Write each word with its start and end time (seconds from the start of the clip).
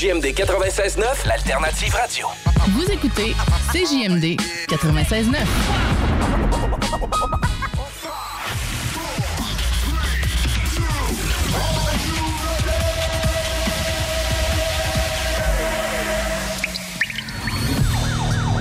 CJMD 0.00 0.32
96.9, 0.32 1.26
l'alternative 1.26 1.94
radio. 1.94 2.26
Vous 2.68 2.90
écoutez 2.90 3.34
CJMD 3.70 4.40
96.9. 4.66 5.36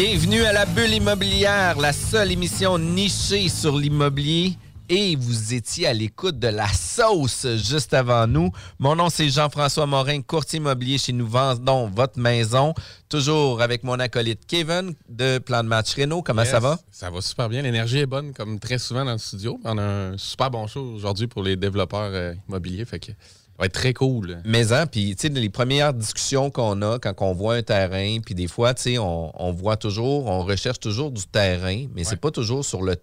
Bienvenue 0.00 0.44
à 0.44 0.52
la 0.52 0.64
bulle 0.64 0.94
immobilière, 0.94 1.76
la 1.76 1.92
seule 1.92 2.30
émission 2.30 2.78
nichée 2.78 3.48
sur 3.48 3.76
l'immobilier. 3.76 4.52
Et 4.88 5.16
vous 5.16 5.52
étiez 5.54 5.88
à 5.88 5.92
l'écoute 5.92 6.38
de 6.38 6.46
la 6.46 6.68
sauce 6.68 7.48
juste 7.56 7.92
avant 7.94 8.28
nous. 8.28 8.52
Mon 8.78 8.94
nom, 8.94 9.10
c'est 9.10 9.28
Jean-François 9.28 9.86
Morin, 9.86 10.22
courtier 10.22 10.58
immobilier 10.58 10.98
chez 10.98 11.12
Nous 11.12 11.26
Vendons 11.26 11.90
Votre 11.90 12.20
Maison. 12.20 12.74
Toujours 13.08 13.60
avec 13.60 13.82
mon 13.82 13.98
acolyte 13.98 14.46
Kevin 14.46 14.94
de 15.08 15.38
Plan 15.38 15.64
de 15.64 15.68
Match 15.68 15.96
Renault. 15.96 16.22
Comment 16.22 16.44
ça 16.44 16.60
va? 16.60 16.78
Ça 16.92 17.10
va 17.10 17.20
super 17.20 17.48
bien. 17.48 17.62
L'énergie 17.62 17.98
est 17.98 18.06
bonne, 18.06 18.32
comme 18.32 18.60
très 18.60 18.78
souvent 18.78 19.04
dans 19.04 19.10
le 19.10 19.18
studio. 19.18 19.58
On 19.64 19.78
a 19.78 19.82
un 19.82 20.16
super 20.16 20.48
bon 20.48 20.68
show 20.68 20.92
aujourd'hui 20.94 21.26
pour 21.26 21.42
les 21.42 21.56
développeurs 21.56 22.12
euh, 22.12 22.34
immobiliers. 22.48 22.84
Fait 22.84 23.00
que 23.00 23.10
va 23.58 23.66
être 23.66 23.72
très 23.72 23.92
cool. 23.92 24.38
Mais 24.44 24.72
hein, 24.72 24.86
puis 24.86 25.16
tu 25.16 25.28
sais, 25.28 25.32
les 25.32 25.48
premières 25.48 25.92
discussions 25.92 26.50
qu'on 26.50 26.80
a 26.82 26.98
quand 26.98 27.14
on 27.20 27.32
voit 27.32 27.56
un 27.56 27.62
terrain, 27.62 28.18
puis 28.24 28.34
des 28.34 28.46
fois, 28.46 28.74
tu 28.74 28.82
sais, 28.82 28.98
on, 28.98 29.32
on 29.34 29.52
voit 29.52 29.76
toujours, 29.76 30.26
on 30.26 30.42
recherche 30.42 30.80
toujours 30.80 31.10
du 31.10 31.24
terrain, 31.26 31.86
mais 31.94 32.04
c'est 32.04 32.16
pas 32.16 32.30
toujours 32.30 32.64
sur 32.64 32.82
le 32.82 32.96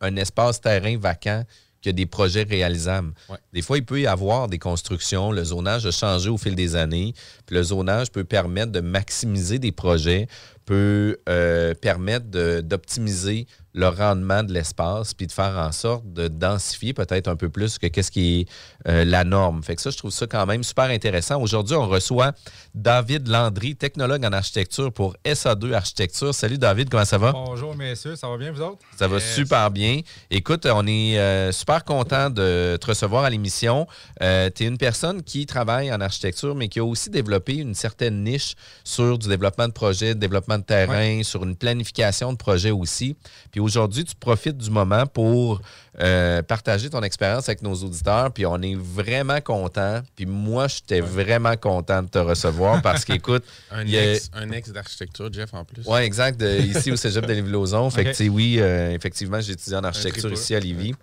un 0.00 0.16
espace 0.16 0.60
terrain 0.60 0.96
vacant 0.98 1.44
qu'il 1.80 1.90
y 1.90 1.94
a 1.94 1.96
des 1.96 2.06
projets 2.06 2.42
réalisables. 2.42 3.12
Ouais. 3.28 3.36
Des 3.52 3.62
fois, 3.62 3.78
il 3.78 3.84
peut 3.84 4.00
y 4.00 4.06
avoir 4.06 4.48
des 4.48 4.58
constructions. 4.58 5.32
Le 5.32 5.44
zonage 5.44 5.86
a 5.86 5.90
changé 5.90 6.28
au 6.28 6.36
fil 6.36 6.54
des 6.54 6.76
années. 6.76 7.14
Puis 7.46 7.56
le 7.56 7.62
zonage 7.62 8.10
peut 8.10 8.24
permettre 8.24 8.72
de 8.72 8.80
maximiser 8.80 9.58
des 9.58 9.72
projets, 9.72 10.26
peut 10.66 11.18
euh, 11.28 11.74
permettre 11.74 12.26
d'optimiser 12.60 13.46
le 13.72 13.88
rendement 13.88 14.42
de 14.42 14.52
l'espace, 14.52 15.14
puis 15.14 15.26
de 15.26 15.32
faire 15.32 15.56
en 15.56 15.70
sorte 15.72 16.12
de 16.12 16.28
densifier 16.28 16.92
peut-être 16.92 17.28
un 17.28 17.36
peu 17.36 17.48
plus 17.48 17.78
que 17.78 17.86
qu'est-ce 17.86 18.10
qui 18.10 18.40
est 18.40 18.48
euh, 18.88 19.04
la 19.04 19.24
norme. 19.24 19.62
Fait 19.62 19.76
que 19.76 19.82
ça, 19.82 19.90
je 19.90 19.98
trouve 19.98 20.10
ça 20.10 20.26
quand 20.26 20.44
même 20.46 20.64
super 20.64 20.86
intéressant. 20.86 21.40
Aujourd'hui, 21.40 21.76
on 21.76 21.86
reçoit 21.86 22.32
David 22.74 23.28
Landry, 23.28 23.76
technologue 23.76 24.24
en 24.24 24.32
architecture 24.32 24.92
pour 24.92 25.14
SA2 25.24 25.72
Architecture. 25.72 26.34
Salut 26.34 26.58
David, 26.58 26.90
comment 26.90 27.04
ça 27.04 27.18
va? 27.18 27.32
Bonjour 27.32 27.76
messieurs, 27.76 28.16
ça 28.16 28.28
va 28.28 28.36
bien 28.36 28.50
vous 28.50 28.60
autres? 28.60 28.78
Ça 28.96 29.06
va 29.06 29.20
super 29.20 29.70
bien. 29.70 30.00
Écoute, 30.30 30.66
on 30.66 30.86
est 30.86 31.18
euh, 31.18 31.52
super 31.52 31.84
content 31.84 32.28
de 32.28 32.76
te 32.80 32.86
recevoir 32.86 33.24
à 33.24 33.30
l'émission. 33.30 33.86
tu 34.20 34.26
es 34.26 34.66
une 34.66 34.78
personne 34.78 35.22
qui 35.22 35.46
travaille 35.46 35.92
en 35.92 36.00
architecture, 36.00 36.54
mais 36.54 36.68
qui 36.68 36.80
a 36.80 36.84
aussi 36.84 37.10
développé 37.10 37.54
une 37.54 37.74
certaine 37.74 38.24
niche 38.24 38.54
sur 38.84 39.18
du 39.18 39.28
développement 39.28 39.68
de 39.68 39.72
projets, 39.72 40.14
développement 40.14 40.58
de 40.58 40.64
terrain, 40.64 41.22
sur 41.22 41.44
une 41.44 41.56
planification 41.56 42.32
de 42.32 42.38
projet 42.38 42.70
aussi. 42.70 43.16
Puis 43.52 43.59
aujourd'hui, 43.60 44.04
tu 44.04 44.14
profites 44.16 44.56
du 44.56 44.70
moment 44.70 45.06
pour 45.06 45.60
euh, 46.00 46.40
partager 46.42 46.88
ton 46.90 47.02
expérience 47.02 47.48
avec 47.48 47.62
nos 47.62 47.74
auditeurs. 47.74 48.32
Puis 48.32 48.46
on 48.46 48.60
est 48.62 48.74
vraiment 48.76 49.40
content. 49.40 50.00
Puis 50.16 50.26
moi, 50.26 50.66
j'étais 50.68 51.00
vraiment 51.00 51.56
content 51.56 52.02
de 52.02 52.08
te 52.08 52.18
recevoir 52.18 52.80
parce 52.82 53.04
qu'écoute, 53.06 53.44
Un 53.70 53.86
a- 53.86 54.12
ex, 54.14 54.30
un 54.34 54.50
ex 54.52 54.70
d'architecture, 54.70 55.32
Jeff, 55.32 55.52
en 55.54 55.64
plus. 55.64 55.82
oui, 55.86 56.00
exact. 56.00 56.40
de- 56.40 56.60
ici 56.60 56.90
au 56.92 56.96
Cégep 56.96 57.26
de 57.26 57.32
Lévis-Lauzon. 57.34 57.90
Fait 57.90 58.04
que, 58.04 58.28
oui, 58.28 58.56
euh, 58.58 58.90
effectivement, 58.92 59.40
j'ai 59.40 59.52
étudié 59.52 59.76
en 59.76 59.84
architecture 59.84 60.32
ici 60.32 60.54
à 60.54 60.60
Lévis. 60.60 60.94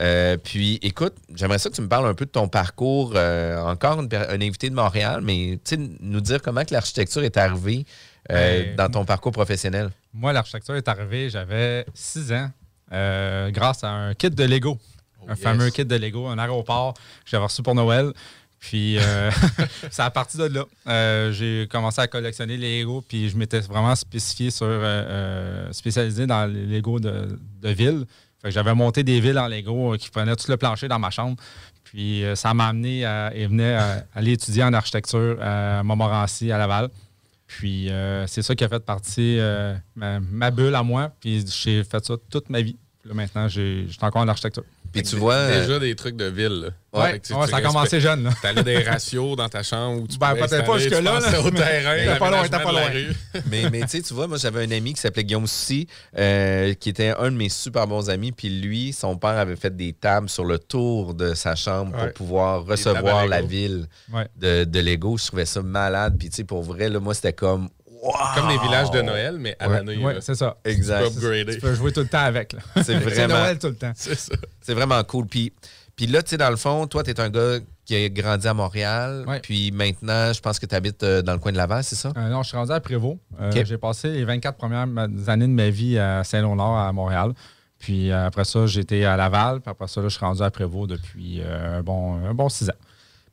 Euh, 0.00 0.36
puis, 0.36 0.78
écoute, 0.82 1.14
j'aimerais 1.34 1.58
ça 1.58 1.70
que 1.70 1.74
tu 1.74 1.82
me 1.82 1.88
parles 1.88 2.06
un 2.06 2.14
peu 2.14 2.24
de 2.26 2.30
ton 2.30 2.48
parcours. 2.48 3.14
encore 3.16 4.00
une 4.00 4.08
un 4.14 4.40
invité 4.40 4.70
de 4.70 4.74
Montréal, 4.74 5.20
mais 5.22 5.58
tu 5.64 5.74
sais, 5.76 5.90
nous 6.00 6.20
dire 6.20 6.40
comment 6.42 6.64
que 6.64 6.72
l'architecture 6.74 7.22
est 7.24 7.36
arrivée 7.36 7.84
Ben, 8.28 8.74
dans 8.76 8.88
ton 8.90 9.04
parcours 9.04 9.32
professionnel. 9.32 9.90
Moi, 10.14 10.32
l'architecture 10.32 10.76
est 10.76 10.86
arrivée, 10.86 11.28
j'avais 11.28 11.84
6 11.92 12.32
ans, 12.32 12.50
euh, 12.92 13.50
grâce 13.50 13.82
à 13.82 13.90
un 13.90 14.14
kit 14.14 14.30
de 14.30 14.44
Lego. 14.44 14.78
un 15.26 15.34
yes. 15.34 15.42
fameux 15.42 15.70
kit 15.70 15.84
de 15.84 15.96
Lego, 15.96 16.28
un 16.28 16.38
aéroport 16.38 16.94
que 16.94 17.00
j'avais 17.26 17.44
reçu 17.44 17.62
pour 17.62 17.74
Noël. 17.74 18.12
Puis, 18.60 18.96
euh, 18.98 19.30
c'est 19.90 20.02
à 20.02 20.10
partir 20.10 20.48
de 20.48 20.54
là. 20.54 20.64
Euh, 20.86 21.32
j'ai 21.32 21.66
commencé 21.68 22.00
à 22.00 22.06
collectionner 22.06 22.56
les 22.56 22.80
Lego, 22.80 23.04
puis 23.06 23.28
je 23.28 23.36
m'étais 23.36 23.58
vraiment 23.60 23.94
spécifié 23.94 24.50
sur, 24.50 24.66
euh, 24.68 25.70
spécialisé 25.72 26.26
dans 26.26 26.46
les 26.46 26.64
Lego 26.64 27.00
de, 27.00 27.38
de 27.60 27.68
ville. 27.70 28.06
Fait 28.40 28.48
que 28.48 28.54
j'avais 28.54 28.74
monté 28.74 29.02
des 29.02 29.18
villes 29.18 29.38
en 29.38 29.48
Lego 29.48 29.96
qui 29.98 30.10
prenaient 30.10 30.36
tout 30.36 30.48
le 30.48 30.56
plancher 30.56 30.86
dans 30.86 31.00
ma 31.00 31.10
chambre. 31.10 31.36
Puis, 31.82 32.24
ça 32.36 32.54
m'a 32.54 32.68
amené 32.68 33.04
à, 33.04 33.32
et 33.34 33.46
venait 33.46 33.74
à, 33.74 34.04
aller 34.14 34.32
étudier 34.32 34.62
en 34.62 34.72
architecture 34.72 35.38
à 35.42 35.82
Montmorency, 35.82 36.52
à 36.52 36.56
Laval. 36.56 36.88
Puis 37.58 37.88
euh, 37.88 38.26
c'est 38.26 38.42
ça 38.42 38.54
qui 38.54 38.64
a 38.64 38.68
fait 38.68 38.84
partie 38.84 39.38
euh, 39.38 39.74
ma, 39.94 40.18
ma 40.18 40.50
bulle 40.50 40.74
à 40.74 40.82
moi. 40.82 41.12
Puis 41.20 41.44
j'ai 41.46 41.84
fait 41.84 42.04
ça 42.04 42.14
toute 42.30 42.50
ma 42.50 42.60
vie. 42.60 42.76
Puis 43.00 43.08
là, 43.08 43.14
maintenant, 43.14 43.48
j'étais 43.48 44.04
encore 44.04 44.22
en 44.22 44.28
architecture. 44.28 44.64
Puis 44.94 45.02
tu 45.02 45.16
vois. 45.16 45.34
euh, 45.34 45.60
Déjà 45.60 45.78
des 45.78 45.94
trucs 45.94 46.16
de 46.16 46.24
ville. 46.26 46.60
là. 46.62 46.68
Ouais, 46.98 47.14
tu- 47.18 47.34
tu 47.34 47.48
ça 47.50 47.56
a 47.56 47.60
commencé 47.60 48.00
jeune. 48.00 48.22
Là. 48.22 48.30
T'avais 48.40 48.62
des 48.62 48.78
ratios 48.84 49.36
dans 49.36 49.48
ta 49.48 49.64
chambre 49.64 50.00
où 50.02 50.06
tu 50.06 50.16
Ben, 50.16 50.34
peut-être 50.36 50.64
pas 50.64 50.74
tu 50.76 50.82
jusque-là, 50.84 51.00
là, 51.18 51.40
au 51.40 51.50
mais 51.50 51.58
terrain, 51.58 52.18
pas 52.18 52.30
loin, 52.30 52.48
pas 52.48 52.62
loin. 52.72 52.88
rue. 52.92 53.12
mais 53.50 53.68
mais 53.68 53.80
tu 53.80 53.88
sais, 53.88 54.02
tu 54.02 54.14
vois, 54.14 54.28
moi, 54.28 54.38
j'avais 54.38 54.64
un 54.64 54.70
ami 54.70 54.94
qui 54.94 55.00
s'appelait 55.00 55.24
Guillaume 55.24 55.48
Soucy, 55.48 55.88
euh, 56.16 56.72
qui 56.74 56.90
était 56.90 57.12
un 57.18 57.32
de 57.32 57.36
mes 57.36 57.48
super 57.48 57.88
bons 57.88 58.08
amis. 58.10 58.30
Puis 58.30 58.48
lui, 58.48 58.92
son 58.92 59.16
père 59.16 59.30
avait 59.38 59.56
fait 59.56 59.74
des 59.76 59.92
tables 59.92 60.28
sur 60.28 60.44
le 60.44 60.58
tour 60.60 61.14
de 61.14 61.34
sa 61.34 61.56
chambre 61.56 61.96
pour 61.96 62.12
pouvoir 62.12 62.64
recevoir 62.64 63.26
la 63.26 63.42
ville 63.42 63.88
Ouais. 64.12 64.28
de, 64.36 64.62
de 64.62 64.78
Lego. 64.80 65.16
Je 65.18 65.26
trouvais 65.26 65.46
ça 65.46 65.62
malade. 65.62 66.14
Puis 66.16 66.30
tu 66.30 66.36
sais, 66.36 66.44
pour 66.44 66.62
vrai, 66.62 66.88
là, 66.88 67.00
moi, 67.00 67.14
c'était 67.14 67.32
comme. 67.32 67.68
Wow! 68.04 68.12
Comme 68.34 68.48
des 68.48 68.58
villages 68.58 68.90
de 68.90 69.00
Noël, 69.02 69.36
mais 69.38 69.56
à 69.58 69.68
Ouais. 69.68 69.96
Ouais, 69.96 70.14
là. 70.14 70.20
c'est 70.20 70.34
ça. 70.34 70.56
Exact. 70.64 71.08
Tu 71.10 71.20
peux 71.20 71.26
upgrader. 71.26 71.54
Tu 71.54 71.60
peux 71.60 71.74
jouer 71.74 71.92
tout 71.92 72.00
le 72.00 72.08
temps 72.08 72.18
avec. 72.24 72.52
là. 72.52 72.58
C'est 72.76 72.82
C'est 72.84 72.94
vraiment, 72.98 73.34
Noël 73.34 73.58
tout 73.58 73.68
le 73.68 73.76
temps. 73.76 73.92
C'est 73.94 74.14
ça. 74.18 74.34
c'est 74.60 74.74
vraiment 74.74 75.02
cool. 75.04 75.26
Puis, 75.26 75.52
puis 75.96 76.06
là, 76.06 76.22
tu 76.22 76.30
sais, 76.30 76.36
dans 76.36 76.50
le 76.50 76.56
fond, 76.56 76.86
toi, 76.86 77.02
tu 77.02 77.10
es 77.10 77.20
un 77.20 77.30
gars 77.30 77.58
qui 77.84 77.94
a 77.96 78.08
grandi 78.08 78.46
à 78.48 78.54
Montréal. 78.54 79.24
Ouais. 79.26 79.40
Puis 79.40 79.70
maintenant, 79.72 80.32
je 80.32 80.40
pense 80.40 80.58
que 80.58 80.66
tu 80.66 80.74
habites 80.74 81.02
euh, 81.02 81.22
dans 81.22 81.32
le 81.32 81.38
coin 81.38 81.52
de 81.52 81.56
Laval, 81.56 81.84
c'est 81.84 81.96
ça? 81.96 82.12
Euh, 82.16 82.28
non, 82.28 82.42
je 82.42 82.48
suis 82.48 82.56
rendu 82.56 82.72
à 82.72 82.80
Prévost. 82.80 83.18
Euh, 83.40 83.50
Ok. 83.50 83.64
J'ai 83.64 83.78
passé 83.78 84.08
les 84.10 84.24
24 84.24 84.56
premières 84.56 84.88
années 85.28 85.46
de 85.46 85.52
ma 85.52 85.68
vie 85.70 85.98
à 85.98 86.24
Saint-Léonard, 86.24 86.76
à 86.78 86.92
Montréal. 86.92 87.32
Puis 87.78 88.10
après 88.12 88.44
ça, 88.44 88.66
j'étais 88.66 89.04
à 89.04 89.16
Laval. 89.16 89.60
Puis 89.60 89.70
après 89.70 89.86
ça, 89.88 90.00
là, 90.00 90.08
je 90.08 90.16
suis 90.16 90.24
rendu 90.24 90.42
à 90.42 90.50
Prévost 90.50 90.88
depuis 90.90 91.40
euh, 91.42 91.78
un, 91.78 91.82
bon, 91.82 92.14
un 92.26 92.32
bon 92.32 92.48
six 92.48 92.68
ans. 92.70 92.74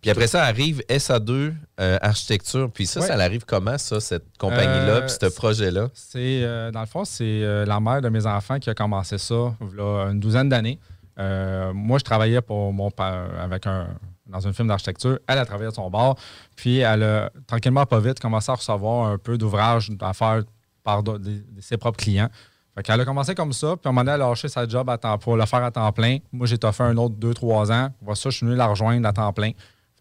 Puis 0.02 0.10
après 0.10 0.28
ça 0.28 0.44
arrive 0.44 0.82
SA2 0.90 1.54
euh, 1.80 1.98
Architecture. 2.02 2.72
Puis 2.72 2.88
ça, 2.88 3.02
Ouais. 3.02 3.08
ça 3.08 3.14
arrive 3.16 3.46
comment, 3.46 3.78
ça, 3.78 4.00
cette 4.00 4.38
compagnie-là, 4.38 4.96
Euh, 4.96 5.02
puis 5.02 5.16
ce 5.20 5.28
projet-là? 5.28 5.90
C'est, 5.94 6.44
euh, 6.44 6.72
dans 6.72 6.80
le 6.82 6.86
fond, 6.88 7.06
c'est 7.06 7.66
la 7.66 7.80
mère 7.80 8.02
de 8.02 8.10
mes 8.10 8.26
enfants 8.26 8.60
qui 8.60 8.70
a 8.70 8.74
commencé 8.74 9.18
ça 9.18 9.56
il 9.62 9.78
y 9.78 9.82
a 9.82 10.08
une 10.12 10.20
douzaine 10.20 10.50
d'années. 10.50 10.80
Moi, 11.18 12.00
je 12.00 12.04
travaillais 12.04 12.42
pour 12.42 12.74
mon 12.74 12.90
père 12.90 13.30
avec 13.40 13.68
un, 13.68 13.90
dans 14.26 14.40
une 14.40 14.54
firme 14.54 14.70
d'architecture. 14.70 15.20
Elle 15.28 15.38
a 15.38 15.46
travaillé 15.46 15.68
à 15.70 15.72
son 15.74 15.90
bord. 15.90 16.18
Puis 16.56 16.80
elle 16.80 17.04
a 17.04 17.30
tranquillement, 17.46 17.86
pas 17.86 18.00
vite, 18.00 18.20
commencé 18.20 18.52
à 18.52 18.56
recevoir 18.56 19.08
un 19.08 19.18
peu 19.20 19.38
d'ouvrages 19.38 19.92
à 20.02 20.14
faire 20.14 20.42
par 20.84 21.04
de, 21.04 21.18
de, 21.18 21.44
ses 21.60 21.78
propres 21.78 21.98
clients. 22.04 22.30
Fait 22.74 22.84
qu'elle 22.84 23.00
a 23.02 23.06
commencé 23.06 23.36
comme 23.36 23.54
ça, 23.54 23.76
puis 23.76 23.82
à 23.86 23.90
un 23.90 23.92
moment 23.92 24.02
donné, 24.06 24.16
elle 24.16 24.22
a 24.22 24.30
lâché 24.30 24.48
sa 24.48 24.66
job 24.68 24.90
à 24.90 24.98
temps, 24.98 25.18
pour 25.18 25.36
le 25.36 25.46
faire 25.46 25.64
à 25.64 25.70
temps 25.72 25.92
plein. 25.92 26.18
Moi, 26.32 26.48
j'ai 26.48 26.56
fait 26.58 26.82
un 26.84 26.98
autre 26.98 27.16
2-3 27.20 27.72
ans. 27.72 27.90
Voilà 28.02 28.16
ça, 28.16 28.30
je 28.30 28.38
suis 28.38 28.46
venu 28.46 28.56
la 28.58 28.68
rejoindre 28.68 29.08
à 29.08 29.14
temps 29.14 29.32
plein. 29.34 29.52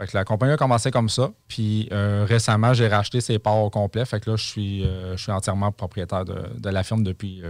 Fait 0.00 0.06
que 0.06 0.17
la 0.17 0.25
compagnie 0.25 0.52
a 0.52 0.56
commencé 0.56 0.91
comme 0.91 1.11
ça. 1.11 1.31
Puis 1.47 1.88
euh, 1.93 2.25
récemment, 2.26 2.73
j'ai 2.73 2.88
racheté 2.88 3.20
ses 3.20 3.38
parts 3.38 3.58
au 3.58 3.69
complet. 3.69 4.06
Fait 4.06 4.19
que 4.19 4.31
là, 4.31 4.37
je 4.37 4.44
suis, 4.44 4.85
euh, 4.85 5.14
je 5.17 5.23
suis 5.23 5.32
entièrement 5.32 5.73
propriétaire 5.73 6.25
de, 6.25 6.37
de 6.58 6.70
la 6.70 6.82
firme 6.82 7.05
depuis 7.05 7.43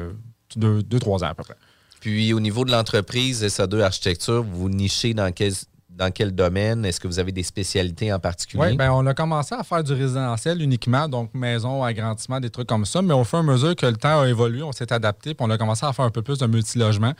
2-3 0.56 1.24
ans 1.24 1.28
à 1.28 1.34
peu 1.34 1.44
près. 1.44 1.56
Puis 2.00 2.32
au 2.32 2.40
niveau 2.40 2.64
de 2.64 2.72
l'entreprise 2.72 3.44
SA2 3.44 3.82
Architecture, 3.82 4.42
vous 4.42 4.68
nichez 4.68 5.14
dans 5.14 5.30
quel, 5.32 5.52
dans 5.96 6.10
quel 6.10 6.34
domaine? 6.34 6.84
Est-ce 6.84 7.00
que 7.00 7.06
vous 7.06 7.18
avez 7.18 7.32
des 7.32 7.42
spécialités 7.42 8.12
en 8.12 8.18
particulier? 8.18 8.62
Oui, 8.62 8.76
bien, 8.76 8.92
on 8.92 9.06
a 9.06 9.14
commencé 9.14 9.54
à 9.54 9.62
faire 9.62 9.84
du 9.84 9.92
résidentiel 9.92 10.62
uniquement, 10.62 11.08
donc 11.08 11.34
maison, 11.34 11.82
agrandissement, 11.82 12.40
des 12.40 12.50
trucs 12.50 12.68
comme 12.68 12.84
ça. 12.84 13.02
Mais 13.02 13.14
au 13.14 13.24
fur 13.24 13.38
et 13.38 13.42
à 13.42 13.44
mesure 13.44 13.76
que 13.76 13.86
le 13.86 13.96
temps 13.96 14.20
a 14.20 14.28
évolué, 14.28 14.62
on 14.62 14.72
s'est 14.72 14.92
adapté, 14.92 15.34
puis 15.34 15.46
on 15.46 15.50
a 15.50 15.58
commencé 15.58 15.84
à 15.84 15.92
faire 15.92 16.04
un 16.04 16.10
peu 16.10 16.22
plus 16.22 16.38
de 16.38 16.46
multilogement. 16.46 17.12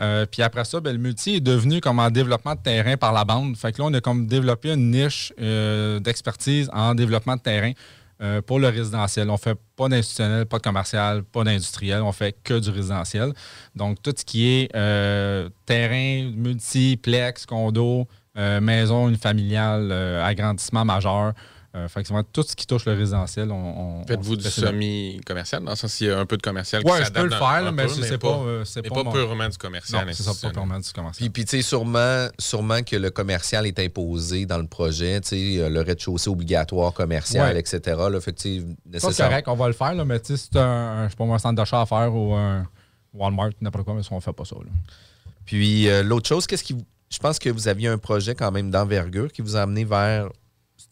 Euh, 0.00 0.26
puis 0.30 0.42
après 0.42 0.64
ça, 0.64 0.80
bien, 0.80 0.92
le 0.92 0.98
multi 0.98 1.36
est 1.36 1.40
devenu 1.40 1.80
comme 1.80 1.98
en 1.98 2.10
développement 2.10 2.54
de 2.54 2.60
terrain 2.60 2.96
par 2.96 3.12
la 3.12 3.24
bande. 3.24 3.56
Fait 3.56 3.72
que 3.72 3.82
là, 3.82 3.88
on 3.88 3.94
a 3.94 4.00
comme 4.00 4.26
développé 4.26 4.72
une 4.72 4.90
niche 4.90 5.32
euh, 5.40 5.98
d'expertise 6.00 6.70
en 6.72 6.94
développement 6.94 7.36
de 7.36 7.42
terrain. 7.42 7.72
Euh, 8.20 8.42
pour 8.42 8.58
le 8.58 8.66
résidentiel. 8.66 9.30
On 9.30 9.34
ne 9.34 9.38
fait 9.38 9.56
pas 9.76 9.88
d'institutionnel, 9.88 10.44
pas 10.44 10.58
de 10.58 10.64
commercial, 10.64 11.22
pas 11.22 11.44
d'industriel. 11.44 12.02
On 12.02 12.10
fait 12.10 12.36
que 12.42 12.58
du 12.58 12.68
résidentiel. 12.68 13.32
Donc, 13.76 14.02
tout 14.02 14.12
ce 14.16 14.24
qui 14.24 14.44
est 14.48 14.74
euh, 14.74 15.48
terrain, 15.66 16.28
multiplex, 16.34 17.46
condo, 17.46 18.08
maison, 18.60 19.08
une 19.08 19.16
familiale, 19.16 19.92
agrandissement 19.92 20.84
majeur, 20.84 21.34
euh, 21.74 21.86
fait 21.86 22.02
que 22.02 22.22
tout 22.32 22.42
ce 22.42 22.56
qui 22.56 22.66
touche 22.66 22.86
le 22.86 22.94
résidentiel, 22.94 23.50
on. 23.52 24.02
Faites-vous 24.06 24.36
du 24.36 24.48
semi-commercial, 24.48 25.62
dans 25.62 25.72
le 25.72 25.76
sens 25.76 25.94
qu'il 25.94 26.06
y 26.06 26.10
a 26.10 26.18
un 26.18 26.24
peu 26.24 26.38
de 26.38 26.42
commercial 26.42 26.82
Oui, 26.84 26.92
je 27.04 27.10
peux 27.10 27.24
le 27.24 27.30
faire, 27.30 27.72
mais 27.72 27.88
c'est 27.88 28.16
pas. 28.16 28.40
c'est 28.64 28.82
pas, 28.82 29.04
pas 29.04 29.10
purement 29.10 29.48
du 29.48 29.58
commercial. 29.58 30.08
C'est 30.12 30.22
ça, 30.22 30.32
pas 30.40 30.52
purement 30.52 30.78
du 30.78 30.90
commercial. 30.90 31.30
Puis, 31.30 31.44
tu 31.44 31.56
sais, 31.56 31.62
sûrement, 31.62 32.28
sûrement 32.38 32.82
que 32.82 32.96
le 32.96 33.10
commercial 33.10 33.66
est 33.66 33.78
imposé 33.78 34.46
dans 34.46 34.58
le 34.58 34.66
projet, 34.66 35.20
tu 35.20 35.28
sais, 35.28 35.58
euh, 35.58 35.68
le 35.68 35.82
rez-de-chaussée 35.82 36.30
obligatoire 36.30 36.92
commercial, 36.94 37.56
etc. 37.56 37.80
Là, 38.10 38.20
fait 38.20 38.32
que, 38.32 38.40
C'est 38.40 39.22
correct, 39.22 39.48
on 39.48 39.54
va 39.54 39.66
le 39.66 39.74
faire, 39.74 39.94
là, 39.94 40.04
mais 40.06 40.20
tu 40.20 40.36
sais, 40.36 40.48
c'est 40.50 40.58
un, 40.58 41.04
je 41.04 41.10
sais 41.10 41.16
pas, 41.16 41.24
un 41.24 41.38
centre 41.38 41.56
d'achat 41.56 41.82
à 41.82 41.86
faire 41.86 42.14
ou 42.14 42.34
un 42.34 42.66
Walmart, 43.12 43.50
n'importe 43.60 43.84
quoi, 43.84 43.94
mais 43.94 44.02
on 44.10 44.16
ne 44.16 44.20
fait 44.20 44.32
pas 44.32 44.44
ça. 44.44 44.56
Puis, 45.44 45.88
euh, 45.88 46.02
l'autre 46.02 46.28
chose, 46.28 46.46
qu'est-ce 46.46 46.64
qui. 46.64 46.76
Je 47.10 47.18
pense 47.18 47.38
que 47.38 47.48
vous 47.48 47.68
aviez 47.68 47.88
un 47.88 47.98
projet 47.98 48.34
quand 48.34 48.50
même 48.50 48.70
d'envergure 48.70 49.32
qui 49.32 49.42
vous 49.42 49.56
a 49.56 49.62
amené 49.62 49.84
vers 49.84 50.28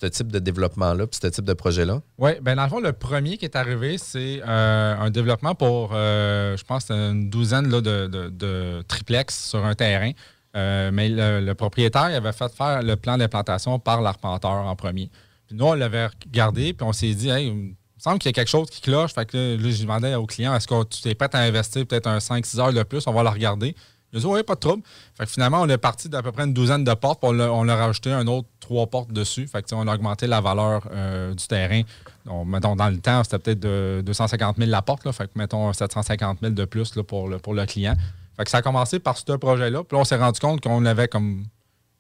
ce 0.01 0.07
type 0.07 0.31
de 0.31 0.39
développement-là, 0.39 1.07
puis 1.07 1.19
ce 1.23 1.29
type 1.29 1.45
de 1.45 1.53
projet-là? 1.53 2.03
Oui, 2.19 2.33
bien 2.41 2.57
dans 2.57 2.65
le 2.65 2.69
fond, 2.69 2.81
le 2.81 2.93
premier 2.93 3.39
qui 3.39 3.45
est 3.45 3.57
arrivé, 3.57 3.99
c'est 3.99 4.43
euh, 4.47 4.97
un 4.99 5.11
développement 5.11 5.55
pour, 5.55 5.91
euh, 5.95 6.57
je 6.57 6.65
pense, 6.65 6.91
une 6.91 7.31
douzaine 7.31 7.69
là, 7.69 7.81
de, 7.81 8.83
triplex 8.83 9.49
sur 9.51 9.65
un 9.65 9.75
terrain. 9.75 10.13
Euh, 10.55 10.91
mais 10.93 11.09
le, 11.11 11.53
propriétaire 11.55 12.05
avait 12.05 12.33
fait 12.33 12.53
faire 12.53 12.83
le 12.83 12.97
plan 12.97 13.19
d'implantation 13.19 13.79
par 13.79 14.01
l'arpenteur 14.01 14.51
en 14.51 14.77
premier. 14.77 15.11
Puis 15.47 15.57
nous, 15.57 15.67
on 15.67 15.75
l'avait 15.75 16.07
regardé, 16.07 16.73
puis 16.73 16.87
on 16.87 16.93
s'est 16.93 17.15
dit, 17.15 17.29
hey, 17.29 17.49
il 17.49 17.55
me 17.55 17.75
semble 17.99 18.19
qu'il 18.19 18.31
y 18.31 18.31
a 18.31 18.33
quelque 18.33 18.49
chose 18.49 18.69
qui 18.71 18.81
cloche. 18.81 19.13
Fait 19.15 19.27
que 19.27 19.57
là, 19.57 19.71
je 19.71 19.83
demandais 19.83 20.15
au 20.15 20.27
client, 20.27 20.55
est-ce 20.55 20.67
que 20.67 20.85
tu 20.85 21.09
es 21.09 21.15
prêt 21.15 21.29
à 21.33 21.41
investir 21.41 21.87
peut-être 21.87 22.07
un 22.07 22.19
5-6 22.19 22.59
heures 22.59 22.73
de 22.73 22.83
plus? 22.83 23.07
On 23.07 23.13
va 23.13 23.23
le 23.23 23.29
regarder. 23.29 23.77
Il 24.13 24.19
a 24.19 24.21
dit, 24.21 24.27
oui, 24.27 24.43
pas 24.43 24.55
de 24.55 24.61
trouble. 24.61 24.83
Fait 25.15 25.27
finalement, 25.27 25.61
on 25.61 25.69
est 25.69 25.79
parti 25.79 26.09
d'à 26.09 26.23
peu 26.23 26.33
près 26.33 26.45
une 26.45 26.55
douzaine 26.55 26.85
de 26.85 26.95
portes, 26.95 27.21
puis 27.21 27.31
on 27.31 27.69
a, 27.69 27.77
rajouté 27.77 28.13
un 28.13 28.27
autre 28.27 28.49
trois 28.61 28.87
portes 28.87 29.13
dessus. 29.13 29.47
Fait 29.47 29.63
que, 29.63 29.75
on 29.75 29.87
a 29.87 29.95
augmenté 29.95 30.27
la 30.27 30.41
valeur 30.41 30.89
euh, 30.93 31.35
du 31.35 31.47
terrain. 31.47 31.83
Donc, 32.25 32.47
mettons, 32.47 32.77
dans 32.77 32.89
le 32.89 32.99
temps, 32.99 33.25
c'était 33.25 33.39
peut-être 33.39 33.61
de 33.61 34.03
250 34.05 34.57
000 34.59 34.71
la 34.71 34.83
porte. 34.83 35.05
Là, 35.05 35.13
fait 35.13 35.27
que, 35.27 35.33
mettons, 35.37 35.73
750 35.73 36.39
000 36.41 36.53
de 36.53 36.65
plus 36.65 36.95
là, 36.95 37.03
pour, 37.03 37.29
le, 37.29 37.39
pour 37.39 37.55
le 37.55 37.67
client. 37.67 37.95
Fait 38.37 38.45
que 38.45 38.51
ça 38.51 38.59
a 38.59 38.63
commencé 38.63 38.99
par 38.99 39.17
ce 39.17 39.33
projet-là. 39.33 39.83
Puis 39.83 39.97
là, 39.97 40.01
on 40.01 40.05
s'est 40.05 40.17
rendu 40.17 40.39
compte 40.39 40.61
qu'on 40.61 40.85
avait 40.85 41.09
comme 41.09 41.45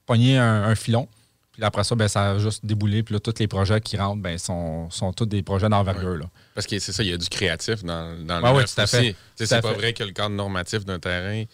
pogné 0.04 0.38
un, 0.38 0.74
filon. 0.74 1.08
Puis 1.52 1.64
après 1.64 1.84
ça, 1.84 1.94
ben, 1.94 2.06
ça 2.06 2.32
a 2.32 2.38
juste 2.38 2.64
déboulé. 2.64 3.02
Puis 3.02 3.14
là, 3.14 3.20
tous 3.20 3.34
les 3.38 3.48
projets 3.48 3.80
qui 3.80 3.96
rentrent 3.96 4.22
ben, 4.22 4.36
sont, 4.38 4.90
sont 4.90 5.12
tous 5.12 5.26
des 5.26 5.42
projets 5.42 5.68
d'envergure. 5.68 6.28
Parce 6.54 6.66
que 6.66 6.78
c'est 6.78 6.92
ça, 6.92 7.02
il 7.02 7.10
y 7.10 7.12
a 7.12 7.16
du 7.16 7.28
créatif 7.28 7.82
dans, 7.82 8.24
dans 8.24 8.40
le 8.40 8.56
ouais, 8.56 8.64
tout 8.64 8.80
à 8.80 8.86
fait. 8.86 9.16
C'est 9.34 9.60
pas 9.60 9.72
vrai 9.72 9.92
que 9.92 10.04
le 10.04 10.12
cadre 10.12 10.34
normatif 10.34 10.84
d'un 10.84 10.98
terrain 10.98 11.44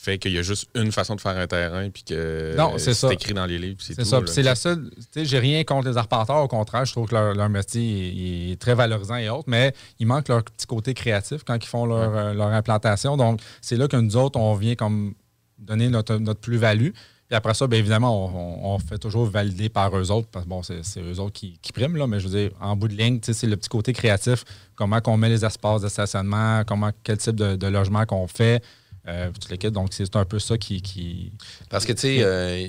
fait 0.00 0.16
qu'il 0.16 0.32
y 0.32 0.38
a 0.38 0.42
juste 0.42 0.66
une 0.74 0.92
façon 0.92 1.14
de 1.14 1.20
faire 1.20 1.36
un 1.36 1.46
terrain 1.46 1.90
puis 1.90 2.02
que 2.04 2.56
c'est 2.78 3.12
écrit 3.12 3.34
dans 3.34 3.44
les 3.44 3.58
livres. 3.58 3.76
C'est 3.80 4.02
ça. 4.02 4.20
C'est 4.24 4.42
la 4.42 4.54
seule. 4.54 4.90
J'ai 5.14 5.38
rien 5.38 5.62
contre 5.62 5.90
les 5.90 5.98
arpenteurs. 5.98 6.42
Au 6.42 6.48
contraire, 6.48 6.86
je 6.86 6.92
trouve 6.92 7.06
que 7.06 7.14
leur, 7.14 7.48
métier 7.50 8.52
est, 8.52 8.58
très 8.58 8.74
valorisant 8.74 9.16
et 9.16 9.28
autres, 9.28 9.48
mais 9.48 9.74
il 9.98 10.06
manque 10.06 10.28
leur 10.28 10.42
petit 10.42 10.66
côté 10.66 10.94
créatif 10.94 11.42
quand 11.44 11.56
ils 11.62 11.68
font 11.68 11.84
leur, 11.84 12.16
euh, 12.16 12.32
leur 12.32 12.48
implantation. 12.48 13.18
Donc, 13.18 13.40
c'est 13.60 13.76
là 13.76 13.88
que 13.88 13.96
nous 13.98 14.16
autres, 14.16 14.40
on 14.40 14.54
vient 14.54 14.74
comme 14.74 15.12
donner 15.58 15.90
notre, 15.90 16.32
plus-value. 16.32 16.92
Puis 17.28 17.36
après 17.36 17.52
ça, 17.52 17.66
bien 17.66 17.78
évidemment, 17.78 18.72
on, 18.74 18.78
fait 18.78 18.98
toujours 18.98 19.26
valider 19.26 19.68
par 19.68 19.94
eux 19.96 20.10
autres, 20.10 20.28
parce 20.32 20.46
que 20.46 20.48
bon, 20.48 20.62
c'est 20.62 21.00
eux 21.00 21.20
autres 21.20 21.34
qui, 21.34 21.58
priment, 21.74 21.96
là, 21.96 22.06
mais 22.06 22.20
je 22.20 22.26
veux 22.26 22.38
dire, 22.38 22.50
en 22.58 22.74
bout 22.74 22.88
de 22.88 22.94
ligne, 22.94 23.20
c'est 23.22 23.46
le 23.46 23.56
petit 23.56 23.68
côté 23.68 23.92
créatif, 23.92 24.44
comment 24.74 24.98
on 25.06 25.16
met 25.18 25.28
les 25.28 25.44
espaces 25.44 25.82
de 25.82 25.88
stationnement, 25.88 26.62
comment, 26.66 26.90
quel 27.04 27.18
type 27.18 27.36
de 27.36 27.66
logement 27.68 28.04
qu'on 28.06 28.26
fait, 28.26 28.62
euh, 29.10 29.70
donc, 29.70 29.88
c'est 29.92 30.16
un 30.16 30.24
peu 30.24 30.38
ça 30.38 30.56
qui. 30.58 31.32
Parce 31.68 31.84
que, 31.84 31.92
tu 31.92 32.00
sais, 32.00 32.18
euh, 32.20 32.66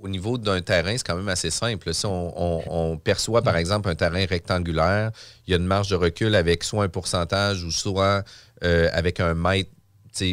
au 0.00 0.08
niveau 0.08 0.36
d'un 0.38 0.60
terrain, 0.60 0.96
c'est 0.96 1.06
quand 1.06 1.16
même 1.16 1.28
assez 1.28 1.50
simple. 1.50 1.94
Si 1.94 2.04
on, 2.06 3.00
perçoit, 3.02 3.42
par 3.42 3.56
exemple, 3.56 3.88
un 3.88 3.94
terrain 3.94 4.24
rectangulaire, 4.26 5.12
il 5.46 5.52
y 5.52 5.54
a 5.54 5.56
une 5.56 5.66
marge 5.66 5.88
de 5.88 5.96
recul 5.96 6.34
avec 6.34 6.64
soit 6.64 6.84
un 6.84 6.88
pourcentage 6.88 7.64
ou 7.64 7.70
soit 7.70 8.24
euh, 8.64 8.88
avec 8.92 9.20
un 9.20 9.34
mètre 9.34 9.70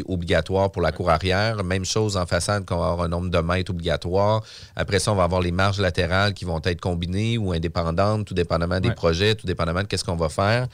obligatoire 0.06 0.72
pour 0.72 0.82
la 0.82 0.92
cour 0.92 1.10
arrière. 1.10 1.64
Même 1.64 1.86
chose 1.86 2.18
en 2.18 2.26
façade, 2.26 2.66
qu'on 2.66 2.78
va 2.78 2.90
avoir 2.90 3.06
un 3.06 3.08
nombre 3.08 3.30
de 3.30 3.38
mètres 3.40 3.72
obligatoire. 3.72 4.44
Après 4.76 5.00
ça, 5.00 5.12
on 5.12 5.16
va 5.16 5.24
avoir 5.24 5.42
les 5.42 5.52
marges 5.52 5.80
latérales 5.80 6.34
qui 6.34 6.46
vont 6.46 6.62
être 6.64 6.82
combinées 6.82 7.38
ou 7.38 7.52
indépendantes, 7.52 8.26
tout 8.26 8.34
dépendamment 8.34 8.80
des 8.80 8.92
projets, 8.92 9.36
tout 9.36 9.48
dépendamment 9.48 9.82
de 9.82 9.88
qu'est-ce 9.88 10.04
qu'on 10.04 10.16
va 10.16 10.30
faire. 10.30 10.68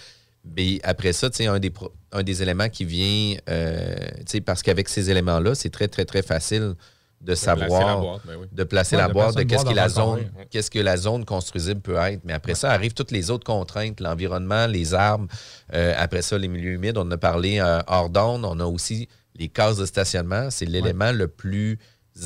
Mais 0.55 0.79
après 0.83 1.13
ça, 1.13 1.29
un 1.39 1.59
des, 1.59 1.71
un 2.11 2.23
des 2.23 2.41
éléments 2.41 2.69
qui 2.69 2.85
vient, 2.85 3.37
euh, 3.49 3.95
parce 4.45 4.63
qu'avec 4.63 4.89
ces 4.89 5.09
éléments-là, 5.09 5.55
c'est 5.55 5.69
très, 5.69 5.87
très, 5.87 6.05
très 6.05 6.21
facile 6.21 6.75
de 7.21 7.35
savoir, 7.35 8.19
ben 8.25 8.47
de 8.51 8.63
placer 8.63 8.95
la 8.95 9.09
boîte, 9.09 9.35
de 9.35 9.43
qu'est-ce 9.43 9.65
que 9.65 9.73
la 9.73 9.89
zone, 9.89 10.29
qu'est-ce 10.51 10.69
que 10.69 10.79
la 10.79 10.97
zone 10.97 11.25
construisible 11.25 11.81
peut 11.81 11.95
être. 11.95 12.21
Mais 12.23 12.33
après 12.33 12.53
ça 12.53 12.71
arrivent 12.71 12.93
toutes 12.93 13.11
les 13.11 13.31
autres 13.31 13.43
contraintes, 13.43 13.99
l'environnement, 13.99 14.67
les 14.67 14.93
arbres. 14.93 15.27
Euh, 15.73 15.93
après 15.97 16.21
ça, 16.21 16.37
les 16.37 16.47
milieux 16.47 16.73
humides, 16.73 16.97
on 16.97 17.01
en 17.01 17.11
a 17.11 17.17
parlé 17.17 17.59
euh, 17.59 17.79
hors 17.87 18.09
d'onde. 18.09 18.45
On 18.45 18.59
a 18.59 18.65
aussi 18.65 19.07
les 19.35 19.49
cases 19.49 19.77
de 19.77 19.85
stationnement. 19.85 20.49
C'est 20.51 20.65
l'élément 20.65 21.11
le 21.11 21.27
plus 21.27 21.79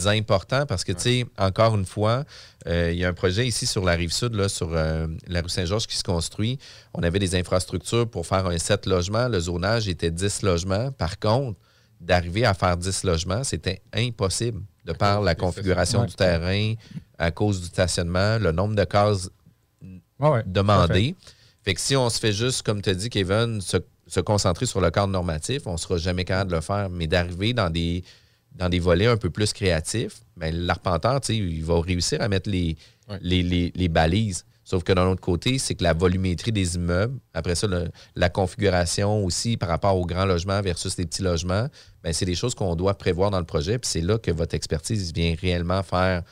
important 0.06 0.66
parce 0.66 0.84
que, 0.84 0.92
tu 0.92 1.02
sais, 1.02 1.26
encore 1.38 1.76
une 1.76 1.86
fois, 1.86 2.24
euh, 2.68 2.92
il 2.92 3.00
y 3.00 3.06
a 3.06 3.10
un 3.10 3.14
projet 3.14 3.48
ici 3.48 3.66
sur 3.66 3.84
la 3.84 3.94
rive 3.94 4.12
sud, 4.12 4.36
là, 4.36 4.50
sur 4.50 4.70
euh, 4.72 5.08
la 5.28 5.42
rue 5.42 5.50
Saint-Georges 5.50 5.88
qui 5.88 5.98
se 5.98 6.04
construit. 6.04 6.60
On 6.94 7.04
avait 7.04 7.20
des 7.20 7.36
infrastructures 7.36 8.10
pour 8.10 8.26
faire 8.26 8.46
un 8.46 8.58
7 8.58 8.86
logements. 8.86 9.28
Le 9.28 9.40
zonage 9.40 9.88
était 9.88 10.12
10 10.12 10.44
logements. 10.44 10.92
Par 10.92 11.20
contre, 11.20 11.60
d'arriver 12.00 12.46
à 12.46 12.54
faire 12.54 12.78
10 12.78 13.04
logements, 13.04 13.44
c'était 13.44 13.82
impossible 13.94 14.62
de 14.86 14.94
par 14.94 15.22
la 15.22 15.36
configuration 15.36 16.06
du 16.06 16.14
terrain, 16.14 16.74
à 17.18 17.32
cause 17.32 17.62
du 17.62 17.68
stationnement, 17.68 18.40
le 18.40 18.52
nombre 18.52 18.76
de 18.76 18.84
cases 18.84 19.30
demandées. 20.46 21.16
Fait 21.64 21.76
que 21.76 21.82
si 21.82 21.96
on 21.96 22.10
se 22.10 22.20
fait 22.20 22.34
juste, 22.34 22.64
comme 22.64 22.82
tu 22.82 22.90
as 22.90 22.96
dit, 22.96 23.10
Kevin, 23.10 23.62
se, 23.62 23.78
se 24.08 24.20
concentrer 24.20 24.66
sur 24.66 24.82
le 24.82 24.90
cadre 24.90 25.12
normatif, 25.12 25.68
on 25.68 25.74
ne 25.74 25.78
sera 25.78 25.98
jamais 25.98 26.26
capable 26.26 26.52
de 26.52 26.56
le 26.56 26.62
faire. 26.62 26.90
Mais 26.90 27.06
d'arriver 27.06 27.54
dans 27.54 27.70
des 27.70 28.04
dans 28.54 28.70
des 28.70 28.80
volets 28.80 29.08
un 29.08 29.18
peu 29.18 29.30
plus 29.30 29.54
créatifs, 29.54 30.22
ben, 30.38 30.54
l'arpenteur, 30.54 31.20
il 31.30 31.64
va 31.64 31.82
réussir 31.82 32.22
à 32.22 32.28
mettre 32.28 32.50
les, 32.50 32.78
les, 33.22 33.88
balises. 33.88 34.46
Sauf 34.64 34.84
que 34.84 34.94
d'un 34.94 35.08
autre 35.08 35.22
côté, 35.22 35.58
c'est 35.58 35.76
que 35.76 35.84
la 35.84 35.94
volumétrie 35.94 36.52
des 36.52 36.76
immeubles, 36.76 37.20
après 37.34 37.56
ça, 37.56 37.68
la 38.16 38.30
configuration 38.30 39.26
aussi 39.26 39.58
par 39.58 39.70
rapport 39.70 39.98
aux 39.98 40.06
grands 40.06 40.26
logements 40.26 40.62
versus 40.62 40.98
les 40.98 41.06
petits 41.06 41.24
logements, 41.24 41.68
ben, 42.04 42.14
c'est 42.14 42.26
des 42.26 42.36
choses 42.36 42.56
qu'on 42.56 42.76
doit 42.76 42.98
prévoir 42.98 43.32
dans 43.32 43.40
le 43.40 43.46
projet. 43.46 43.80
Puis 43.80 43.90
c'est 43.90 44.02
là 44.02 44.18
que 44.18 44.32
votre 44.32 44.56
expertise 44.56 45.14
vient 45.14 45.36
réellement 45.40 45.84
faire 45.84 46.24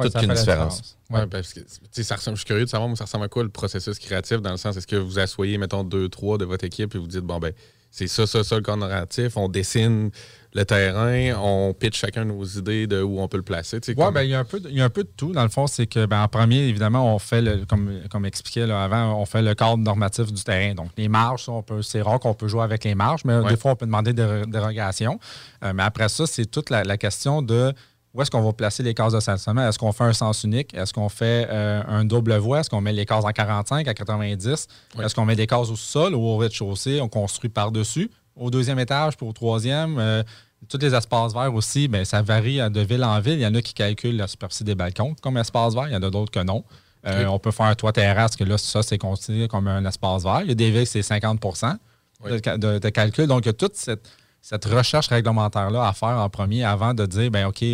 toute 0.00 0.14
une 0.22 0.34
différence. 0.34 0.98
Oui, 1.08 1.20
parce 1.30 1.54
que 1.54 2.02
ça 2.02 2.16
ressemble, 2.16 2.36
je 2.36 2.40
suis 2.40 2.46
curieux 2.46 2.64
de 2.64 2.70
savoir, 2.70 2.94
ça 2.96 3.04
ressemble 3.04 3.24
à 3.24 3.28
quoi 3.28 3.42
le 3.42 3.48
processus 3.48 3.98
créatif 3.98 4.42
dans 4.42 4.50
le 4.50 4.56
sens, 4.56 4.76
est-ce 4.76 4.86
que 4.86 4.96
vous 4.96 5.18
asseyez, 5.18 5.56
mettons, 5.56 5.84
deux, 5.84 6.08
trois 6.08 6.36
de 6.36 6.44
votre 6.44 6.64
équipe 6.64 6.94
et 6.94 6.98
vous 6.98 7.06
dites, 7.06 7.20
bon, 7.20 7.38
ben, 7.38 7.52
c'est 7.96 8.08
ça, 8.08 8.26
ça, 8.26 8.44
ça 8.44 8.56
le 8.56 8.60
cadre 8.60 8.86
narratif, 8.86 9.38
on 9.38 9.48
dessine 9.48 10.10
le 10.52 10.64
terrain, 10.66 11.34
on 11.42 11.72
pitch 11.72 11.98
chacun 11.98 12.26
nos 12.26 12.44
idées 12.44 12.86
de 12.86 13.00
où 13.00 13.20
on 13.20 13.28
peut 13.28 13.38
le 13.38 13.42
placer. 13.42 13.78
Oui, 13.88 13.94
ben, 14.12 14.22
il, 14.22 14.30
y 14.30 14.34
a 14.34 14.40
un 14.40 14.44
peu 14.44 14.60
de, 14.60 14.80
un 14.80 14.90
peu 14.90 15.02
de 15.04 15.10
tout. 15.16 15.32
Dans 15.32 15.42
le 15.42 15.48
fond, 15.48 15.66
c'est 15.66 15.86
que 15.86 16.04
ben, 16.04 16.22
en 16.22 16.28
premier, 16.28 16.68
évidemment, 16.68 17.14
on 17.14 17.18
fait, 17.18 17.40
le, 17.40 17.64
comme, 17.64 18.02
comme 18.10 18.26
expliqué 18.26 18.66
là, 18.66 18.84
avant, 18.84 19.18
on 19.18 19.24
fait 19.24 19.40
le 19.40 19.54
cadre 19.54 19.78
normatif 19.78 20.30
du 20.30 20.44
terrain. 20.44 20.74
Donc, 20.74 20.90
les 20.98 21.08
marges, 21.08 21.48
c'est 21.80 22.02
rare 22.02 22.20
qu'on 22.20 22.34
peut 22.34 22.48
jouer 22.48 22.62
avec 22.62 22.84
les 22.84 22.94
marges, 22.94 23.24
mais 23.24 23.42
des 23.48 23.56
fois, 23.56 23.72
on 23.72 23.76
peut 23.76 23.86
demander 23.86 24.12
des 24.12 24.42
dérogations. 24.46 25.18
Euh, 25.64 25.72
mais 25.74 25.82
après 25.82 26.10
ça, 26.10 26.26
c'est 26.26 26.44
toute 26.44 26.68
la, 26.68 26.98
question 26.98 27.40
de 27.40 27.72
où 28.16 28.22
est-ce 28.22 28.30
qu'on 28.30 28.40
va 28.40 28.52
placer 28.52 28.82
les 28.82 28.94
cases 28.94 29.12
de 29.12 29.20
stationnement? 29.20 29.68
Est-ce 29.68 29.78
qu'on 29.78 29.92
fait 29.92 30.04
un 30.04 30.14
sens 30.14 30.42
unique? 30.44 30.72
Est-ce 30.74 30.94
qu'on 30.94 31.10
fait 31.10 31.46
euh, 31.50 31.82
un 31.86 32.04
double 32.04 32.34
voie? 32.36 32.60
Est-ce 32.60 32.70
qu'on 32.70 32.80
met 32.80 32.94
les 32.94 33.04
cases 33.04 33.24
en 33.24 33.30
45, 33.30 33.86
à 33.86 33.92
90? 33.92 34.68
Est-ce 35.02 35.14
qu'on 35.14 35.26
met 35.26 35.36
des 35.36 35.46
cases 35.46 35.68
au 35.68 35.76
sol 35.76 36.14
ou 36.14 36.20
au 36.20 36.38
rez-de-chaussée? 36.38 37.00
On 37.02 37.08
construit 37.08 37.50
par-dessus? 37.50 38.10
Au 38.34 38.50
deuxième 38.50 38.78
étage, 38.78 39.18
pour 39.18 39.28
au 39.28 39.32
troisième? 39.32 39.98
Euh, 39.98 40.22
tous 40.66 40.78
les 40.78 40.94
espaces 40.94 41.34
verts 41.34 41.52
aussi, 41.54 41.88
bien, 41.88 42.06
ça 42.06 42.22
varie 42.22 42.58
de 42.70 42.80
ville 42.80 43.04
en 43.04 43.20
ville. 43.20 43.34
Il 43.34 43.42
y 43.42 43.46
en 43.46 43.54
a 43.54 43.60
qui 43.60 43.74
calculent 43.74 44.16
la 44.16 44.26
superficie 44.26 44.64
des 44.64 44.74
balcons 44.74 45.14
comme 45.20 45.36
espace 45.36 45.74
vert, 45.74 45.86
il 45.88 45.92
y 45.92 45.96
en 45.96 46.02
a 46.02 46.10
d'autres 46.10 46.32
que 46.32 46.42
non. 46.42 46.64
Euh, 47.06 47.26
on 47.26 47.38
peut 47.38 47.50
faire 47.50 47.66
un 47.66 47.74
toit 47.74 47.92
terrasse, 47.92 48.34
que 48.34 48.44
là, 48.44 48.56
ça, 48.56 48.82
c'est 48.82 48.98
considéré 48.98 49.46
comme 49.46 49.68
un 49.68 49.84
espace 49.84 50.24
vert. 50.24 50.40
Il 50.42 50.48
y 50.48 50.52
a 50.52 50.54
des 50.54 50.70
villes, 50.70 50.86
c'est 50.86 51.00
50% 51.00 51.76
de, 52.24 52.88
calcul. 52.88 53.26
Donc, 53.26 53.44
il 53.44 53.48
y 53.48 53.50
a 53.50 53.52
toute 53.52 53.76
cette, 53.76 54.10
recherche 54.52 55.08
réglementaire-là 55.08 55.86
à 55.86 55.92
faire 55.92 56.18
en 56.18 56.28
premier 56.30 56.64
avant 56.64 56.94
de 56.94 57.06
dire, 57.06 57.30
ben 57.30 57.46
OK, 57.46 57.64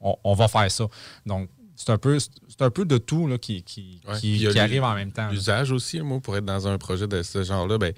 on, 0.00 0.34
va 0.34 0.48
faire 0.48 0.70
ça. 0.70 0.86
Donc, 1.24 1.48
c'est 1.74 1.90
un 1.90 1.98
peu, 1.98 2.18
un 2.60 2.70
peu 2.70 2.84
de 2.84 2.98
tout 2.98 3.26
là, 3.26 3.38
qui, 3.38 3.62
qui, 3.62 4.00
arrive 4.58 4.84
en 4.84 4.94
même 4.94 5.12
temps. 5.12 5.28
L'usage 5.30 5.70
aussi, 5.70 6.00
moi, 6.00 6.20
pour 6.20 6.36
être 6.36 6.44
dans 6.44 6.66
un 6.68 6.78
projet 6.78 7.06
de 7.06 7.22
ce 7.22 7.42
genre-là, 7.42 7.78
ben, 7.78 7.92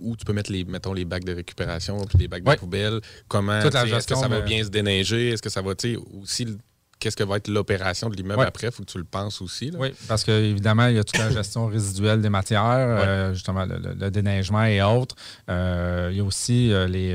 où 0.00 0.16
tu 0.16 0.24
peux 0.24 0.32
mettre 0.32 0.50
les, 0.52 0.64
mettons, 0.64 0.92
les 0.92 1.04
bacs 1.04 1.24
de 1.24 1.34
récupération 1.34 2.04
puis 2.04 2.18
les 2.18 2.28
bacs 2.28 2.42
de 2.42 2.54
poubelle. 2.54 3.00
Comment, 3.28 3.60
est-ce 3.60 4.06
que 4.06 4.14
ça 4.14 4.28
va 4.28 4.40
bien 4.40 4.62
se 4.64 4.68
déneiger? 4.68 5.30
Est-ce 5.30 5.42
que 5.42 5.50
ça 5.50 5.62
va, 5.62 5.72
aussi, 6.20 6.46
qu'est-ce 6.98 7.16
que 7.16 7.24
va 7.24 7.36
être 7.36 7.48
l'opération 7.48 8.08
de 8.08 8.16
l'immeuble 8.16 8.42
après? 8.42 8.68
Il 8.68 8.72
faut 8.72 8.82
que 8.82 8.90
tu 8.90 8.98
le 8.98 9.04
penses 9.04 9.40
aussi. 9.40 9.70
Oui, 9.78 9.92
parce 10.06 10.24
qu'évidemment, 10.24 10.86
il 10.86 10.96
y 10.96 10.98
a 10.98 11.04
toute 11.04 11.18
la 11.18 11.30
gestion 11.30 11.66
résiduelle 11.66 12.20
des 12.20 12.28
matières, 12.28 12.62
euh, 12.64 13.34
justement, 13.34 13.64
le, 13.64 14.10
déneigement 14.10 14.64
et 14.64 14.82
autres. 14.82 15.14
Euh, 15.48 16.08
il 16.10 16.18
y 16.18 16.20
a 16.20 16.24
aussi 16.24 16.72
euh, 16.72 16.86
les. 16.86 17.14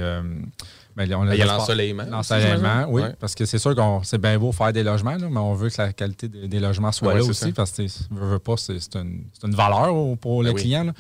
Ben, 0.96 1.06
il 1.06 1.10
y 1.10 1.42
a 1.42 1.46
l'ensoleillement. 1.46 2.06
L'ensoleillement, 2.08 2.86
oui. 2.90 3.02
Parce 3.20 3.34
que 3.34 3.46
c'est 3.46 3.58
sûr 3.58 3.76
que 3.76 3.82
c'est 4.04 4.20
bien 4.20 4.38
beau 4.38 4.52
faire 4.52 4.72
des 4.72 4.84
logements, 4.84 5.18
mais 5.18 5.40
on 5.40 5.54
veut 5.54 5.70
que 5.70 5.82
la 5.82 5.92
qualité 5.92 6.28
des, 6.28 6.60
logements 6.60 6.92
soit 6.92 7.16
là 7.16 7.24
aussi. 7.24 7.52
Parce 7.52 7.72
que, 7.72 7.84
veut, 8.12 8.40
pas, 8.40 8.58
c'est 8.58 8.96
une, 8.96 9.24
une, 9.44 9.56
valeur 9.56 9.92
pour 10.18 10.44
ben 10.44 10.50
le 10.50 10.54
client. 10.54 10.86
Oui, 10.86 10.92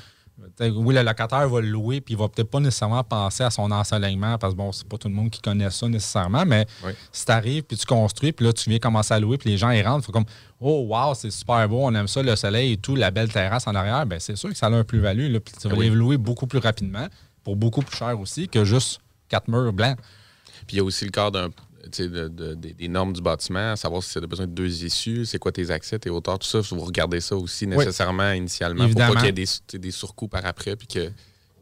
le 0.59 1.03
locataire 1.03 1.47
va 1.47 1.62
le 1.62 1.67
louer, 1.67 2.01
puis 2.01 2.13
il 2.13 2.17
va 2.17 2.27
peut-être 2.27 2.50
pas 2.50 2.59
nécessairement 2.59 3.03
penser 3.03 3.43
à 3.43 3.50
son 3.50 3.71
ensoleillement, 3.71 4.38
parce 4.38 4.53
que 4.53 4.57
bon, 4.57 4.71
c'est 4.71 4.88
pas 4.88 4.97
tout 4.97 5.07
le 5.07 5.13
monde 5.13 5.29
qui 5.29 5.41
connaît 5.41 5.69
ça 5.69 5.88
nécessairement, 5.88 6.45
mais 6.45 6.65
si 7.12 7.25
tu 7.25 7.31
arrives, 7.31 7.63
puis 7.63 7.77
tu 7.77 7.85
construis, 7.85 8.31
puis 8.31 8.45
là, 8.45 8.53
tu 8.53 8.69
viens 8.69 8.79
commencer 8.79 9.13
à 9.13 9.19
louer, 9.19 9.38
puis 9.38 9.50
les 9.50 9.57
gens, 9.57 9.69
ils 9.71 9.85
rentrent, 9.85 10.05
faut 10.05 10.12
comme, 10.12 10.25
oh, 10.59 10.85
wow, 10.89 11.13
c'est 11.13 11.31
super 11.31 11.67
beau, 11.67 11.79
on 11.83 11.93
aime 11.95 12.07
ça, 12.07 12.21
le 12.21 12.35
soleil 12.35 12.73
et 12.73 12.77
tout, 12.77 12.95
la 12.95 13.12
belle 13.12 13.31
terrasse 13.31 13.67
en 13.67 13.75
arrière, 13.75 14.05
ben 14.05 14.19
c'est 14.19 14.35
sûr 14.35 14.50
que 14.50 14.57
ça 14.57 14.67
a 14.67 14.71
un 14.71 14.83
plus-value, 14.83 15.38
puis 15.38 15.53
tu 15.59 15.67
vas 15.67 15.75
ben 15.75 15.81
les 15.81 15.89
louer 15.89 16.17
beaucoup 16.17 16.47
plus 16.47 16.59
rapidement, 16.59 17.07
pour 17.43 17.55
beaucoup 17.55 17.81
plus 17.81 17.97
cher 17.97 18.19
aussi 18.19 18.47
que 18.47 18.63
juste 18.63 19.01
quatre 19.29 19.47
murs 19.47 19.73
blancs. 19.73 19.97
Puis 20.67 20.75
il 20.75 20.77
y 20.77 20.79
a 20.79 20.83
aussi 20.83 21.05
le 21.05 21.12
cas 21.12 21.29
d'un 21.29 21.50
des 21.87 22.87
normes 22.87 23.13
du 23.13 23.21
bâtiment, 23.21 23.75
savoir 23.75 24.01
si 24.03 24.13
tu 24.13 24.17
as 24.17 24.27
besoin 24.27 24.47
de 24.47 24.51
deux 24.51 24.83
issues, 24.83 25.25
c'est 25.25 25.39
quoi 25.39 25.51
tes 25.51 25.69
accès, 25.69 25.99
tes 25.99 26.09
hauteurs, 26.09 26.39
tout 26.39 26.47
ça. 26.47 26.59
Vous 26.59 26.85
regardez 26.85 27.19
ça 27.19 27.35
aussi 27.35 27.67
nécessairement 27.67 28.31
initialement 28.31 28.87
pour 28.87 28.95
pas 28.95 29.15
qu'il 29.15 29.25
y 29.25 29.27
ait 29.27 29.31
des, 29.31 29.79
des 29.79 29.91
surcoûts 29.91 30.27
par 30.27 30.45
après 30.45 30.75
puis 30.75 30.87
que 30.87 31.11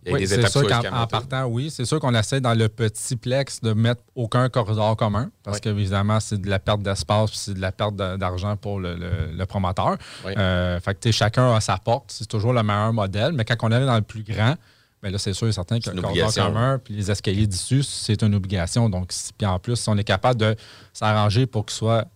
il 0.05 0.11
y 0.11 0.15
a 0.15 0.17
des 0.17 0.33
étapes 0.33 0.51
sûr 0.51 0.67
qu'en 0.67 1.07
partant, 1.07 1.45
oui, 1.45 1.69
c'est 1.69 1.85
sûr 1.85 1.99
qu'on 1.99 2.15
essaie 2.15 2.41
dans 2.41 2.53
le 2.53 2.67
petit 2.69 3.15
plex 3.15 3.61
de 3.61 3.73
mettre 3.73 4.01
aucun 4.15 4.49
corridor 4.49 4.97
commun 4.97 5.29
parce 5.43 5.59
qu'évidemment, 5.59 6.19
c'est 6.19 6.41
de 6.41 6.49
la 6.49 6.59
perte 6.59 6.81
d'espace 6.81 7.31
c'est 7.33 7.53
de 7.53 7.61
la 7.61 7.71
perte 7.71 7.95
d'argent 7.95 8.57
pour 8.57 8.79
le, 8.79 9.45
promoteur. 9.45 9.97
Euh, 10.25 10.79
fait 10.79 10.99
que 10.99 11.11
chacun 11.11 11.53
a 11.53 11.61
sa 11.61 11.77
porte, 11.77 12.05
c'est 12.07 12.27
toujours 12.27 12.53
le 12.53 12.63
meilleur 12.63 12.93
modèle, 12.93 13.33
mais 13.33 13.45
quand 13.45 13.55
on 13.61 13.71
est 13.71 13.85
dans 13.85 13.95
le 13.95 14.01
plus 14.01 14.23
grand, 14.23 14.55
Bien 15.01 15.11
là, 15.11 15.17
c'est 15.17 15.33
sûr 15.33 15.47
et 15.47 15.51
certain 15.51 15.79
que 15.79 15.89
le 15.89 16.01
corridor 16.01 16.33
commun 16.33 16.79
puis 16.83 16.93
les 16.93 17.09
escaliers 17.09 17.47
d'issue, 17.47 17.81
c'est 17.81 18.21
une 18.21 18.35
obligation. 18.35 18.87
Donc, 18.89 19.11
puis 19.37 19.47
en 19.47 19.57
plus, 19.57 19.75
si 19.75 19.89
on 19.89 19.97
est 19.97 20.03
capable 20.03 20.39
de 20.39 20.55
s'arranger 20.93 21.47
pour 21.47 21.65
qu'il 21.65 21.75
soit 21.75 22.07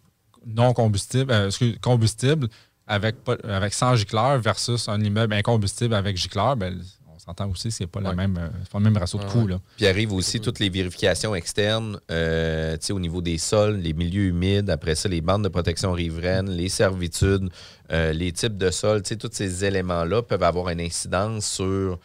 non 0.45 0.73
combustible, 0.73 1.31
euh, 1.31 1.49
combustible 1.81 2.47
avec, 2.85 3.15
avec 3.43 3.73
100 3.73 3.95
gicleurs 3.95 4.39
versus 4.39 4.87
un 4.87 5.01
immeuble 5.01 5.33
incombustible 5.33 5.95
avec 5.95 6.15
gicleurs, 6.17 6.55
bien, 6.55 6.73
on 7.07 7.17
s'entend 7.17 7.49
aussi 7.49 7.69
que 7.69 7.73
ce 7.73 7.83
n'est 7.83 7.87
pas, 7.87 8.01
même, 8.13 8.37
euh, 8.37 8.49
pas 8.71 8.77
le 8.77 8.83
même 8.83 8.97
ratio 8.97 9.17
de 9.17 9.25
coût. 9.25 9.47
Là. 9.47 9.59
Puis 9.77 9.87
arrive 9.87 10.13
aussi 10.13 10.39
toutes 10.39 10.59
les 10.59 10.69
vérifications 10.69 11.33
externes 11.33 11.99
euh, 12.11 12.77
au 12.91 12.99
niveau 12.99 13.21
des 13.21 13.39
sols, 13.39 13.77
les 13.77 13.93
milieux 13.93 14.25
humides, 14.25 14.69
après 14.69 14.93
ça, 14.93 15.09
les 15.09 15.21
bandes 15.21 15.43
de 15.43 15.49
protection 15.49 15.91
riveraine, 15.91 16.51
les 16.51 16.69
servitudes, 16.69 17.49
les 17.89 18.31
types 18.31 18.57
de 18.57 18.69
sols, 18.69 19.01
tous 19.01 19.29
ces 19.31 19.65
éléments-là 19.65 20.21
peuvent 20.21 20.43
avoir 20.43 20.69
une 20.69 20.81
incidence 20.81 21.47
sur 21.47 21.99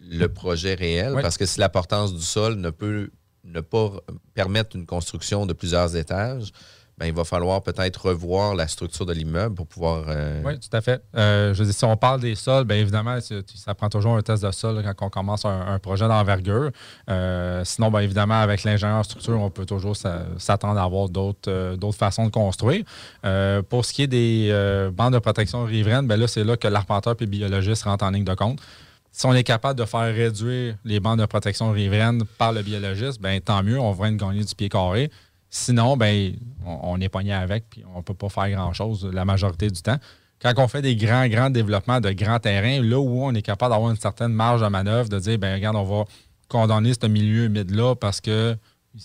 le 0.00 0.26
projet 0.26 0.74
réel, 0.74 1.14
parce 1.20 1.36
que 1.38 1.46
si 1.46 1.60
l'importance 1.60 2.14
du 2.14 2.22
sol 2.22 2.56
ne 2.56 2.70
peut 2.70 3.10
ne 3.44 3.60
pas 3.60 3.92
permettre 4.34 4.76
une 4.76 4.86
construction 4.86 5.46
de 5.46 5.52
plusieurs 5.52 5.96
étages, 5.96 6.52
ben, 6.98 7.06
il 7.06 7.12
va 7.12 7.24
falloir 7.24 7.62
peut-être 7.62 8.08
revoir 8.08 8.54
la 8.54 8.66
structure 8.68 9.04
de 9.04 9.12
l'immeuble 9.12 9.54
pour 9.54 9.66
pouvoir. 9.66 10.04
Euh, 10.08 10.42
oui, 10.42 10.58
tout 10.58 10.74
à 10.74 10.80
fait. 10.80 11.02
Euh, 11.14 11.52
je 11.52 11.62
dis, 11.62 11.74
si 11.74 11.84
on 11.84 11.94
parle 11.94 12.20
des 12.20 12.34
sols, 12.34 12.64
bien 12.64 12.78
évidemment, 12.78 13.18
ça 13.54 13.74
prend 13.74 13.90
toujours 13.90 14.16
un 14.16 14.22
test 14.22 14.42
de 14.42 14.50
sol 14.50 14.82
quand 14.82 15.06
on 15.06 15.10
commence 15.10 15.44
un, 15.44 15.78
projet 15.78 16.08
d'envergure. 16.08 16.70
Euh, 17.10 17.62
sinon, 17.64 17.90
bien 17.90 18.00
évidemment, 18.00 18.40
avec 18.40 18.64
l'ingénieur 18.64 19.04
structure, 19.04 19.38
on 19.38 19.50
peut 19.50 19.66
toujours 19.66 19.94
s'attendre 19.94 20.80
à 20.80 20.84
avoir 20.84 21.10
d'autres 21.10 21.92
façons 21.92 22.24
de 22.24 22.30
construire. 22.30 22.82
pour 23.68 23.84
ce 23.84 23.92
qui 23.92 24.02
est 24.02 24.06
des 24.06 24.90
bandes 24.94 25.12
de 25.12 25.18
protection 25.18 25.64
riveraines, 25.64 26.08
bien 26.08 26.16
là, 26.16 26.26
c'est 26.26 26.44
là 26.44 26.56
que 26.56 26.66
l'arpenteur 26.66 27.14
et 27.20 27.24
le 27.24 27.30
biologiste 27.30 27.82
rentrent 27.82 28.06
en 28.06 28.10
ligne 28.10 28.24
de 28.24 28.34
compte 28.34 28.60
si 29.16 29.24
on 29.24 29.32
est 29.32 29.44
capable 29.44 29.78
de 29.80 29.86
faire 29.86 30.14
réduire 30.14 30.76
les 30.84 31.00
bandes 31.00 31.20
de 31.20 31.24
protection 31.24 31.72
riveraines 31.72 32.24
par 32.36 32.52
le 32.52 32.60
biologiste, 32.60 33.18
ben 33.18 33.40
tant 33.40 33.62
mieux, 33.62 33.80
on 33.80 33.92
va 33.92 34.10
gagner 34.10 34.44
du 34.44 34.54
pied 34.54 34.68
carré. 34.68 35.10
Sinon, 35.48 35.96
ben, 35.96 36.34
on, 36.66 37.00
est 37.00 37.08
pogné 37.08 37.32
avec, 37.32 37.64
puis 37.70 37.82
on 37.94 37.98
ne 37.98 38.02
peut 38.02 38.12
pas 38.12 38.28
faire 38.28 38.50
grand-chose 38.50 39.08
la 39.10 39.24
majorité 39.24 39.70
du 39.70 39.80
temps. 39.80 39.96
Quand 40.42 40.52
on 40.58 40.68
fait 40.68 40.82
des 40.82 40.96
grands, 40.96 41.26
grands 41.28 41.48
développements 41.48 41.98
de 41.98 42.10
grands 42.10 42.38
terrains, 42.38 42.82
là 42.82 42.98
où 42.98 43.24
on 43.24 43.32
est 43.32 43.40
capable 43.40 43.72
d'avoir 43.72 43.90
une 43.90 43.96
certaine 43.96 44.34
marge 44.34 44.60
de 44.60 44.66
manœuvre, 44.66 45.08
de 45.08 45.18
dire, 45.18 45.38
ben 45.38 45.54
regarde, 45.54 45.76
on 45.76 45.84
va 45.84 46.04
condamner 46.48 46.92
ce 46.92 47.06
milieu 47.06 47.46
humide-là 47.46 47.94
parce 47.94 48.20
qu'il 48.20 48.58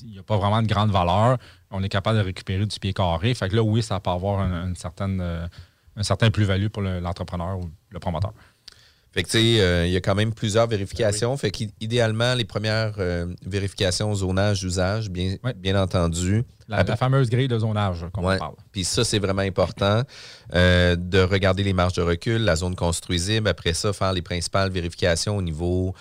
n'y 0.03 0.19
a 0.19 0.23
pas 0.23 0.35
vraiment 0.35 0.61
de 0.61 0.67
grande 0.67 0.91
valeur, 0.91 1.37
on 1.69 1.81
est 1.83 1.89
capable 1.89 2.17
de 2.17 2.23
récupérer 2.25 2.65
du 2.65 2.77
pied 2.79 2.91
carré. 2.91 3.33
Fait 3.33 3.47
que 3.47 3.55
là, 3.55 3.63
oui, 3.63 3.81
ça 3.81 4.01
peut 4.01 4.09
avoir 4.09 4.41
une, 4.41 4.75
certaine, 4.75 5.21
euh, 5.21 5.47
un 5.95 6.03
certain 6.03 6.29
plus-value 6.31 6.67
pour 6.67 6.81
l'entrepreneur 6.81 7.59
ou 7.59 7.69
le 7.91 7.99
promoteur. 7.99 8.33
Fait 9.13 9.23
que, 9.23 9.29
tu 9.29 9.39
sais, 9.39 9.59
euh, 9.59 9.85
il 9.85 9.91
y 9.91 9.97
a 9.97 10.01
quand 10.01 10.15
même 10.15 10.33
plusieurs 10.33 10.67
vérifications. 10.67 11.35
Fait 11.35 11.51
qu'idéalement, 11.51 12.33
les 12.33 12.45
premières 12.45 12.93
euh, 12.99 13.25
vérifications 13.45 14.13
zonage, 14.15 14.63
usage, 14.63 15.09
bien, 15.09 15.35
bien 15.57 15.81
entendu. 15.81 16.45
La, 16.69 16.85
fameuse 16.95 17.29
grille 17.29 17.49
de 17.49 17.59
zonage, 17.59 18.05
comme 18.13 18.23
on 18.23 18.37
parle. 18.37 18.55
Puis 18.71 18.85
ça, 18.85 19.03
c'est 19.03 19.19
vraiment 19.19 19.41
important 19.41 20.03
euh, 20.53 20.95
de 20.95 21.19
regarder 21.19 21.63
les 21.63 21.73
marges 21.73 21.93
de 21.93 22.01
recul, 22.01 22.41
la 22.41 22.55
zone 22.55 22.75
construisible. 22.75 23.49
Après 23.49 23.73
ça, 23.73 23.91
faire 23.91 24.13
les 24.13 24.21
principales 24.21 24.71
vérifications 24.71 25.35
au 25.35 25.41
niveau 25.41 25.93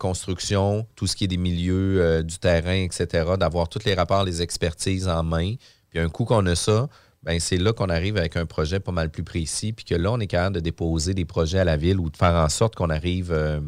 construction, 0.00 0.84
tout 0.96 1.06
ce 1.06 1.14
qui 1.14 1.22
est 1.22 1.28
des 1.28 1.36
milieux 1.36 2.24
du 2.24 2.36
terrain, 2.38 2.82
etc. 2.82 3.06
D'avoir 3.38 3.68
tous 3.68 3.84
les 3.84 3.94
rapports, 3.94 4.24
les 4.24 4.42
expertises 4.42 5.06
en 5.06 5.22
main. 5.22 5.54
Puis 5.88 6.00
un 6.00 6.08
coup 6.08 6.24
qu'on 6.24 6.44
a 6.46 6.56
ça, 6.56 6.88
ben 7.22 7.38
c'est 7.38 7.56
là 7.56 7.72
qu'on 7.72 7.88
arrive 7.88 8.16
avec 8.16 8.36
un 8.36 8.46
projet 8.46 8.80
pas 8.80 8.92
mal 8.92 9.10
plus 9.10 9.22
précis, 9.22 9.72
puis 9.72 9.84
que 9.84 9.94
là, 9.94 10.10
on 10.12 10.20
est 10.20 10.26
capable 10.26 10.56
de 10.56 10.60
déposer 10.60 11.14
des 11.14 11.24
projets 11.24 11.60
à 11.60 11.64
la 11.64 11.76
ville 11.76 12.00
ou 12.00 12.10
de 12.10 12.16
faire 12.16 12.34
en 12.34 12.48
sorte 12.48 12.74
qu'on 12.74 12.90
arrive 12.90 13.32
euh, 13.32 13.60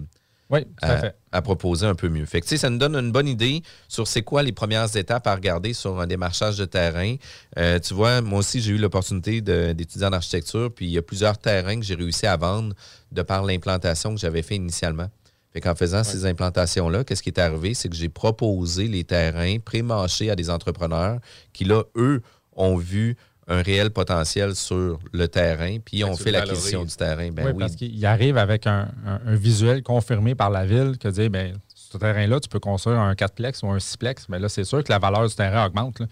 à, 1.32 1.42
proposer 1.42 1.86
un 1.86 1.94
peu 1.94 2.08
mieux. 2.08 2.26
Fait 2.26 2.40
que, 2.40 2.56
ça 2.56 2.70
nous 2.70 2.78
donne 2.78 2.96
une 2.96 3.12
bonne 3.12 3.28
idée 3.28 3.62
sur 3.88 4.06
c'est 4.08 4.22
quoi 4.22 4.42
les 4.42 4.52
premières 4.52 4.96
étapes 4.96 5.26
à 5.26 5.34
regarder 5.34 5.72
sur 5.72 6.00
un 6.00 6.06
démarchage 6.06 6.58
de 6.58 6.64
terrain. 6.64 7.14
Euh, 7.58 7.78
tu 7.78 7.94
vois, 7.94 8.20
moi 8.20 8.40
aussi, 8.40 8.60
j'ai 8.60 8.72
eu 8.72 8.78
l'opportunité 8.78 9.40
d'étudier 9.40 10.06
en 10.06 10.12
architecture, 10.12 10.72
puis 10.74 10.86
il 10.86 10.92
y 10.92 10.98
a 10.98 11.02
plusieurs 11.02 11.38
terrains 11.38 11.78
que 11.78 11.84
j'ai 11.84 11.94
réussi 11.94 12.26
à 12.26 12.36
vendre 12.36 12.74
de 13.12 13.22
par 13.22 13.44
l'implantation 13.44 14.14
que 14.14 14.20
j'avais 14.20 14.42
fait 14.42 14.56
initialement. 14.56 15.08
Fait 15.52 15.60
qu'en 15.60 15.76
faisant 15.76 16.02
ces 16.02 16.26
implantations-là, 16.26 17.04
qu'est-ce 17.04 17.22
qui 17.22 17.28
est 17.28 17.38
arrivé? 17.38 17.74
C'est 17.74 17.88
que 17.88 17.94
j'ai 17.94 18.08
proposé 18.08 18.88
les 18.88 19.04
terrains 19.04 19.58
pré-mâchés 19.60 20.28
à 20.28 20.34
des 20.34 20.50
entrepreneurs 20.50 21.20
qui, 21.52 21.64
là, 21.64 21.84
eux, 21.94 22.22
ont 22.56 22.76
vu 22.76 23.16
un 23.46 23.62
réel 23.62 23.90
potentiel 23.90 24.54
sur 24.54 24.98
le 25.12 25.28
terrain, 25.28 25.78
puis 25.84 26.04
on 26.04 26.16
fait 26.16 26.30
l'acquisition 26.30 26.84
du 26.84 26.94
terrain. 26.94 27.30
Ben 27.30 27.48
oui, 27.48 27.54
parce 27.58 27.76
qu'il 27.76 28.04
arrive 28.06 28.38
avec 28.38 28.66
un, 28.66 28.88
visuel 29.26 29.82
confirmé 29.82 30.34
par 30.34 30.50
la 30.50 30.64
ville 30.64 30.96
que 30.98 31.08
dit, 31.08 31.28
ben, 31.28 31.58
ce 31.74 31.98
terrain-là, 31.98 32.40
tu 32.40 32.48
peux 32.48 32.60
construire 32.60 32.98
un 32.98 33.12
4plex 33.14 33.64
ou 33.64 33.70
un 33.70 33.78
6plex, 33.78 34.26
mais 34.28 34.38
là, 34.38 34.48
c'est 34.48 34.64
sûr 34.64 34.82
que 34.82 34.90
la 34.90 34.98
valeur 34.98 35.28
du 35.28 35.34
terrain 35.34 35.66
augmente. 35.66 36.02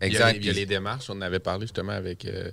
Exact. 0.00 0.36
Il 0.36 0.44
y, 0.44 0.50
a, 0.50 0.52
les 0.52 0.66
démarches, 0.66 1.08
on 1.08 1.14
en 1.14 1.22
avait 1.22 1.38
parlé 1.38 1.62
justement 1.62 1.92
avec, 1.92 2.26
euh, 2.26 2.50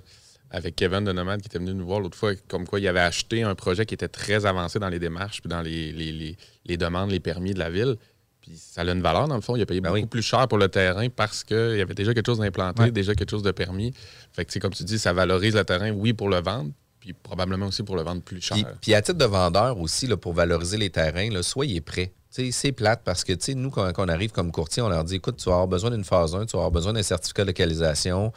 avec 0.50 0.74
Kevin 0.76 1.04
de 1.04 1.12
Nomad 1.12 1.42
qui 1.42 1.48
était 1.48 1.58
venu 1.58 1.74
nous 1.74 1.84
voir 1.84 2.00
l'autre 2.00 2.16
fois, 2.16 2.32
comme 2.48 2.66
quoi 2.66 2.80
il 2.80 2.88
avait 2.88 3.00
acheté 3.00 3.42
un 3.42 3.54
projet 3.54 3.84
qui 3.84 3.92
était 3.92 4.08
très 4.08 4.46
avancé 4.46 4.78
dans 4.78 4.88
les 4.88 4.98
démarches, 4.98 5.42
puis 5.42 5.50
dans 5.50 5.60
les, 5.60 5.92
les 5.92 6.76
demandes, 6.78 7.10
les 7.10 7.20
permis 7.20 7.52
de 7.52 7.58
la 7.58 7.68
ville. 7.68 7.96
Puis 8.44 8.58
ça 8.58 8.82
a 8.82 8.84
une 8.84 9.00
valeur, 9.00 9.26
dans 9.26 9.36
le 9.36 9.40
fond. 9.40 9.56
Il 9.56 9.62
a 9.62 9.66
payé 9.66 9.80
ben 9.80 9.90
beaucoup 9.90 10.06
plus 10.06 10.22
cher 10.22 10.46
pour 10.48 10.58
le 10.58 10.68
terrain 10.68 11.08
parce 11.08 11.44
qu'il 11.44 11.76
y 11.76 11.80
avait 11.80 11.94
déjà 11.94 12.12
quelque 12.12 12.26
chose 12.26 12.38
d'implanté, 12.38 12.90
déjà 12.90 13.14
quelque 13.14 13.30
chose 13.30 13.42
de 13.42 13.52
permis. 13.52 13.94
Fait 14.32 14.44
que, 14.44 14.58
comme 14.58 14.72
tu 14.72 14.84
dis, 14.84 14.98
ça 14.98 15.14
valorise 15.14 15.54
le 15.54 15.64
terrain, 15.64 15.90
oui, 15.92 16.12
pour 16.12 16.28
le 16.28 16.42
vendre, 16.42 16.70
puis 17.00 17.14
probablement 17.14 17.68
aussi 17.68 17.82
pour 17.82 17.96
le 17.96 18.02
vendre 18.02 18.20
plus 18.20 18.42
cher. 18.42 18.58
Puis, 18.82 18.92
à 18.92 19.00
titre 19.00 19.16
de 19.16 19.24
vendeur 19.24 19.78
aussi, 19.78 20.06
là, 20.06 20.18
pour 20.18 20.34
valoriser 20.34 20.76
les 20.76 20.90
terrains, 20.90 21.30
là, 21.30 21.42
soyez 21.42 21.80
prêts. 21.80 22.12
C'est 22.28 22.72
plate 22.72 23.00
parce 23.02 23.24
que, 23.24 23.54
nous, 23.54 23.70
quand, 23.70 23.90
quand 23.92 24.04
on 24.04 24.08
arrive 24.08 24.32
comme 24.32 24.52
courtier, 24.52 24.82
on 24.82 24.90
leur 24.90 25.04
dit, 25.04 25.14
écoute, 25.14 25.36
tu 25.38 25.44
vas 25.44 25.52
avoir 25.52 25.68
besoin 25.68 25.90
d'une 25.90 26.04
phase 26.04 26.34
1, 26.34 26.44
tu 26.44 26.52
vas 26.52 26.58
avoir 26.58 26.70
besoin 26.70 26.92
d'un 26.92 27.02
certificat 27.02 27.44
de 27.44 27.48
localisation. 27.48 28.30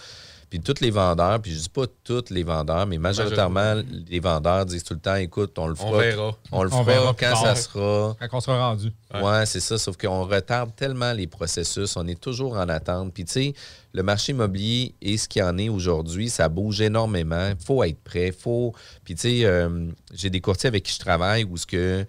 Puis 0.50 0.62
tous 0.62 0.80
les 0.80 0.92
vendeurs, 0.92 1.42
puis 1.42 1.52
je 1.52 1.60
dis 1.60 1.70
pas 1.70 1.86
tous 2.06 2.26
les 2.30 2.44
vendeurs, 2.44 2.88
mais 2.88 2.98
majoritairement, 2.98 3.82
les 4.08 4.20
vendeurs 4.22 4.66
disent 4.66 4.84
tout 4.84 4.94
le 4.94 5.00
temps, 5.02 5.16
écoute, 5.16 5.60
on 5.60 5.68
le 5.68 5.76
fera. 5.76 5.90
On 5.90 5.98
verra. 5.98 6.38
On 6.54 6.64
le 6.64 6.70
On 6.70 6.72
fera 6.72 6.84
verra 6.84 7.16
quand 7.20 7.36
ça 7.36 7.56
sera. 7.56 8.16
Quand 8.18 8.38
on 8.38 8.40
sera 8.40 8.70
rendu. 8.70 8.94
Ouais, 9.14 9.46
c'est 9.46 9.60
ça. 9.60 9.78
Sauf 9.78 9.98
qu'on 9.98 10.24
retarde 10.24 10.74
tellement 10.74 11.12
les 11.12 11.28
processus. 11.28 11.98
On 11.98 12.08
est 12.08 12.20
toujours 12.20 12.54
en 12.54 12.70
attente. 12.70 13.14
Puis, 13.14 13.26
tu 13.26 13.34
sais, 13.34 13.54
le 13.92 14.04
marché 14.04 14.32
immobilier 14.32 14.96
et 15.02 15.18
ce 15.18 15.28
qu'il 15.28 15.42
y 15.42 15.44
en 15.44 15.58
est 15.58 15.68
aujourd'hui, 15.68 16.30
ça 16.30 16.48
bouge 16.48 16.80
énormément. 16.80 17.50
Il 17.50 17.66
faut 17.66 17.84
être 17.84 18.02
prêt. 18.02 18.32
Faut... 18.32 18.74
Puis, 19.04 19.16
tu 19.16 19.22
sais, 19.22 19.46
euh, 19.46 19.90
j'ai 20.14 20.30
des 20.30 20.40
courtiers 20.40 20.68
avec 20.68 20.84
qui 20.84 20.94
je 20.94 21.00
travaille 21.00 21.44
où 21.44 21.58
ce 21.58 21.66
que. 21.66 22.06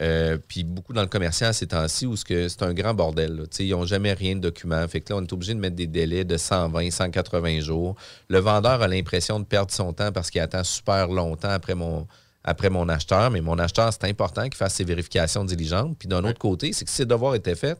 Euh, 0.00 0.38
puis 0.48 0.64
beaucoup 0.64 0.92
dans 0.92 1.02
le 1.02 1.08
commercial 1.08 1.52
ces 1.52 1.66
temps-ci 1.66 2.06
où 2.06 2.16
c'est 2.16 2.62
un 2.62 2.72
grand 2.72 2.94
bordel. 2.94 3.36
là. 3.36 3.42
Ils 3.58 3.70
n'ont 3.70 3.84
jamais 3.84 4.12
rien 4.12 4.34
de 4.36 4.40
document. 4.40 4.86
Fait 4.88 5.00
que 5.00 5.12
là, 5.12 5.18
on 5.18 5.22
est 5.22 5.32
obligé 5.32 5.54
de 5.54 5.58
mettre 5.60 5.76
des 5.76 5.86
délais 5.86 6.24
de 6.24 6.36
120, 6.36 6.90
180 6.90 7.60
jours. 7.60 7.94
Le 8.28 8.38
vendeur 8.38 8.80
a 8.82 8.88
l'impression 8.88 9.38
de 9.40 9.44
perdre 9.44 9.72
son 9.72 9.92
temps 9.92 10.10
parce 10.12 10.30
qu'il 10.30 10.40
attend 10.40 10.64
super 10.64 11.08
longtemps 11.08 11.50
après 11.50 11.74
mon, 11.74 12.06
après 12.44 12.70
mon 12.70 12.88
acheteur. 12.88 13.30
Mais 13.30 13.40
mon 13.40 13.58
acheteur, 13.58 13.92
c'est 13.92 14.04
important 14.08 14.44
qu'il 14.44 14.54
fasse 14.56 14.74
ses 14.74 14.84
vérifications 14.84 15.44
diligentes. 15.44 15.96
Puis 15.98 16.08
d'un 16.08 16.24
autre 16.24 16.38
côté, 16.38 16.72
c'est 16.72 16.84
que 16.84 16.90
si 16.90 16.96
ses 16.96 17.06
devoirs 17.06 17.34
étaient 17.34 17.54
faits, 17.54 17.78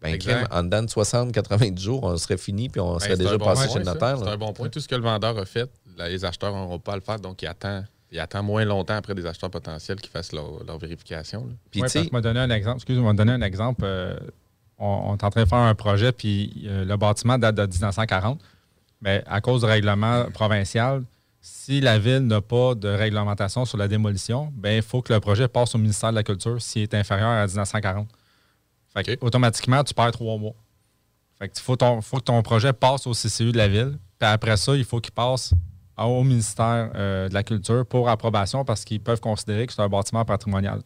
ben, 0.00 0.16
en 0.52 0.62
dedans 0.62 0.84
de 0.84 0.88
60, 0.88 1.32
90 1.32 1.82
jours, 1.82 2.04
on 2.04 2.16
serait 2.18 2.36
fini 2.36 2.68
puis 2.68 2.80
on 2.80 2.92
Ben, 2.94 2.98
serait 3.00 3.16
déjà 3.16 3.36
bon 3.36 3.44
passé 3.46 3.64
point, 3.66 3.72
chez 3.72 3.78
le 3.80 3.84
notaire. 3.84 4.16
C'est 4.18 4.28
un 4.28 4.36
bon 4.36 4.52
point. 4.52 4.68
Tout 4.68 4.78
ce 4.78 4.86
que 4.86 4.94
le 4.94 5.02
vendeur 5.02 5.36
a 5.36 5.44
fait, 5.44 5.68
là, 5.96 6.08
les 6.08 6.24
acheteurs 6.24 6.54
n'auront 6.54 6.78
pas 6.78 6.92
à 6.92 6.96
le 6.96 7.02
faire, 7.02 7.18
donc 7.18 7.42
il 7.42 7.48
attend, 7.48 7.82
il 8.10 8.18
attend 8.20 8.42
moins 8.42 8.64
longtemps 8.64 8.94
après 8.96 9.14
des 9.14 9.26
acheteurs 9.26 9.50
potentiels 9.50 10.00
qui 10.00 10.08
fassent 10.08 10.32
leur, 10.32 10.64
leur 10.64 10.78
vérification. 10.78 11.48
Puis, 11.70 11.82
Ouais, 11.82 11.88
tu 11.88 12.08
donné 12.20 12.40
un 12.40 12.50
exemple. 12.50 12.76
Excuse-moi, 12.76 13.12
m'a 13.12 13.16
donné 13.16 13.32
un 13.32 13.42
exemple. 13.42 13.82
euh, 13.84 14.16
on, 14.78 14.86
on 14.86 15.16
est 15.16 15.24
en 15.24 15.30
train 15.30 15.42
de 15.44 15.48
faire 15.48 15.58
un 15.58 15.74
projet, 15.74 16.12
puis 16.12 16.64
euh, 16.66 16.84
le 16.84 16.96
bâtiment 16.96 17.36
date 17.38 17.54
de 17.56 17.66
1940. 17.66 18.40
Mais 19.00 19.22
à 19.26 19.40
cause 19.40 19.60
du 19.60 19.66
règlement 19.66 20.24
provincial, 20.32 21.04
si 21.40 21.80
la 21.80 21.98
ville 21.98 22.26
n'a 22.26 22.40
pas 22.40 22.74
de 22.74 22.88
réglementation 22.88 23.64
sur 23.64 23.78
la 23.78 23.86
démolition, 23.88 24.52
ben 24.54 24.76
il 24.76 24.82
faut 24.82 25.02
que 25.02 25.12
le 25.12 25.20
projet 25.20 25.46
passe 25.48 25.74
au 25.74 25.78
ministère 25.78 26.10
de 26.10 26.16
la 26.16 26.22
Culture 26.24 26.60
s'il 26.60 26.82
est 26.82 26.94
inférieur 26.94 27.28
à 27.28 27.46
1940. 27.46 28.08
Fait 28.94 29.04
que, 29.04 29.12
OK. 29.12 29.18
automatiquement, 29.22 29.84
tu 29.84 29.94
perds 29.94 30.12
trois 30.12 30.36
mois. 30.36 30.54
Fait 31.38 31.48
que 31.48 31.54
il 31.56 31.60
faut, 31.62 31.76
ton- 31.76 32.00
faut 32.00 32.16
que 32.16 32.22
ton 32.24 32.42
projet 32.42 32.72
passe 32.72 33.06
au 33.06 33.12
CCU 33.12 33.52
de 33.52 33.58
la 33.58 33.68
ville. 33.68 33.98
Puis 34.18 34.28
après 34.28 34.56
ça, 34.56 34.74
il 34.74 34.84
faut 34.84 35.00
qu'il 35.00 35.12
passe 35.12 35.52
au 36.06 36.22
ministère 36.24 36.90
euh, 36.94 37.28
de 37.28 37.34
la 37.34 37.42
Culture 37.42 37.84
pour 37.86 38.08
approbation 38.08 38.64
parce 38.64 38.84
qu'ils 38.84 39.00
peuvent 39.00 39.20
considérer 39.20 39.66
que 39.66 39.72
c'est 39.72 39.82
un 39.82 39.88
bâtiment 39.88 40.24
patrimonial. 40.24 40.80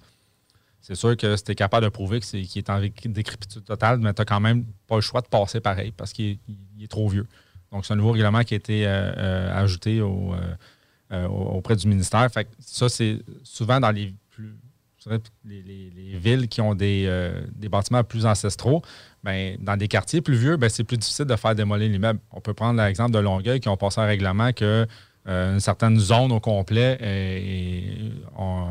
C'est 0.81 0.95
sûr 0.97 1.17
que 1.17 1.37
si 1.37 1.45
tu 1.45 1.53
es 1.53 1.55
capable 1.55 1.85
de 1.85 1.91
prouver 1.91 2.21
qu'il 2.21 2.41
est 2.59 2.71
en 2.71 2.81
déc- 2.81 3.11
décrépitude 3.13 3.65
totale, 3.65 3.99
mais 4.01 4.13
tu 4.15 4.21
n'as 4.21 4.25
quand 4.25 4.41
même 4.41 4.65
pas 4.89 4.97
le 4.97 5.01
choix 5.01 5.21
de 5.21 5.29
passer 5.29 5.61
pareil 5.61 5.93
parce 5.97 6.13
qu'il 6.13 6.39
est, 6.81 6.89
trop 6.91 7.09
vieux. 7.09 7.27
Donc, 7.71 7.87
c'est 7.87 7.93
un 7.93 7.97
nouveau 7.97 8.13
règlement 8.13 8.43
qui 8.43 8.55
a 8.55 8.57
été 8.57 8.87
euh, 8.87 9.13
euh, 9.17 9.63
ajouté 9.63 10.01
au, 10.01 10.35
au- 11.13 11.57
auprès 11.57 11.77
du 11.77 11.87
ministère. 11.87 12.29
Ça, 12.59 12.89
c'est 12.89 13.21
souvent 13.45 13.79
dans 13.81 13.91
les 13.93 14.13
plus 14.31 14.57
les, 15.45 15.63
les- 15.63 15.91
les 15.91 16.19
villes 16.19 16.49
qui 16.49 16.61
ont 16.61 16.75
des 16.77 17.69
bâtiments 17.69 18.05
plus 18.05 18.25
ancestraux, 18.27 18.83
ben, 19.25 19.57
dans 19.61 19.77
des 19.77 19.89
quartiers 19.89 20.21
plus 20.21 20.35
vieux, 20.37 20.57
ben, 20.57 20.69
c'est 20.69 20.85
plus 20.85 20.97
difficile 20.99 21.27
de 21.27 21.37
faire 21.37 21.55
démolir 21.55 21.89
l'immeuble. 21.89 22.19
On 22.33 22.41
peut 22.41 22.55
prendre 22.55 22.83
l'exemple 22.83 23.13
de 23.13 23.19
Longueuil 23.19 23.61
qui 23.61 23.69
ont 23.69 23.77
passé 23.77 24.01
un 24.01 24.07
règlement 24.07 24.53
que 24.53 24.87
euh, 25.29 25.55
une 25.55 25.61
certaine 25.61 25.99
zone 26.01 26.33
au 26.33 26.41
complet 26.41 26.99
est- 27.01 28.13
on- 28.37 28.69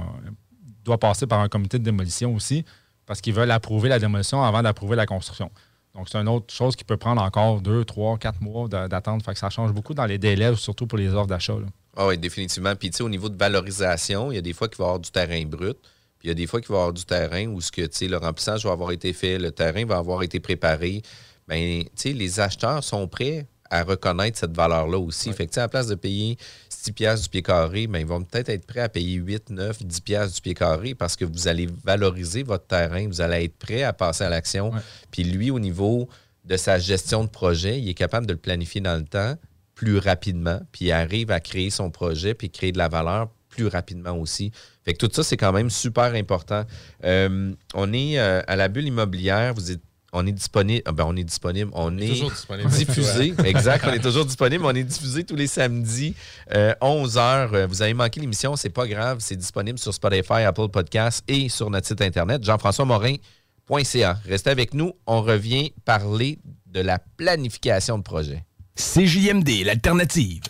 doit 0.84 0.98
passer 0.98 1.27
par 1.27 1.39
un 1.39 1.48
comité 1.48 1.77
de 1.79 1.84
démolition 1.84 2.34
aussi 2.34 2.65
parce 3.05 3.22
qu'ils 3.22 3.34
veulent 3.34 3.51
approuver 3.51 3.88
la 3.88 4.00
démolition 4.00 4.43
avant 4.43 4.63
d'approuver 4.63 4.96
la 4.96 5.05
construction. 5.05 5.51
Donc, 5.93 6.10
c'est 6.10 6.17
une 6.17 6.27
autre 6.27 6.51
chose 6.53 6.75
qui 6.75 6.84
peut 6.84 6.98
prendre 6.98 7.22
encore 7.22 7.62
deux, 7.62 7.86
trois, 7.86 8.17
quatre 8.17 8.41
mois 8.41 8.67
d'a- 8.67 8.88
d'attente. 8.88 9.22
Ça 9.36 9.50
change 9.50 9.74
beaucoup 9.74 9.93
dans 9.93 10.05
les 10.05 10.17
délais, 10.17 10.55
surtout 10.55 10.88
pour 10.88 10.98
les 10.98 11.10
offres 11.13 11.27
d'achat. 11.27 11.53
Ah 11.96 12.08
oui, 12.08 12.17
définitivement. 12.17 12.74
Puis, 12.75 12.89
tu 12.89 12.98
sais, 12.98 13.03
au 13.03 13.10
niveau 13.10 13.29
de 13.29 13.38
valorisation, 13.38 14.31
il 14.31 14.36
y 14.36 14.38
a 14.38 14.41
des 14.41 14.53
fois 14.53 14.67
qu'il 14.70 14.77
va 14.77 14.86
y 14.86 14.88
avoir 14.88 15.00
du 15.00 15.12
terrain 15.12 15.43
brut. 15.46 15.77
Puis, 16.22 16.27
il 16.27 16.29
y 16.29 16.31
a 16.31 16.36
des 16.36 16.46
fois 16.46 16.62
qu'il 16.62 16.70
va 16.70 16.75
y 16.75 16.77
avoir 16.81 16.94
du 16.94 17.03
terrain 17.03 17.48
où 17.48 17.60
ce 17.62 17.72
que, 17.72 17.81
le 17.81 18.18
remplissage 18.18 18.64
va 18.64 18.74
avoir 18.74 18.92
été 18.92 19.12
fait, 19.12 19.40
le 19.40 19.51
terrain 19.51 19.84
va 19.86 19.98
avoir 19.98 20.22
été 20.22 20.40
préparé. 20.40 21.01
Bien, 21.48 21.81
sais, 21.96 22.14
les 22.14 22.40
acheteurs 22.40 22.84
sont 22.84 23.07
prêts 23.07 23.48
à 23.72 23.81
reconnaître 23.81 24.38
cette 24.38 24.55
valeur-là 24.55 25.00
aussi. 25.00 25.34
Fait 25.34 25.48
que, 25.48 25.51
tu 25.51 25.55
sais, 25.55 25.62
à 25.62 25.64
la 25.64 25.70
place 25.70 25.88
de 25.88 25.96
payer 25.96 26.38
6 26.70 26.92
piastres 26.92 27.24
du 27.24 27.29
pied 27.29 27.42
carré, 27.42 27.88
bien, 27.88 28.01
ils 28.01 28.05
vont 28.05 28.22
peut-être 28.22 28.50
être 28.50 28.68
prêts 28.68 28.81
à 28.81 28.90
payer 28.90 29.16
8, 29.16 29.50
9, 29.50 29.84
10 29.84 30.01
piastres 30.01 30.36
du 30.36 30.42
pied 30.42 30.53
carré 30.53 30.94
parce 30.94 31.16
que 31.16 31.25
vous 31.25 31.48
allez 31.48 31.68
valoriser 31.84 32.44
votre 32.44 32.68
terrain, 32.68 33.07
vous 33.07 33.22
allez 33.22 33.46
être 33.46 33.57
prêt 33.57 33.81
à 33.81 33.92
passer 33.92 34.24
à 34.24 34.29
l'action. 34.29 34.70
Ouais. 34.70 34.79
Puis, 35.10 35.24
lui, 35.24 35.50
au 35.50 35.60
niveau 35.60 36.07
de 36.46 36.55
sa 36.55 36.77
gestion 36.77 37.24
de 37.24 37.29
projet, 37.29 37.79
il 37.79 37.90
est 37.90 37.96
capable 37.96 38.27
de 38.27 38.34
le 38.34 38.40
planifier 38.40 38.81
dans 38.81 38.96
le 38.96 39.05
temps 39.05 39.36
plus 39.74 39.98
rapidement, 39.98 40.60
puis 40.72 40.86
il 40.86 40.92
arrive 40.92 41.31
à 41.31 41.40
créer 41.40 41.72
son 41.72 41.90
projet, 41.90 42.36
puis 42.36 42.51
créer 42.51 42.72
de 42.72 42.77
la 42.77 42.90
valeur 42.90 43.29
plus 43.51 43.68
rapidement 43.68 44.18
aussi. 44.18 44.51
Fait 44.83 44.94
que 44.94 45.05
tout 45.05 45.11
ça, 45.14 45.24
c'est 45.24 45.37
quand 45.37 45.51
même 45.51 45.70
super 45.70 46.16
important. 46.16 46.64
Euh, 47.03 47.53
on 47.75 47.94
est 47.94 48.18
euh, 48.18 48.42
à 48.48 48.55
la 48.55 48.68
bulle 48.70 48.87
immobilière, 48.87 49.53
vous 49.53 49.70
êtes, 49.72 49.81
on 50.14 50.25
est 50.25 50.31
disponible, 50.31 50.81
ah 50.85 50.92
ben, 50.92 51.05
on 51.07 51.16
est 51.16 51.24
disponible, 51.24 51.70
on 51.74 51.98
est 51.98 52.07
Toujours 52.07 52.31
disponible. 52.31 52.70
diffusé, 52.72 53.33
exact, 53.46 53.85
on 53.87 53.94
est 53.94 54.00
toujours 54.00 54.25
disponible, 54.25 54.66
on 54.66 54.74
est 54.75 54.83
diffusé 54.83 55.24
tous 55.24 55.35
les 55.35 55.48
samedis, 55.48 56.16
11h. 56.51 57.66
Vous 57.68 57.81
avez 57.81 57.94
manqué 57.94 58.20
l'émission, 58.20 58.55
c'est 58.55 58.70
pas 58.72 58.87
grave, 58.87 59.18
c'est 59.22 59.37
disponible 59.37 59.79
sur 59.79 59.94
Spotify, 59.94 60.42
Apple 60.46 60.68
Podcasts 60.70 61.24
et 61.29 61.48
sur 61.48 61.70
notre 61.70 61.87
site 61.87 62.01
internet, 62.01 62.44
jean-françois-morin.ca. 62.44 64.20
Restez 64.27 64.50
avec 64.50 64.74
nous, 64.74 64.92
on 65.07 65.22
revient 65.22 65.72
parler 65.85 66.40
de 66.66 66.81
la 66.81 67.00
planification 67.00 67.98
de 67.98 68.03
projet. 68.03 68.44
CJMD, 68.75 69.64
l'alternative. 69.66 70.42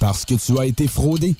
Parce 0.00 0.24
que 0.24 0.34
tu 0.34 0.58
as 0.58 0.66
été 0.66 0.88
fraudé. 0.88 1.34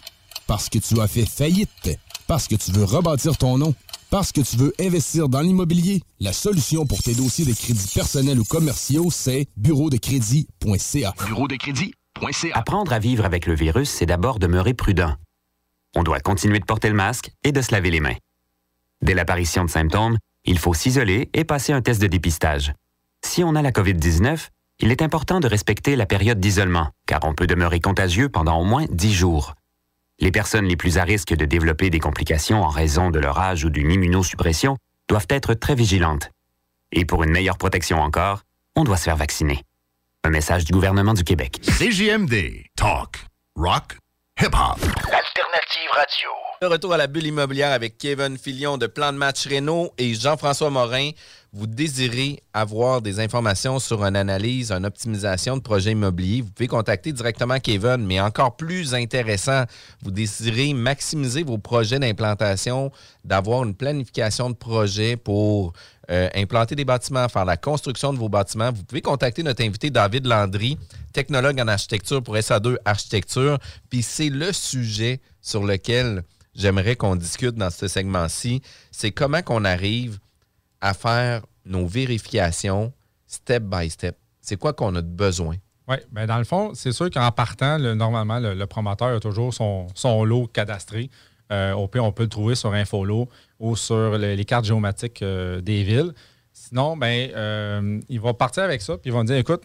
Parce 0.47 0.69
que 0.69 0.79
tu 0.79 1.01
as 1.01 1.09
fait 1.09 1.27
faillite. 1.27 1.99
Parce 2.27 2.49
que 2.49 2.55
tu 2.55 2.73
veux 2.73 2.85
rebâtir 2.85 3.37
ton 3.37 3.59
nom. 3.59 3.75
Parce 4.11 4.33
que 4.33 4.41
tu 4.41 4.57
veux 4.57 4.73
investir 4.81 5.29
dans 5.29 5.41
l'immobilier. 5.41 6.03
La 6.21 6.33
solution 6.33 6.87
pour 6.87 7.03
tes 7.03 7.15
dossiers 7.15 7.45
de 7.45 7.53
crédits 7.53 7.91
personnels 7.95 8.39
ou 8.39 8.45
commerciaux, 8.45 9.11
c'est 9.11 9.47
bureau 9.57 9.91
de 9.91 9.97
crédit.ca. 9.97 11.15
Bureau 11.27 11.49
de 11.49 11.57
crédit.ca. 11.57 12.57
Apprendre 12.57 12.93
à 12.93 12.99
vivre 12.99 13.25
avec 13.25 13.47
le 13.47 13.55
virus, 13.55 13.91
c'est 13.91 14.07
d'abord 14.07 14.39
demeurer 14.39 14.75
prudent. 14.75 15.15
On 15.97 16.03
doit 16.03 16.21
continuer 16.21 16.61
de 16.61 16.65
porter 16.65 16.89
le 16.89 16.95
masque 16.95 17.31
et 17.43 17.53
de 17.53 17.61
se 17.61 17.73
laver 17.73 17.91
les 17.91 18.01
mains. 18.01 18.17
Dès 19.03 19.15
l'apparition 19.15 19.65
de 19.65 19.71
symptômes, 19.71 20.19
il 20.45 20.59
faut 20.59 20.75
s'isoler 20.75 21.31
et 21.33 21.45
passer 21.45 21.73
un 21.73 21.83
test 21.83 22.01
de 22.01 22.07
dépistage. 22.07 22.73
Si 23.25 23.43
on 23.43 23.55
a 23.55 23.63
la 23.63 23.73
COVID-19, 23.73 24.49
il 24.81 24.91
est 24.91 25.03
important 25.03 25.41
de 25.41 25.49
respecter 25.49 25.97
la 25.97 26.07
période 26.07 26.41
d'isolement, 26.41 26.89
car 27.07 27.21
on 27.25 27.35
peut 27.35 27.47
demeurer 27.47 27.81
contagieux 27.81 28.29
pendant 28.29 28.61
au 28.61 28.65
moins 28.65 28.87
10 28.91 29.13
jours. 29.13 29.55
Les 30.21 30.31
personnes 30.31 30.67
les 30.67 30.77
plus 30.77 30.99
à 30.99 31.05
risque 31.05 31.35
de 31.35 31.45
développer 31.45 31.91
des 31.91 31.99
complications 32.01 32.63
en 32.63 32.69
raison 32.69 33.11
de 33.11 33.19
leur 33.19 33.39
âge 33.39 33.65
ou 33.65 33.71
d'une 33.71 33.91
immunosuppression 33.91 34.77
doivent 35.09 35.27
être 35.29 35.55
très 35.55 35.75
vigilantes. 35.75 36.31
Et 36.93 37.05
pour 37.05 37.25
une 37.25 37.31
meilleure 37.31 37.59
protection 37.59 38.01
encore, 38.01 38.43
on 38.77 38.85
doit 38.85 38.97
se 38.97 39.05
faire 39.05 39.17
vacciner. 39.17 39.63
Un 40.23 40.31
message 40.31 40.65
du 40.65 40.73
gouvernement 40.73 41.15
du 41.15 41.25
Québec. 41.25 41.61
CJMD. 41.63 42.65
Talk. 42.77 43.27
Rock. 43.57 43.99
Hip-hop. 44.41 44.79
Alternative 45.13 45.91
radio. 45.93 46.31
De 46.65 46.69
retour 46.71 46.95
à 46.95 46.97
la 46.97 47.09
bulle 47.09 47.27
immobilière 47.27 47.73
avec 47.73 47.99
Kevin 47.99 48.39
Filion 48.39 48.79
de 48.79 48.87
Plan 48.87 49.13
de 49.13 49.19
Match 49.19 49.47
Renault 49.47 49.93
et 49.99 50.15
Jean-François 50.15 50.71
Morin. 50.71 51.11
Vous 51.53 51.67
désirez 51.67 52.43
avoir 52.55 53.03
des 53.03 53.21
informations 53.21 53.79
sur 53.79 54.03
une 54.03 54.17
analyse, 54.17 54.73
une 54.73 54.87
optimisation 54.87 55.59
de 55.59 55.61
projet 55.61 55.91
immobilier, 55.93 56.41
vous 56.41 56.51
pouvez 56.51 56.67
contacter 56.67 57.13
directement 57.13 57.61
Kevin. 57.61 57.99
Mais 57.99 58.19
encore 58.19 58.57
plus 58.57 58.95
intéressant, 58.95 59.65
vous 60.03 60.11
désirez 60.11 60.73
maximiser 60.73 61.43
vos 61.43 61.59
projets 61.59 61.99
d'implantation, 61.99 62.91
d'avoir 63.27 63.65
une 63.65 63.75
planification 63.75 64.49
de 64.49 64.57
projet 64.57 65.17
pour 65.17 65.75
euh, 66.11 66.31
implanter 66.35 66.75
des 66.77 66.87
bâtiments, 66.87 67.29
faire 67.29 67.45
la 67.45 67.59
construction 67.59 68.15
de 68.15 68.19
vos 68.19 68.31
bâtiments, 68.31 68.73
vous 68.73 68.85
pouvez 68.85 69.03
contacter 69.03 69.43
notre 69.43 69.63
invité 69.63 69.91
David 69.91 70.27
Landry, 70.27 70.79
technologue 71.13 71.61
en 71.61 71.69
architecture 71.69 72.23
pour 72.23 72.37
SA2 72.37 72.77
Architecture. 72.87 73.59
Puis 73.91 74.03
c'est 74.03 74.31
le 74.31 74.51
sujet 74.55 75.21
sur 75.45 75.63
lequel 75.63 76.25
j'aimerais 76.55 76.97
qu'on 76.97 77.15
discute 77.17 77.55
dans 77.55 77.71
ce 77.71 77.87
segment-ci. 77.87 78.63
C'est 78.91 79.13
comment 79.13 79.43
qu'on 79.43 79.65
arrive 79.65 80.19
à 80.81 80.95
faire 80.95 81.43
nos 81.67 81.87
vérifications 81.87 82.93
step 83.27 83.63
by 83.65 83.91
step. 83.91 84.17
C'est 84.41 84.57
quoi 84.57 84.73
qu'on 84.73 84.95
a 84.95 85.03
de 85.03 85.07
besoin? 85.09 85.57
Oui, 85.87 85.97
bien 86.11 86.27
dans 86.27 86.39
le 86.39 86.45
fond, 86.45 86.73
c'est 86.75 86.93
sûr 86.93 87.11
qu'en 87.11 87.31
partant, 87.31 87.77
le- 87.77 87.95
normalement, 87.95 88.41
le, 88.41 88.65
promoteur 88.67 89.09
a 89.09 89.21
toujours 89.21 89.53
son, 89.53 90.25
lot 90.25 90.47
cadastré. 90.47 91.11
Euh, 91.53 91.73
au 91.75 91.89
pire, 91.89 92.05
on 92.05 92.13
peut 92.13 92.23
le 92.23 92.29
trouver 92.31 92.55
sur 92.55 92.73
Infolo 92.73 93.29
ou 93.61 93.77
sur 93.77 94.17
le- 94.17 94.35
les 94.35 94.45
cartes 94.47 94.65
géomatiques 94.65 95.21
euh, 95.23 95.61
des 95.61 95.83
villes. 95.83 96.13
Sinon, 96.55 96.97
ben, 96.97 97.31
euh, 97.35 98.01
il 98.09 98.21
va 98.21 98.33
partir 98.33 98.63
avec 98.63 98.81
ça, 98.81 98.97
puis 98.97 99.11
il 99.11 99.13
va 99.15 99.23
dire 99.25 99.37
écoute, 99.37 99.65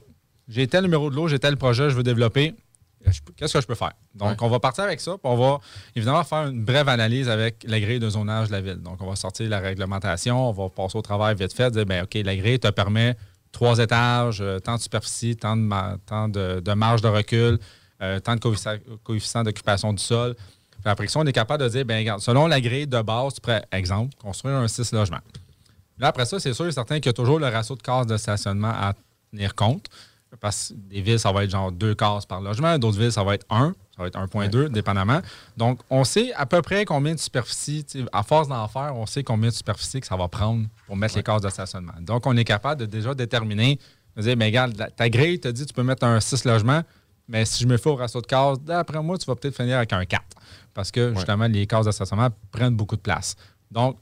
j'ai 0.50 0.68
tel 0.68 0.84
numéro 0.84 1.10
de 1.10 1.16
lot, 1.16 1.30
j'ai 1.30 1.40
tel 1.40 1.56
projet, 1.56 1.90
je 1.90 1.96
veux 1.96 2.04
développer. 2.04 2.54
Qu'est-ce 3.36 3.54
que 3.54 3.62
je 3.62 3.68
peux 3.68 3.76
faire? 3.76 3.94
Donc, 4.16 4.42
on 4.42 4.50
va 4.50 4.60
partir 4.60 4.84
avec 4.84 5.00
ça, 5.00 5.12
puis 5.12 5.20
on 5.24 5.36
va 5.38 5.60
évidemment 5.96 6.24
faire 6.24 6.48
une 6.48 6.64
brève 6.64 6.90
analyse 6.90 7.30
avec 7.30 7.64
la 7.68 7.80
grille 7.80 8.00
de 8.00 8.10
zonage 8.10 8.48
de 8.48 8.54
la 8.54 8.62
ville. 8.62 8.78
Donc, 8.82 9.02
on 9.02 9.08
va 9.10 9.16
sortir 9.16 9.50
la 9.50 9.60
réglementation, 9.60 10.50
on 10.50 10.52
va 10.52 10.70
passer 10.70 10.98
au 10.98 11.02
travail 11.02 11.36
vite 11.36 11.54
fait, 11.54 11.72
dire, 11.72 11.86
ben, 11.86 12.04
OK, 12.04 12.14
la 12.16 12.36
grille 12.36 12.60
te 12.60 12.70
permet 12.70 13.16
trois 13.52 13.80
étages, 13.80 14.42
euh, 14.42 14.60
tant 14.60 14.76
de 14.76 14.82
superficie, 14.82 15.36
tant 15.36 15.56
de, 15.56 15.62
ma- 15.62 15.98
tant 16.06 16.28
de, 16.30 16.60
de 16.60 16.74
marge 16.74 17.02
de 17.02 17.08
recul, 17.08 17.58
euh, 18.02 18.20
tant 18.20 18.36
de 18.36 18.40
coefficient, 19.04 19.44
d'occupation 19.44 19.94
du 19.94 20.04
sol. 20.04 20.36
Puis 20.36 20.90
après 20.90 21.08
ça, 21.08 21.20
on 21.20 21.26
est 21.26 21.34
capable 21.34 21.64
de 21.64 21.70
dire, 21.70 21.86
ben, 21.86 21.98
regarde, 21.98 22.22
selon 22.22 22.48
la 22.48 22.62
grille 22.62 22.88
de 22.88 23.02
base, 23.02 23.34
tu 23.36 23.42
pourrais, 23.42 23.64
exemple, 23.72 24.16
construire 24.22 24.56
un 24.56 24.68
6 24.68 24.92
logements. 24.94 25.20
Là, 25.98 26.08
après 26.08 26.26
ça, 26.26 26.40
c'est 26.40 26.54
sûr 26.54 26.68
et 26.68 26.72
certain 26.72 26.96
qu'il 26.96 27.08
y 27.08 27.10
a 27.10 27.14
toujours 27.14 27.40
le 27.40 27.48
ratio 27.48 27.76
de 27.76 27.82
cases 27.82 28.08
de 28.08 28.16
stationnement 28.16 28.70
à 28.70 28.94
tenir 29.32 29.54
compte. 29.56 29.88
Parce 30.40 30.70
que 30.70 30.74
des 30.94 31.02
villes, 31.02 31.20
ça 31.20 31.32
va 31.32 31.44
être 31.44 31.50
genre 31.50 31.72
deux 31.72 31.96
cases 31.96 32.26
par 32.26 32.40
logement. 32.42 32.78
D'autres 32.78 33.00
villes, 33.00 33.12
ça 33.12 33.24
va 33.24 33.36
être 33.36 33.46
un. 33.50 33.74
Ça 33.96 34.04
va 34.04 34.08
être 34.08 34.20
1,2, 34.20 34.70
dépendamment. 34.70 35.22
Donc, 35.58 35.80
on 35.90 36.04
sait 36.04 36.32
à 36.34 36.46
peu 36.46 36.62
près 36.62 36.86
combien 36.86 37.14
de 37.16 37.20
superficie, 37.20 37.86
à 38.14 38.24
force 38.24 38.48
d'en 38.48 38.68
faire, 38.68 38.94
on 38.96 39.06
sait 39.06 39.24
combien 39.24 39.50
de 39.50 39.54
superficie 39.54 40.00
que 40.00 40.08
ça 40.08 40.16
va 40.16 40.28
prendre 40.28 40.68
pour 40.88 40.96
mettre 40.96 41.16
les 41.18 41.24
cases 41.24 41.42
de 41.42 41.50
stationnement. 41.50 41.94
Donc, 42.02 42.26
on 42.28 42.38
est 42.38 42.44
capable 42.46 42.82
de 42.82 42.86
déjà 42.86 43.14
déterminer, 43.14 43.80
de 44.16 44.22
dire, 44.22 44.38
mais 44.38 44.46
regarde, 44.46 44.78
la- 44.78 44.90
ta 44.90 45.10
grille 45.10 45.40
te 45.40 45.48
dit 45.50 45.66
tu 45.66 45.74
peux 45.74 45.84
mettre 45.84 46.06
un 46.06 46.20
6 46.20 46.46
logements, 46.46 46.84
mais 47.28 47.44
si 47.46 47.64
je 47.64 47.68
me 47.68 47.78
fais 47.78 47.90
au 47.90 47.96
ratio 47.96 48.22
de 48.22 48.28
cases, 48.28 48.60
d'après 48.62 49.02
moi, 49.04 49.18
tu 49.18 49.26
vas 49.26 49.36
peut-être 49.36 49.56
finir 49.56 49.78
avec 49.78 49.92
un 49.94 50.06
4. 50.06 50.24
Parce 50.74 50.92
que, 50.92 51.14
justement, 51.16 51.48
les 51.48 51.66
cases 51.68 51.86
de 51.88 51.92
stationnement 51.92 52.30
prennent 52.52 52.76
beaucoup 52.76 52.96
de 52.96 53.02
place. 53.02 53.36
Donc, 53.72 53.98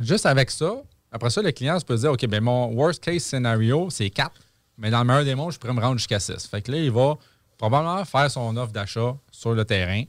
Juste 0.00 0.24
avec 0.24 0.50
ça, 0.50 0.76
après 1.12 1.28
ça, 1.28 1.42
le 1.42 1.52
client 1.52 1.78
se 1.78 1.84
peut 1.84 1.96
dire 1.96 2.12
OK, 2.12 2.24
ben 2.26 2.42
mon 2.42 2.68
worst 2.72 3.04
case 3.04 3.22
scénario, 3.22 3.88
c'est 3.90 4.08
4, 4.08 4.32
mais 4.80 4.90
dans 4.90 4.98
le 5.00 5.04
meilleur 5.04 5.24
des 5.24 5.34
mondes, 5.36 5.52
je 5.52 5.58
pourrais 5.58 5.72
me 5.74 5.80
rendre 5.80 5.98
jusqu'à 5.98 6.18
6. 6.18 6.46
Fait 6.48 6.62
que 6.62 6.72
là, 6.72 6.78
il 6.78 6.90
va 6.90 7.16
probablement 7.58 8.04
faire 8.04 8.28
son 8.30 8.56
offre 8.56 8.72
d'achat 8.72 9.14
sur 9.30 9.52
le 9.52 9.64
terrain 9.64 10.02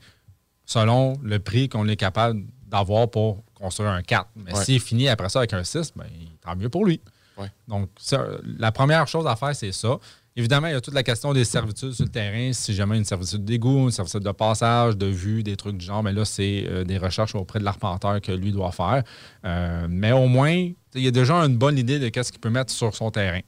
selon 0.65 1.13
le 1.21 1.39
prix 1.39 1.67
qu'on 1.69 1.87
est 1.87 1.95
capable 1.97 2.43
d'avoir 2.67 3.09
pour 3.09 3.43
construire 3.53 3.89
un 3.91 4.01
4. 4.01 4.29
Mais 4.35 4.53
Ouais. 4.55 4.63
s'il 4.63 4.79
finit 4.79 5.09
après 5.09 5.29
ça 5.29 5.39
avec 5.39 5.53
un 5.53 5.63
6, 5.63 5.91
ben, 5.95 6.05
tant 6.41 6.55
mieux 6.55 6.69
pour 6.69 6.85
lui. 6.85 7.01
Ouais. 7.37 7.51
Donc, 7.67 7.89
ça, 7.99 8.25
la 8.57 8.71
première 8.71 9.07
chose 9.07 9.27
à 9.27 9.35
faire, 9.35 9.55
c'est 9.55 9.71
ça. 9.73 9.97
Évidemment, 10.33 10.67
il 10.67 10.71
y 10.73 10.75
a 10.75 10.79
toute 10.81 10.93
la 10.93 11.03
question 11.03 11.33
des 11.33 11.43
servitudes 11.43 11.91
sur 11.91 12.05
le 12.05 12.09
terrain. 12.11 12.53
Si 12.53 12.73
jamais 12.73 12.95
une 12.97 13.03
servitude 13.03 13.43
d'égout, 13.43 13.79
une 13.85 13.91
servitude 13.91 14.21
de 14.21 14.31
passage, 14.31 14.95
de 14.95 15.07
vue, 15.07 15.43
des 15.43 15.57
trucs 15.57 15.75
du 15.77 15.85
genre, 15.85 16.01
mais 16.03 16.13
là, 16.13 16.23
c'est 16.23 16.65
euh, 16.69 16.85
des 16.85 16.97
recherches 16.97 17.35
auprès 17.35 17.59
de 17.59 17.65
l'arpenteur 17.65 18.21
que 18.21 18.31
lui 18.31 18.53
doit 18.53 18.71
faire. 18.71 19.03
Euh, 19.43 19.87
mais 19.89 20.13
au 20.13 20.27
moins, 20.27 20.51
il 20.51 21.01
y 21.01 21.07
a 21.07 21.11
déjà 21.11 21.35
une 21.35 21.57
bonne 21.57 21.77
idée 21.77 21.99
de 21.99 22.07
qu'est-ce 22.07 22.31
qu'il 22.31 22.39
peut 22.39 22.49
mettre 22.49 22.71
sur 22.71 22.95
son 22.95 23.11
terrain. 23.11 23.41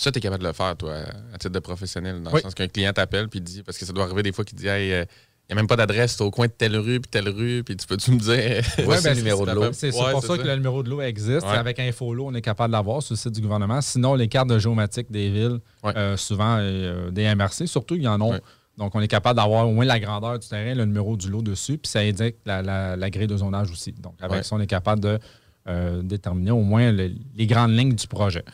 Ça, 0.00 0.12
tu 0.12 0.18
es 0.18 0.20
capable 0.20 0.42
de 0.44 0.48
le 0.48 0.54
faire, 0.54 0.76
toi, 0.76 0.94
à 1.34 1.38
titre 1.38 1.52
de 1.52 1.58
professionnel, 1.58 2.22
dans 2.22 2.30
Oui. 2.30 2.36
le 2.36 2.42
sens 2.42 2.54
qu'un 2.54 2.68
client 2.68 2.92
t'appelle 2.92 3.28
puis 3.28 3.40
dit, 3.40 3.62
parce 3.64 3.76
que 3.76 3.84
ça 3.84 3.92
doit 3.92 4.04
arriver 4.04 4.22
des 4.22 4.30
fois 4.32 4.44
qu'il 4.44 4.56
dit, 4.56 4.68
hey, 4.68 4.92
euh, 4.92 5.04
il 5.50 5.54
n'y 5.54 5.58
a 5.58 5.62
même 5.62 5.66
pas 5.66 5.76
d'adresse, 5.76 6.14
c'est 6.16 6.22
au 6.22 6.30
coin 6.30 6.46
de 6.46 6.52
telle 6.52 6.76
rue 6.76 7.00
puis 7.00 7.10
telle 7.10 7.28
rue, 7.28 7.62
puis 7.64 7.76
tu 7.76 7.86
peux-tu 7.86 8.12
me 8.12 8.18
dire, 8.18 8.62
Ouais, 8.86 9.00
ben, 9.02 9.10
le 9.10 9.14
numéro 9.16 9.44
de 9.44 9.50
c'est- 9.50 9.54
l'eau? 9.56 9.68
C'est 9.72 9.94
Ouais, 9.94 10.12
pour 10.12 10.22
ça, 10.24 10.38
que 10.38 10.46
le 10.46 10.54
numéro 10.54 10.82
de 10.84 10.90
l'eau 10.90 11.00
existe. 11.00 11.42
Ouais. 11.46 11.56
Avec 11.56 11.80
InfoLo, 11.80 12.26
on 12.28 12.34
est 12.34 12.40
capable 12.42 12.70
de 12.70 12.76
l'avoir 12.76 13.02
sur 13.02 13.14
le 13.14 13.18
site 13.18 13.32
du 13.32 13.40
gouvernement. 13.40 13.80
Sinon, 13.80 14.14
les 14.14 14.28
cartes 14.28 14.48
de 14.48 14.58
géomatique 14.58 15.10
des 15.10 15.30
villes, 15.30 15.58
Ouais. 15.82 15.96
euh, 15.96 16.16
souvent 16.16 16.58
euh, 16.60 17.10
des 17.10 17.24
MRC, 17.34 17.66
surtout, 17.66 17.96
il 17.96 18.02
y 18.02 18.08
en 18.08 18.20
a. 18.20 18.24
Ouais. 18.24 18.40
Donc, 18.76 18.94
on 18.94 19.00
est 19.00 19.08
capable 19.08 19.36
d'avoir 19.40 19.66
au 19.66 19.72
moins 19.72 19.84
la 19.84 19.98
grandeur 19.98 20.38
du 20.38 20.46
terrain, 20.46 20.74
le 20.74 20.84
numéro 20.84 21.16
du 21.16 21.28
lot 21.28 21.42
dessus, 21.42 21.78
puis 21.78 21.90
ça 21.90 21.98
indique 22.00 22.36
la, 22.46 22.62
la- 22.62 22.94
la 22.96 23.10
grille 23.10 23.26
de 23.26 23.36
zonage 23.36 23.70
aussi. 23.72 23.90
Donc, 23.92 24.14
avec 24.20 24.36
Ouais. 24.36 24.42
ça, 24.44 24.54
on 24.54 24.60
est 24.60 24.66
capable 24.68 25.00
de 25.02 25.18
euh, 25.66 26.00
déterminer 26.02 26.50
au 26.52 26.62
moins 26.62 26.92
le- 26.92 27.10
les 27.36 27.46
grandes 27.46 27.72
lignes 27.72 27.94
du 27.94 28.06
projet. 28.06 28.44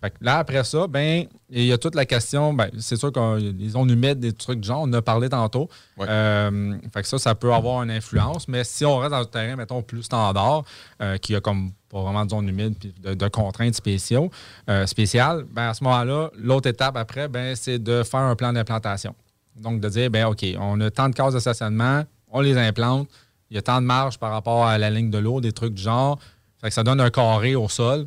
Fait 0.00 0.10
que 0.10 0.16
là, 0.20 0.38
après 0.38 0.62
ça, 0.62 0.86
ben, 0.86 1.26
il 1.50 1.64
y 1.64 1.72
a 1.72 1.78
toute 1.78 1.96
la 1.96 2.06
question, 2.06 2.54
ben, 2.54 2.70
c'est 2.78 2.96
sûr 2.96 3.12
qu'ils 3.12 3.76
ont 3.76 3.88
humides, 3.88 4.20
des 4.20 4.32
trucs 4.32 4.60
du 4.60 4.68
genre, 4.68 4.82
on 4.82 4.84
en 4.84 4.92
a 4.92 5.02
parlé 5.02 5.28
tantôt. 5.28 5.68
Ouais. 5.96 6.06
Euh, 6.08 6.76
fait 6.92 7.02
que 7.02 7.08
ça, 7.08 7.18
ça 7.18 7.34
peut 7.34 7.52
avoir 7.52 7.82
une 7.82 7.90
influence, 7.90 8.46
mais 8.46 8.62
si 8.62 8.84
on 8.84 8.98
reste 8.98 9.10
dans 9.10 9.18
le 9.18 9.26
terrain, 9.26 9.56
mettons, 9.56 9.82
plus 9.82 10.04
standard, 10.04 10.62
euh, 11.02 11.16
qui 11.16 11.34
a 11.34 11.40
comme 11.40 11.72
pas 11.88 12.00
vraiment 12.00 12.24
de 12.24 12.30
zone 12.30 12.48
humide 12.48 12.76
puis 12.78 12.94
de, 13.02 13.14
de 13.14 13.28
contraintes 13.28 13.74
spéciaux, 13.74 14.30
euh, 14.70 14.86
spéciales, 14.86 15.44
ben, 15.50 15.70
à 15.70 15.74
ce 15.74 15.82
moment-là, 15.82 16.30
l'autre 16.36 16.68
étape 16.68 16.96
après, 16.96 17.26
ben, 17.26 17.56
c'est 17.56 17.78
de 17.80 18.04
faire 18.04 18.20
un 18.20 18.36
plan 18.36 18.52
d'implantation. 18.52 19.16
Donc, 19.56 19.80
de 19.80 19.88
dire, 19.88 20.10
ben, 20.10 20.26
OK, 20.26 20.44
on 20.60 20.80
a 20.80 20.90
tant 20.90 21.08
de 21.08 21.14
cases 21.14 21.34
de 21.34 21.40
stationnement, 21.40 22.04
on 22.30 22.40
les 22.40 22.56
implante, 22.56 23.08
il 23.50 23.56
y 23.56 23.58
a 23.58 23.62
tant 23.62 23.80
de 23.80 23.86
marge 23.86 24.18
par 24.18 24.30
rapport 24.30 24.66
à 24.66 24.78
la 24.78 24.90
ligne 24.90 25.10
de 25.10 25.18
l'eau, 25.18 25.40
des 25.40 25.52
trucs 25.52 25.74
du 25.74 25.82
genre. 25.82 26.18
Fait 26.60 26.68
que 26.68 26.74
ça 26.74 26.82
donne 26.82 27.00
un 27.00 27.10
carré 27.10 27.54
au 27.54 27.68
sol. 27.68 28.06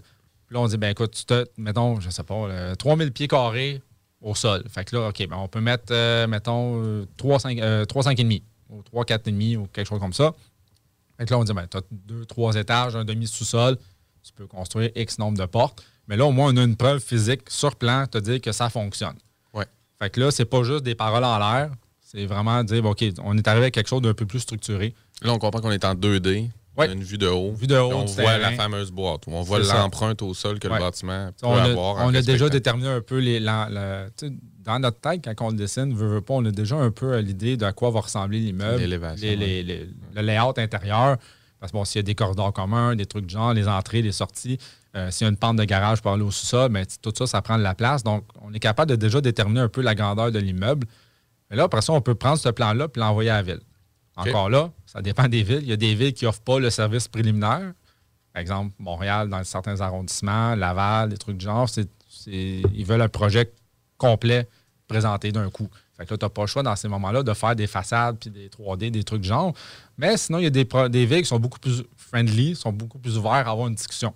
Puis 0.52 0.58
là, 0.58 0.66
on 0.66 0.68
dit, 0.68 0.76
ben 0.76 0.90
écoute, 0.90 1.12
tu 1.12 1.24
te, 1.24 1.46
mettons, 1.56 2.02
je 2.02 2.10
sais 2.10 2.24
pas, 2.24 2.34
euh, 2.34 2.76
3000 2.76 3.14
pieds 3.14 3.30
carrés 3.30 3.82
au 4.20 4.36
sol. 4.36 4.62
Fait 4.68 4.84
que 4.84 4.98
là, 4.98 5.08
OK, 5.08 5.26
ben 5.26 5.38
on 5.38 5.48
peut 5.48 5.62
mettre, 5.62 5.94
euh, 5.94 6.28
mettons, 6.28 6.84
euh, 6.84 7.06
3, 7.16 7.40
5, 7.40 7.60
euh, 7.62 7.86
3, 7.86 8.04
5,5 8.04 8.44
ou 8.70 8.84
3, 8.84 9.06
4,5 9.06 9.56
ou 9.56 9.68
quelque 9.68 9.88
chose 9.88 10.02
comme 10.02 10.12
ça. 10.12 10.34
Fait 11.18 11.26
que 11.26 11.32
là, 11.32 11.40
on 11.40 11.46
dit, 11.46 11.54
ben, 11.54 11.66
tu 11.72 11.78
as 11.78 11.82
deux, 11.90 12.26
trois 12.26 12.54
étages, 12.56 12.98
un 12.98 13.06
demi-sous-sol, 13.06 13.78
tu 14.22 14.34
peux 14.34 14.46
construire 14.46 14.92
X 14.94 15.20
nombre 15.20 15.38
de 15.38 15.46
portes. 15.46 15.86
Mais 16.10 16.18
là, 16.18 16.26
au 16.26 16.34
moins, 16.34 16.54
on 16.54 16.58
a 16.58 16.64
une 16.64 16.76
preuve 16.76 17.00
physique 17.00 17.50
sur 17.50 17.78
plan, 17.78 18.06
te 18.06 18.18
dire 18.18 18.42
que 18.42 18.52
ça 18.52 18.70
fonctionne. 18.70 19.16
Ouais. 19.54 19.68
Fait 20.00 20.10
que 20.10 20.20
là, 20.20 20.32
c'est 20.32 20.44
pas 20.44 20.64
juste 20.64 20.84
des 20.84 20.96
paroles 20.96 21.24
en 21.24 21.40
l'air, 21.40 21.72
c'est 22.02 22.26
vraiment 22.26 22.62
dire, 22.66 22.84
bon, 22.84 22.90
OK, 22.90 23.06
on 23.24 23.38
est 23.38 23.48
arrivé 23.48 23.68
à 23.68 23.72
quelque 23.72 23.88
chose 23.88 24.02
d'un 24.02 24.14
peu 24.14 24.26
plus 24.26 24.42
structuré. 24.42 24.94
Là, 25.22 25.32
on 25.32 25.40
comprend 25.40 25.62
qu'on 25.62 25.72
est 25.72 25.86
en 25.86 25.96
2D, 25.96 26.50
on 26.78 26.82
a 26.82 26.86
une 26.88 27.04
vue 27.04 27.18
de 27.18 27.28
haut, 27.28 27.54
Vue 27.54 27.68
de 27.68 27.78
haut 27.78 27.90
puis 27.90 27.98
on 27.98 28.06
voit 28.06 28.38
la 28.38 28.52
fameuse 28.52 28.92
boîte, 28.92 29.28
où 29.28 29.32
on 29.32 29.42
voit 29.42 29.60
l'empreinte 29.60 30.22
au 30.22 30.34
sol 30.34 30.60
que 30.60 30.68
Ouais. 30.68 30.76
le 30.76 30.80
bâtiment 30.80 31.30
peut 31.40 31.46
On 31.48 31.54
a, 31.56 31.64
avoir. 31.64 31.98
en 31.98 32.10
on 32.12 32.14
a 32.14 32.22
déjà 32.22 32.50
déterminé 32.50 32.88
un 32.90 33.02
peu 33.02 33.18
les. 33.20 33.40
la- 33.40 33.68
la- 33.70 34.06
dans 34.64 34.80
notre 34.80 35.00
tête, 35.00 35.22
quand 35.26 35.48
on 35.48 35.50
le 35.50 35.58
dessine, 35.58 35.94
veut, 35.94 36.08
veut 36.08 36.22
pas, 36.22 36.36
on 36.36 36.46
a 36.46 36.52
déjà 36.52 36.76
un 36.76 36.92
peu 36.92 37.14
euh, 37.14 37.22
l'idée 37.22 37.58
de 37.58 37.66
à 37.66 37.72
quoi 37.74 37.90
va 37.90 38.02
ressembler 38.02 38.40
l'immeuble, 38.40 38.80
L'élévation, 38.80 39.28
les- 39.28 39.36
les- 39.36 39.64
les- 39.64 39.90
le 40.16 40.22
layout 40.22 40.54
intérieur. 40.58 41.18
Parce 41.60 41.72
que 41.72 41.78
bon, 41.78 41.86
s'il 41.86 42.00
y 42.00 42.02
a 42.02 42.04
des 42.04 42.16
corridors 42.16 42.52
communs, 42.54 42.96
des 42.96 43.06
trucs 43.06 43.26
de 43.26 43.30
genre, 43.30 43.54
les 43.54 43.68
entrées, 43.68 44.02
les 44.02 44.12
sorties, 44.12 44.58
euh, 44.96 45.12
s'il 45.12 45.26
y 45.26 45.28
a 45.28 45.30
une 45.32 45.38
pente 45.38 45.58
de 45.58 45.64
garage 45.64 46.02
pour 46.02 46.12
aller 46.12 46.24
au 46.24 46.32
sous-sol, 46.32 46.70
ben, 46.72 46.86
tout 47.02 47.14
ça, 47.16 47.28
ça 47.28 47.42
prend 47.44 47.58
de 47.58 47.64
la 47.64 47.76
place. 47.76 48.02
Donc, 48.04 48.24
on 48.42 48.52
est 48.54 48.60
capable 48.60 48.90
de 48.92 48.96
déjà 48.96 49.22
déterminer 49.22 49.60
un 49.60 49.70
peu 49.70 49.82
la 49.82 49.94
grandeur 49.94 50.32
de 50.32 50.40
l'immeuble. 50.40 50.88
Mais 51.50 51.58
là, 51.58 51.64
après 51.64 51.82
ça, 51.82 51.94
on 51.94 52.02
peut 52.02 52.16
prendre 52.16 52.40
ce 52.40 52.50
plan-là 52.50 52.88
et 52.96 53.00
l'envoyer 53.00 53.30
à 53.30 53.36
la 53.38 53.42
ville. 53.44 53.60
Encore 54.16 54.50
là, 54.50 54.72
ça 54.86 55.02
dépend 55.02 55.28
des 55.28 55.44
villes. 55.44 55.62
Il 55.62 55.70
y 55.70 55.74
a 55.74 55.78
des 55.78 55.96
villes 55.96 56.14
qui 56.14 56.26
n'offrent 56.26 56.42
pas 56.42 56.60
le 56.60 56.70
service 56.70 57.08
préliminaire. 57.08 57.74
Par 58.34 58.42
exemple, 58.42 58.74
Montréal, 58.80 59.30
dans 59.30 59.44
certains 59.44 59.80
arrondissements, 59.82 60.56
Laval, 60.56 61.10
des 61.10 61.18
trucs 61.18 61.38
du 61.38 61.46
genre, 61.46 61.70
ils 62.28 62.86
veulent 62.86 63.02
un 63.02 63.10
projet 63.10 63.52
complet 63.98 64.48
présenté 64.88 65.32
d'un 65.32 65.50
coup. 65.50 65.70
Fait 65.98 66.06
que 66.06 66.14
là, 66.14 66.18
tu 66.18 66.26
n'as 66.26 66.30
pas 66.30 66.42
le 66.42 66.48
choix 66.48 66.64
dans 66.64 66.76
ces 66.76 66.88
moments-là 66.88 67.24
de 67.24 67.34
faire 67.34 67.56
des 67.56 67.68
façades 67.68 68.18
puis 68.20 68.30
des 68.30 68.50
3D, 68.50 68.92
des 68.92 69.04
trucs 69.04 69.22
du 69.22 69.30
genre. 69.30 69.54
Mais 69.98 70.18
sinon, 70.18 70.40
il 70.40 70.44
y 70.44 70.48
a 70.48 70.50
des, 70.50 71.06
villes 71.06 71.22
qui 71.22 71.28
sont 71.28 71.40
beaucoup 71.40 71.60
plus 71.60 71.84
friendly, 71.96 72.56
sont 72.56 72.72
beaucoup 72.72 73.00
plus 73.00 73.18
ouverts 73.18 73.48
à 73.48 73.52
avoir 73.52 73.68
une 73.68 73.76
discussion. 73.76 74.14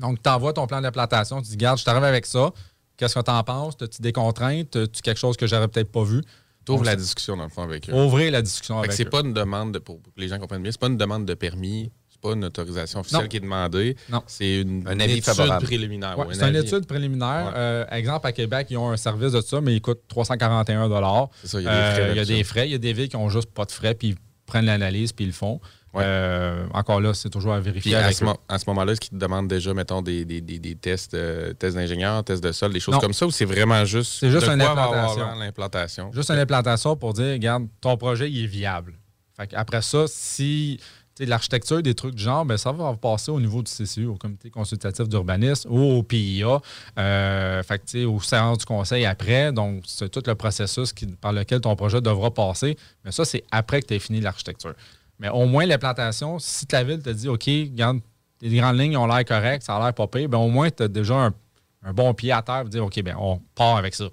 Donc, 0.00 0.22
tu 0.22 0.30
envoies 0.30 0.54
ton 0.54 0.66
plan 0.66 0.80
d'implantation, 0.80 1.42
tu 1.42 1.50
dis, 1.50 1.56
garde, 1.56 1.78
je 1.78 1.84
t'arrive 1.84 2.04
avec 2.04 2.24
ça. 2.24 2.50
Qu'est-ce 2.96 3.14
que 3.14 3.20
tu 3.20 3.30
en 3.30 3.44
penses? 3.44 3.74
As-tu 3.80 4.00
des 4.00 4.12
contraintes? 4.12 4.74
As-tu 4.74 5.02
quelque 5.02 5.18
chose 5.18 5.36
que 5.36 5.46
j'aurais 5.46 5.68
peut-être 5.68 5.92
pas 5.92 6.02
vu? 6.02 6.22
T'ouvres 6.66 6.84
la 6.84 6.96
discussion, 6.96 7.36
dans 7.36 7.44
le 7.44 7.48
fond, 7.48 7.62
avec 7.62 7.88
eux. 7.88 7.92
Ouvrir 7.94 8.30
la 8.32 8.42
discussion 8.42 8.78
avec 8.80 8.92
c'est 8.92 9.06
eux. 9.06 9.10
pas 9.10 9.20
une 9.20 9.32
demande, 9.32 9.72
de, 9.72 9.78
pour 9.78 10.02
que 10.02 10.08
les 10.18 10.28
gens 10.28 10.38
comprennent 10.38 10.62
bien, 10.62 10.72
c'est 10.72 10.80
pas 10.80 10.88
une 10.88 10.96
demande 10.98 11.24
de 11.24 11.32
permis, 11.34 11.90
c'est 12.10 12.20
pas 12.20 12.32
une 12.32 12.44
autorisation 12.44 13.00
officielle 13.00 13.22
Non. 13.22 13.28
qui 13.28 13.36
est 13.36 13.40
demandée. 13.40 13.96
Non. 14.10 14.22
C'est 14.26 14.60
une, 14.62 14.86
Un 14.86 14.98
avis 15.00 15.12
étude 15.18 15.24
favorable. 15.24 15.64
préliminaire. 15.64 16.18
Ouais, 16.18 16.26
c'est 16.32 16.38
une 16.48 16.56
avis. 16.56 16.66
étude 16.66 16.86
préliminaire. 16.86 17.46
Ouais. 17.46 17.52
Euh, 17.56 17.84
exemple, 17.92 18.26
à 18.26 18.32
Québec, 18.32 18.66
ils 18.70 18.76
ont 18.76 18.90
un 18.90 18.96
service 18.96 19.32
de 19.32 19.40
ça, 19.40 19.60
mais 19.60 19.74
il 19.76 19.80
coûte 19.80 20.00
341 20.08 21.28
C'est 21.42 21.48
ça, 21.48 21.60
il 21.60 21.64
y 21.64 21.68
a 21.68 21.70
des 21.72 21.76
Euh, 21.78 21.94
frais. 21.94 22.10
Il 22.10 22.16
y 22.16 22.20
a 22.20 22.24
des 22.24 22.44
frais. 22.44 22.68
Il 22.68 22.72
y 22.72 22.74
a 22.74 22.78
des 22.78 22.92
villes 22.92 23.08
qui 23.08 23.16
n'ont 23.16 23.28
juste 23.28 23.50
pas 23.52 23.64
de 23.64 23.72
frais, 23.72 23.94
puis 23.94 24.08
ils 24.08 24.16
prennent 24.46 24.66
l'analyse, 24.66 25.12
puis 25.12 25.24
ils 25.24 25.28
le 25.28 25.34
font. 25.34 25.60
Ouais. 25.96 26.02
Euh, 26.04 26.66
encore 26.74 27.00
là, 27.00 27.14
c'est 27.14 27.30
toujours 27.30 27.52
à 27.54 27.60
Puis 27.60 27.64
vérifier 27.70 27.96
à 27.96 28.04
avec 28.04 28.16
ce, 28.16 28.24
à 28.48 28.58
moment-là, 28.68 28.92
est-ce 28.92 29.00
qu'ils 29.00 29.18
te 29.18 29.22
demandent 29.24 29.48
déjà, 29.48 29.72
mettons, 29.74 30.02
des, 30.02 30.24
des, 30.24 30.40
des, 30.40 30.58
des 30.58 30.74
tests, 30.74 31.14
euh, 31.14 31.52
tests 31.54 31.76
d'ingénieur, 31.76 32.22
tests 32.24 32.42
de 32.44 32.52
sol, 32.52 32.72
des 32.72 32.80
choses 32.80 32.94
Non. 32.94 33.00
comme 33.00 33.12
ça, 33.12 33.26
ou 33.26 33.30
c'est 33.30 33.44
vraiment 33.44 33.84
juste, 33.84 34.18
C'est 34.20 34.30
juste 34.30 34.46
une 34.48 34.60
l'implantation? 35.38 36.12
Juste 36.12 36.30
une 36.30 36.38
implantation 36.38 36.96
pour 36.96 37.12
dire, 37.14 37.32
regarde, 37.32 37.66
ton 37.80 37.96
projet, 37.96 38.30
il 38.30 38.44
est 38.44 38.48
viable. 38.48 38.94
Fait 39.36 39.52
après 39.54 39.82
ça, 39.82 40.04
si 40.06 40.78
l'architecture, 41.18 41.80
des 41.82 41.94
trucs 41.94 42.14
du 42.14 42.22
genre, 42.22 42.44
ben, 42.44 42.58
ça 42.58 42.72
va 42.72 42.94
passer 42.94 43.30
au 43.30 43.40
niveau 43.40 43.62
du 43.62 43.70
CCU, 43.72 44.04
au 44.06 44.16
Comité 44.16 44.50
consultatif 44.50 45.08
d'urbanisme 45.08 45.70
ou 45.70 45.80
au 45.80 46.02
PIA, 46.02 46.60
euh, 46.98 47.62
fait 47.62 47.78
que, 47.78 47.84
tu 47.86 47.98
sais, 48.00 48.04
au 48.04 48.20
séance 48.20 48.58
du 48.58 48.64
conseil 48.66 49.06
après. 49.06 49.50
Donc, 49.52 49.84
c'est 49.86 50.10
tout 50.10 50.22
le 50.26 50.34
processus 50.34 50.92
qui- 50.92 51.06
par 51.06 51.32
lequel 51.32 51.60
ton 51.62 51.74
projet 51.74 52.02
devra 52.02 52.30
passer. 52.32 52.76
Mais 53.04 53.12
ça, 53.12 53.24
c'est 53.24 53.44
après 53.50 53.80
que 53.80 53.86
tu 53.86 53.94
aies 53.94 53.98
fini 53.98 54.20
l'architecture. 54.20 54.74
Mais 55.18 55.28
au 55.28 55.46
moins, 55.46 55.64
l'implantation, 55.66 56.38
si 56.38 56.66
ta 56.66 56.82
ville 56.84 57.02
te 57.02 57.10
dit, 57.10 57.28
OK, 57.28 57.44
regarde, 57.46 58.00
les 58.42 58.56
grandes 58.56 58.78
lignes 58.78 58.96
ont 58.96 59.06
l'air 59.06 59.24
correctes, 59.24 59.64
ça 59.64 59.76
a 59.76 59.80
l'air 59.82 59.94
pas 59.94 60.06
pire, 60.06 60.28
ben, 60.28 60.38
au 60.38 60.48
moins, 60.48 60.70
tu 60.70 60.82
as 60.82 60.88
déjà 60.88 61.14
un, 61.14 61.34
un 61.84 61.92
bon 61.92 62.12
pied 62.14 62.32
à 62.32 62.42
terre 62.42 62.60
pour 62.62 62.68
dire, 62.70 62.84
OK, 62.84 63.02
ben, 63.02 63.16
on 63.18 63.40
part 63.54 63.76
avec 63.76 63.94
ça. 63.94 64.06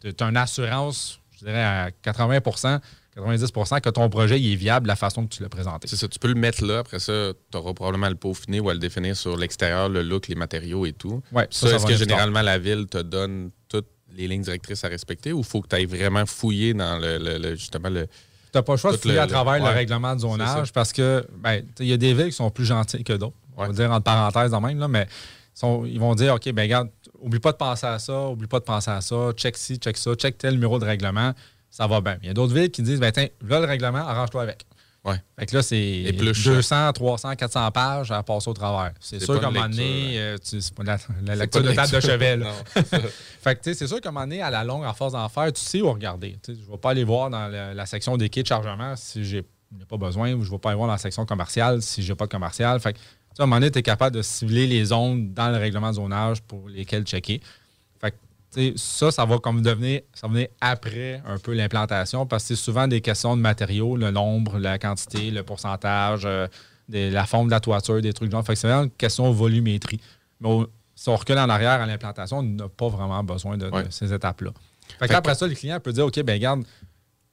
Tu 0.00 0.12
as 0.20 0.24
une 0.28 0.36
assurance, 0.36 1.20
je 1.38 1.44
dirais, 1.46 1.62
à 1.64 1.90
80% 2.04 2.80
90% 3.16 3.80
que 3.80 3.90
ton 3.90 4.08
projet 4.08 4.40
il 4.40 4.52
est 4.52 4.56
viable 4.56 4.84
de 4.84 4.88
la 4.88 4.94
façon 4.96 5.26
que 5.26 5.34
tu 5.34 5.42
l'as 5.42 5.48
présenté. 5.48 5.88
C'est 5.88 5.96
ça, 5.96 6.06
tu 6.06 6.18
peux 6.20 6.28
le 6.28 6.34
mettre 6.36 6.64
là, 6.64 6.78
après 6.78 7.00
ça, 7.00 7.32
tu 7.50 7.58
auras 7.58 7.74
probablement 7.74 8.06
à 8.06 8.10
le 8.10 8.14
peaufiner 8.16 8.60
ou 8.60 8.70
à 8.70 8.72
le 8.72 8.78
définir 8.78 9.16
sur 9.16 9.36
l'extérieur, 9.36 9.88
le 9.88 10.02
look, 10.02 10.28
les 10.28 10.36
matériaux 10.36 10.86
et 10.86 10.92
tout. 10.92 11.20
Ouais, 11.32 11.46
Ça, 11.50 11.66
ça 11.68 11.76
est-ce 11.76 11.86
que 11.86 11.92
généralement 11.96 12.40
la 12.40 12.58
ville 12.58 12.86
te 12.86 12.98
donne 12.98 13.50
toutes 13.68 13.88
les 14.12 14.28
lignes 14.28 14.42
directrices 14.42 14.84
à 14.84 14.88
respecter 14.88 15.32
ou 15.32 15.40
il 15.40 15.44
faut 15.44 15.60
que 15.60 15.68
tu 15.68 15.74
ailles 15.76 15.86
vraiment 15.86 16.24
fouiller 16.24 16.72
dans 16.72 16.98
le, 16.98 17.18
le- 17.18 17.38
le- 17.38 17.56
justement 17.56 17.88
le. 17.90 18.06
Tu 18.52 18.58
n'as 18.58 18.62
pas 18.62 18.72
le 18.72 18.78
choix 18.78 18.92
de 18.92 18.96
fouiller 18.96 19.14
le- 19.14 19.20
à 19.22 19.26
travers 19.26 19.58
le, 19.58 19.62
ouais. 19.64 19.70
règlement 19.72 20.14
de 20.14 20.20
zonage 20.20 20.72
parce 20.72 20.92
que 20.92 21.24
ben, 21.38 21.62
il 21.78 21.86
y 21.86 21.92
a 21.92 21.96
des 21.96 22.14
villes 22.14 22.26
qui 22.26 22.32
sont 22.32 22.50
plus 22.50 22.64
gentilles 22.64 23.04
que 23.04 23.12
d'autres. 23.12 23.34
On 23.56 23.66
va 23.66 23.72
dire 23.72 23.90
entre 23.90 24.04
parenthèses 24.04 24.54
en 24.54 24.60
même, 24.60 24.78
là, 24.78 24.88
mais 24.88 25.06
sont- 25.54 25.84
ils 25.84 26.00
vont 26.00 26.14
dire 26.14 26.34
OK, 26.34 26.50
ben 26.52 26.62
regarde, 26.62 26.88
oublie 27.20 27.38
pas 27.40 27.52
de 27.52 27.56
penser 27.58 27.86
à 27.86 27.98
ça, 27.98 28.28
oublie 28.28 28.46
pas 28.48 28.58
de 28.58 28.64
penser 28.64 28.90
à 28.90 29.00
ça, 29.00 29.32
check 29.36 29.56
ci, 29.56 29.76
check 29.76 29.96
ça, 29.96 30.14
check 30.14 30.38
tel 30.38 30.54
numéro 30.54 30.78
de 30.78 30.84
règlement, 30.84 31.32
ça 31.70 31.86
va 31.86 32.00
bien. 32.00 32.16
Il 32.22 32.26
y 32.28 32.30
a 32.30 32.34
d'autres 32.34 32.54
villes 32.54 32.70
qui 32.70 32.82
disent 32.82 32.98
ben 33.00 33.12
tiens, 33.12 33.28
là 33.46 33.60
le 33.60 33.66
règlement, 33.66 33.98
arrange-toi 33.98 34.42
avec. 34.42 34.64
Ouais. 35.04 35.16
Fait 35.38 35.46
que 35.46 35.56
là, 35.56 35.62
c'est 35.62 35.80
Épluche 35.80 36.44
200, 36.44 36.92
300, 36.92 37.34
400 37.34 37.70
pages 37.70 38.10
à 38.10 38.22
passer 38.22 38.50
au 38.50 38.52
travers. 38.52 38.92
C'est 39.00 39.18
sûr 39.18 39.40
qu'à 39.40 39.48
un 39.48 39.50
moment 39.50 39.68
donné, 39.68 40.18
euh, 40.18 40.36
c'est 40.42 40.74
pas 40.74 40.82
la, 40.82 40.98
la 41.24 41.36
lecture 41.36 41.62
pas 41.62 41.70
de 41.70 41.74
table 41.74 41.92
de 41.92 42.00
chevet. 42.00 42.36
là. 42.36 42.46
Non. 42.46 42.82
Fait 43.40 43.56
que, 43.56 43.62
tu 43.62 43.70
sais, 43.70 43.74
c'est 43.74 43.86
sûr 43.86 44.00
qu'à 44.00 44.10
un 44.10 44.12
moment 44.12 44.26
donné, 44.26 44.42
à 44.42 44.50
la 44.50 44.62
longue, 44.62 44.84
à 44.84 44.92
force 44.92 45.14
d'en 45.14 45.28
faire, 45.30 45.50
tu 45.52 45.62
sais 45.62 45.80
où 45.80 45.90
regarder. 45.90 46.36
Je 46.46 46.52
ne 46.52 46.56
vais 46.56 46.78
pas 46.78 46.90
aller 46.90 47.04
voir 47.04 47.30
dans 47.30 47.48
la, 47.48 47.72
la 47.72 47.86
section 47.86 48.16
des 48.18 48.28
kits 48.28 48.42
de 48.42 48.48
chargement 48.48 48.94
si 48.96 49.24
j'ai 49.24 49.42
n'ai 49.72 49.84
pas 49.84 49.96
besoin 49.96 50.32
ou 50.32 50.42
je 50.42 50.48
ne 50.48 50.52
vais 50.52 50.58
pas 50.58 50.70
aller 50.70 50.76
voir 50.76 50.88
dans 50.88 50.94
la 50.94 50.98
section 50.98 51.24
commerciale 51.24 51.80
si 51.80 52.02
j'ai 52.02 52.14
pas 52.14 52.26
de 52.26 52.30
commercial. 52.30 52.78
Fait 52.80 52.92
que, 52.92 52.98
à 52.98 53.42
un 53.42 53.46
moment 53.46 53.56
donné, 53.56 53.70
tu 53.70 53.78
es 53.78 53.82
capable 53.82 54.16
de 54.16 54.22
cibler 54.22 54.66
les 54.66 54.86
zones 54.86 55.32
dans 55.32 55.48
le 55.50 55.56
règlement 55.56 55.90
de 55.90 55.94
zonage 55.94 56.42
pour 56.42 56.68
lesquelles 56.68 57.04
checker. 57.04 57.40
Ça, 58.76 59.10
ça 59.12 59.24
va 59.24 59.38
comme 59.38 59.62
devenir, 59.62 60.00
ça 60.12 60.26
va 60.26 60.32
venir 60.34 60.48
après 60.60 61.22
un 61.24 61.38
peu 61.38 61.52
l'implantation 61.54 62.26
parce 62.26 62.42
que 62.44 62.48
c'est 62.48 62.60
souvent 62.62 62.88
des 62.88 63.00
questions 63.00 63.36
de 63.36 63.40
matériaux, 63.40 63.96
le 63.96 64.10
nombre, 64.10 64.58
la 64.58 64.78
quantité, 64.78 65.30
le 65.30 65.44
pourcentage, 65.44 66.22
euh, 66.24 66.48
des- 66.88 67.10
la 67.10 67.26
forme 67.26 67.46
de 67.46 67.52
la 67.52 67.60
toiture, 67.60 68.00
des 68.02 68.12
trucs 68.12 68.30
genre. 68.30 68.44
Fait 68.44 68.54
que 68.54 68.58
c'est 68.58 68.66
vraiment 68.66 68.84
une 68.84 68.90
question 68.90 69.28
de 69.30 69.34
volumétrie. 69.36 70.00
Mais 70.40 70.48
au- 70.48 70.66
si 70.96 71.08
on 71.08 71.14
recule 71.16 71.38
en 71.38 71.48
arrière 71.48 71.80
à 71.80 71.86
l'implantation, 71.86 72.38
on 72.38 72.42
n'a 72.42 72.68
pas 72.68 72.88
vraiment 72.88 73.22
besoin 73.22 73.56
de, 73.56 73.70
ces 73.90 74.12
étapes-là. 74.12 74.50
Fait, 74.98 75.06
Fait 75.06 75.14
après 75.14 75.32
que- 75.32 75.38
ça, 75.38 75.46
le 75.46 75.54
client 75.54 75.78
peut 75.78 75.92
dire 75.92 76.06
OK, 76.06 76.20
ben 76.22 76.32
regarde, 76.34 76.64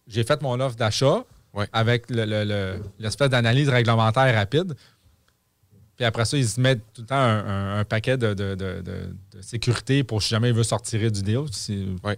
j'ai 0.08 0.24
fait 0.24 0.40
mon 0.44 0.60
offre 0.60 0.76
d'achat 0.76 1.24
Ouais. 1.54 1.68
avec 1.74 2.12
le- 2.12 2.26
le- 2.26 2.44
le- 2.44 2.84
l'espèce 3.00 3.30
d'analyse 3.32 3.70
réglementaire 3.70 4.32
rapide. 4.36 4.76
Puis 5.98 6.06
après 6.06 6.26
ça, 6.26 6.38
ils 6.38 6.48
se 6.48 6.62
mettent 6.62 6.82
tout 6.94 7.02
le 7.02 7.08
temps 7.08 7.16
un, 7.16 7.46
un- 7.46 7.80
un 7.80 7.84
paquet 7.84 8.18
de, 8.18 8.36
de- 8.36 8.54
de- 8.56 8.82
de- 8.82 9.16
de 9.36 9.42
sécurité 9.42 10.04
pour 10.04 10.22
si 10.22 10.30
jamais 10.30 10.50
il 10.50 10.54
veut 10.54 10.64
sortir 10.64 11.12
du 11.12 11.22
deal, 11.24 11.40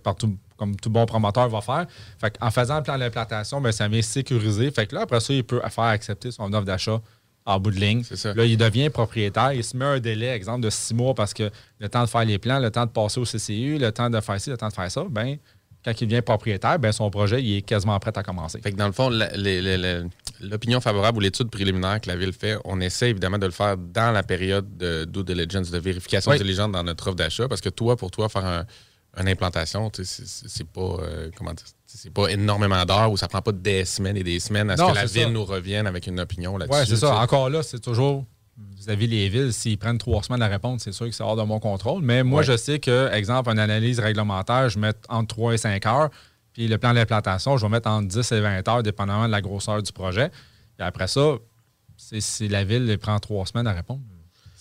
partout, 0.04 0.38
comme 0.58 0.76
tout 0.76 0.90
bon 0.90 1.06
promoteur 1.06 1.48
va 1.48 1.62
faire. 1.62 1.86
Fait 2.20 2.36
en 2.42 2.52
faisant 2.52 2.78
le 2.78 2.84
plan 2.84 2.98
d'implantation, 2.98 3.62
ben, 3.62 3.72
ça 3.72 3.88
vient 3.88 4.02
sécuriser. 4.02 4.70
Fait 4.72 4.86
que 4.86 4.96
là, 4.96 5.02
après 5.04 5.22
ça, 5.22 5.34
il 5.34 5.44
peut 5.46 5.62
faire 5.70 5.86
accepter 5.86 6.32
son 6.32 6.52
offre 6.52 6.66
d'achat 6.66 7.02
en 7.46 7.60
bout 7.60 7.72
de 7.72 7.80
ligne. 7.80 8.04
Ça. 8.04 8.34
Là, 8.34 8.44
il 8.44 8.58
devient 8.58 8.90
propriétaire. 8.90 9.54
Il 9.54 9.64
se 9.64 9.76
met 9.78 9.86
un 9.86 10.00
délai, 10.00 10.28
exemple, 10.28 10.60
de 10.62 10.70
six 10.70 10.94
mois 10.94 11.14
parce 11.16 11.34
que 11.34 11.50
le 11.80 11.88
temps 11.90 12.04
de 12.04 12.10
faire 12.10 12.26
les 12.26 12.38
plans, 12.38 12.60
le 12.60 12.70
temps 12.72 12.86
de 12.86 12.92
passer 12.92 13.20
au 13.22 13.24
CCU, 13.26 13.78
le 13.80 13.92
temps 13.94 14.10
de 14.10 14.20
faire 14.20 14.40
ci, 14.42 14.50
le 14.50 14.58
temps 14.58 14.68
de 14.68 14.74
faire 14.74 14.92
ça, 14.92 15.06
ben, 15.10 15.38
quand 15.86 15.94
il 16.02 16.08
devient 16.10 16.22
propriétaire, 16.22 16.78
ben, 16.80 16.92
son 16.92 17.10
projet 17.10 17.42
il 17.42 17.56
est 17.58 17.62
quasiment 17.62 17.98
prêt 18.00 18.12
à 18.14 18.24
commencer. 18.24 18.60
Fait 18.62 18.72
que 18.74 18.78
dans 18.78 18.88
le 18.88 18.92
fond, 18.94 19.10
la- 19.10 19.32
les- 19.38 19.62
les- 19.62 19.78
les- 19.78 20.02
l'opinion 20.42 20.80
favorable 20.82 21.18
ou 21.18 21.22
l'étude 21.22 21.50
préliminaire 21.50 22.00
que 22.02 22.08
la 22.08 22.16
Ville 22.16 22.34
fait, 22.34 22.58
on 22.66 22.80
essaie 22.82 23.10
évidemment 23.10 23.38
de 23.38 23.46
le 23.46 23.52
faire 23.52 23.78
dans 23.78 24.12
la 24.12 24.24
période 24.24 24.78
de 24.78 25.06
due 25.06 25.24
diligence, 25.24 25.72
de 25.72 25.78
vérification 25.80 26.32
Oui. 26.32 26.38
diligente 26.38 26.72
dans 26.72 26.84
notre 26.84 27.08
offre 27.08 27.16
d'achat, 27.16 27.48
parce 27.48 27.62
que 27.62 27.70
toi, 27.70 27.96
pour 27.98 28.12
toi, 28.12 28.30
faire 28.30 28.46
un- 28.46 28.66
une 29.20 29.28
implantation, 29.28 29.92
c'est 30.04 30.68
pas, 30.68 30.82
euh, 31.02 31.30
comment 31.36 31.52
dire, 31.54 31.66
c'est 31.88 32.14
pas 32.14 32.28
énormément 32.28 32.86
d'heures 32.86 33.12
ou 33.12 33.18
ça 33.18 33.28
prend 33.28 33.42
pas 33.42 33.52
des 33.52 33.84
semaines 33.84 34.18
et 34.18 34.24
des 34.24 34.40
semaines 34.40 34.70
à 34.70 34.78
ce 34.78 34.82
Non, 34.84 34.90
que 34.92 34.96
la 34.96 35.06
Ville 35.06 35.24
ça. 35.24 35.30
nous 35.30 35.44
revienne 35.44 35.88
avec 35.88 36.06
une 36.08 36.20
opinion 36.20 36.58
là-dessus. 36.58 36.80
Oui, 36.80 36.86
c'est 36.88 36.96
ça. 36.98 37.18
Encore 37.18 37.50
là, 37.50 37.64
c'est 37.64 37.80
toujours 37.80 38.26
vis-à-vis 38.78 39.08
les 39.08 39.30
villes, 39.30 39.52
s'ils 39.54 39.78
prennent 39.78 39.98
trois 39.98 40.22
semaines 40.22 40.42
à 40.42 40.48
répondre, 40.48 40.80
c'est 40.82 40.92
sûr 40.92 41.06
que 41.08 41.12
c'est 41.14 41.24
hors 41.24 41.36
de 41.38 41.42
mon 41.44 41.60
contrôle. 41.60 42.04
Mais 42.04 42.24
moi, 42.24 42.40
Ouais. 42.40 42.46
je 42.46 42.58
sais 42.58 42.78
que, 42.80 43.10
exemple, 43.14 43.50
une 43.50 43.60
analyse 43.60 44.00
réglementaire, 44.00 44.70
je 44.70 44.78
mets 44.78 44.92
entre 45.08 45.28
3 45.36 45.54
et 45.54 45.58
5 45.58 45.86
heures. 45.86 46.10
Puis 46.54 46.68
le 46.68 46.78
plan 46.78 46.94
d'implantation, 46.94 47.58
je 47.58 47.66
vais 47.66 47.70
mettre 47.70 47.90
entre 47.90 48.08
10 48.08 48.32
et 48.32 48.40
20 48.42 48.68
heures, 48.68 48.84
dépendamment 48.84 49.28
de 49.28 49.32
la 49.32 49.42
grosseur 49.42 49.82
du 49.84 49.92
projet. 49.92 50.32
Et 50.80 50.82
après 50.84 51.08
ça, 51.08 51.36
c'est- 51.98 52.22
si 52.22 52.48
la 52.48 52.64
ville 52.64 52.90
elle 52.90 52.98
prend 52.98 53.20
trois 53.20 53.46
semaines 53.46 53.68
à 53.68 53.74
répondre. 53.74 54.02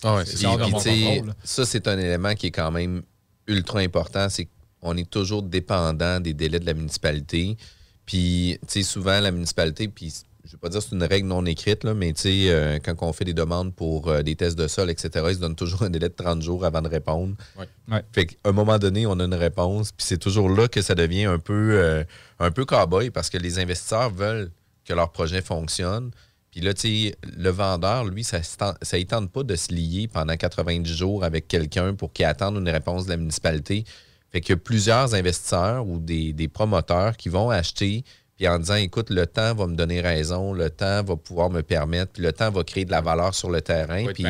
Ah 0.03 0.15
ouais, 0.15 0.25
c'est 0.25 0.37
Puis, 0.37 0.71
puis, 0.81 1.21
ça, 1.43 1.65
c'est 1.65 1.87
un 1.87 1.97
élément 1.97 2.33
qui 2.33 2.47
est 2.47 2.51
quand 2.51 2.71
même 2.71 3.01
ultra 3.47 3.79
important. 3.79 4.29
C'est 4.29 4.47
qu'on 4.79 4.95
est 4.95 5.09
toujours 5.09 5.43
dépendant 5.43 6.19
des 6.21 6.33
délais 6.33 6.59
de 6.59 6.65
la 6.65 6.73
municipalité. 6.73 7.57
Puis, 8.05 8.57
tu 8.61 8.67
sais, 8.67 8.83
souvent, 8.83 9.19
la 9.19 9.31
municipalité, 9.31 9.87
puis 9.89 10.13
je 10.49 10.55
ne 10.55 10.57
vais 10.57 10.61
pas 10.61 10.69
dire 10.69 10.79
que 10.79 10.87
c'est 10.89 10.95
une 10.95 11.03
règle 11.03 11.27
non 11.27 11.45
écrite, 11.45 11.83
là, 11.83 11.93
mais 11.93 12.11
tu 12.11 12.21
sais, 12.21 12.49
euh, 12.49 12.79
quand 12.83 12.95
on 13.01 13.13
fait 13.13 13.23
des 13.23 13.35
demandes 13.35 13.71
pour 13.71 14.07
euh, 14.07 14.23
des 14.23 14.35
tests 14.35 14.57
de 14.57 14.67
sol, 14.67 14.89
etc., 14.89 15.09
ils 15.29 15.35
se 15.35 15.39
donnent 15.39 15.55
toujours 15.55 15.83
un 15.83 15.91
délai 15.91 16.09
de 16.09 16.15
30 16.15 16.41
jours 16.41 16.65
avant 16.65 16.81
de 16.81 16.87
répondre. 16.87 17.35
Ouais. 17.55 17.67
Ouais. 17.87 18.01
Fait 18.11 18.25
qu'à 18.25 18.35
un 18.45 18.51
moment 18.51 18.79
donné, 18.79 19.05
on 19.05 19.19
a 19.19 19.25
une 19.25 19.35
réponse, 19.35 19.91
puis 19.91 20.07
c'est 20.07 20.17
toujours 20.17 20.49
là 20.49 20.67
que 20.67 20.81
ça 20.81 20.95
devient 20.95 21.25
un 21.25 21.37
peu, 21.37 21.73
euh, 21.73 22.03
un 22.39 22.49
peu 22.49 22.65
cow-boy 22.65 23.11
parce 23.11 23.29
que 23.29 23.37
les 23.37 23.59
investisseurs 23.59 24.09
veulent 24.09 24.49
que 24.85 24.93
leur 24.95 25.11
projet 25.11 25.43
fonctionne. 25.43 26.09
Puis 26.49 26.61
là, 26.61 26.73
tu 26.73 26.81
sais, 26.81 27.15
le 27.37 27.51
vendeur, 27.51 28.05
lui, 28.05 28.23
ça 28.23 28.39
ne 28.39 29.03
tente 29.03 29.31
pas 29.31 29.43
de 29.43 29.55
se 29.55 29.71
lier 29.71 30.07
pendant 30.11 30.35
90 30.35 30.91
jours 30.91 31.23
avec 31.23 31.47
quelqu'un 31.47 31.93
pour 31.93 32.11
qu'il 32.11 32.25
attende 32.25 32.55
une 32.55 32.69
réponse 32.69 33.05
de 33.05 33.11
la 33.11 33.17
municipalité. 33.17 33.83
Fait 34.31 34.41
qu'il 34.41 34.53
y 34.53 34.57
a 34.57 34.57
plusieurs 34.57 35.13
investisseurs 35.13 35.87
ou 35.87 35.99
des, 35.99 36.33
des 36.33 36.47
promoteurs 36.47 37.17
qui 37.17 37.29
vont 37.29 37.51
acheter 37.51 38.03
puis 38.39 38.47
en 38.47 38.57
disant, 38.57 38.75
écoute, 38.75 39.09
le 39.09 39.27
temps 39.27 39.53
va 39.53 39.67
me 39.67 39.75
donner 39.75 39.99
raison, 39.99 40.53
le 40.53 40.69
temps 40.69 41.03
va 41.03 41.17
pouvoir 41.17 41.49
me 41.49 41.61
permettre, 41.61 42.13
puis 42.13 42.23
le 42.23 42.31
temps 42.31 42.49
va 42.49 42.63
créer 42.63 42.85
de 42.85 42.91
la 42.91 43.01
valeur 43.01 43.35
sur 43.35 43.49
le 43.51 43.59
terrain. 43.59 44.05
Puis 44.13 44.23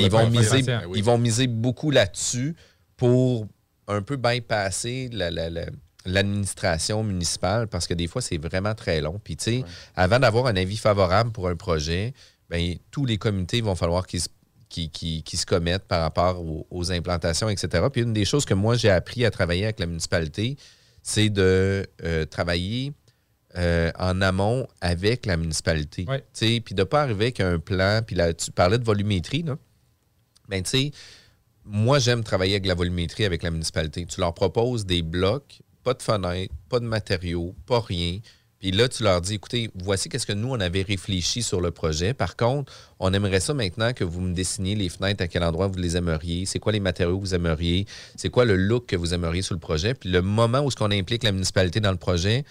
ils, 0.00 0.10
vont 0.10 0.30
miser, 0.30 0.62
patient. 0.62 0.80
Oui. 0.88 0.98
ils 1.00 1.04
vont 1.04 1.18
miser 1.18 1.46
beaucoup 1.46 1.90
là-dessus 1.90 2.56
pour 2.96 3.46
un 3.88 4.00
peu 4.00 4.16
bypasser 4.16 5.10
la- 5.12 5.30
la- 5.30 5.50
la- 5.50 5.66
l'administration 6.06 7.02
municipale 7.02 7.66
parce 7.68 7.86
que 7.86 7.92
des 7.92 8.06
fois, 8.06 8.22
c'est 8.22 8.38
vraiment 8.38 8.74
très 8.74 9.02
long. 9.02 9.20
Puis, 9.22 9.36
tu 9.36 9.44
sais, 9.44 9.64
avant 9.94 10.18
d'avoir 10.18 10.46
un 10.46 10.56
avis 10.56 10.78
favorable 10.78 11.30
pour 11.30 11.48
un 11.48 11.56
projet, 11.56 12.14
ben, 12.48 12.76
tous 12.90 13.04
les 13.04 13.18
comités 13.18 13.60
vont 13.60 13.74
falloir 13.74 14.06
qu'ils 14.06 14.22
se, 14.22 15.44
commettent 15.46 15.84
par 15.86 16.00
rapport 16.00 16.40
aux, 16.42 16.66
aux 16.70 16.90
implantations, 16.90 17.50
etc. 17.50 17.84
Puis, 17.92 18.00
une 18.00 18.14
des 18.14 18.24
choses 18.24 18.46
que 18.46 18.54
moi, 18.54 18.76
j'ai 18.76 18.88
appris 18.90 19.26
à 19.26 19.30
travailler 19.30 19.64
avec 19.64 19.78
la 19.78 19.84
municipalité, 19.86 20.56
c'est 21.02 21.28
de 21.28 21.86
euh, 22.02 22.24
travailler 22.24 22.94
euh, 23.56 23.90
en 23.98 24.20
amont 24.20 24.66
avec 24.80 25.26
la 25.26 25.36
municipalité. 25.36 26.04
Ouais. 26.08 26.20
Tu 26.32 26.46
sais, 26.46 26.60
Puis 26.60 26.74
de 26.74 26.82
ne 26.82 26.84
pas 26.84 27.02
arriver 27.02 27.26
avec 27.26 27.40
un 27.40 27.58
plan. 27.58 28.00
Puis 28.06 28.16
là, 28.16 28.32
tu 28.34 28.50
parlais 28.50 28.78
de 28.78 28.84
volumétrie, 28.84 29.42
là. 29.42 29.56
Ben, 30.48 30.62
tu 30.62 30.70
sais, 30.70 30.90
moi, 31.64 31.98
j'aime 31.98 32.22
travailler 32.22 32.54
avec 32.54 32.66
la 32.66 32.74
volumétrie 32.74 33.24
avec 33.24 33.42
la 33.42 33.50
municipalité. 33.50 34.06
Tu 34.06 34.20
leur 34.20 34.34
proposes 34.34 34.86
des 34.86 35.02
blocs, 35.02 35.60
pas 35.82 35.94
de 35.94 36.02
fenêtres, 36.02 36.54
pas 36.68 36.80
de 36.80 36.86
matériaux, 36.86 37.54
pas 37.66 37.80
rien. 37.80 38.20
Puis 38.58 38.70
là, 38.70 38.88
tu 38.88 39.02
leur 39.02 39.20
dis, 39.20 39.34
écoutez, 39.34 39.70
voici 39.74 40.08
qu'est-ce 40.08 40.26
que 40.26 40.32
nous, 40.32 40.48
on 40.48 40.60
avait 40.60 40.82
réfléchi 40.82 41.42
sur 41.42 41.60
le 41.60 41.70
projet. 41.70 42.14
Par 42.14 42.36
contre, 42.36 42.72
on 42.98 43.12
aimerait 43.12 43.40
ça 43.40 43.52
maintenant 43.52 43.92
que 43.92 44.02
vous 44.02 44.20
me 44.20 44.32
dessiniez 44.32 44.74
les 44.74 44.88
fenêtres, 44.88 45.22
à 45.22 45.28
quel 45.28 45.44
endroit 45.44 45.66
vous 45.66 45.78
les 45.78 45.96
aimeriez, 45.96 46.46
c'est 46.46 46.58
quoi 46.58 46.72
les 46.72 46.80
matériaux 46.80 47.18
que 47.18 47.24
vous 47.24 47.34
aimeriez, 47.34 47.86
c'est 48.16 48.30
quoi 48.30 48.44
le 48.44 48.56
look 48.56 48.86
que 48.86 48.96
vous 48.96 49.12
aimeriez 49.12 49.42
sur 49.42 49.54
le 49.54 49.60
projet. 49.60 49.94
Puis 49.94 50.08
le 50.08 50.22
moment 50.22 50.60
où 50.60 50.70
ce 50.70 50.76
qu'on 50.76 50.90
implique 50.90 51.22
la 51.22 51.32
municipalité 51.32 51.80
dans 51.80 51.90
le 51.90 51.98
projet, 51.98 52.44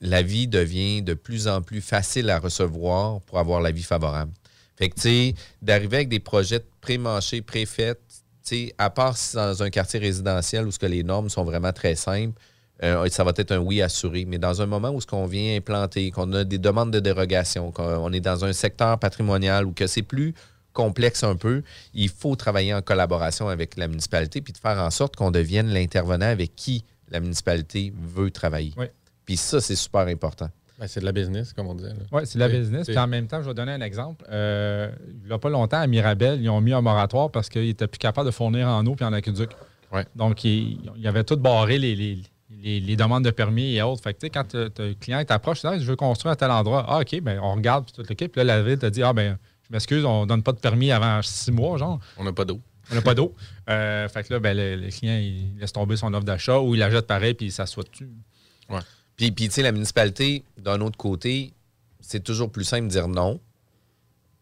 la 0.00 0.22
vie 0.22 0.46
devient 0.46 1.02
de 1.02 1.14
plus 1.14 1.48
en 1.48 1.62
plus 1.62 1.80
facile 1.80 2.30
à 2.30 2.38
recevoir 2.38 3.20
pour 3.22 3.38
avoir 3.38 3.60
l'avis 3.60 3.82
favorable. 3.82 4.32
Fait 4.76 4.90
que, 4.90 4.94
tu 4.94 5.00
sais, 5.02 5.34
d'arriver 5.60 5.96
avec 5.96 6.08
des 6.08 6.20
projets 6.20 6.64
pré-manchés, 6.80 7.42
pré-faits, 7.42 8.00
tu 8.08 8.22
sais, 8.42 8.74
à 8.78 8.90
part 8.90 9.16
dans 9.34 9.62
un 9.62 9.70
quartier 9.70 9.98
résidentiel 9.98 10.66
où 10.66 10.70
ce 10.70 10.78
que 10.78 10.86
les 10.86 11.02
normes 11.02 11.28
sont 11.28 11.44
vraiment 11.44 11.72
très 11.72 11.96
simples, 11.96 12.40
euh, 12.84 13.08
ça 13.08 13.24
va 13.24 13.32
être 13.36 13.50
un 13.50 13.58
oui 13.58 13.82
assuré. 13.82 14.24
Mais 14.24 14.38
dans 14.38 14.62
un 14.62 14.66
moment 14.66 14.90
où 14.90 15.00
ce 15.00 15.06
qu'on 15.06 15.26
vient 15.26 15.56
implanter, 15.56 16.12
qu'on 16.12 16.32
a 16.32 16.44
des 16.44 16.58
demandes 16.58 16.92
de 16.92 17.00
dérogation, 17.00 17.72
qu'on 17.72 18.12
est 18.12 18.20
dans 18.20 18.44
un 18.44 18.52
secteur 18.52 18.98
patrimonial 19.00 19.66
ou 19.66 19.72
que 19.72 19.88
c'est 19.88 20.02
plus 20.02 20.32
complexe 20.72 21.24
un 21.24 21.34
peu, 21.34 21.62
il 21.92 22.08
faut 22.08 22.36
travailler 22.36 22.72
en 22.72 22.82
collaboration 22.82 23.48
avec 23.48 23.76
la 23.76 23.88
municipalité 23.88 24.40
puis 24.40 24.52
de 24.52 24.58
faire 24.58 24.78
en 24.78 24.90
sorte 24.90 25.16
qu'on 25.16 25.32
devienne 25.32 25.66
l'intervenant 25.68 26.26
avec 26.26 26.54
qui 26.54 26.84
la 27.10 27.18
municipalité 27.18 27.92
veut 27.96 28.30
travailler. 28.30 28.74
Puis 29.28 29.36
ça, 29.36 29.60
c'est 29.60 29.76
super 29.76 30.06
important. 30.06 30.48
Ben, 30.78 30.86
c'est 30.88 31.00
de 31.00 31.04
la 31.04 31.12
business, 31.12 31.52
comme 31.52 31.66
on 31.66 31.74
là. 31.74 31.90
Oui, 32.12 32.22
c'est 32.24 32.38
de 32.38 32.40
la 32.40 32.48
business. 32.48 32.86
Puis 32.86 32.98
en 32.98 33.06
même 33.06 33.26
temps, 33.26 33.42
je 33.42 33.48
vais 33.48 33.52
donner 33.52 33.72
un 33.72 33.80
exemple. 33.82 34.24
Euh, 34.30 34.90
il 35.22 35.26
n'y 35.26 35.32
a 35.32 35.38
pas 35.38 35.50
longtemps, 35.50 35.80
à 35.80 35.86
Mirabel, 35.86 36.40
ils 36.40 36.48
ont 36.48 36.62
mis 36.62 36.72
un 36.72 36.80
moratoire 36.80 37.30
parce 37.30 37.50
qu'ils 37.50 37.66
n'étaient 37.66 37.88
plus 37.88 37.98
capables 37.98 38.26
de 38.26 38.30
fournir 38.30 38.66
en 38.68 38.86
eau 38.86 38.94
puis 38.94 39.04
en 39.04 39.12
aqueduc. 39.12 39.50
Ouais. 39.92 40.06
Donc, 40.16 40.44
ils, 40.44 40.80
ils 40.96 41.06
avaient 41.06 41.24
tout 41.24 41.36
barré 41.36 41.78
les, 41.78 41.94
les, 41.94 42.22
les- 42.62 42.80
les 42.80 42.96
demandes 42.96 43.22
de 43.24 43.30
permis 43.30 43.74
et 43.74 43.82
autres. 43.82 44.02
Fait 44.02 44.14
que, 44.14 44.20
tu 44.20 44.26
sais, 44.26 44.30
quand 44.30 44.54
le 44.54 44.94
client 44.94 45.22
t'approche, 45.26 45.60
tu 45.60 45.66
dis, 45.68 45.74
Ah, 45.74 45.78
je 45.78 45.84
veux 45.84 45.96
construire 45.96 46.32
à 46.32 46.36
tel 46.36 46.50
endroit. 46.50 46.86
Ah, 46.88 47.00
OK, 47.00 47.20
ben, 47.20 47.38
on 47.42 47.54
regarde, 47.56 47.84
puis 47.84 47.92
toute 47.92 48.08
l'équipe. 48.08 48.32
Puis 48.32 48.38
là, 48.38 48.44
la 48.56 48.62
ville 48.62 48.78
te 48.78 48.86
dit, 48.86 49.02
ah, 49.02 49.12
ben, 49.12 49.36
je 49.68 49.72
m'excuse, 49.74 50.04
on 50.06 50.24
donne 50.24 50.42
pas 50.42 50.52
de 50.52 50.58
permis 50.60 50.90
avant 50.90 51.20
six 51.22 51.52
mois, 51.52 51.76
genre. 51.76 52.00
On 52.16 52.24
n'a 52.24 52.32
pas 52.32 52.46
d'eau. 52.46 52.60
On 52.90 52.94
n'a 52.94 53.02
pas 53.02 53.14
d'eau. 53.14 53.34
Euh, 53.68 54.08
fait 54.08 54.22
que 54.26 54.32
là, 54.32 54.40
ben, 54.40 54.56
le, 54.56 54.76
le 54.76 54.88
client, 54.90 55.18
il 55.20 55.58
laisse 55.58 55.72
tomber 55.74 55.96
son 55.96 56.14
offre 56.14 56.24
d'achat 56.24 56.58
ou 56.60 56.74
il 56.74 56.78
la 56.78 56.88
jette 56.88 57.06
pareil 57.06 57.34
puis 57.34 57.46
il 57.46 57.52
s'assoit 57.52 57.84
dessus. 57.84 58.08
Puis, 59.18 59.30
puis 59.32 59.48
tu 59.48 59.54
sais, 59.56 59.62
la 59.62 59.72
municipalité, 59.72 60.44
d'un 60.56 60.80
autre 60.80 60.96
côté, 60.96 61.52
c'est 62.00 62.22
toujours 62.24 62.50
plus 62.50 62.64
simple 62.64 62.84
de 62.86 62.90
dire 62.92 63.08
non 63.08 63.40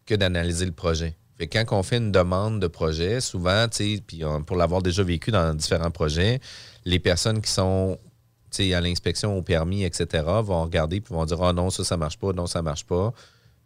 que 0.05 0.15
d'analyser 0.15 0.65
le 0.65 0.71
projet. 0.71 1.17
Fait 1.35 1.47
que 1.47 1.57
quand 1.57 1.77
on 1.77 1.83
fait 1.83 1.97
une 1.97 2.11
demande 2.11 2.61
de 2.61 2.67
projet, 2.67 3.19
souvent, 3.19 3.67
tu 3.67 3.95
sais, 3.95 4.03
puis 4.05 4.23
on- 4.23 4.41
pour 4.43 4.55
l'avoir 4.55 4.81
déjà 4.81 5.03
vécu 5.03 5.31
dans 5.31 5.53
différents 5.53 5.91
projets, 5.91 6.39
les 6.85 6.99
personnes 6.99 7.41
qui 7.41 7.51
sont 7.51 7.99
tu 8.49 8.63
sais, 8.63 8.73
à 8.73 8.79
l'inspection, 8.79 9.37
au 9.37 9.41
permis, 9.41 9.83
etc., 9.83 10.23
vont 10.41 10.63
regarder 10.63 11.01
puis 11.01 11.13
vont 11.13 11.25
dire 11.25 11.41
Ah 11.43 11.51
non, 11.51 11.69
ça, 11.69 11.83
ça 11.83 11.97
marche 11.97 12.17
pas, 12.17 12.31
non, 12.31 12.47
ça 12.47 12.61
marche 12.61 12.85
pas. 12.85 13.13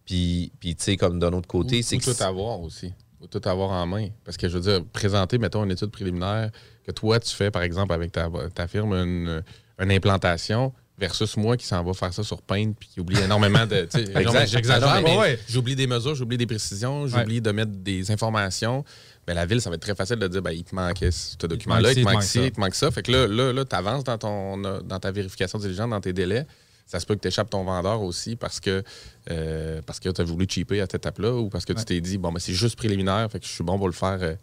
Puis, 0.06 0.52
puis 0.60 0.76
tu 0.76 0.84
sais, 0.84 0.97
comme 0.97 1.19
d'un 1.19 1.32
autre 1.34 1.47
côté, 1.47 1.84
c'est 1.84 1.97
tout 2.15 2.24
avoir 2.24 2.60
aussi. 2.62 2.91
Ou 3.21 3.28
tout 3.28 3.41
avoir 3.47 3.69
en 3.69 3.86
main. 3.86 4.08
Parce 4.26 4.38
que 4.38 4.50
je 4.50 4.58
veux 4.58 4.63
dire, 4.63 4.84
présenter, 4.91 5.38
mettons, 5.38 5.63
une 5.63 5.69
étude 5.71 5.91
préliminaire 5.91 6.50
que 6.84 6.91
toi, 6.91 7.19
tu 7.19 7.30
fais, 7.36 7.52
par 7.52 7.62
exemple, 7.62 7.93
avec 7.93 8.12
ta, 8.12 8.28
ta 8.56 8.67
firme, 8.67 8.93
une, 8.93 9.43
une 9.78 9.91
implantation 9.91 10.74
versus 10.97 11.36
moi 11.38 11.58
qui 11.58 11.65
s'en 11.65 11.84
va 11.84 11.93
faire 11.93 12.13
ça 12.13 12.23
sur 12.23 12.41
Paint 12.41 12.73
puis 12.73 12.89
qui 12.89 12.99
oublie 12.99 13.19
énormément 13.19 13.65
de. 13.65 13.88
J'exagère, 14.45 14.95
mais- 14.95 15.01
mais 15.04 15.17
ouais. 15.17 15.39
j'oublie 15.49 15.75
des 15.75 15.88
mesures, 15.88 16.15
j'oublie 16.15 16.38
des 16.38 16.45
précisions, 16.45 17.08
j'oublie 17.08 17.41
de 17.41 17.51
mettre 17.51 17.71
des 17.71 18.12
informations. 18.12 18.84
Ben, 19.27 19.34
la 19.36 19.45
ville, 19.45 19.62
ça 19.62 19.69
va 19.69 19.75
être 19.75 19.82
très 19.82 19.95
facile 19.95 20.17
de 20.17 20.27
dire 20.27 20.41
ben, 20.41 20.51
il 20.51 20.63
te 20.63 20.73
manquait 20.73 21.12
ce 21.12 21.36
document-là, 21.45 21.91
il 21.91 22.04
te 22.04 22.10
manque 22.12 22.23
ci, 22.23 22.39
il 22.45 22.51
te 22.51 22.60
manque 22.60 22.75
ça. 22.75 22.89
Fait 22.91 23.04
que 23.04 23.12
là, 23.12 23.27
là, 23.27 23.54
là 23.54 23.65
tu 23.65 23.75
avances 23.75 24.04
dans, 24.04 24.17
ton, 24.17 24.58
dans 24.58 24.99
ta 24.99 25.12
vérification 25.12 25.60
diligente, 25.60 25.89
dans 25.91 26.01
tes 26.01 26.13
délais. 26.13 26.45
Ça 26.88 26.99
se 26.99 27.06
peut 27.06 27.15
que 27.15 27.21
tu 27.21 27.30
échappes 27.30 27.49
ton 27.49 27.63
vendeur 27.63 28.01
aussi 28.01 28.36
parce 28.36 28.60
que, 28.60 28.84
euh, 29.30 29.82
parce 29.86 29.99
que 29.99 30.10
tu 30.10 30.19
as 30.19 30.23
voulu 30.25 30.45
cheaper 30.49 30.82
à 30.82 30.84
cette 30.84 30.95
étape-là 30.95 31.34
ou 31.34 31.47
parce 31.49 31.63
que 31.63 31.71
tu 31.71 31.86
t'es 31.86 32.01
dit, 32.01 32.17
bon, 32.17 32.34
ben, 32.34 32.39
c'est 32.39 32.54
juste 32.54 32.75
préliminaire, 32.75 33.32
fait 33.32 33.39
que 33.39 33.45
je 33.45 33.51
suis 33.51 33.63
bon 33.63 33.77
pour 33.77 33.88
le 33.88 33.93
faire 33.93 34.17
euh, 34.21 34.36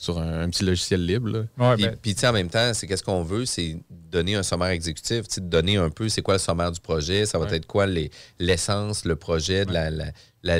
sur 0.00 0.18
un, 0.18 0.40
un 0.44 0.48
petit 0.48 0.64
logiciel 0.64 1.04
libre. 1.04 1.28
là. 1.28 1.38
Ouais, 1.58 1.74
Puis, 1.76 1.84
ben, 1.84 1.96
puis, 2.00 2.14
tu 2.14 2.20
sais, 2.20 2.26
en 2.28 2.32
même 2.32 2.48
temps, 2.48 2.72
c'est 2.72 2.86
qu'est-ce 2.86 3.02
qu'on 3.02 3.22
veut, 3.22 3.44
c'est 3.44 3.76
donner 3.90 4.34
un 4.34 4.42
sommaire 4.42 4.68
exécutif, 4.68 5.28
tu 5.28 5.34
sais, 5.34 5.40
de 5.42 5.46
donner 5.48 5.76
un 5.76 5.90
peu 5.90 6.08
c'est 6.08 6.22
quoi 6.22 6.34
le 6.34 6.38
sommaire 6.40 6.72
du 6.72 6.80
projet, 6.80 7.26
ça 7.26 7.38
va 7.38 7.44
Ouais. 7.44 7.56
être 7.56 7.66
quoi 7.66 7.86
les- 7.86 8.10
l'essence, 8.38 9.04
le 9.04 9.14
projet, 9.16 9.66
de 9.66 9.72
la, 9.72 9.90
la- 9.90 10.10
la 10.42 10.58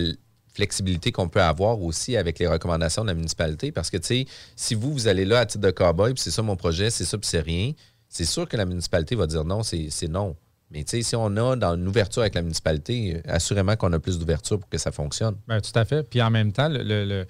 flexibilité 0.52 1.10
qu'on 1.10 1.28
peut 1.28 1.40
avoir 1.40 1.80
aussi 1.80 2.16
avec 2.18 2.38
les 2.38 2.46
recommandations 2.46 3.02
de 3.02 3.08
la 3.08 3.14
municipalité. 3.14 3.72
Parce 3.72 3.88
que, 3.90 3.96
tu 3.96 4.06
sais, 4.06 4.26
si 4.56 4.74
vous, 4.74 4.92
vous 4.92 5.08
allez 5.08 5.24
là 5.24 5.40
à 5.40 5.46
titre 5.46 5.62
de 5.64 5.70
cowboy, 5.70 6.12
puis 6.12 6.22
c'est 6.22 6.30
ça 6.30 6.42
mon 6.42 6.56
projet, 6.56 6.90
c'est 6.90 7.04
ça, 7.06 7.16
puis 7.16 7.26
c'est 7.28 7.40
rien, 7.40 7.72
c'est 8.08 8.26
sûr 8.26 8.46
que 8.46 8.56
la 8.58 8.66
municipalité 8.66 9.14
va 9.14 9.26
dire 9.26 9.44
non, 9.44 9.62
c'est 9.62 9.88
non. 10.08 10.36
Mais 10.72 10.84
tu 10.84 10.90
sais, 10.90 11.02
si 11.02 11.16
on 11.16 11.34
a 11.36 11.56
dans 11.56 11.74
une 11.76 11.88
ouverture 11.88 12.20
avec 12.22 12.34
la 12.34 12.42
municipalité, 12.42 13.22
assurément 13.26 13.74
qu'on 13.76 13.92
a 13.92 13.98
plus 13.98 14.18
d'ouverture 14.18 14.58
pour 14.60 14.68
que 14.68 14.78
ça 14.78 14.92
fonctionne. 14.92 15.34
Ben, 15.48 15.60
tout 15.60 15.76
à 15.76 15.84
fait. 15.84 16.02
Puis 16.02 16.20
en 16.22 16.30
même 16.30 16.52
temps, 16.52 16.68
le, 16.68 16.82
le- 16.82 17.04
le- 17.04 17.24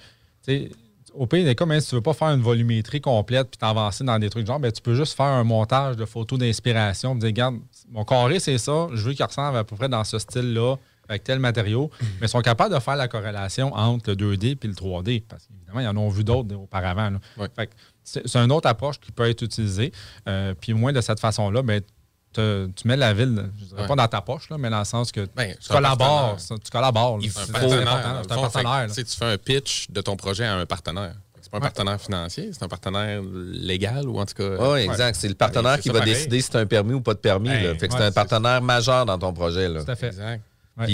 tu 0.45 0.53
sais, 0.67 0.71
au 1.15 1.27
pays 1.27 1.45
des 1.45 1.55
cas, 1.55 1.67
même 1.67 1.81
si 1.81 1.89
tu 1.89 1.95
ne 1.95 1.99
veux 1.99 2.03
pas 2.03 2.13
faire 2.13 2.29
une 2.29 2.41
volumétrie 2.41 3.01
complète 3.01 3.51
puis 3.51 3.59
t'avancer 3.59 4.05
dans 4.05 4.19
des 4.19 4.31
trucs 4.31 4.47
genre, 4.47 4.61
ben, 4.61 4.71
tu 4.71 4.83
peux 4.83 4.95
juste 4.95 5.17
faire 5.17 5.27
un 5.27 5.45
montage 5.45 5.97
de 5.97 6.05
photos 6.05 6.39
d'inspiration. 6.39 7.15
dire, 7.15 7.27
regarde, 7.27 7.57
mon 7.91 8.05
carré, 8.05 8.41
c'est 8.41 8.59
ça. 8.59 8.89
Je 8.93 9.03
veux 9.03 9.13
qu'il 9.13 9.25
ressemble 9.25 9.57
à 9.59 9.65
peu 9.65 9.77
près 9.77 9.89
dans 9.89 10.05
ce 10.05 10.19
style-là, 10.19 10.77
avec 11.09 11.25
tel 11.25 11.39
matériau. 11.39 11.91
Mais 12.21 12.27
ils 12.27 12.29
sont 12.29 12.41
capables 12.41 12.75
de 12.75 12.81
faire 12.81 12.97
la 12.97 13.09
corrélation 13.09 13.75
entre 13.75 14.11
le 14.11 14.17
2D 14.17 14.59
et 14.63 14.67
le 14.67 14.75
3D. 14.75 15.25
Parce 15.29 15.47
qu'évidemment, 15.47 15.81
ils 15.81 15.89
en 15.89 15.97
ont 15.97 16.09
vu 16.09 16.25
d'autres 16.25 16.55
auparavant. 16.55 17.11
c'est 18.05 18.37
une 18.37 18.53
autre 18.53 18.69
approche 18.69 19.01
qui 19.01 19.11
peut 19.11 19.29
être 19.29 19.43
utilisée. 19.43 19.93
Euh, 20.29 20.55
puis 20.59 20.73
moins 20.73 20.93
de 20.93 21.01
cette 21.01 21.21
façon-là, 21.21 21.63
ben, 21.63 21.83
te- 22.33 22.67
tu 22.77 22.87
mets 22.89 22.97
la 22.97 23.13
ville, 23.13 23.51
je 23.61 23.65
dirais 23.67 23.83
Ouais. 23.83 23.89
pas 23.89 23.97
dans 23.97 24.09
ta 24.09 24.21
poche, 24.21 24.49
là, 24.51 24.59
mais 24.59 24.71
dans 24.71 24.79
le 24.81 24.85
sens 24.85 25.11
que 25.13 25.27
Ben, 25.37 25.55
tu 25.61 25.69
collabores. 25.69 26.07
partenaire. 26.37 26.41
ça, 26.41 26.55
Tu 26.63 26.71
collabores. 26.71 27.19
là. 27.19 27.25
Un 27.27 27.31
C'est 27.31 27.53
partenaire. 27.53 27.89
un 27.89 28.23
fond, 28.23 28.29
fait 28.29 28.41
partenaire. 28.41 28.65
là. 28.73 28.87
tu 28.89 28.95
sais, 28.95 29.05
tu 29.05 29.17
fais 29.17 29.25
un 29.33 29.39
pitch 29.39 29.91
de 29.91 30.01
ton 30.01 30.17
projet 30.17 30.45
à 30.45 30.55
un 30.57 30.67
partenaire. 30.67 31.15
C'est 31.43 31.51
pas 31.51 31.57
un 31.57 31.61
Ouais. 31.61 31.67
partenaire 31.67 32.01
financier, 32.01 32.51
c'est 32.53 32.63
un 32.63 32.69
partenaire 32.69 33.23
légal 33.25 34.07
ou 34.09 34.21
en 34.21 34.27
tout 34.27 34.35
cas. 34.35 34.73
Oui, 34.73 34.81
exact. 34.81 35.17
C'est 35.17 35.29
le 35.29 35.35
partenaire 35.35 35.77
c'est 35.77 35.83
qui 35.83 35.89
va 35.89 35.99
pareil. 36.01 36.13
décider 36.15 36.41
si 36.41 36.51
tu 36.51 36.57
as 36.57 36.61
un 36.61 36.67
permis 36.67 36.95
ou 36.95 37.01
pas 37.01 37.15
de 37.15 37.19
permis. 37.19 37.49
Ben. 37.49 37.77
Fait 37.79 37.89
que 37.89 37.95
c'est 37.95 38.05
un 38.05 38.13
partenaire 38.13 38.63
majeur 38.63 39.05
dans 39.07 39.19
ton 39.19 39.33
projet. 39.33 39.69
Là. 39.69 39.83
Tout 39.85 39.91
à 39.91 39.97
fait. 39.97 40.09
Exact. 40.09 40.43
Ouais. 40.81 40.87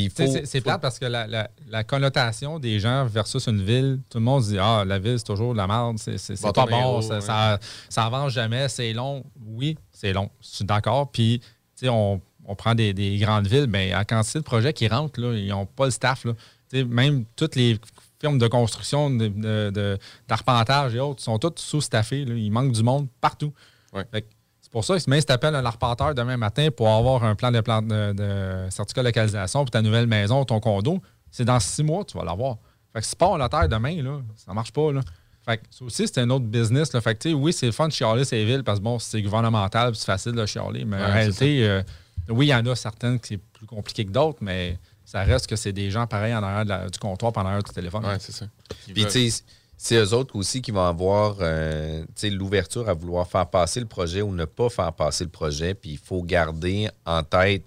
C'est 0.44 0.60
plate 0.60 0.80
parce 0.80 0.98
que 0.98 1.04
la, 1.06 1.26
la- 1.26 1.50
la 1.68 1.84
connotation 1.84 2.58
des 2.58 2.80
gens 2.80 3.06
versus 3.06 3.46
une 3.46 3.62
ville, 3.62 4.00
tout 4.10 4.18
le 4.18 4.24
monde 4.24 4.42
se 4.44 4.50
dit 4.50 4.58
Ah, 4.58 4.84
la 4.86 4.98
ville, 4.98 5.18
c'est 5.18 5.24
toujours 5.26 5.52
de 5.52 5.56
la 5.58 5.66
merde, 5.66 5.96
c'est 5.98 6.16
pas 6.52 6.66
bon, 6.66 6.78
héros, 6.80 7.02
ça, 7.02 7.14
ouais. 7.16 7.20
ça, 7.20 7.58
ça 7.88 8.04
avance 8.04 8.32
jamais, 8.32 8.68
c'est 8.68 8.92
long. 8.92 9.24
Oui, 9.46 9.76
c'est 9.92 10.12
long, 10.12 10.30
je 10.40 10.48
suis 10.48 10.64
d'accord. 10.64 11.10
Puis, 11.10 11.40
tu 11.40 11.46
sais, 11.76 11.88
on, 11.88 12.20
on 12.46 12.54
prend 12.54 12.74
des, 12.74 12.92
des 12.94 13.16
grandes 13.18 13.46
villes, 13.46 13.66
mais 13.68 13.92
à 13.92 14.04
quantité 14.04 14.38
de 14.38 14.44
projets 14.44 14.72
qui 14.72 14.88
rentrent, 14.88 15.20
là, 15.20 15.32
ils 15.36 15.48
n'ont 15.48 15.66
pas 15.66 15.84
le 15.86 15.90
staff. 15.90 16.24
Là. 16.24 16.32
Tu 16.70 16.78
sais, 16.78 16.84
même 16.84 17.24
toutes 17.36 17.54
les 17.56 17.78
firmes 18.20 18.38
de 18.38 18.46
construction, 18.48 19.10
de- 19.10 19.28
de- 19.28 19.70
de- 19.70 19.98
d'arpentage 20.26 20.94
et 20.94 21.00
autres 21.00 21.22
sont 21.22 21.38
toutes 21.38 21.58
sous-staffées. 21.58 22.24
là. 22.24 22.34
Il 22.34 22.50
manque 22.50 22.72
du 22.72 22.82
monde 22.82 23.08
partout. 23.20 23.52
Ouais. 23.92 24.04
Fait 24.12 24.22
que 24.22 24.26
c'est 24.30 24.35
pour 24.76 24.84
ça 24.84 24.98
si 24.98 25.06
tu 25.06 25.32
appelles 25.32 25.54
un 25.54 25.64
arpenteur 25.64 26.14
demain 26.14 26.36
matin 26.36 26.68
pour 26.70 26.90
avoir 26.90 27.24
un 27.24 27.34
plan 27.34 27.50
de, 27.50 27.62
plan 27.62 27.80
de, 27.80 28.12
de 28.12 28.66
certificat 28.68 29.00
de 29.00 29.06
localisation 29.08 29.60
pour 29.60 29.70
ta 29.70 29.80
nouvelle 29.80 30.06
maison 30.06 30.42
ou 30.42 30.44
ton 30.44 30.60
condo, 30.60 31.00
c'est 31.30 31.46
dans 31.46 31.58
six 31.60 31.82
mois 31.82 32.04
tu 32.04 32.18
vas 32.18 32.24
l'avoir. 32.24 32.58
Fait 32.92 33.00
que 33.00 33.06
si 33.06 33.16
pas 33.16 33.28
en 33.28 33.38
notaire 33.38 33.70
demain, 33.70 34.02
là, 34.02 34.20
ça 34.36 34.52
marche 34.52 34.72
pas. 34.72 34.92
Là. 34.92 35.00
Fait 35.46 35.56
que 35.56 35.62
ça 35.70 35.82
aussi, 35.82 36.06
c'est 36.06 36.18
un 36.18 36.28
autre 36.28 36.44
business. 36.44 36.92
Là. 36.92 37.00
Fait 37.00 37.14
que, 37.14 37.20
tu 37.22 37.28
sais, 37.30 37.34
oui, 37.34 37.54
c'est 37.54 37.64
le 37.64 37.72
fun 37.72 37.88
de 37.88 37.92
chialer 37.94 38.26
ces 38.26 38.44
villes 38.44 38.64
parce 38.64 38.78
que 38.78 38.84
bon, 38.84 38.98
c'est 38.98 39.22
gouvernemental 39.22 39.92
puis 39.92 39.98
c'est 39.98 40.04
facile 40.04 40.32
de 40.32 40.44
chialer. 40.44 40.84
Mais 40.84 40.96
en 41.02 41.10
réalité, 41.10 41.66
euh, 41.66 41.82
oui, 42.28 42.48
il 42.48 42.50
y 42.50 42.54
en 42.54 42.66
a 42.66 42.76
certaines 42.76 43.18
qui 43.18 43.28
c'est 43.28 43.38
plus 43.38 43.66
compliqué 43.66 44.04
que 44.04 44.10
d'autres, 44.12 44.40
mais 44.42 44.78
ça 45.06 45.22
reste 45.22 45.46
que 45.46 45.56
c'est 45.56 45.72
des 45.72 45.90
gens 45.90 46.06
pareils 46.06 46.34
en 46.34 46.42
arrière 46.42 46.64
de 46.64 46.68
la- 46.68 46.90
du 46.90 46.98
comptoir 46.98 47.32
puis 47.32 47.40
en 47.40 47.46
arrière 47.46 47.62
du 47.62 47.72
téléphone. 47.72 48.04
Ouais, 48.04 48.18
c'est 48.18 48.32
ça. 48.32 48.44
Puis, 48.92 49.06
tu 49.06 49.30
sais, 49.30 49.42
c'est 49.76 49.96
eux 49.96 50.14
autres 50.14 50.36
aussi 50.36 50.62
qui 50.62 50.70
vont 50.70 50.86
avoir 50.86 51.36
euh, 51.40 52.04
l'ouverture 52.24 52.88
à 52.88 52.94
vouloir 52.94 53.28
faire 53.28 53.46
passer 53.48 53.80
le 53.80 53.86
projet 53.86 54.22
ou 54.22 54.32
ne 54.32 54.44
pas 54.44 54.68
faire 54.68 54.92
passer 54.92 55.24
le 55.24 55.30
projet. 55.30 55.74
Puis, 55.74 55.90
il 55.90 55.98
faut 55.98 56.22
garder 56.22 56.88
en 57.04 57.22
tête 57.22 57.64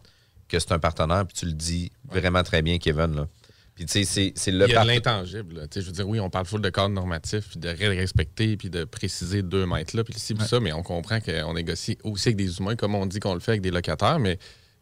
que 0.48 0.60
c'est 0.60 0.72
un 0.72 0.80
partenaire. 0.80 1.26
Puis, 1.26 1.38
tu 1.38 1.46
le 1.46 1.54
dis 1.54 1.92
vraiment 2.10 2.44
très 2.44 2.62
bien, 2.62 2.80
Kevin. 2.80 3.16
Là. 3.16 3.28
Puis, 3.76 3.86
tu 3.86 4.04
sais, 4.04 4.34
c'est- 4.36 4.52
le 4.52 4.68
Il 4.68 4.72
y 4.72 4.76
a 4.76 4.84
l'intangible. 4.84 5.66
Je 5.74 5.80
veux 5.80 5.92
dire, 5.92 6.10
oui, 6.10 6.20
on 6.20 6.30
parle 6.30 6.46
full 6.46 6.62
de 6.62 6.70
cadre 6.70 6.90
normatif, 6.90 7.48
puis 7.52 7.60
de 7.60 7.70
respecter, 7.70 8.58
puis 8.58 8.70
de 8.70 8.84
préciser 8.84 9.42
deux 9.42 9.66
mètres 9.66 9.96
là, 9.96 10.04
puis 10.04 10.14
ci, 10.18 10.34
puis 10.34 10.46
ça, 10.46 10.60
mais 10.60 10.74
on 10.74 10.84
comprend 10.84 11.22
qu'on 11.22 11.54
négocie 11.54 11.98
aussi 12.04 12.28
avec 12.30 12.36
des 12.36 12.58
humains, 12.58 12.76
comme 12.76 12.94
on 12.96 13.06
dit 13.06 13.22
qu'on 13.22 13.36
le 13.36 13.40
fait 13.40 13.52
avec 13.52 13.62
des 13.62 13.72
locataires, 13.72 14.20
mais 14.20 14.38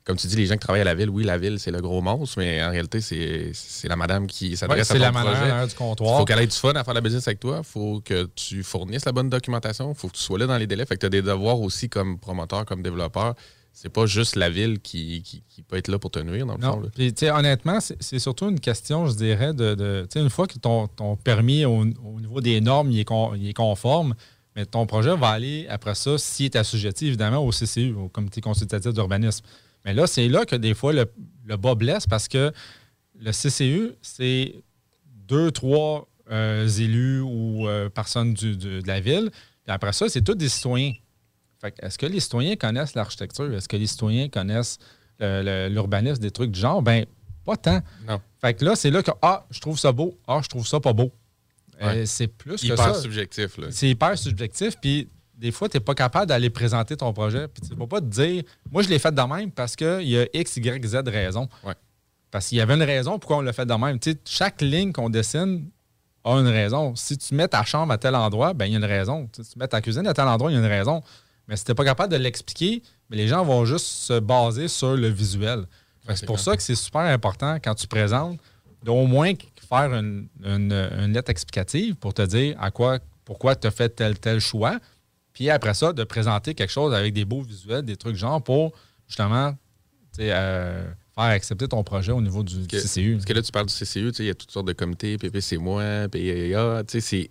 comme 0.08 0.16
tu 0.18 0.26
dis, 0.28 0.36
les 0.38 0.46
gens 0.46 0.54
qui 0.56 0.62
travaillent 0.62 0.82
à 0.82 0.86
la 0.86 0.96
ville, 0.96 1.10
oui, 1.10 1.24
la 1.26 1.38
ville, 1.38 1.60
c'est 1.60 1.70
le 1.70 1.82
gros 1.82 2.02
monstre, 2.02 2.40
mais 2.40 2.64
en 2.64 2.72
réalité, 2.72 3.02
c'est 3.02 3.88
la 3.88 3.96
madame 3.98 4.26
qui 4.26 4.52
Ouais, 4.52 4.56
s'adresse 4.56 4.90
à 4.90 4.94
c'est 4.94 5.00
ton 5.00 5.04
la 5.06 5.12
projet. 5.12 5.28
arrière 5.36 5.68
du 5.68 5.74
Il 5.74 5.76
comptoir. 5.76 6.18
faut 6.20 6.26
qu'elle 6.26 6.40
ait 6.40 6.48
du 6.48 6.56
fun 6.56 6.72
à 6.74 6.84
faire 6.84 6.94
la 6.94 7.02
business 7.02 7.28
avec 7.28 7.40
toi. 7.42 7.58
Il 7.60 7.64
faut 7.66 8.02
que 8.04 8.28
tu 8.34 8.64
fournisses 8.64 9.06
la 9.06 9.12
bonne 9.12 9.30
documentation. 9.30 9.92
Il 9.92 9.96
faut 9.96 10.08
que 10.08 10.16
tu 10.16 10.22
sois 10.24 10.40
là 10.40 10.48
dans 10.48 10.58
les 10.58 10.66
délais. 10.66 10.86
Fait 10.86 10.96
que 10.96 11.02
tu 11.02 11.06
as 11.06 11.10
des 11.10 11.22
devoirs 11.22 11.60
aussi 11.60 11.90
comme 11.90 12.18
promoteur, 12.20 12.66
comme 12.66 12.82
développeur. 12.82 13.36
C'est 13.74 13.90
pas 13.90 14.08
juste 14.08 14.36
la 14.38 14.50
ville 14.50 14.80
qui, 14.80 15.22
qui- 15.22 15.44
qui 15.48 15.62
peut 15.62 15.76
être 15.76 15.88
là 15.90 16.00
pour 16.00 16.10
te 16.10 16.18
nuire, 16.20 16.46
dans 16.48 16.56
le 16.56 16.62
fond. 16.62 16.78
Non. 16.78 16.82
là. 16.82 16.88
Puis, 16.96 17.14
honnêtement, 17.30 17.80
c'est 17.80 18.18
surtout 18.20 18.50
une 18.50 18.60
question, 18.60 19.06
je 19.08 19.14
dirais, 19.16 19.54
de. 19.54 19.76
de 19.76 20.08
une 20.16 20.30
fois 20.32 20.48
que 20.48 20.58
ton, 20.58 20.88
ton 20.88 21.16
permis 21.16 21.64
au, 21.66 21.82
au 21.82 22.20
niveau 22.20 22.42
des 22.42 22.60
normes 22.62 22.90
il 22.92 23.02
est, 23.02 23.06
con- 23.06 23.34
il 23.36 23.48
est 23.50 23.54
conforme, 23.54 24.16
mais 24.56 24.66
ton 24.66 24.88
projet 24.88 25.16
va 25.16 25.30
aller 25.30 25.68
après 25.70 25.94
ça, 25.94 26.18
s'il 26.18 26.46
est 26.48 26.56
assujetti 26.56 27.06
évidemment 27.08 27.38
au 27.46 27.52
CCU, 27.52 27.94
au 27.94 28.08
Comité 28.10 28.42
consultatif 28.42 28.94
d'urbanisme. 28.94 29.46
Mais 29.88 29.94
là, 29.94 30.06
c'est 30.06 30.28
là 30.28 30.46
que 30.46 30.56
des 30.56 30.74
fois 30.74 30.92
le, 30.94 31.10
le 31.46 31.56
bas 31.58 31.74
blesse 31.76 32.06
parce 32.06 32.28
que 32.28 32.52
le 33.20 33.32
CCU, 33.32 33.94
c'est 34.02 34.54
deux, 35.28 35.50
trois 35.50 36.08
euh, 36.30 36.68
élus 36.68 37.22
ou 37.22 37.68
euh, 37.70 37.88
personnes 37.90 38.34
du- 38.34 38.58
du- 38.58 38.82
de 38.82 38.88
la 38.88 39.00
ville. 39.00 39.30
Puis 39.32 39.74
après 39.74 39.94
ça, 39.94 40.10
c'est 40.10 40.22
tous 40.22 40.36
des 40.36 40.50
citoyens. 40.50 40.92
Fait 41.62 41.72
que 41.72 41.86
Est-ce 41.86 41.98
que 41.98 42.06
les 42.06 42.20
citoyens 42.20 42.56
connaissent 42.58 42.96
l'architecture? 42.96 43.52
Est-ce 43.54 43.68
que 43.70 43.78
les 43.78 43.88
citoyens 43.88 44.28
connaissent 44.30 44.78
l'urbanisme, 45.20 46.22
des 46.22 46.32
trucs 46.32 46.52
du 46.52 46.60
genre? 46.60 46.82
Ben, 46.82 47.06
pas 47.46 47.56
tant. 47.58 47.82
Non. 48.08 48.20
Fait 48.42 48.54
que 48.54 48.66
là, 48.66 48.76
c'est 48.76 48.92
là 48.92 49.02
que, 49.02 49.12
ah, 49.22 49.46
je 49.50 49.60
trouve 49.62 49.80
ça 49.80 49.92
beau, 49.94 50.18
ah, 50.28 50.42
je 50.44 50.50
trouve 50.50 50.68
ça 50.68 50.80
pas 50.82 50.94
beau. 50.94 51.12
Euh, 51.82 51.88
Ouais. 52.02 52.06
c'est 52.06 52.28
plus 52.28 52.58
que 52.60 52.66
Hyper 52.66 52.78
ça. 52.96 53.02
subjectif. 53.02 53.58
Là. 53.58 53.68
C'est 53.72 53.90
hyper 53.90 54.18
subjectif, 54.18 54.76
puis 54.82 55.08
des 55.38 55.52
fois, 55.52 55.70
tu 55.70 55.78
n'es 55.78 55.82
pas 55.82 55.94
capable 55.94 56.26
d'aller 56.28 56.50
présenter 56.50 56.98
ton 56.98 57.14
projet. 57.14 57.48
Puis 57.48 57.62
tu 57.68 57.74
ne 57.74 57.80
peux 57.80 57.88
pas 57.88 58.02
te 58.02 58.06
dire, 58.08 58.44
moi, 58.72 58.82
je 58.82 58.90
l'ai 58.90 59.00
fait 59.00 59.14
de 59.14 59.22
même 59.22 59.52
parce 59.52 59.76
qu'il 59.76 60.02
y 60.08 60.18
a 60.20 60.26
X, 60.34 60.58
Y, 60.58 60.86
Z 60.86 60.96
raison. 61.08 61.48
Ouais. 61.64 61.76
Parce 62.32 62.48
qu'il 62.48 62.58
y 62.58 62.62
avait 62.62 62.74
une 62.74 62.84
raison 62.84 63.20
pourquoi 63.20 63.38
on 63.38 63.42
l'a 63.42 63.54
fait 63.54 63.66
de 63.66 63.74
même. 63.74 64.00
Tu 64.00 64.12
sais, 64.12 64.18
chaque 64.26 64.62
ligne 64.62 64.92
qu'on 64.92 65.10
dessine 65.10 65.70
a 66.24 66.32
une 66.34 66.48
raison. 66.48 66.96
Si 66.96 67.18
tu 67.18 67.36
mets 67.36 67.48
ta 67.48 67.64
chambre 67.64 67.94
à 67.94 67.98
tel 67.98 68.16
endroit, 68.16 68.54
ben 68.54 68.66
il 68.66 68.72
y 68.72 68.76
a 68.76 68.80
une 68.80 68.86
raison. 68.86 69.28
Tu 69.32 69.38
sais, 69.38 69.44
si 69.44 69.54
tu 69.54 69.60
mets 69.60 69.68
ta 69.68 69.80
cuisine 69.82 70.06
à 70.08 70.14
tel 70.14 70.28
endroit, 70.28 70.52
il 70.52 70.56
y 70.56 70.58
a 70.58 70.60
une 70.60 70.66
raison. 70.66 71.02
Mais 71.48 71.56
si 71.56 71.64
tu 71.64 71.72
n'es 71.72 71.76
pas 71.76 71.86
capable 71.86 72.12
de 72.12 72.18
l'expliquer, 72.18 72.82
mais 73.10 73.16
les 73.18 73.28
gens 73.28 73.46
vont 73.46 73.64
juste 73.64 73.86
se 73.86 74.20
baser 74.20 74.68
sur 74.68 74.96
le 74.98 75.08
visuel. 75.08 75.66
C'est 76.16 76.26
pour 76.26 76.40
ça 76.40 76.56
que 76.58 76.64
c'est 76.64 76.76
super 76.76 77.02
important 77.02 77.58
quand 77.64 77.76
tu 77.76 77.88
présentes 77.88 78.40
d'au 78.84 79.06
moins 79.06 79.34
faire 79.70 79.94
une, 79.94 80.28
une- 80.44 80.72
une 80.72 81.14
lettre 81.14 81.30
explicative 81.32 81.96
pour 81.96 82.14
te 82.14 82.22
dire 82.22 82.56
à 82.60 82.72
quoi, 82.72 83.00
pourquoi 83.26 83.56
tu 83.56 83.68
as 83.68 83.72
fait 83.72 83.90
tel 83.90 84.18
tel 84.20 84.40
choix. 84.40 84.80
Puis 85.38 85.52
après 85.52 85.76
ça, 85.76 85.94
de 85.94 86.04
présenter 86.04 86.56
quelque 86.56 86.72
chose 86.72 86.96
avec 86.96 87.14
des 87.14 87.24
beaux 87.24 87.44
visuels, 87.44 87.84
des 87.84 87.96
trucs 87.96 88.16
genre 88.16 88.42
pour 88.44 88.74
justement 89.08 89.54
euh, 90.20 90.84
faire 91.14 91.24
accepter 91.26 91.68
ton 91.68 91.84
projet 91.84 92.12
au 92.12 92.22
niveau 92.22 92.42
du, 92.42 92.66
CCU. 92.66 93.14
Parce 93.14 93.26
que 93.26 93.34
là, 93.34 93.44
tu 93.44 93.52
parles 93.52 93.68
du 93.68 93.74
CCU, 93.76 94.10
il 94.18 94.26
y 94.26 94.30
a 94.32 94.34
toutes 94.34 94.50
sortes 94.50 94.66
de 94.66 94.74
comités, 94.74 95.16
PPC 95.20 95.60
moi, 95.60 96.08
PIA, 96.12 96.82
tu 96.88 96.94
sais, 96.94 97.02
c'est 97.02 97.30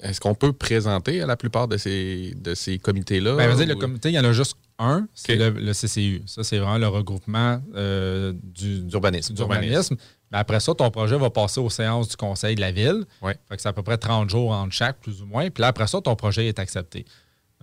Est-ce 0.00 0.22
qu'on 0.22 0.34
peut 0.34 0.54
présenter 0.54 1.20
à 1.20 1.26
la 1.26 1.36
plupart 1.36 1.68
de 1.68 1.76
ces, 1.76 2.32
de 2.34 2.54
ces 2.54 2.78
comités-là? 2.78 3.36
Ben, 3.36 3.54
vas-y, 3.54 3.66
le 3.66 3.74
ou- 3.74 3.78
comité, 3.78 4.08
il 4.08 4.14
y 4.14 4.18
en 4.18 4.24
a 4.24 4.32
juste 4.32 4.56
un, 4.78 5.06
c'est 5.12 5.36
le 5.36 5.72
CCU. 5.74 6.22
Ça, 6.24 6.44
c'est 6.44 6.56
vraiment 6.56 6.78
le 6.78 6.88
regroupement 6.88 7.60
euh, 7.74 8.32
du, 8.42 8.80
D'urbanisme. 8.84 9.34
d'urbanisme. 9.34 9.96
Mais 10.32 10.38
après 10.38 10.60
ça, 10.60 10.74
ton 10.74 10.90
projet 10.90 11.18
va 11.18 11.28
passer 11.28 11.60
aux 11.60 11.68
séances 11.68 12.08
du 12.08 12.16
conseil 12.16 12.54
de 12.54 12.62
la 12.62 12.72
ville. 12.72 13.04
Ouais. 13.20 13.36
Fait 13.50 13.56
que 13.56 13.60
c'est 13.60 13.68
à 13.68 13.74
peu 13.74 13.82
près 13.82 13.98
30 13.98 14.30
jours 14.30 14.50
entre 14.50 14.72
chaque, 14.72 14.98
plus 15.00 15.20
ou 15.20 15.26
moins. 15.26 15.50
Puis 15.50 15.60
là, 15.60 15.66
après 15.68 15.86
ça, 15.88 16.00
ton 16.00 16.16
projet 16.16 16.46
est 16.48 16.58
accepté. 16.58 17.04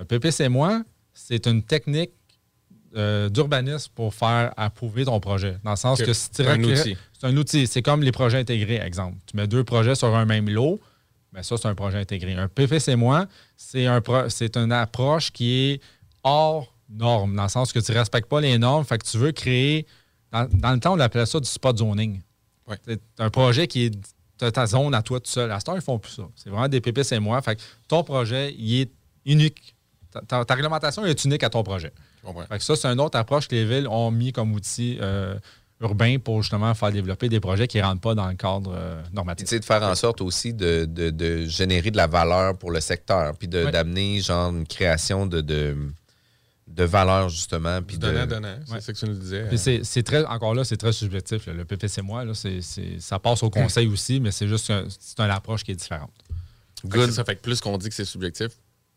Un 0.01 0.05
PPC 0.05 0.49
moi, 0.49 0.83
c'est 1.13 1.45
une 1.47 1.61
technique 1.63 2.11
euh, 2.95 3.29
d'urbanisme 3.29 3.91
pour 3.95 4.13
faire 4.13 4.53
approuver 4.57 5.05
ton 5.05 5.19
projet. 5.19 5.57
Dans 5.63 5.71
le 5.71 5.75
sens 5.77 6.01
que 6.01 6.11
si 6.11 6.29
tu 6.31 6.41
Un 6.41 6.53
recueilles- 6.53 6.79
outil. 6.81 6.97
C'est 7.19 7.27
un 7.27 7.37
outil. 7.37 7.67
C'est 7.67 7.81
comme 7.81 8.01
les 8.03 8.11
projets 8.11 8.39
intégrés, 8.39 8.77
exemple. 8.81 9.17
Tu 9.27 9.37
mets 9.37 9.47
deux 9.47 9.63
projets 9.63 9.95
sur 9.95 10.13
un 10.15 10.25
même 10.25 10.49
lot, 10.49 10.79
mais 11.31 11.43
ça, 11.43 11.55
c'est 11.57 11.67
un 11.67 11.75
projet 11.75 11.99
intégré. 11.99 12.33
Un 12.33 12.47
PPC 12.47 12.95
moi, 12.95 13.27
c'est 13.55 13.85
un 13.85 14.01
c'est 14.29 14.57
une 14.57 14.71
approche 14.71 15.31
qui 15.31 15.53
est 15.71 15.81
hors 16.23 16.73
norme, 16.89 17.35
dans 17.35 17.43
le 17.43 17.49
sens 17.49 17.71
que 17.71 17.79
tu 17.79 17.91
ne 17.93 17.97
respectes 17.97 18.27
pas 18.27 18.41
les 18.41 18.57
normes. 18.57 18.83
Fait 18.83 18.97
que 18.97 19.05
tu 19.07 19.17
veux 19.17 19.31
créer. 19.31 19.85
Dans, 20.31 20.49
dans 20.51 20.71
le 20.73 20.79
temps, 20.79 20.93
on 20.95 20.99
appelait 20.99 21.25
ça 21.25 21.39
du 21.39 21.47
spot 21.47 21.77
zoning. 21.77 22.19
Ouais. 22.67 22.77
C'est 22.85 23.01
un 23.19 23.29
projet 23.29 23.67
qui 23.67 23.85
est 23.85 24.51
ta 24.51 24.65
zone 24.65 24.93
à 24.95 25.01
toi 25.01 25.19
tout 25.19 25.29
seul. 25.29 25.51
À 25.51 25.59
cette 25.59 25.69
heure, 25.69 25.75
ils 25.75 25.81
font 25.81 25.99
plus 25.99 26.11
ça. 26.13 26.23
C'est 26.35 26.49
vraiment 26.49 26.67
des 26.67 26.81
PPC 26.81 27.19
moi. 27.19 27.41
Fait 27.41 27.55
que 27.55 27.61
ton 27.87 28.03
projet, 28.03 28.53
il 28.57 28.81
est 28.81 28.91
unique. 29.25 29.75
Ta, 30.11 30.21
ta- 30.21 30.45
ta 30.45 30.53
réglementation 30.55 31.05
est 31.05 31.23
unique 31.25 31.43
à 31.43 31.49
ton 31.49 31.63
projet. 31.63 31.91
Fait 32.49 32.57
que 32.57 32.63
ça, 32.63 32.75
c'est 32.75 32.87
une 32.87 32.99
autre 32.99 33.17
approche 33.17 33.47
que 33.47 33.55
les 33.55 33.65
villes 33.65 33.87
ont 33.87 34.11
mis 34.11 34.31
comme 34.33 34.51
outil 34.53 34.97
euh, 35.01 35.35
urbain 35.79 36.17
pour 36.19 36.41
justement 36.43 36.73
faire 36.73 36.91
développer 36.91 37.29
des 37.29 37.39
projets 37.39 37.67
qui 37.67 37.77
ne 37.77 37.83
rentrent 37.83 38.01
pas 38.01 38.13
dans 38.13 38.27
le 38.27 38.35
cadre 38.35 38.73
euh, 38.75 39.01
normatif. 39.13 39.47
tu 39.47 39.55
sais, 39.55 39.59
de 39.59 39.65
faire 39.65 39.81
en 39.83 39.95
sorte 39.95 40.21
aussi 40.21 40.53
de, 40.53 40.85
de- 40.85 41.09
de 41.09 41.45
générer 41.45 41.89
de 41.91 41.97
la 41.97 42.07
valeur 42.07 42.57
pour 42.57 42.71
le 42.71 42.79
secteur, 42.81 43.35
puis 43.37 43.47
d'amener 43.47 44.19
genre 44.19 44.51
une 44.51 44.67
création 44.67 45.25
de, 45.25 45.41
de, 45.41 45.75
de 46.67 46.83
valeur 46.83 47.29
justement. 47.29 47.81
Puis 47.81 47.97
Du 47.97 48.05
de, 48.05 48.11
donnant, 48.11 48.27
donnant. 48.27 48.55
C'est 48.65 48.73
Ouais. 48.73 48.81
ça 48.81 48.93
que 48.93 48.97
tu 48.99 49.05
nous 49.05 49.13
disais. 49.15 49.47
Puis 49.47 49.57
c'est, 49.57 49.81
c'est 49.83 50.03
très, 50.03 50.23
encore 50.25 50.53
là, 50.53 50.63
c'est 50.63 50.77
très 50.77 50.91
subjectif. 50.93 51.47
là. 51.47 51.53
Le 51.53 51.65
PPC 51.65 52.01
moi, 52.01 52.23
là, 52.25 52.33
c'est, 52.33 52.61
c'est- 52.61 52.99
ça 52.99 53.17
passe 53.17 53.41
au 53.43 53.49
conseil 53.49 53.87
aussi, 53.87 54.19
mais 54.19 54.31
c'est 54.31 54.47
juste 54.47 54.69
un- 54.69 54.85
c'est 54.89 55.19
une 55.19 55.31
approche 55.31 55.63
qui 55.63 55.71
est 55.71 55.75
différente. 55.75 56.11
Fait 56.81 56.89
que 56.89 57.05
c'est 57.07 57.11
ça 57.13 57.23
fait 57.23 57.35
que 57.37 57.41
plus 57.41 57.59
qu'on 57.61 57.77
dit 57.77 57.89
que 57.89 57.95
c'est 57.95 58.05
subjectif, 58.05 58.49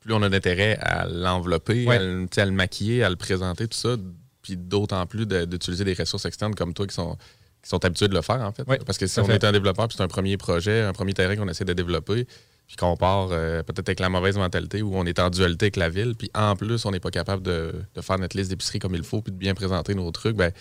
plus 0.04 0.14
on 0.14 0.22
a 0.22 0.28
d'intérêt 0.28 0.78
à 0.80 1.06
l'envelopper, 1.06 1.86
Ouais. 1.86 1.96
à, 1.96 2.02
le- 2.02 2.26
à 2.36 2.46
maquiller, 2.46 3.02
à 3.04 3.10
le 3.10 3.16
présenter, 3.16 3.66
tout 3.68 3.76
ça. 3.78 3.96
Puis 4.42 4.56
d'autant 4.56 5.06
plus 5.06 5.26
de- 5.26 5.44
d'utiliser 5.46 5.84
des 5.84 5.94
ressources 5.94 6.26
externes 6.26 6.54
comme 6.54 6.74
toi 6.74 6.86
qui 6.86 6.94
sont, 6.94 7.16
qui 7.62 7.68
sont 7.70 7.82
habitués 7.84 8.08
de 8.08 8.14
le 8.14 8.20
faire, 8.22 8.40
en 8.42 8.52
fait. 8.52 8.66
Ouais, 8.68 8.78
Parce 8.84 8.98
que 8.98 9.06
si 9.06 9.18
on 9.20 9.24
fait. 9.24 9.34
est 9.36 9.44
un 9.44 9.52
développeur, 9.52 9.88
puis 9.88 9.96
c'est 9.96 10.02
un 10.02 10.08
premier 10.08 10.36
projet, 10.36 10.82
un 10.82 10.92
premier 10.92 11.14
terrain 11.14 11.34
qu'on 11.36 11.48
essaie 11.48 11.64
de 11.64 11.72
développer, 11.72 12.26
puis 12.66 12.76
qu'on 12.76 12.96
part 12.96 13.28
euh, 13.32 13.62
peut-être 13.62 13.88
avec 13.88 14.00
la 14.00 14.08
mauvaise 14.10 14.36
mentalité 14.36 14.82
ou 14.82 14.94
on 14.96 15.04
est 15.06 15.18
en 15.18 15.30
dualité 15.30 15.64
avec 15.66 15.76
la 15.76 15.88
ville, 15.88 16.14
puis 16.18 16.30
en 16.34 16.56
plus, 16.56 16.84
on 16.84 16.90
n'est 16.90 17.00
pas 17.00 17.10
capable 17.10 17.42
de, 17.42 17.72
de 17.94 18.00
faire 18.02 18.18
notre 18.18 18.36
liste 18.36 18.50
d'épicerie 18.50 18.78
comme 18.78 18.94
il 18.94 19.02
faut, 19.02 19.22
puis 19.22 19.32
de 19.32 19.38
bien 19.38 19.54
présenter 19.54 19.94
nos 19.94 20.10
trucs, 20.10 20.36
ben 20.36 20.52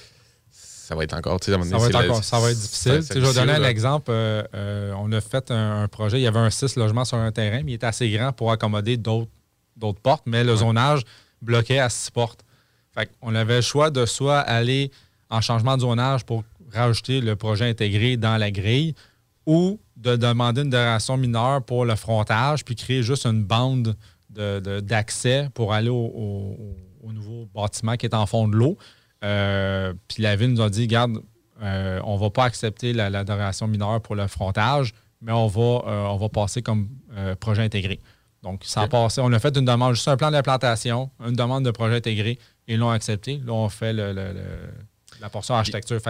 ça 0.87 0.95
va 0.95 1.03
être 1.03 1.13
encore, 1.13 1.39
tu 1.39 1.45
sais, 1.45 1.51
à 1.51 1.55
un 1.55 1.57
moment 1.59 1.71
Ça 1.71 1.77
va, 1.77 1.89
donné, 1.89 2.03
être 2.05 2.11
encore- 2.11 2.23
ça 2.23 2.39
va 2.39 2.51
être 2.51 2.59
difficile. 2.59 3.01
je 3.09 3.19
vais 3.19 3.33
donner 3.33 3.53
un 3.53 3.63
exemple. 3.69 4.11
Euh, 4.11 4.43
euh, 4.53 4.93
on 4.97 5.11
a 5.11 5.21
fait 5.21 5.49
un, 5.51 5.83
un 5.83 5.87
projet. 5.87 6.19
Il 6.19 6.23
y 6.23 6.27
avait 6.27 6.39
un 6.39 6.49
6 6.49 6.75
logements 6.75 7.05
sur 7.05 7.17
un 7.17 7.31
terrain, 7.31 7.61
mais 7.63 7.71
il 7.71 7.75
était 7.75 7.85
assez 7.85 8.09
grand 8.09 8.31
pour 8.33 8.51
accommoder 8.51 8.97
d'autres 8.97 9.29
portes, 10.01 10.23
mais 10.25 10.43
le 10.43 10.55
zonage 10.55 11.01
bloquait 11.41 11.79
à 11.79 11.89
6 11.89 12.11
portes. 12.11 12.41
Fait 12.93 13.09
on 13.21 13.33
avait 13.33 13.55
le 13.57 13.61
choix 13.61 13.89
de 13.89 14.05
soit 14.05 14.39
aller 14.39 14.91
en 15.29 15.41
changement 15.41 15.75
de 15.77 15.81
zonage 15.81 16.25
pour 16.25 16.43
rajouter 16.73 17.21
le 17.21 17.35
projet 17.35 17.69
intégré 17.69 18.17
dans 18.17 18.37
la 18.37 18.51
grille 18.51 18.93
ou 19.45 19.79
de 19.97 20.15
demander 20.15 20.61
une 20.61 20.69
dération 20.69 21.17
mineure 21.17 21.63
pour 21.63 21.85
le 21.85 21.95
frontage 21.95 22.63
puis 22.65 22.75
créer 22.75 23.03
juste 23.03 23.25
une 23.25 23.43
bande 23.43 23.95
de- 24.29 24.59
de- 24.59 24.79
d'accès 24.79 25.49
pour 25.53 25.73
aller 25.73 25.89
au, 25.89 25.95
au- 25.95 26.75
au 27.07 27.11
nouveau 27.13 27.47
bâtiment 27.53 27.95
qui 27.95 28.05
est 28.05 28.15
en 28.15 28.25
fond 28.25 28.47
de 28.47 28.55
l'eau. 28.55 28.77
Euh, 29.23 29.93
puis 30.07 30.21
la 30.23 30.35
ville 30.35 30.53
nous 30.53 30.61
a 30.61 30.69
dit, 30.69 30.87
garde, 30.87 31.19
euh, 31.61 31.99
on 32.03 32.17
va 32.17 32.29
pas 32.29 32.43
accepter 32.45 32.93
la, 32.93 33.09
la 33.09 33.23
mineure 33.67 34.01
pour 34.01 34.15
le 34.15 34.27
frontage, 34.27 34.93
mais 35.21 35.31
on 35.31 35.47
va, 35.47 35.61
euh, 35.61 36.03
on 36.07 36.17
va 36.17 36.29
passer 36.29 36.61
comme 36.61 36.89
euh, 37.15 37.35
projet 37.35 37.61
intégré. 37.63 37.99
Donc, 38.41 38.63
ça 38.65 38.81
a 38.81 38.87
passé. 38.89 39.21
On 39.23 39.31
a 39.31 39.39
fait 39.39 39.55
une 39.57 39.63
demande, 39.63 39.93
juste 39.95 40.07
un 40.09 40.17
plan 40.17 40.29
d'implantation, 40.29 41.09
une 41.25 41.35
demande 41.35 41.63
de 41.63 41.71
projet 41.71 41.95
intégré, 41.95 42.31
et 42.67 42.73
ils 42.73 42.77
l'ont 42.77 42.89
accepté. 42.89 43.39
Là, 43.45 43.53
on 43.53 43.69
fait 43.69 43.93
le- 43.93 44.11
le- 44.11 44.33
le- 44.33 44.73
la 45.21 45.29
portion 45.29 45.55
architecture. 45.55 46.01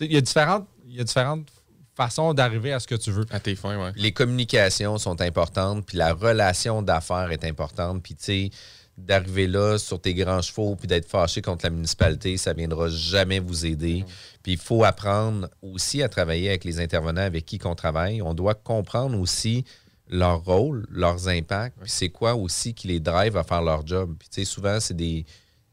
Il 0.00 0.12
y 0.12 0.16
a 0.16 0.20
différentes, 0.22 0.66
il 0.86 0.96
y 0.96 1.00
a 1.00 1.04
différentes 1.04 1.46
façons 1.94 2.32
d'arriver 2.32 2.72
à 2.72 2.80
ce 2.80 2.86
que 2.86 2.94
tu 2.94 3.10
veux. 3.10 3.26
À 3.30 3.38
tes 3.38 3.54
fins, 3.54 3.76
ouais. 3.78 3.92
les 3.96 4.12
communications 4.12 4.96
sont 4.96 5.20
importantes, 5.20 5.84
puis 5.84 5.98
la 5.98 6.14
relation 6.14 6.80
d'affaires 6.80 7.30
est 7.30 7.44
importante. 7.44 8.02
Puis, 8.02 8.14
tu 8.14 8.24
sais, 8.24 8.50
d'arriver 8.96 9.46
là 9.46 9.78
sur 9.78 10.00
tes 10.00 10.14
grands 10.14 10.42
chevaux, 10.42 10.76
puis 10.76 10.86
d'être 10.86 11.08
fâché 11.08 11.42
contre 11.42 11.64
la 11.64 11.70
municipalité, 11.70 12.36
ça 12.36 12.52
ne 12.52 12.58
viendra 12.58 12.88
jamais 12.88 13.40
vous 13.40 13.66
aider. 13.66 14.04
Puis, 14.42 14.52
il 14.52 14.58
faut 14.58 14.84
apprendre 14.84 15.48
aussi 15.62 16.02
à 16.02 16.08
travailler 16.08 16.48
avec 16.48 16.64
les 16.64 16.80
intervenants 16.80 17.22
avec 17.22 17.44
qui 17.44 17.58
on 17.64 17.74
travaille. 17.74 18.22
On 18.22 18.34
doit 18.34 18.54
comprendre 18.54 19.18
aussi 19.18 19.64
leur 20.08 20.44
rôle, 20.44 20.86
leurs 20.90 21.28
impacts, 21.28 21.78
puis 21.80 21.90
c'est 21.90 22.10
quoi 22.10 22.34
aussi 22.34 22.74
qui 22.74 22.88
les 22.88 23.00
drive 23.00 23.36
à 23.36 23.42
faire 23.42 23.62
leur 23.62 23.86
job. 23.86 24.14
Puis, 24.18 24.28
tu 24.28 24.40
sais, 24.40 24.44
souvent, 24.44 24.78
c'est 24.78 24.94
des, 24.94 25.24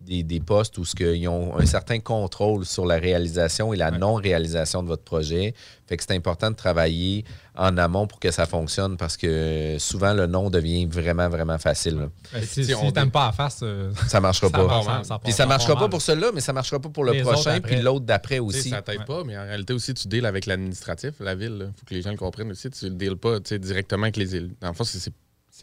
des, 0.06 0.24
des 0.24 0.40
postes 0.40 0.78
où 0.78 0.86
ce 0.86 0.96
ils 1.16 1.28
ont 1.28 1.58
un 1.58 1.66
certain 1.66 2.00
contrôle 2.00 2.66
sur 2.66 2.86
la 2.86 2.98
réalisation 2.98 3.74
et 3.74 3.78
la 3.78 3.92
non-réalisation 3.92 4.84
de 4.84 4.88
votre 4.88 5.04
projet. 5.04 5.54
Fait 5.88 5.98
que 5.98 6.04
c'est 6.04 6.16
important 6.16 6.50
de 6.52 6.56
travailler 6.56 7.26
en 7.56 7.78
amont 7.78 8.08
pour 8.08 8.20
que 8.20 8.32
ça 8.32 8.46
fonctionne 8.46 8.98
parce 8.98 9.18
que 9.18 9.76
souvent, 9.80 10.14
le 10.14 10.26
non 10.26 10.50
devient 10.50 10.86
vraiment, 10.86 11.28
vraiment 11.30 11.58
facile. 11.58 11.96
là. 11.98 12.10
Ben, 12.34 12.42
si 12.44 12.48
si 12.64 12.66
si 12.66 12.76
on 12.76 12.92
t'aimes 12.92 13.06
dé- 13.06 13.12
pas 13.12 13.28
la 13.28 13.32
face, 13.34 13.60
euh, 13.64 13.92
Ça 14.08 14.20
marchera 14.20 14.48
ça 14.50 14.58
pas. 14.58 14.68
part 14.68 15.06
ça 15.06 15.20
Puis 15.20 15.34
ça 15.34 15.44
part 15.44 15.50
marchera 15.50 15.76
pas 15.78 15.90
pour 15.90 16.02
celui-là, 16.02 16.32
mais 16.34 16.42
ça 16.42 16.54
marchera 16.54 16.80
pas 16.80 16.90
pour 16.90 17.04
le 17.04 17.12
Les 17.12 17.22
prochain, 17.22 17.60
puis 17.62 17.82
l'autre 17.82 18.06
d'après 18.06 18.40
aussi. 18.40 18.70
ça 18.70 18.82
t'aide 18.82 19.00
Ouais. 19.00 19.06
pas, 19.06 19.24
mais 19.26 19.38
en 19.38 19.44
réalité 19.44 19.74
aussi, 19.74 19.94
tu 19.94 20.08
deals 20.08 20.26
avec 20.26 20.46
l'administratif, 20.46 21.14
la 21.20 21.36
ville. 21.36 21.68
Il 21.76 21.80
faut 21.80 21.86
que 21.86 21.94
les 21.94 22.02
gens 22.02 22.12
le 22.12 22.18
comprennent 22.18 22.52
aussi. 22.52 22.70
Tu 22.70 22.86
ne 22.86 22.92
deals 22.92 23.18
pas 23.18 23.40
directement 23.40 24.04
avec 24.04 24.18
les 24.18 24.36
élus. 24.36 24.56
Dans 24.62 24.70
le 24.70 24.74
fond, 24.74 24.84
c'est- 24.84 25.12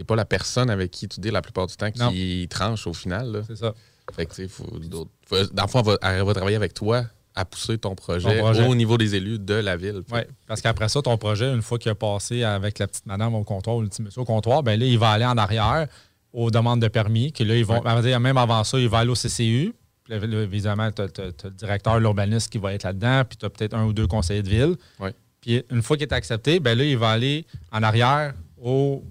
pas 0.07 0.14
la 0.14 0.24
personne 0.24 0.70
avec 0.70 0.93
qui 0.93 1.09
tu 1.09 1.18
deals 1.20 1.32
la 1.32 1.43
plupart 1.43 1.66
du 1.66 1.74
temps 1.74 1.91
qui 1.91 2.47
tranche 2.49 2.86
au 2.86 2.93
final. 2.93 3.43
c'est 3.49 3.57
ça. 3.57 3.74
Fait 4.14 4.26
que, 4.26 4.34
tu 4.34 4.42
sais, 4.42 4.48
faut 4.48 4.64
d'autres- 4.78 5.11
faut- 5.26 5.44
dans 5.52 5.64
le 5.64 5.68
fond, 5.68 5.82
elle 6.02 6.22
va, 6.22 6.34
travailler 6.34 6.56
avec 6.56 6.74
toi 6.74 7.04
à 7.34 7.44
pousser 7.44 7.78
ton 7.78 7.94
projet, 7.94 8.36
Ton 8.38 8.44
projet. 8.44 8.66
au 8.66 8.74
niveau 8.74 8.98
des 8.98 9.14
élus 9.14 9.38
de 9.38 9.54
la 9.54 9.76
ville. 9.76 10.02
Oui, 10.12 10.20
parce 10.46 10.61
qu'après 10.61 10.88
ça, 10.88 11.00
ton 11.02 11.16
projet, 11.18 11.52
une 11.52 11.62
fois 11.62 11.78
qu'il 11.78 11.90
a 11.90 11.94
passé 11.94 12.42
avec 12.42 12.78
la 12.78 12.86
petite 12.88 13.06
madame 13.06 13.34
au 13.34 13.44
comptoir 13.44 13.76
ou 13.76 13.82
le 13.82 13.88
petit 13.88 14.02
monsieur 14.02 14.22
au 14.22 14.24
comptoir, 14.24 14.62
ben 14.62 14.78
là, 14.78 14.86
il 14.86 14.98
va 14.98 15.11
aller 15.11 15.24
en 15.26 15.36
arrière 15.38 15.86
aux 16.32 16.50
demandes 16.50 16.80
de 16.82 16.88
permis, 16.88 17.32
que 17.32 17.44
là, 17.44 17.56
ils 17.56 17.64
vont, 17.64 17.80
Ouais. 17.80 18.18
même 18.18 18.36
avant 18.36 18.64
ça, 18.64 18.78
il 18.78 18.88
va 18.88 18.98
aller 18.98 19.11
au 19.11 19.14
CCU. 19.14 19.72
Là, 20.09 20.16
évidemment, 20.42 20.90
tu 20.90 21.02
as, 21.02 21.06
le 21.44 21.50
directeur, 21.50 22.00
l'urbaniste 22.00 22.50
qui 22.50 22.59
va 22.59 22.72
être 22.72 22.82
là-dedans, 22.84 23.22
puis 23.28 23.36
tu 23.36 23.44
as 23.46 23.50
peut-être 23.50 23.74
un 23.74 23.84
ou 23.84 23.92
deux 23.92 24.06
conseillers 24.06 24.42
de 24.42 24.48
ville. 24.48 24.74
Ouais. 24.98 25.14
Puis 25.40 25.62
une 25.70 25.82
fois 25.82 25.96
qu'il 25.96 26.06
est 26.06 26.12
accepté, 26.14 26.61
ben 26.61 26.76
là, 26.76 26.84
il 26.84 26.96
va 26.98 27.11
aller 27.11 27.44
en 27.70 27.82
arrière 27.82 28.34
au, 28.61 29.04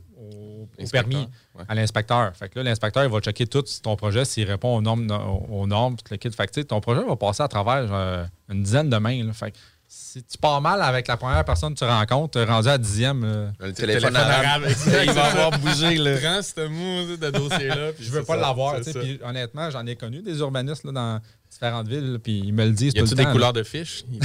au- 0.85 0.89
permis, 0.89 1.27
ouais. 1.55 1.63
à 1.67 1.75
l'inspecteur. 1.75 2.35
Fait 2.35 2.49
que 2.49 2.59
là, 2.59 2.63
l'inspecteur, 2.63 3.03
il 3.03 3.09
va 3.09 3.19
checker 3.19 3.47
tout 3.47 3.63
ton 3.81 3.95
projet, 3.95 4.25
s'il 4.25 4.47
répond 4.49 4.75
aux 4.77 4.81
normes, 4.81 5.09
aux, 5.11 5.61
aux 5.61 5.67
normes, 5.67 5.95
tout 5.95 6.05
le 6.11 6.17
kit. 6.17 6.29
Fait 6.31 6.47
que, 6.47 6.61
ton 6.61 6.79
projet 6.81 7.03
va 7.03 7.15
passer 7.15 7.43
à 7.43 7.47
travers 7.47 7.87
euh, 7.91 8.23
une 8.49 8.63
dizaine 8.63 8.89
de 8.89 8.97
mains. 8.97 9.23
là. 9.23 9.33
Fait 9.33 9.51
que 9.51 9.57
si 9.89 10.21
tu 10.21 10.37
pars 10.37 10.59
mal 10.59 10.81
avec 10.81 11.07
la 11.07 11.15
première 11.15 11.45
personne 11.45 11.73
que 11.73 11.79
tu 11.79 11.85
rencontres, 11.85 12.41
rendu 12.41 12.67
à 12.67 12.77
dixième. 12.77 13.23
euh, 13.23 13.47
Le 13.59 13.71
téléphone, 13.71 14.11
téléphone 14.11 14.15
arabe, 14.17 14.63
arabe, 14.63 14.63
il 15.05 15.11
va 15.13 15.23
avoir 15.27 15.59
bougé. 15.59 15.95
Là. 15.97 16.17
Prends 16.17 16.41
ce 16.41 16.67
mot 16.67 17.15
de 17.15 17.29
dossier-là. 17.29 17.91
je 17.99 18.11
veux 18.11 18.23
pas 18.23 18.35
l'avoir. 18.35 18.75
tu 18.81 18.91
sais, 18.91 18.99
Puis 18.99 19.17
honnêtement, 19.23 19.69
j'en 19.71 19.85
ai 19.85 19.95
connu 19.95 20.21
des 20.21 20.39
urbanistes 20.39 20.83
là, 20.83 20.91
dans 20.91 21.21
différentes 21.49 21.87
villes, 21.87 22.19
puis 22.23 22.39
ils 22.45 22.53
me 22.53 22.65
le 22.65 22.71
disent 22.71 22.93
Y 22.93 22.97
tout 22.99 23.03
a-tu 23.05 23.11
le 23.11 23.15
des 23.17 23.23
temps. 23.23 23.31
couleurs 23.31 23.53
de 23.53 23.63
fiches? 23.63 24.03
Dit, 24.05 24.19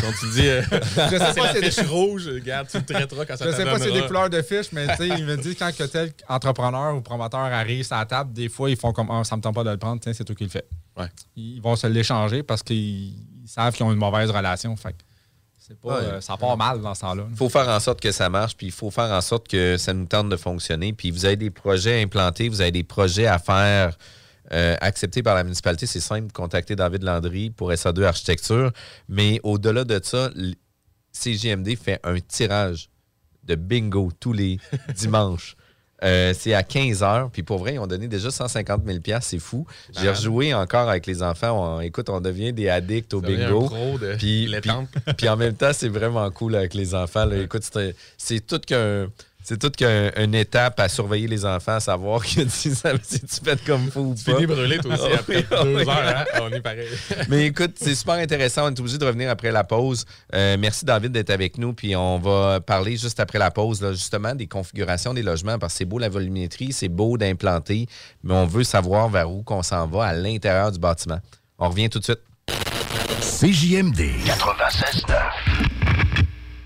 euh, 0.49 0.63
là. 0.71 0.81
Je 1.11 1.17
sais 1.17 1.19
pas 1.19 1.33
c'est 1.55 1.61
des 1.61 1.71
fiche 1.71 1.87
rouge, 1.87 2.29
regarde, 2.29 2.69
tu 2.69 2.77
le 2.79 2.85
traiteras 2.85 3.25
quand 3.25 3.37
ça 3.37 3.51
Je 3.51 3.57
sais 3.57 3.65
pas 3.65 3.79
si 3.79 3.85
c'est 3.85 3.93
des 3.93 4.07
couleurs 4.07 4.29
de 4.31 4.43
fiches, 4.43 4.73
mais 4.73 4.87
tu 4.97 4.97
sais, 4.97 5.09
il 5.19 5.25
me 5.25 5.37
dit 5.37 5.55
quand 5.57 5.75
que 5.77 5.85
tel 5.85 6.13
entrepreneur 6.29 6.95
ou 6.95 7.01
promoteur 7.01 7.41
arrive 7.41 7.85
sur 7.85 7.97
la 7.97 8.05
table, 8.07 8.33
des 8.33 8.49
fois, 8.49 8.69
ils 8.71 8.77
font 8.77 8.93
comme 8.93 9.09
Ah, 9.11 9.25
ça 9.25 9.37
me 9.37 9.43
tente 9.43 9.55
pas 9.55 9.65
de 9.65 9.71
le 9.71 9.79
prendre, 9.79 10.01
tiens, 10.01 10.13
c'est 10.13 10.25
toi 10.25 10.35
qui 10.37 10.45
le 10.45 10.51
fais. 10.51 10.65
Ouais. 10.99 11.07
Ils 11.37 11.61
vont 11.61 11.77
se 11.77 11.87
l'échanger 11.87 12.43
parce 12.43 12.63
qu'ils 12.63 13.15
ils 13.45 13.49
savent 13.49 13.75
qu'ils 13.75 13.85
ont 13.87 13.93
une 13.93 13.99
mauvaise 13.99 14.31
relation. 14.31 14.77
Fait 14.77 14.95
pas, 15.81 15.89
Ouais. 15.89 16.05
euh, 16.05 16.21
ça 16.21 16.37
part 16.37 16.57
mal 16.59 16.83
dans 16.83 16.95
ce 16.95 17.01
temps-là. 17.01 17.25
Il 17.31 17.37
faut 17.37 17.49
faire 17.49 17.67
en 17.69 17.81
sorte 17.81 17.99
que 18.01 18.13
ça 18.13 18.29
marche, 18.29 18.55
puis 18.57 18.67
il 18.67 18.73
faut 18.73 18.91
faire 18.91 19.11
en 19.11 19.21
sorte 19.23 19.49
que 19.49 19.79
ça 19.79 19.95
nous 19.95 20.05
tente 20.05 20.29
de 20.29 20.37
fonctionner. 20.37 20.93
Puis 20.93 21.11
vous 21.11 21.25
avez 21.25 21.37
des 21.37 21.49
projets 21.51 22.03
implantés, 22.03 22.51
vous 22.51 22.61
avez 22.61 22.73
des 22.73 22.83
projets 22.83 23.27
à 23.27 23.39
faire 23.39 23.97
euh, 24.53 24.77
acceptés 24.81 25.23
par 25.23 25.35
la 25.35 25.45
municipalité. 25.45 25.87
C'est 25.87 26.01
simple, 26.01 26.33
contacter 26.33 26.75
David 26.77 27.03
Landry 27.05 27.51
pour 27.51 27.71
SA2 27.71 28.03
Architecture. 28.05 28.73
Mais 29.09 29.41
au-delà 29.43 29.85
de 29.85 30.01
ça, 30.03 30.31
CJMD 31.13 31.77
fait 31.77 32.01
un 32.05 32.19
tirage 32.21 32.89
de 33.45 33.55
bingo 33.55 34.11
tous 34.19 34.33
les 34.33 34.59
dimanches. 34.97 35.57
Euh, 36.05 36.35
c'est 36.37 36.53
à 36.53 36.65
15 36.65 37.03
heures. 37.05 37.31
Puis 37.31 37.45
pour 37.45 37.59
vrai, 37.59 37.75
ils 37.75 37.79
ont 37.79 37.87
donné 37.87 38.09
déjà 38.09 38.31
150 38.33 38.83
000 38.85 38.99
c'est 39.21 39.39
fou. 39.39 39.65
J'ai 40.01 40.11
rejoué 40.11 40.53
encore 40.53 40.89
avec 40.89 41.07
les 41.07 41.23
enfants. 41.23 41.77
On- 41.77 41.81
écoute, 41.81 42.09
on 42.09 42.21
devient 42.21 42.53
des 42.53 42.69
addicts 42.69 43.15
au 43.15 43.21
Ça 43.21 43.27
bingo. 43.29 43.69
de 43.99 44.17
Puis- 45.17 45.29
en 45.29 45.37
même 45.37 45.55
temps, 45.55 45.71
c'est 45.73 45.89
vraiment 45.89 46.29
cool 46.33 46.57
avec 46.57 46.75
les 46.75 46.95
enfants. 46.97 47.25
là. 47.25 47.37
Écoute, 47.37 47.63
c'est 48.19 48.41
tout 48.47 48.59
qu'un 48.59 49.09
C'est 49.45 49.59
toute 49.59 49.77
qu'un- 49.77 50.11
une 50.17 50.35
étape 50.35 50.79
à 50.79 50.89
surveiller 50.89 51.27
les 51.27 51.45
enfants, 51.45 51.73
à 51.77 51.81
savoir 51.81 52.23
que 52.23 52.29
si, 52.49 52.75
ça- 52.75 52.93
si 53.03 53.21
tu 53.21 53.37
fais 53.45 53.57
comme 53.67 53.91
fou 53.91 54.01
ou 54.01 54.15
Tu 54.15 54.25
pas. 54.25 54.47
brûlé, 54.47 54.79
toi 54.79 54.95
aussi, 54.95 55.03
Ah 55.13 55.19
après 55.19 55.45
ah 55.51 55.65
deux 55.65 55.79
heures. 55.79 55.91
hein? 55.91 56.25
On 56.43 56.49
est 56.51 56.61
pareil. 56.61 56.87
Mais 57.29 57.47
écoute, 57.47 57.73
c'est 57.77 57.95
super 57.95 58.15
intéressant. 58.15 58.67
On 58.67 58.69
est 58.75 58.79
obligé 58.81 58.99
de 58.99 59.05
revenir 59.05 59.31
après 59.31 59.51
la 59.51 59.65
pause. 59.65 60.05
Euh, 60.35 60.57
merci, 60.59 60.85
David, 60.85 61.13
d'être 61.13 61.31
avec 61.31 61.59
nous. 61.59 61.73
Puis 61.73 61.97
on 61.97 62.19
va 62.19 62.61
parler 62.61 62.97
juste 62.97 63.19
après 63.21 63.39
la 63.39 63.51
pause, 63.51 63.83
là, 63.83 63.93
justement, 63.93 64.35
des 64.35 64.47
configurations 64.47 65.13
des 65.15 65.23
logements. 65.23 65.59
Parce 65.59 65.75
que 65.75 65.79
c'est 65.79 65.85
beau 65.85 65.99
la 65.99 66.09
volumétrie, 66.09 66.73
c'est 66.73 66.89
beau 66.89 67.19
d'implanter, 67.19 67.87
mais 68.23 68.35
on 68.35 68.47
veut 68.47 68.65
savoir 68.65 69.09
vers 69.09 69.31
où 69.31 69.43
qu'on 69.43 69.63
s'en 69.63 69.87
va 69.89 70.05
à 70.07 70.13
l'intérieur 70.15 70.71
du 70.71 70.79
bâtiment. 70.79 71.19
On 71.59 71.69
revient 71.69 71.91
tout 71.91 71.99
de 71.99 72.05
suite. 72.05 72.21
CJMD 73.21 74.01
96.9. 74.27 75.15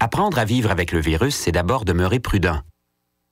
Apprendre 0.00 0.38
à 0.38 0.44
vivre 0.44 0.70
avec 0.70 0.92
le 0.92 1.00
virus, 1.00 1.34
c'est 1.34 1.52
d'abord 1.52 1.84
demeurer 1.84 2.18
prudent. 2.20 2.60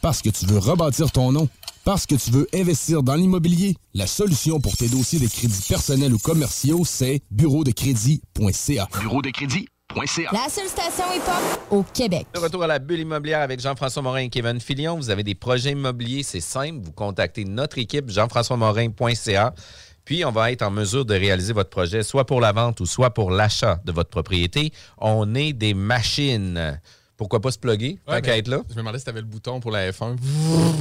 Parce 0.00 0.22
que 0.22 0.28
tu 0.28 0.46
veux 0.46 0.58
rebâtir 0.58 1.10
ton 1.10 1.32
nom. 1.32 1.48
Parce 1.84 2.06
que 2.06 2.14
tu 2.14 2.30
veux 2.30 2.46
investir 2.54 3.02
dans 3.02 3.14
l'immobilier. 3.14 3.76
La 3.94 4.06
solution 4.06 4.60
pour 4.60 4.76
tes 4.76 4.88
dossiers 4.88 5.18
de 5.18 5.26
crédits 5.26 5.64
personnels 5.68 6.14
ou 6.14 6.18
commerciaux, 6.18 6.84
c'est 6.84 7.20
bureau 7.30 7.64
de 7.64 7.72
crédit.ca. 7.72 8.88
Bureau 9.00 9.22
de 9.22 9.30
crédit.ca. 9.30 10.30
La 10.32 10.48
seule 10.50 10.68
station 10.68 11.04
hip-hop 11.16 11.60
au 11.70 11.82
Québec. 11.82 12.26
De 12.34 12.38
retour 12.38 12.62
à 12.62 12.66
la 12.66 12.78
bulle 12.78 13.00
immobilière 13.00 13.40
avec 13.40 13.58
Jean-François 13.58 14.02
Morin 14.02 14.20
et 14.20 14.28
Kevin 14.28 14.60
Filion. 14.60 14.96
Vous 14.96 15.10
avez 15.10 15.24
des 15.24 15.34
projets 15.34 15.72
immobiliers, 15.72 16.22
c'est 16.22 16.40
simple. 16.40 16.80
Vous 16.84 16.92
contactez 16.92 17.44
notre 17.44 17.78
équipe, 17.78 18.08
jean-françois-morin.ca. 18.10 19.54
Puis, 20.04 20.24
on 20.24 20.30
va 20.30 20.52
être 20.52 20.62
en 20.62 20.70
mesure 20.70 21.04
de 21.04 21.14
réaliser 21.14 21.52
votre 21.52 21.70
projet, 21.70 22.02
soit 22.02 22.24
pour 22.24 22.40
la 22.40 22.52
vente 22.52 22.80
ou 22.80 22.86
soit 22.86 23.10
pour 23.10 23.30
l'achat 23.30 23.80
de 23.84 23.92
votre 23.92 24.10
propriété. 24.10 24.72
On 24.98 25.34
est 25.34 25.52
des 25.52 25.74
machines. 25.74 26.80
Pourquoi 27.18 27.40
pas 27.40 27.50
se 27.50 27.58
plugger? 27.58 27.98
tant 28.06 28.14
Ouais, 28.14 28.22
qu'à 28.22 28.38
être 28.38 28.48
là. 28.48 28.62
Je 28.68 28.74
me 28.74 28.78
demandais 28.78 28.98
si 28.98 29.04
tu 29.04 29.10
avais 29.10 29.20
le 29.20 29.26
bouton 29.26 29.60
pour 29.60 29.70
la 29.70 29.90
F1. 29.90 30.16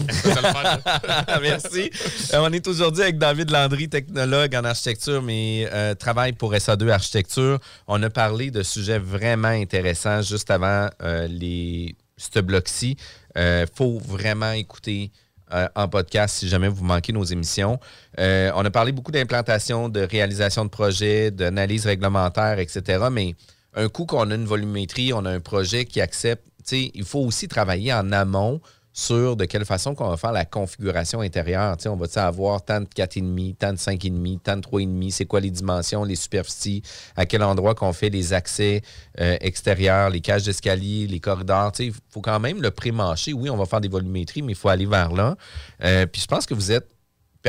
Ça 0.10 0.40
va 0.40 0.42
le 0.42 0.82
faire. 0.82 1.40
Merci. 1.42 1.92
Euh, 2.34 2.40
on 2.42 2.54
est 2.54 2.66
aujourd'hui 2.68 3.02
avec 3.02 3.18
David 3.18 3.50
Landry, 3.50 3.90
technologue 3.90 4.56
en 4.56 4.64
architecture, 4.64 5.22
mais 5.22 5.68
euh, 5.74 5.96
travaille 5.96 6.32
pour 6.32 6.54
SA2 6.54 6.90
Architecture. 6.90 7.60
On 7.88 8.02
a 8.04 8.10
parlé 8.10 8.52
de 8.52 8.64
sujets 8.64 9.00
vraiment 9.00 9.50
intéressants 9.50 10.22
juste 10.22 10.50
avant 10.50 10.90
euh, 11.02 11.28
les, 11.28 11.96
ce 12.16 12.40
bloc-ci. 12.40 12.96
Il 13.36 13.66
faut 13.76 14.00
vraiment 14.00 14.52
écouter 14.54 15.12
euh, 15.54 15.66
en 15.76 15.88
podcast 15.88 16.40
si 16.40 16.50
jamais 16.50 16.68
vous 16.68 16.84
manquez 16.84 17.14
nos 17.14 17.24
émissions. 17.24 17.80
Euh, 18.20 18.52
on 18.56 18.66
a 18.66 18.70
parlé 18.70 18.92
beaucoup 18.92 19.14
d'implantation, 19.14 19.88
de 19.88 20.02
réalisation 20.02 20.66
de 20.66 20.70
projets, 20.70 21.32
d'analyse 21.32 21.86
réglementaire, 21.86 22.60
etc. 22.60 23.06
Mais 23.10 23.34
un 23.78 23.90
coup 23.90 24.06
qu'on 24.06 24.30
a 24.32 24.36
une 24.36 24.46
volumétrie, 24.46 25.14
on 25.14 25.24
a 25.26 25.32
un 25.32 25.40
projet 25.40 25.86
qui 25.86 26.02
accepte, 26.02 26.44
il 26.72 27.06
faut 27.06 27.20
aussi 27.20 27.48
travailler 27.48 27.94
en 27.94 28.12
amont 28.12 28.60
sur 28.92 29.36
de 29.36 29.46
quelle 29.46 29.64
façon 29.64 29.94
qu'on 29.94 30.10
va 30.10 30.18
faire 30.18 30.32
la 30.32 30.44
configuration 30.44 31.22
intérieure. 31.22 31.78
On 31.86 31.96
va 31.96 32.08
avoir 32.26 32.66
tant 32.66 32.82
de 32.82 32.88
4,5, 32.88 33.56
tant 33.56 33.72
de 33.72 33.78
5,5, 33.78 34.40
tant 34.40 34.58
de 34.58 34.62
3,5, 34.62 35.12
c'est 35.12 35.26
quoi 35.26 35.40
les 35.40 35.52
dimensions, 35.52 36.04
les 36.04 36.16
superficies, 36.16 36.82
à 37.16 37.28
quel 37.28 37.44
endroit 37.44 37.76
qu'on 37.76 37.94
fait 37.94 38.10
les 38.10 38.34
accès 38.34 38.82
euh, 39.22 39.38
extérieurs, 39.40 40.10
les 40.10 40.20
cages 40.20 40.44
d'escalier, 40.44 41.06
les 41.06 41.20
corridors. 41.20 41.72
Il 41.78 41.94
faut 42.10 42.22
quand 42.22 42.40
même 42.40 42.60
le 42.60 42.72
pré-mâcher. 42.72 43.34
Oui, 43.34 43.52
on 43.52 43.58
va 43.58 43.68
faire 43.68 43.82
des 43.82 43.88
volumétries, 43.88 44.42
mais 44.42 44.54
il 44.54 44.58
faut 44.58 44.70
aller 44.70 44.88
vers 44.88 45.14
là. 45.14 45.36
Euh, 45.84 46.08
puis 46.08 46.20
je 46.20 46.28
pense 46.28 46.48
que 46.48 46.56
vous 46.56 46.72
êtes 46.72 46.90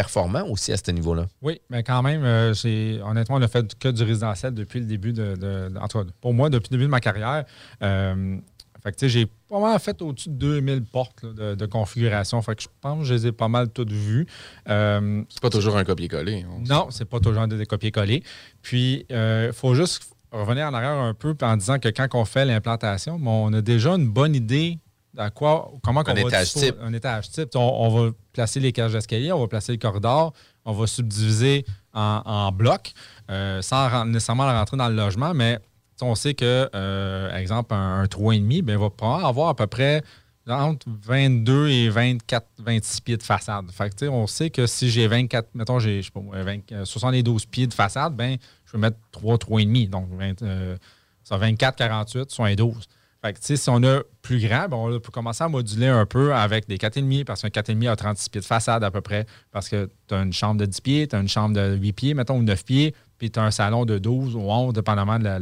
performant 0.03 0.45
aussi 0.49 0.73
à 0.73 0.77
ce 0.77 0.91
niveau-là? 0.93 1.27
Oui, 1.43 1.61
mais 1.71 1.83
quand 1.83 2.03
même, 2.03 2.23
euh, 2.25 2.55
j'ai- 2.55 3.01
honnêtement, 3.03 3.37
on 3.37 3.43
a 3.43 3.49
fait 3.49 3.77
que 3.79 3.89
du 3.89 4.03
résidentiel 4.05 4.55
depuis 4.55 4.79
le 4.81 4.87
début 4.87 5.13
de. 5.13 5.35
de- 5.35 5.69
de- 5.71 5.79
en 5.79 5.89
tout 5.89 5.99
cas, 5.99 6.11
pour 6.21 6.33
moi, 6.35 6.51
depuis 6.51 6.69
le 6.71 6.77
début 6.77 6.85
de 6.85 6.91
ma 6.91 7.01
carrière. 7.01 7.45
Euh, 7.83 8.37
fait 8.83 8.93
que, 8.93 8.97
tu 8.97 9.01
sais, 9.07 9.09
j'ai 9.09 9.27
pas 9.49 9.59
mal 9.59 9.79
fait 9.81 10.01
au-dessus 10.03 10.29
de 10.29 10.35
2000 10.35 10.85
portes 10.85 11.23
là, 11.25 11.31
de, 11.33 11.55
de 11.57 11.67
configuration. 11.67 12.41
Fait 12.43 12.55
que 12.55 12.63
je 12.63 12.69
pense 12.81 12.99
que 13.01 13.05
je 13.07 13.15
les 13.15 13.27
ai 13.27 13.33
pas 13.33 13.49
mal 13.49 13.69
toutes 13.71 13.91
vues. 13.91 14.27
Euh, 14.69 15.23
C'est 15.29 15.41
pas 15.43 15.51
toujours 15.51 15.77
un 15.77 15.85
copier-coller. 15.85 16.47
On- 16.49 16.61
non, 16.61 16.87
c'est 16.91 17.05
pas 17.05 17.19
toujours 17.19 17.47
des 17.49 17.67
copier-coller. 17.67 18.23
Puis, 18.63 19.05
il 19.11 19.51
faut 19.53 19.75
juste 19.75 20.03
revenir 20.31 20.67
en 20.69 20.75
arrière 20.75 20.93
un 20.93 21.15
peu 21.15 21.35
en 21.43 21.57
disant 21.57 21.79
que 21.81 21.89
quand 21.89 22.07
on 22.15 22.25
fait 22.25 22.45
l'implantation, 22.45 23.19
bon, 23.19 23.47
on 23.49 23.53
a 23.53 23.63
déjà 23.63 23.91
une 23.97 24.09
bonne 24.09 24.35
idée 24.37 24.79
à 25.19 25.31
quoi, 25.31 25.73
comment 25.83 26.03
qu'on 26.05 26.15
va 26.15 26.21
étage 26.21 26.53
type. 26.53 26.77
Un 26.81 26.93
étage 26.93 27.31
type. 27.31 27.51
On, 27.55 27.61
on 27.61 27.89
va 27.89 28.11
placer 28.33 28.61
les 28.61 28.73
cages 28.73 28.93
d'escalier, 28.93 29.33
on 29.33 29.41
va 29.41 29.49
placer 29.49 29.73
le 29.73 29.79
corridor, 29.79 30.33
on 30.65 30.73
va 30.73 30.87
subdiviser 30.87 31.65
en, 31.93 32.23
en 32.25 32.53
blocs 32.53 32.93
euh, 33.31 33.61
sans 33.63 34.05
nécessairement 34.05 34.47
rentrer 34.47 34.77
dans 34.77 34.89
le 34.89 34.95
logement, 34.95 35.35
mais 35.35 35.59
on 36.01 36.15
sait 36.15 36.35
que, 36.35 36.71
euh, 36.75 37.37
exemple, 37.37 37.75
un, 37.75 38.03
un 38.03 38.05
3,5, 38.05 38.63
ben, 38.63 38.75
il 38.75 38.79
va 38.79 38.91
probablement 38.91 39.29
avoir 39.29 39.49
à 39.49 39.57
peu 39.57 39.67
près 39.67 40.03
entre 40.49 40.87
22 40.89 41.69
et 41.69 41.89
24, 41.89 42.47
26 42.59 43.01
pieds 43.01 43.17
de 43.17 43.23
façade. 43.23 43.71
Fait 43.71 43.95
que, 43.95 44.07
on 44.07 44.27
sait 44.27 44.51
que 44.51 44.67
si 44.67 44.91
j'ai 44.91 45.07
24, 45.07 45.49
mettons, 45.55 45.79
j'ai, 45.79 46.01
je 46.01 46.07
sais 46.07 46.13
pas 46.13 46.21
moi, 46.21 46.43
20, 46.43 46.73
euh, 46.73 46.85
72 46.85 47.47
pieds 47.47 47.67
de 47.67 47.75
façade, 47.75 48.15
ben, 48.15 48.39
je 48.65 48.73
vais 48.73 48.79
mettre 48.79 48.97
3, 49.13 49.37
3,5. 49.37 49.91
Donc, 49.91 50.09
20, 50.11 50.43
euh, 50.43 50.77
ça 51.23 51.37
24, 51.37 51.77
48, 51.77 52.31
72. 52.31 52.87
Fait 53.21 53.33
que, 53.33 53.39
si 53.57 53.69
on 53.69 53.83
a 53.83 54.03
plus 54.23 54.39
grand, 54.41 54.69
ben, 54.69 54.77
on 54.77 55.01
peut 55.01 55.11
commencer 55.11 55.43
à 55.43 55.49
moduler 55.49 55.89
un 55.89 56.07
peu 56.07 56.33
avec 56.33 56.69
des 56.69 56.77
4,5 56.79 57.25
parce 57.25 57.43
qu'un 57.43 57.49
4,5 57.49 57.89
a 57.91 57.97
36 57.97 58.29
pieds 58.29 58.41
de 58.41 58.47
façade 58.47 58.85
à 58.85 58.91
peu 58.93 59.01
près. 59.01 59.27
Parce 59.51 59.69
que 59.69 59.89
tu 60.07 60.15
as 60.15 60.23
une 60.23 60.33
chambre 60.33 60.61
de 60.61 60.67
10 60.67 60.81
pieds, 60.81 61.09
tu 61.09 61.17
as 61.17 61.19
une 61.19 61.29
chambre 61.29 61.55
de 61.57 61.77
8 61.77 61.93
pieds, 61.95 62.15
mettons, 62.15 62.37
ou 62.39 62.43
9 62.43 62.65
pieds, 62.65 62.95
puis 63.19 63.31
tu 63.33 63.41
as 63.41 63.43
un 63.43 63.51
salon 63.51 63.85
de 63.85 63.99
12 63.99 64.37
ou 64.37 64.41
11, 64.43 64.73
dépendamment 64.73 65.19
de 65.19 65.37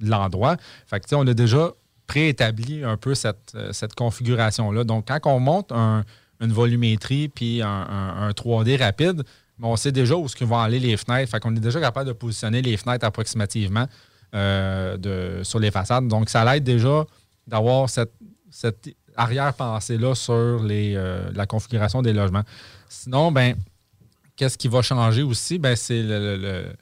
l'endroit. 0.00 0.56
Fait 0.86 0.98
que, 1.00 1.14
on 1.14 1.26
a 1.26 1.34
déjà 1.34 1.70
préétabli 2.06 2.82
un 2.84 2.96
peu 2.96 3.14
cette, 3.14 3.52
euh, 3.54 3.72
cette 3.72 3.94
configuration-là. 3.94 4.84
Donc, 4.84 5.06
quand 5.08 5.20
on 5.30 5.38
monte 5.40 5.72
un- 5.72 6.04
une 6.40 6.52
volumétrie 6.52 7.28
puis 7.28 7.60
un, 7.62 7.68
un- 7.68 8.28
un 8.28 8.30
3D 8.32 8.76
rapide, 8.76 9.22
ben, 9.58 9.68
on 9.68 9.76
sait 9.76 9.92
déjà 9.92 10.16
où 10.16 10.26
vont 10.46 10.58
aller 10.58 10.80
les 10.80 10.96
fenêtres. 10.96 11.30
Fait 11.30 11.38
qu'on 11.38 11.54
est 11.54 11.60
déjà 11.60 11.80
capable 11.80 12.08
de 12.08 12.14
positionner 12.14 12.62
les 12.62 12.78
fenêtres 12.78 13.04
approximativement 13.06 13.86
euh, 14.34 14.96
de, 14.96 15.42
sur 15.42 15.58
les 15.58 15.70
façades. 15.70 16.06
Donc, 16.08 16.28
ça 16.30 16.44
l'aide 16.44 16.64
déjà 16.64 17.04
d'avoir 17.46 17.88
cette, 17.88 18.12
cette 18.50 18.88
arrière-pensée-là 19.16 20.14
sur 20.14 20.62
les, 20.62 20.94
euh, 20.96 21.30
la 21.34 21.46
configuration 21.46 22.02
des 22.02 22.12
logements. 22.12 22.42
Sinon, 22.88 23.32
ben, 23.32 23.54
qu'est-ce 24.36 24.58
qui 24.58 24.68
va 24.68 24.82
changer 24.82 25.22
aussi? 25.22 25.58
Ben, 25.58 25.76
c'est 25.76 26.02
le- 26.02 26.18
le- 26.18 26.36
le- 26.36 26.72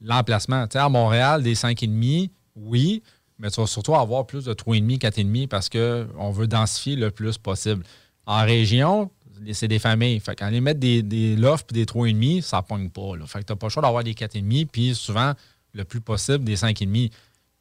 l'emplacement. 0.00 0.66
À 0.74 0.88
Montréal, 0.88 1.42
des 1.42 1.54
5,5, 1.54 2.30
oui, 2.56 3.02
mais 3.38 3.50
tu 3.50 3.60
vas 3.60 3.66
surtout 3.66 3.94
avoir 3.94 4.26
plus 4.26 4.44
de 4.44 4.52
3,5, 4.54 4.98
4,5 4.98 5.48
parce 5.48 5.68
qu'on 5.68 6.30
veut 6.30 6.46
densifier 6.46 6.96
le 6.96 7.10
plus 7.10 7.38
possible. 7.38 7.84
En 8.26 8.42
région, 8.44 9.10
c'est 9.52 9.68
des 9.68 9.78
familles. 9.78 10.20
Fait 10.20 10.36
qu'en 10.36 10.48
les 10.48 10.60
mettre 10.60 10.80
des, 10.80 11.02
des 11.02 11.36
lofts 11.36 11.70
et 11.72 11.74
des 11.74 11.84
3,5, 11.84 12.42
ça 12.42 12.58
ne 12.58 12.62
pogne 12.62 12.88
pas. 12.90 13.16
Là. 13.16 13.26
Fait 13.26 13.40
que 13.40 13.44
tu 13.46 13.52
n'as 13.52 13.56
pas 13.56 13.66
le 13.66 13.70
choix 13.70 13.82
d'avoir 13.82 14.04
des 14.04 14.14
4,5 14.14 14.66
puis 14.66 14.94
souvent, 14.94 15.32
le 15.74 15.84
plus 15.84 16.00
possible, 16.00 16.44
des 16.44 16.56
5,5. 16.56 17.12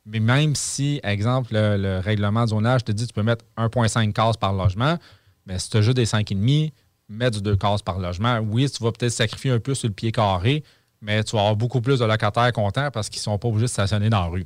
Mais 0.06 0.20
même 0.20 0.56
si, 0.56 1.00
exemple, 1.04 1.54
le, 1.54 1.78
le 1.78 2.00
règlement 2.00 2.44
de 2.44 2.50
zonage 2.50 2.84
te 2.84 2.92
dit 2.92 3.04
que 3.04 3.08
tu 3.10 3.14
peux 3.14 3.24
mettre 3.24 3.46
1,5 3.58 4.12
cases 4.12 4.38
par 4.38 4.54
logement, 4.54 4.98
mais 5.46 5.60
si 5.60 5.70
tu 5.70 5.78
as 5.78 5.82
juste 5.82 5.98
des 5.98 6.06
5,5, 6.06 6.72
mets 7.10 7.32
du 7.32 7.42
2 7.42 7.56
cases 7.56 7.82
par 7.82 8.00
logement. 8.00 8.40
Oui, 8.40 8.70
tu 8.70 8.84
vas 8.84 8.92
peut-être 8.92 9.12
sacrifier 9.12 9.52
un 9.52 9.60
peu 9.60 9.76
sur 9.76 9.88
le 9.88 9.94
pied 9.94 10.12
carré, 10.12 10.64
mais 11.02 11.24
tu 11.24 11.36
vas 11.36 11.42
avoir 11.42 11.56
beaucoup 11.56 11.82
plus 11.82 12.00
de 12.00 12.06
locataires 12.06 12.52
contents 12.54 12.90
parce 12.92 13.10
qu'ils 13.10 13.20
ne 13.20 13.24
sont 13.24 13.38
pas 13.38 13.48
obligés 13.48 13.66
de 13.66 13.72
stationner 13.72 14.10
dans 14.10 14.22
la 14.22 14.28
rue. 14.28 14.46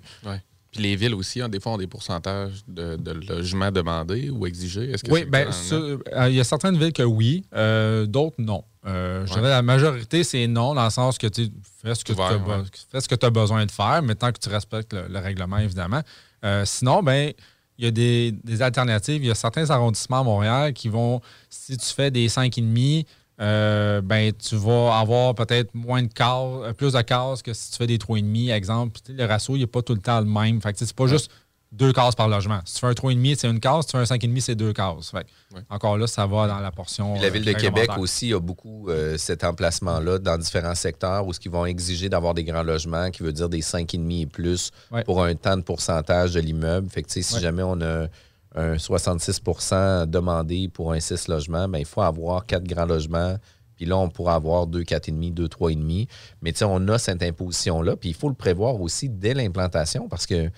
Puis 0.77 0.83
les 0.83 0.95
villes 0.95 1.15
aussi, 1.15 1.41
hein, 1.41 1.49
des 1.49 1.59
fois, 1.59 1.71
ont 1.71 1.77
des 1.77 1.87
pourcentages 1.87 2.61
de, 2.67 2.97
de 2.97 3.11
logements 3.11 3.71
demandés 3.71 4.29
ou 4.29 4.45
exigés? 4.45 4.91
Est-ce 4.91 5.03
que 5.03 5.11
Oui, 5.11 5.25
bien, 5.25 5.47
euh, 5.71 5.97
il 6.29 6.35
y 6.35 6.39
a 6.39 6.43
certaines 6.43 6.77
villes 6.77 6.93
que 6.93 7.01
oui, 7.01 7.43
euh, 7.55 8.05
d'autres 8.05 8.35
non. 8.37 8.63
Euh, 8.85 9.25
je 9.25 9.33
dirais 9.33 9.49
la 9.49 9.63
majorité, 9.63 10.23
c'est 10.23 10.45
non, 10.45 10.75
dans 10.75 10.83
le 10.83 10.91
sens 10.91 11.17
que 11.17 11.25
tu 11.25 11.49
fais 11.81 11.95
ce 11.95 12.05
que 12.05 12.13
tu 12.13 12.21
as, 12.21 12.37
ouais. 12.37 12.63
fais 12.91 13.01
ce 13.01 13.09
que 13.09 13.15
tu 13.15 13.25
as 13.25 13.31
besoin 13.31 13.65
de 13.65 13.71
faire, 13.71 14.03
mais 14.03 14.13
tant 14.13 14.31
que 14.31 14.37
tu 14.37 14.49
respectes 14.49 14.93
le, 14.93 15.07
le 15.07 15.17
règlement, 15.19 15.57
évidemment. 15.57 16.01
Euh, 16.45 16.63
sinon, 16.63 17.01
ben 17.01 17.33
il 17.79 17.85
y 17.85 17.87
a 17.87 17.91
des, 17.91 18.31
des 18.43 18.61
alternatives. 18.61 19.23
Il 19.23 19.27
y 19.27 19.31
a 19.31 19.35
certains 19.35 19.69
arrondissements 19.71 20.19
à 20.19 20.23
Montréal 20.23 20.73
qui 20.73 20.89
vont, 20.89 21.21
si 21.49 21.75
tu 21.75 21.87
fais 21.87 22.11
des 22.11 22.27
5,5, 22.27 23.05
euh, 23.39 24.01
ben, 24.01 24.33
tu 24.33 24.55
vas 24.55 24.97
avoir 24.99 25.35
peut-être 25.35 25.73
moins 25.75 26.01
de 26.01 26.11
cases, 26.11 26.29
euh, 26.63 26.73
plus 26.73 26.93
de 26.93 27.01
cases 27.01 27.41
que 27.41 27.53
si 27.53 27.71
tu 27.71 27.77
fais 27.77 27.87
des 27.87 27.97
3,5, 27.97 28.51
exemple. 28.51 28.99
Le 29.09 29.25
ratio, 29.25 29.55
il 29.55 29.59
n'est 29.59 29.67
pas 29.67 29.81
tout 29.81 29.93
le 29.93 30.01
temps 30.01 30.19
le 30.19 30.25
même. 30.25 30.61
Fait 30.61 30.73
que, 30.73 30.79
c'est 30.79 30.91
pas 30.93 31.07
juste 31.07 31.29
deux 31.71 31.91
cases 31.93 32.15
par 32.15 32.29
logement. 32.29 32.59
Si 32.65 32.75
tu 32.75 32.79
fais 32.79 32.87
un 32.87 32.93
3,5, 32.93 33.35
c'est 33.37 33.47
une 33.47 33.59
case. 33.59 33.81
Si 33.85 33.91
tu 33.91 33.97
fais 33.97 33.97
un 33.99 34.17
5,5, 34.17 34.39
c'est 34.39 34.55
deux 34.55 34.73
cases. 34.73 35.11
Fait 35.11 35.23
que, 35.23 35.55
Ouais. 35.55 35.61
Encore 35.69 35.97
là, 35.97 36.07
ça 36.07 36.25
va 36.25 36.47
dans 36.47 36.59
la 36.59 36.71
portion. 36.71 37.13
Puis 37.13 37.21
la 37.21 37.27
euh, 37.27 37.31
Ville 37.31 37.45
de 37.45 37.53
Québec 37.53 37.89
aussi 37.97 38.33
a 38.33 38.39
beaucoup 38.39 38.89
euh, 38.89 39.17
cet 39.17 39.43
emplacement-là 39.43 40.19
dans 40.19 40.37
différents 40.37 40.75
secteurs 40.75 41.25
où 41.25 41.31
ce 41.31 41.39
qu'ils 41.39 41.51
vont 41.51 41.65
exiger 41.65 42.09
d'avoir 42.09 42.33
des 42.33 42.43
grands 42.43 42.63
logements, 42.63 43.11
qui 43.11 43.23
veut 43.23 43.31
dire 43.31 43.47
des 43.49 43.61
5,5 43.61 44.21
et 44.23 44.25
plus 44.25 44.71
Ouais. 44.91 45.03
pour 45.03 45.23
un 45.23 45.35
temps 45.35 45.55
de 45.57 45.61
pourcentage 45.61 46.33
de 46.33 46.39
l'immeuble. 46.39 46.89
Fait 46.89 47.01
que, 47.03 47.07
tu 47.07 47.21
sais, 47.21 47.33
si 47.35 47.39
jamais 47.39 47.63
on 47.63 47.79
a 47.81 48.07
un 48.57 48.75
66% 48.75 50.07
demandé 50.07 50.67
pour 50.67 50.91
un 50.91 50.99
6 50.99 51.27
logements, 51.27 51.67
ben, 51.67 51.77
il 51.77 51.85
faut 51.85 52.01
avoir 52.01 52.45
quatre 52.45 52.63
grands 52.63 52.85
logements. 52.85 53.37
Puis 53.75 53.85
là, 53.85 53.95
on 53.97 54.09
pourra 54.09 54.33
avoir 54.33 54.65
deux 54.65 54.81
4,5, 54.81 55.33
deux 55.33 55.47
3,5. 55.47 56.07
Mais 56.41 56.51
tu 56.51 56.59
sais, 56.59 56.65
on 56.65 56.87
a 56.87 56.97
cette 56.97 57.21
imposition-là. 57.21 57.95
Puis 57.95 58.09
il 58.09 58.15
faut 58.15 58.29
le 58.29 58.35
prévoir 58.35 58.81
aussi 58.81 59.09
dès 59.09 59.35
l'implantation 59.35 60.09
parce 60.09 60.25
que 60.25 60.49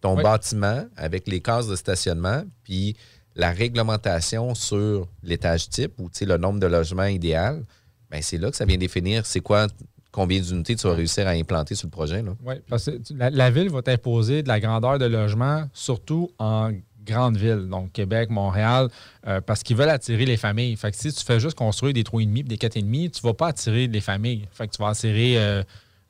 ton 0.00 0.16
bâtiment 0.16 0.84
avec 0.96 1.28
les 1.28 1.40
cases 1.40 1.68
de 1.68 1.76
stationnement, 1.76 2.42
puis 2.64 2.96
la 3.36 3.50
réglementation 3.50 4.54
sur 4.54 5.08
l'étage 5.22 5.68
type 5.68 5.92
ou 5.98 6.10
tu 6.10 6.18
sais, 6.18 6.24
le 6.26 6.38
nombre 6.38 6.58
de 6.58 6.66
logements 6.66 7.04
idéal, 7.04 7.64
ben 8.10 8.20
c'est 8.22 8.38
là 8.38 8.50
que 8.50 8.56
ça 8.56 8.64
vient 8.64 8.78
définir 8.78 9.24
c'est 9.26 9.40
quoi, 9.40 9.68
combien 10.10 10.40
d'unités 10.40 10.74
tu 10.74 10.86
vas 10.86 10.94
réussir 10.94 11.26
à 11.26 11.30
implanter 11.30 11.74
sur 11.74 11.86
le 11.86 11.92
projet. 11.92 12.22
Là. 12.22 12.32
Oui, 12.44 12.54
parce 12.68 12.86
que 12.86 12.98
la, 13.14 13.30
la 13.30 13.50
ville 13.50 13.70
va 13.70 13.82
t'imposer 13.82 14.42
de 14.42 14.48
la 14.48 14.60
grandeur 14.60 14.98
de 14.98 15.06
logement, 15.06 15.68
surtout 15.72 16.30
en 16.38 16.72
grande 17.06 17.36
ville, 17.36 17.68
donc 17.68 17.92
Québec, 17.92 18.30
Montréal, 18.30 18.88
euh, 19.26 19.40
parce 19.40 19.62
qu'ils 19.62 19.76
veulent 19.76 19.88
attirer 19.88 20.26
les 20.26 20.36
familles. 20.36 20.76
Fait 20.76 20.90
que 20.90 20.96
si 20.96 21.12
tu 21.12 21.24
fais 21.24 21.40
juste 21.40 21.56
construire 21.56 21.94
des 21.94 22.02
3,5 22.02 22.40
et 22.40 22.42
des 22.42 22.56
4,5, 22.56 23.10
tu 23.10 23.20
ne 23.24 23.28
vas 23.28 23.34
pas 23.34 23.48
attirer 23.48 23.86
les 23.86 24.00
familles. 24.00 24.48
Fait 24.52 24.66
que 24.66 24.72
tu 24.76 24.82
vas 24.82 24.88
attirer 24.88 25.62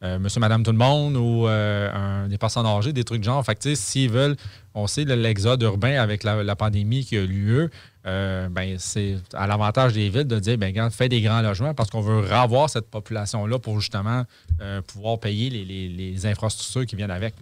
euh, 0.02 0.18
monsieur, 0.18 0.40
madame, 0.40 0.62
tout 0.62 0.72
le 0.72 0.76
monde 0.78 1.16
ou 1.16 1.46
euh, 1.48 1.90
un- 1.92 2.28
des 2.28 2.38
personnes 2.38 2.66
âgées, 2.66 2.92
des 2.92 3.04
trucs 3.04 3.20
de 3.20 3.24
genre. 3.24 3.44
Fait 3.44 3.54
que 3.54 3.60
tu 3.60 3.70
sais, 3.70 3.74
s'ils 3.76 4.10
veulent, 4.10 4.36
on 4.74 4.86
sait 4.86 5.04
le- 5.04 5.14
l'exode 5.14 5.62
urbain 5.62 5.98
avec 6.00 6.22
la, 6.22 6.42
la 6.42 6.54
pandémie 6.56 7.04
qui 7.04 7.16
a 7.16 7.20
eu 7.22 7.26
lieu, 7.26 7.70
euh, 8.06 8.48
ben, 8.50 8.76
c'est 8.78 9.16
à 9.32 9.46
l'avantage 9.46 9.94
des 9.94 10.08
villes 10.10 10.26
de 10.28 10.38
dire, 10.38 10.58
ben, 10.58 10.66
regarde, 10.66 10.92
fais 10.92 11.08
des 11.08 11.20
grands 11.22 11.40
logements 11.40 11.72
parce 11.74 11.88
qu'on 11.90 12.02
veut 12.02 12.18
revoir 12.20 12.68
cette 12.68 12.88
population-là 12.90 13.58
pour 13.58 13.80
justement 13.80 14.24
euh, 14.60 14.82
pouvoir 14.82 15.18
payer 15.18 15.48
les, 15.50 15.64
les- 15.64 15.88
les 15.88 16.26
infrastructures 16.26 16.84
qui 16.86 16.94
viennent 16.94 17.10
avec. 17.10 17.34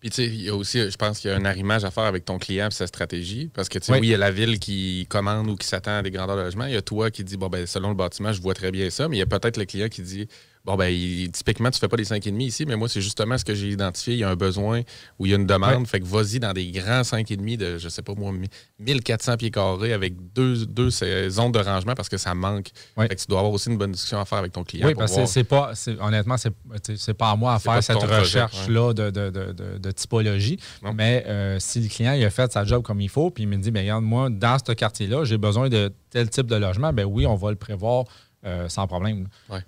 Puis, 0.00 0.10
tu 0.10 0.16
sais, 0.16 0.26
il 0.26 0.42
y 0.42 0.48
a 0.48 0.54
aussi, 0.54 0.90
je 0.90 0.96
pense 0.96 1.18
qu'il 1.20 1.30
y 1.30 1.32
a 1.32 1.36
un 1.36 1.44
arrimage 1.44 1.84
à 1.84 1.90
faire 1.92 2.04
avec 2.04 2.24
ton 2.24 2.36
client 2.38 2.66
et 2.68 2.70
sa 2.72 2.86
stratégie. 2.88 3.48
Parce 3.54 3.68
que, 3.68 3.78
tu 3.78 3.86
sais, 3.86 3.92
Oui. 3.92 3.98
oui, 4.00 4.08
il 4.08 4.10
y 4.10 4.14
a 4.14 4.18
la 4.18 4.32
ville 4.32 4.58
qui 4.58 5.06
commande 5.08 5.48
ou 5.48 5.56
qui 5.56 5.66
s'attend 5.66 5.98
à 5.98 6.02
des 6.02 6.10
grandeurs 6.10 6.36
de 6.36 6.42
logement. 6.42 6.66
Il 6.66 6.72
y 6.72 6.76
a 6.76 6.82
toi 6.82 7.10
qui 7.10 7.22
dis, 7.24 7.36
bon, 7.36 7.48
ben, 7.48 7.66
selon 7.66 7.88
le 7.90 7.94
bâtiment, 7.94 8.32
je 8.32 8.42
vois 8.42 8.54
très 8.54 8.70
bien 8.72 8.90
ça. 8.90 9.08
Mais 9.08 9.16
il 9.16 9.20
y 9.20 9.22
a 9.22 9.26
peut-être 9.26 9.56
le 9.56 9.64
client 9.64 9.88
qui 9.88 10.02
dit, 10.02 10.26
bon, 10.64 10.76
ben, 10.76 10.86
il- 10.88 11.30
typiquement, 11.32 11.70
tu 11.70 11.78
fais 11.78 11.88
pas 11.88 11.96
des 11.96 12.04
5,5 12.04 12.40
ici, 12.46 12.64
mais 12.66 12.76
moi, 12.76 12.88
c'est 12.88 13.00
justement 13.00 13.36
ce 13.38 13.44
que 13.44 13.54
j'ai 13.54 13.68
identifié. 13.68 14.14
Il 14.14 14.20
y 14.20 14.24
a 14.24 14.30
un 14.30 14.36
besoin 14.36 14.80
ou 15.18 15.26
il 15.26 15.30
y 15.30 15.32
a 15.32 15.36
une 15.36 15.46
demande. 15.46 15.86
Fait 15.86 16.00
que 16.00 16.06
vas-y 16.06 16.38
dans 16.40 16.52
des 16.52 16.70
grands 16.70 17.02
5,5 17.02 17.56
de, 17.56 17.78
je 17.78 17.88
sais 17.88 18.02
pas 18.02 18.14
moi, 18.14 18.32
1400 18.78 19.36
pieds 19.36 19.50
carrés 19.50 19.92
avec 19.92 20.14
deux, 20.34 20.66
deux 20.66 20.90
zones 20.90 21.52
de 21.52 21.58
rangement 21.58 21.94
parce 21.94 22.08
que 22.08 22.16
ça 22.16 22.34
manque. 22.34 22.68
Fait 23.08 23.14
que 23.16 23.20
tu 23.20 23.26
dois 23.28 23.40
avoir 23.40 23.52
aussi 23.52 23.70
une 23.70 23.78
bonne 23.78 23.92
discussion 23.92 24.18
à 24.20 24.24
faire 24.24 24.38
avec 24.38 24.52
ton 24.52 24.64
client. 24.64 24.86
Oui, 24.86 24.94
pour 24.94 25.00
parce 25.02 25.12
que 25.22 25.26
c'est 25.26 25.44
pas, 25.44 25.72
honnêtement, 26.00 26.36
c'est 26.36 27.14
pas 27.14 27.30
à 27.30 27.36
moi 27.36 27.54
à 27.54 27.58
faire 27.58 27.72
cette 27.82 27.96
recherche-là 28.20 28.92
de, 28.92 29.10
de- 29.10 29.30
de- 29.30 29.52
de- 29.52 29.78
de 29.78 29.90
typologie. 29.90 30.58
Non. 30.82 30.92
Mais 30.94 31.24
euh, 31.26 31.58
si 31.58 31.80
le 31.80 31.88
client 31.88 32.12
il 32.12 32.24
a 32.24 32.30
fait 32.30 32.50
sa 32.52 32.64
job 32.64 32.82
comme 32.82 33.00
il 33.00 33.08
faut, 33.08 33.30
puis 33.30 33.44
il 33.44 33.46
me 33.48 33.56
dit, 33.56 33.70
bien, 33.70 33.82
regarde, 33.82 34.04
moi, 34.04 34.28
dans 34.30 34.56
ce 34.64 34.72
quartier-là, 34.72 35.24
j'ai 35.24 35.38
besoin 35.38 35.68
de 35.68 35.92
tel 36.10 36.28
type 36.30 36.46
de 36.46 36.56
logement, 36.56 36.92
ben 36.92 37.04
oui, 37.04 37.26
on 37.26 37.34
va 37.36 37.50
le 37.50 37.56
prévoir 37.56 38.04
euh, 38.44 38.68
sans 38.68 38.86
problème. 38.88 39.28
C'est- 39.48 39.64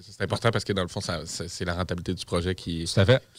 C'est 0.00 0.22
important 0.22 0.50
parce 0.50 0.64
que 0.64 0.72
dans 0.72 0.82
le 0.82 0.88
fond, 0.88 1.00
c'est 1.24 1.64
la 1.64 1.74
rentabilité 1.74 2.14
du 2.14 2.24
projet 2.24 2.54
qui, 2.54 2.86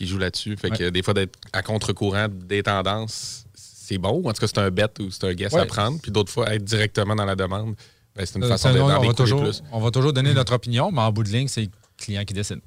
joue 0.01 0.17
là-dessus. 0.17 0.55
Fait 0.57 0.69
Ouais. 0.71 0.77
que 0.77 0.89
des 0.89 1.03
fois, 1.03 1.13
d'être 1.13 1.37
à 1.53 1.61
contre-courant 1.61 2.27
des 2.29 2.63
tendances, 2.63 3.45
c'est 3.53 3.97
bon. 3.97 4.19
En 4.27 4.33
tout 4.33 4.39
cas, 4.41 4.47
c'est 4.47 4.57
un 4.59 4.71
bet 4.71 4.87
ou 4.99 5.11
c'est 5.11 5.23
un 5.25 5.33
guess 5.33 5.53
à 5.53 5.65
prendre. 5.65 5.99
Puis 6.01 6.11
d'autres 6.11 6.31
fois, 6.31 6.53
être 6.53 6.63
directement 6.63 7.15
dans 7.15 7.25
la 7.25 7.35
demande, 7.35 7.75
ben, 8.15 8.25
c'est 8.25 8.35
une 8.37 8.43
Euh, 8.45 8.49
façon 8.49 8.69
c'est- 8.69 8.73
d'être 8.73 8.83
on, 8.83 8.87
dans 8.89 8.99
on 8.99 9.01
les 9.01 9.07
va 9.09 9.13
toujours, 9.13 9.43
plus. 9.43 9.61
on 9.71 9.79
va 9.79 9.91
toujours 9.91 10.13
donner 10.13 10.33
notre 10.33 10.53
opinion, 10.53 10.91
mais 10.91 11.01
en 11.01 11.11
bout 11.11 11.23
de 11.23 11.29
ligne, 11.29 11.47
c'est 11.47 11.61
le 11.63 11.69
client 11.97 12.23
qui 12.25 12.33
décide. 12.33 12.59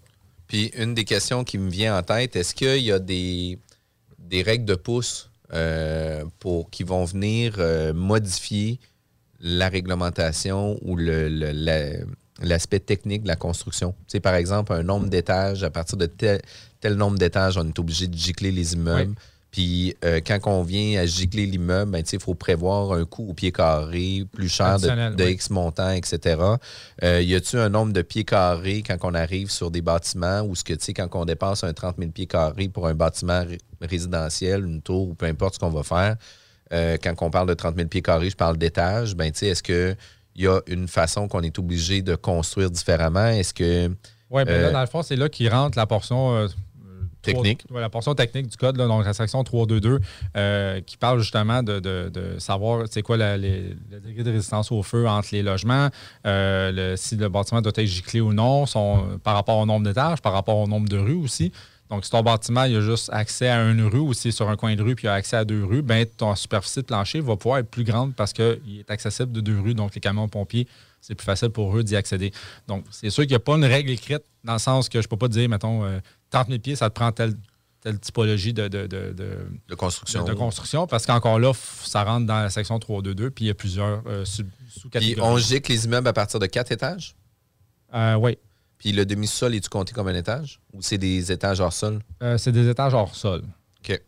Puis 0.46 0.70
une 0.76 0.94
des 0.94 1.04
questions 1.04 1.44
qui 1.44 1.58
me 1.58 1.68
vient 1.70 1.98
en 1.98 2.02
tête, 2.02 2.36
est-ce 2.36 2.54
qu'il 2.54 2.78
y 2.82 2.92
a 2.92 2.98
des, 2.98 3.58
des 4.18 4.42
règles 4.42 4.64
de 4.64 4.74
pouce 4.74 5.30
euh, 5.52 6.24
pour 6.38 6.70
qui 6.70 6.82
vont 6.84 7.04
venir 7.04 7.54
euh, 7.58 7.92
modifier 7.94 8.78
la 9.40 9.68
réglementation 9.68 10.78
ou 10.82 10.96
le- 10.96 11.28
le- 11.28 11.52
la- 11.52 12.04
l'aspect 12.40 12.80
technique 12.80 13.22
de 13.22 13.28
la 13.28 13.36
construction? 13.36 13.92
Tu 14.06 14.12
sais, 14.12 14.20
par 14.20 14.34
exemple, 14.34 14.72
un 14.72 14.82
nombre 14.82 15.08
d'étages, 15.08 15.64
à 15.64 15.70
partir 15.70 15.96
de 15.98 16.06
tel, 16.06 16.40
tel 16.80 16.94
nombre 16.94 17.18
d'étages, 17.18 17.56
on 17.56 17.66
est 17.66 17.78
obligé 17.78 18.06
de 18.06 18.16
gicler 18.16 18.52
les 18.52 18.74
immeubles. 18.74 19.14
Puis 19.50 19.96
euh, 20.04 20.20
quand 20.24 20.38
on 20.44 20.62
vient 20.62 21.00
à 21.00 21.06
gicler 21.06 21.46
l'immeuble, 21.46 21.90
ben, 21.92 22.04
il 22.12 22.20
faut 22.20 22.34
prévoir 22.34 22.92
un 22.92 23.06
coût 23.06 23.30
au 23.30 23.32
pied 23.32 23.50
carré 23.50 24.26
plus 24.30 24.50
cher 24.50 24.78
de, 24.78 25.16
de 25.16 25.24
oui. 25.24 25.32
X 25.32 25.48
montant, 25.48 25.90
etc. 25.90 26.36
Euh, 27.02 27.22
y 27.22 27.34
a-tu 27.34 27.56
un 27.58 27.70
nombre 27.70 27.94
de 27.94 28.02
pieds 28.02 28.24
carrés 28.24 28.82
quand 28.86 28.98
on 29.04 29.14
arrive 29.14 29.50
sur 29.50 29.70
des 29.70 29.80
bâtiments 29.80 30.42
ou 30.42 30.54
ce 30.54 30.62
que 30.64 30.74
tu 30.74 30.84
sais, 30.84 30.92
quand 30.92 31.08
on 31.14 31.24
dépasse 31.24 31.64
un 31.64 31.72
30 31.72 31.96
000 31.98 32.10
pieds 32.10 32.26
carrés 32.26 32.68
pour 32.68 32.86
un 32.86 32.94
bâtiment 32.94 33.42
ré- 33.42 33.58
résidentiel, 33.80 34.66
une 34.66 34.82
tour 34.82 35.08
ou 35.08 35.14
peu 35.14 35.24
importe 35.24 35.54
ce 35.54 35.58
qu'on 35.60 35.70
va 35.70 35.82
faire, 35.82 36.16
euh, 36.74 36.98
quand 37.02 37.14
on 37.22 37.30
parle 37.30 37.48
de 37.48 37.54
30 37.54 37.74
000 37.74 37.88
pieds 37.88 38.02
carrés, 38.02 38.28
je 38.28 38.36
parle 38.36 38.58
d'étage, 38.58 39.16
ben, 39.16 39.32
tu 39.32 39.50
sais, 39.50 39.96
qu'il 40.38 40.44
y 40.44 40.48
a 40.48 40.60
une 40.68 40.86
façon 40.88 41.26
qu'on 41.28 41.42
est 41.42 41.58
obligé 41.58 42.00
de 42.02 42.14
construire 42.14 42.70
différemment? 42.70 43.26
Est-ce 43.26 43.52
que. 43.52 43.88
Oui, 44.30 44.44
bien 44.44 44.54
Euh, 44.54 44.62
là, 44.62 44.70
dans 44.72 44.80
le 44.80 44.86
fond, 44.86 45.02
c'est 45.02 45.16
là 45.16 45.28
qu'il 45.28 45.48
rentre 45.48 45.76
la 45.76 45.86
portion. 45.86 46.34
euh, 46.36 46.48
Technique. 47.20 47.64
la 47.74 47.90
portion 47.90 48.14
technique 48.14 48.46
du 48.46 48.56
code, 48.56 48.76
là, 48.76 48.86
donc 48.86 49.04
la 49.04 49.12
section 49.12 49.42
322, 49.42 49.98
euh, 50.36 50.80
qui 50.82 50.96
parle 50.96 51.18
justement 51.18 51.62
de, 51.64 51.80
de- 51.80 52.10
de 52.14 52.38
savoir 52.38 52.86
c'est 52.88 53.02
quoi 53.02 53.16
la- 53.16 53.36
les- 53.36 53.76
le 53.90 54.00
degré 54.00 54.22
de 54.22 54.30
résistance 54.30 54.70
au 54.70 54.82
feu 54.84 55.06
entre 55.08 55.28
les 55.32 55.42
logements, 55.42 55.88
euh, 56.26 56.70
le- 56.92 56.96
si 56.96 57.16
le 57.16 57.28
bâtiment 57.28 57.60
doit 57.60 57.72
être 57.74 57.84
giclé 57.86 58.20
ou 58.20 58.32
non, 58.32 58.66
son- 58.66 59.18
par 59.24 59.34
rapport 59.34 59.58
au 59.58 59.66
nombre 59.66 59.84
d'étages, 59.84 60.22
par 60.22 60.32
rapport 60.32 60.56
au 60.58 60.68
nombre 60.68 60.88
de 60.88 60.96
rues 60.96 61.20
aussi. 61.22 61.52
Donc, 61.90 62.04
si 62.04 62.10
ton 62.10 62.22
bâtiment 62.22 62.64
il 62.64 62.76
a 62.76 62.80
juste 62.80 63.08
accès 63.12 63.48
à 63.48 63.62
une 63.62 63.82
rue 63.86 63.98
ou 64.00 64.12
si 64.12 64.22
c'est 64.22 64.30
sur 64.32 64.48
un 64.50 64.56
coin 64.56 64.74
de 64.76 64.82
rue 64.82 64.94
puis 64.94 65.06
il 65.06 65.08
a 65.08 65.14
accès 65.14 65.36
à 65.36 65.44
deux 65.44 65.64
rues, 65.64 65.80
ben 65.82 66.04
ton 66.04 66.34
superficie 66.34 66.80
de 66.80 66.84
plancher 66.86 67.20
va 67.20 67.36
pouvoir 67.36 67.58
être 67.60 67.70
plus 67.70 67.84
grande 67.84 68.14
parce 68.14 68.32
qu'il 68.32 68.78
est 68.80 68.90
accessible 68.90 69.32
de 69.32 69.40
deux 69.40 69.58
rues. 69.58 69.74
Donc, 69.74 69.94
les 69.94 70.00
camions 70.00 70.28
pompiers, 70.28 70.68
c'est 71.00 71.14
plus 71.14 71.24
facile 71.24 71.48
pour 71.50 71.76
eux 71.76 71.82
d'y 71.82 71.96
accéder. 71.96 72.30
Donc, 72.66 72.84
c'est 72.90 73.08
sûr 73.10 73.22
qu'il 73.22 73.30
n'y 73.30 73.36
a 73.36 73.40
pas 73.40 73.54
une 73.56 73.64
règle 73.64 73.90
écrite 73.90 74.22
dans 74.44 74.52
le 74.54 74.58
sens 74.58 74.88
que 74.88 75.00
je 75.00 75.06
ne 75.06 75.08
peux 75.08 75.16
pas 75.16 75.28
te 75.28 75.32
dire, 75.32 75.48
mettons, 75.48 75.84
euh, 75.84 75.98
30 76.30 76.48
000 76.48 76.58
pieds, 76.60 76.76
ça 76.76 76.90
te 76.90 76.94
prend 76.94 77.10
telle, 77.10 77.32
telle 77.80 77.98
typologie 77.98 78.52
de, 78.52 78.68
de, 78.68 78.86
de, 78.86 79.14
de- 79.68 79.74
construction. 79.74 80.24
de 80.24 80.34
construction 80.34 80.86
parce 80.86 81.06
qu'encore 81.06 81.38
là, 81.38 81.52
ça 81.54 82.04
rentre 82.04 82.26
dans 82.26 82.40
la 82.42 82.50
section 82.50 82.78
322 82.78 83.30
puis 83.30 83.46
il 83.46 83.48
y 83.48 83.50
a 83.50 83.54
plusieurs 83.54 84.02
euh, 84.06 84.24
sub- 84.26 84.48
Puis 84.50 84.80
sous-catégories. 84.80 85.20
on 85.32 85.38
gicle 85.38 85.72
les 85.72 85.84
immeubles 85.86 86.08
à 86.08 86.12
partir 86.12 86.38
de 86.40 86.46
quatre 86.46 86.70
étages? 86.72 87.14
Euh, 87.94 88.16
oui. 88.16 88.36
Puis 88.78 88.92
le 88.92 89.04
demi-sol, 89.04 89.54
est-tu 89.54 89.68
compté 89.68 89.92
comme 89.92 90.08
un 90.08 90.14
étage? 90.14 90.60
Ou 90.72 90.82
c'est 90.82 90.98
des 90.98 91.32
étages 91.32 91.60
hors 91.60 91.72
sol? 91.72 92.00
Euh, 92.22 92.38
c'est 92.38 92.52
des 92.52 92.68
étages 92.68 92.94
hors 92.94 93.14
sol. 93.14 93.42
OK. 93.80 94.00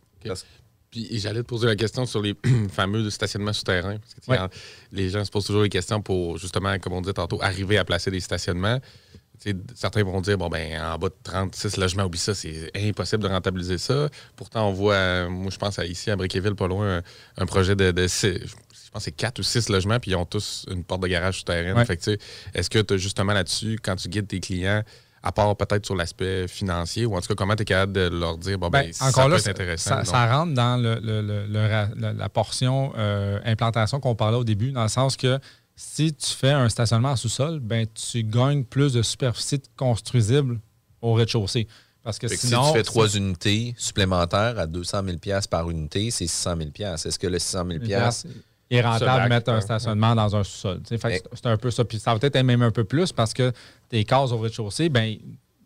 Puis 0.89 1.19
j'allais 1.19 1.41
te 1.41 1.47
poser 1.47 1.67
la 1.67 1.75
question 1.77 2.05
sur 2.05 2.21
les 2.21 2.35
fameux 2.69 3.09
stationnements 3.09 3.53
souterrains. 3.53 3.97
Parce 3.97 4.13
que, 4.13 4.19
tu 4.19 4.25
sais, 4.25 4.31
Ouais. 4.31 4.39
en- 4.39 4.49
les 4.91 5.09
gens 5.09 5.23
se 5.23 5.31
posent 5.31 5.45
toujours 5.45 5.63
les 5.63 5.69
questions 5.69 6.01
pour, 6.01 6.37
justement, 6.37 6.77
comme 6.79 6.93
on 6.93 7.01
disait 7.01 7.13
tantôt, 7.13 7.41
arriver 7.41 7.77
à 7.77 7.85
placer 7.85 8.11
des 8.11 8.19
stationnements. 8.19 8.79
Tu 9.41 9.55
certains 9.73 10.03
vont 10.03 10.21
dire, 10.21 10.37
bon, 10.37 10.49
ben, 10.49 10.79
en 10.81 10.97
bas 10.99 11.09
de 11.09 11.15
36 11.23 11.77
logements, 11.77 12.03
oublie 12.03 12.19
ça, 12.19 12.35
c'est 12.35 12.69
impossible 12.75 13.23
de 13.23 13.27
rentabiliser 13.29 13.77
ça. 13.79 14.07
Pourtant, 14.35 14.67
on 14.69 14.71
voit, 14.73 14.93
euh, 14.93 15.29
moi, 15.29 15.49
je 15.49 15.57
pense 15.57 15.79
à 15.79 15.85
ici, 15.85 16.11
à 16.11 16.15
Briqueville, 16.15 16.53
pas 16.55 16.67
loin, 16.67 16.97
un, 16.97 17.01
un 17.37 17.45
projet 17.47 17.75
de, 17.75 17.91
pense 18.91 19.01
que 19.01 19.05
c'est 19.05 19.11
4 19.11 19.39
ou 19.39 19.43
6 19.43 19.69
logements, 19.69 19.99
puis 19.99 20.11
ils 20.11 20.15
ont 20.15 20.25
tous 20.25 20.65
une 20.69 20.83
porte 20.83 21.01
de 21.01 21.07
garage 21.07 21.39
souterraine. 21.39 21.75
Ouais. 21.77 21.85
Fait 21.85 21.97
que, 21.97 22.03
tu 22.03 22.11
sais, 22.11 22.19
est-ce 22.53 22.69
que 22.69 22.79
tu 22.79 22.93
as 22.93 22.97
justement 22.97 23.33
là-dessus, 23.33 23.79
quand 23.81 23.95
tu 23.95 24.09
guides 24.09 24.27
tes 24.27 24.39
clients, 24.39 24.83
à 25.23 25.31
part 25.31 25.55
peut-être 25.55 25.85
sur 25.85 25.95
l'aspect 25.95 26.47
financier, 26.47 27.05
ou 27.05 27.15
en 27.15 27.21
tout 27.21 27.27
cas, 27.27 27.35
comment 27.35 27.55
tu 27.55 27.61
es 27.61 27.65
capable 27.65 27.93
de 27.93 28.01
leur 28.09 28.37
dire, 28.37 28.57
bon, 28.57 28.69
ben, 28.69 28.83
Ben, 28.85 28.93
ça 28.93 29.05
encore 29.05 29.25
peut 29.25 29.31
là, 29.31 29.37
être 29.37 29.43
ça, 29.43 29.51
intéressant. 29.51 29.89
ça- 29.97 30.05
ça 30.05 30.35
rentre 30.37 30.53
dans 30.53 30.81
le- 30.81 30.99
le- 30.99 31.21
le- 31.21 31.45
le 31.47 31.59
ra- 31.67 31.89
la, 31.95 32.11
la 32.13 32.29
portion 32.29 32.91
euh, 32.97 33.39
implantation 33.45 33.99
qu'on 33.99 34.15
parlait 34.15 34.37
au 34.37 34.43
début, 34.43 34.71
dans 34.71 34.81
le 34.83 34.89
sens 34.89 35.15
que 35.15 35.39
si 35.75 36.13
tu 36.13 36.27
fais 36.31 36.51
un 36.51 36.69
stationnement 36.69 37.11
en 37.11 37.15
sous-sol, 37.15 37.59
ben, 37.59 37.85
tu 37.93 38.23
gagnes 38.23 38.63
plus 38.63 38.93
de 38.93 39.01
superficie 39.03 39.61
construisible 39.77 40.59
au 41.01 41.13
rez-de-chaussée. 41.13 41.67
Parce 42.03 42.17
que 42.17 42.27
Fait 42.27 42.35
que 42.35 42.41
sinon. 42.41 42.63
si 42.63 42.71
tu 42.71 42.77
fais 42.79 42.83
trois 42.83 43.07
unités 43.15 43.75
supplémentaires 43.77 44.57
à 44.57 44.65
200 44.65 45.03
000 45.05 45.17
par 45.51 45.69
unité, 45.69 46.09
c'est 46.09 46.25
600 46.25 46.55
000 46.57 46.93
Est-ce 46.95 47.19
que 47.19 47.27
le 47.27 47.37
600 47.37 47.63
000 47.67 47.79
il 47.83 47.93
est 48.75 48.81
rentable 48.81 49.23
de 49.23 49.29
mettre 49.29 49.49
un 49.51 49.61
stationnement 49.61 50.15
dans 50.15 50.35
un 50.35 50.43
sous-sol. 50.43 50.81
C'est- 51.35 51.45
un 51.47 51.57
peu 51.57 51.71
ça. 51.71 51.83
Puis 51.85 51.99
ça 51.99 52.13
va 52.13 52.19
peut-être 52.19 52.41
même 52.43 52.61
un 52.61 52.71
peu 52.71 52.83
plus 52.83 53.11
parce 53.11 53.33
que 53.33 53.51
tes 53.89 54.03
cases 54.03 54.31
au 54.31 54.37
rez-de-chaussée, 54.37 54.89
ben, 54.89 55.17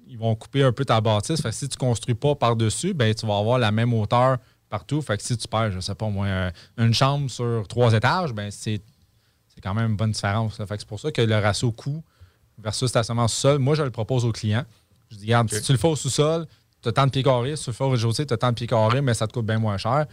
ils 0.08 0.18
vont 0.18 0.36
couper 0.36 0.64
un 0.64 0.72
peu 0.72 0.86
ta 0.86 1.02
bâtisse. 1.02 1.42
Fait 1.42 1.50
que 1.50 1.56
si 1.56 1.68
tu 1.68 1.76
ne 1.76 1.80
construis 1.80 2.16
pas 2.16 2.36
par-dessus, 2.36 2.94
ben, 2.94 3.14
tu 3.14 3.26
vas 3.26 3.38
avoir 3.38 3.58
la 3.60 3.72
même 3.72 3.94
hauteur 3.94 4.38
partout. 4.70 5.02
Fait 5.02 5.18
que 5.18 5.24
si 5.24 5.38
tu 5.38 5.48
perds, 5.48 5.72
je 5.72 5.80
sais 5.80 5.96
pas 5.96 6.10
moi, 6.10 6.28
un- 6.28 6.52
une 6.78 6.94
chambre 6.94 7.30
sur 7.30 7.68
trois 7.68 7.94
étages, 7.94 8.34
ben, 8.34 8.50
c'est 8.52 8.82
c'est 9.54 9.62
quand 9.62 9.74
même 9.74 9.92
une 9.92 9.96
bonne 9.96 10.12
différence. 10.12 10.60
là. 10.60 10.66
Fait 10.66 10.76
que 10.76 10.82
c'est 10.82 10.88
pour 10.90 11.00
ça 11.00 11.12
que 11.12 11.22
le 11.22 11.36
ratio 11.38 11.72
coût 11.72 12.04
versus 12.58 12.90
stationnement 12.90 13.28
sous-sol, 13.28 13.58
moi, 13.60 13.74
je 13.76 13.84
le 13.84 13.90
propose 13.92 14.26
aux 14.26 14.32
clients. 14.34 14.66
Je 15.10 15.16
dis, 15.18 15.26
regarde, 15.26 15.50
si 15.50 15.62
tu 15.62 15.72
le 15.72 15.78
fais 15.78 15.88
au 15.88 15.96
sous-sol, 15.96 16.46
tu 16.82 16.90
as 16.90 16.92
tant 16.92 17.06
de 17.06 17.12
pieds 17.12 17.24
carrés. 17.24 17.56
Si 17.56 17.64
tu 17.64 17.70
le 17.70 17.74
fais 17.74 17.84
au 17.86 17.90
rez-de-chaussée, 17.90 18.26
tu 18.26 18.34
as 18.34 18.38
tant 18.38 18.50
de 18.50 18.56
pieds 18.56 18.68
carrés, 18.68 19.02
mais 19.02 19.14
ça 19.14 19.28
te 19.28 19.34
coûte 19.34 19.46
bien 19.46 19.58
moins 19.60 19.78
cher. 19.78 20.06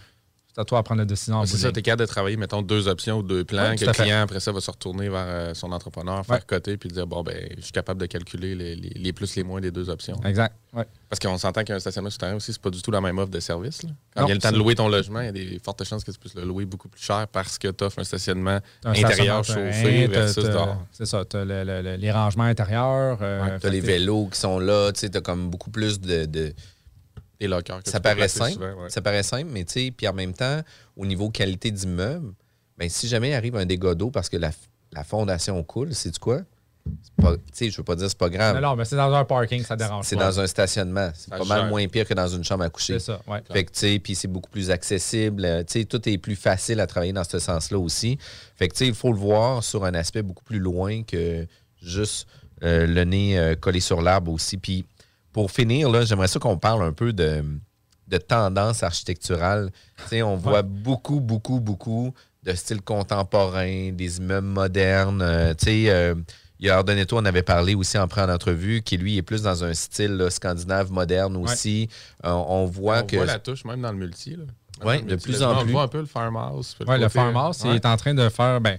C'est 0.55 0.61
à 0.61 0.65
toi 0.65 0.79
à 0.79 0.83
prendre 0.83 1.01
la 1.01 1.05
décision. 1.07 1.37
en 1.37 1.47
C'est 1.47 1.57
ça, 1.57 1.73
tu 1.73 1.79
es 1.79 1.83
capable 1.83 2.03
de 2.03 2.07
travailler, 2.07 2.37
mettons, 2.37 2.63
deux 2.63 2.89
options 2.89 3.19
ou 3.19 3.23
deux 3.23 3.45
plans, 3.45 3.71
Ouais, 3.71 3.77
que 3.77 3.85
le 3.85 3.93
fait. 3.93 4.03
client, 4.03 4.21
après 4.23 4.41
ça, 4.41 4.53
va 4.53 4.61
se 4.61 4.71
retourner 4.71 5.09
vers 5.09 5.25
euh, 5.27 5.55
son 5.55 5.73
entrepreneur, 5.73 6.25
faire 6.27 6.37
Ouais. 6.37 6.43
coter, 6.47 6.77
puis 6.77 6.89
dire, 6.91 7.07
bon, 7.07 7.23
ben, 7.23 7.37
je 7.57 7.63
suis 7.63 7.73
capable 7.73 8.01
de 8.01 8.07
calculer 8.07 8.55
les, 8.55 8.77
les- 8.77 8.91
les 8.91 9.13
plus, 9.13 9.35
les 9.37 9.45
moins 9.45 9.61
des 9.61 9.71
deux 9.71 9.89
options. 9.89 10.21
Exact. 10.25 10.55
Ouais. 10.75 10.87
Parce 11.09 11.21
qu'on 11.21 11.37
s'entend 11.39 11.65
qu'un 11.65 11.79
stationnement 11.79 12.09
souterrain 12.11 12.35
aussi, 12.37 12.53
c'est 12.53 12.61
pas 12.63 12.71
du 12.71 12.81
tout 12.81 12.91
la 12.91 13.01
même 13.01 13.19
offre 13.19 13.31
de 13.31 13.41
service. 13.41 13.83
là. 13.83 13.91
Quand 14.15 14.21
Non, 14.23 14.27
il 14.27 14.31
y 14.31 14.33
a 14.33 14.35
le 14.37 14.41
temps 14.41 14.53
de 14.53 14.57
louer 14.59 14.75
ton 14.75 14.89
logement, 14.89 15.21
il 15.21 15.27
y 15.27 15.29
a 15.29 15.33
des 15.33 15.61
fortes 15.63 15.85
chances 15.85 16.05
que 16.05 16.11
tu 16.11 16.19
puisses 16.19 16.35
le 16.35 16.45
louer 16.45 16.65
beaucoup 16.65 16.89
plus 16.89 17.03
cher 17.03 17.27
parce 17.31 17.59
que 17.59 17.69
tu 17.69 17.85
offres 17.85 17.99
un 17.99 18.05
stationnement 18.05 18.59
un 18.85 18.91
intérieur 18.91 19.45
stationnement 19.45 19.73
chauffé 19.73 20.07
versus 20.07 20.45
dehors. 20.45 20.79
C'est 20.93 21.07
ça, 21.07 21.25
tu 21.25 21.37
as 21.37 21.45
les 21.45 22.11
rangements 22.13 22.45
intérieurs. 22.45 23.19
euh, 23.21 23.59
Tu 23.61 23.67
as 23.67 23.71
les 23.71 23.81
vélos 23.81 24.29
qui 24.33 24.39
sont 24.41 24.59
là, 24.59 24.91
tu 24.93 25.07
as 25.13 25.21
comme 25.21 25.51
beaucoup 25.51 25.71
plus 25.71 26.01
de. 26.01 26.25
de- 26.27 26.55
Ça 27.85 28.01
paraît 28.01 28.29
simple. 28.29 28.53
souvent, 28.53 28.83
ouais. 28.83 28.91
Ça 28.91 29.01
paraît 29.03 29.23
simple, 29.23 29.51
mais 29.53 29.65
tu 29.65 29.73
sais, 29.73 29.91
puis 29.97 30.07
en 30.09 30.13
même 30.13 30.33
temps, 30.35 30.61
au 30.97 31.07
niveau 31.07 31.31
qualité 31.31 31.71
d'immeuble, 31.71 32.33
ben, 32.79 32.89
si 32.89 33.09
jamais 33.09 33.35
arrive 33.35 33.57
un 33.57 33.67
dégât 33.67 33.95
d'eau 33.95 34.11
parce 34.11 34.29
que 34.29 34.37
la, 34.37 34.51
la 34.93 35.05
fondation 35.05 35.63
coule, 35.63 35.95
c'est 35.95 36.11
du 36.11 36.19
quoi? 36.19 36.41
Pas- 37.17 37.37
Tu 37.37 37.43
sais, 37.53 37.71
je 37.71 37.77
veux 37.77 37.85
pas 37.85 37.95
dire 37.95 38.09
c'est 38.09 38.19
pas 38.19 38.29
grave. 38.29 38.57
Non, 38.57 38.71
non, 38.71 38.77
mais 38.77 38.85
c'est 38.85 38.97
dans 38.97 39.13
un 39.15 39.25
parking, 39.25 39.63
ça 39.63 39.77
dérange 39.77 40.05
C'est 40.05 40.17
dans 40.17 40.41
un 40.41 40.47
stationnement. 40.49 41.11
C'est 41.15 41.31
pas 41.31 41.45
mal 41.45 41.61
gère. 41.61 41.69
moins 41.69 41.87
pire 41.87 42.09
que 42.09 42.15
dans 42.15 42.27
une 42.27 42.43
chambre 42.43 42.65
à 42.65 42.71
coucher. 42.71 42.95
C'est 42.99 43.07
ça, 43.13 43.21
ouais. 43.29 43.41
Fait 43.53 43.65
que, 43.65 43.71
tu 43.71 43.79
sais, 43.79 43.99
puis 44.01 44.17
c'est 44.17 44.27
beaucoup 44.27 44.51
plus 44.51 44.69
accessible. 44.73 45.45
euh, 45.45 45.63
Tu 45.63 45.81
sais, 45.81 45.85
tout 45.85 46.09
est 46.09 46.19
plus 46.19 46.35
facile 46.35 46.81
à 46.81 46.89
travailler 46.89 47.13
dans 47.13 47.23
ce 47.23 47.39
sens-là 47.39 47.79
aussi. 47.79 48.19
Fait 48.57 48.67
que, 48.67 48.73
tu 48.75 48.79
sais, 48.79 48.89
il 48.89 48.95
faut 48.95 49.13
le 49.13 49.19
voir 49.19 49.63
sur 49.63 49.85
un 49.85 49.95
aspect 49.95 50.23
beaucoup 50.23 50.43
plus 50.43 50.59
loin 50.59 51.05
que 51.05 51.47
juste 51.81 52.27
euh, 52.65 52.87
le 52.87 53.05
nez 53.05 53.39
euh, 53.39 53.55
collé 53.55 53.79
sur 53.79 54.03
l'arbre 54.03 54.33
aussi. 54.33 54.57
Puis, 54.57 54.85
pour 55.33 55.51
finir, 55.51 55.89
là, 55.91 56.05
j'aimerais 56.05 56.29
ça 56.29 56.39
qu'on 56.39 56.59
parle 56.59 56.83
un 56.83 56.93
peu 56.93 57.13
de, 57.13 57.43
de 58.09 58.17
tendance 58.19 58.83
architecturale. 58.83 59.71
Tu 59.97 60.03
sais, 60.09 60.23
on 60.23 60.37
voit 60.37 60.63
beaucoup, 60.63 61.21
beaucoup, 61.21 61.61
beaucoup 61.61 62.13
de 62.43 62.53
style 62.55 62.83
contemporain, 62.83 63.93
des 63.93 64.19
immeubles 64.19 64.47
modernes. 64.49 65.23
euh, 65.23 65.55
tu 65.55 65.67
sais, 65.67 65.91
euh, 65.91 66.15
il 66.59 66.67
y 66.67 66.71
a 66.71 66.77
Ardenetto, 66.77 67.17
on 67.19 67.25
avait 67.25 67.43
parlé 67.43 67.75
aussi 67.75 67.99
en 67.99 68.07
pré-entrevue, 68.07 68.83
qui 68.83 68.97
lui 68.97 69.17
est 69.17 69.23
plus 69.23 69.43
dans 69.43 69.65
un 69.65 69.75
style 69.75 70.13
là, 70.17 70.31
scandinave 70.31 70.93
moderne 70.93 71.37
aussi. 71.37 71.89
Euh, 72.25 72.31
on 72.31 72.67
voit 72.67 73.01
On 73.03 73.07
que. 73.07 73.17
voit 73.17 73.27
la 73.27 73.39
touche 73.41 73.65
même 73.65 73.81
dans 73.83 73.91
le 73.91 73.99
multi. 73.99 74.37
Là. 74.37 74.45
Ouais, 74.85 74.99
Dans 74.99 75.03
le 75.05 75.07
de 75.07 75.11
multi, 75.15 75.25
plus 75.29 75.43
en 75.43 75.59
on 75.59 75.63
plus. 75.65 75.73
voit 75.73 75.83
un 75.83 75.89
peu 75.89 75.99
le 75.99 76.07
farmhouse. 76.07 76.77
Oui, 76.87 76.99
le 77.01 77.09
farmhouse, 77.09 77.63
il 77.65 77.73
est 77.73 77.87
en 77.87 77.97
train 77.97 78.15
de 78.15 78.29
faire. 78.29 78.61
Ben, 78.61 78.79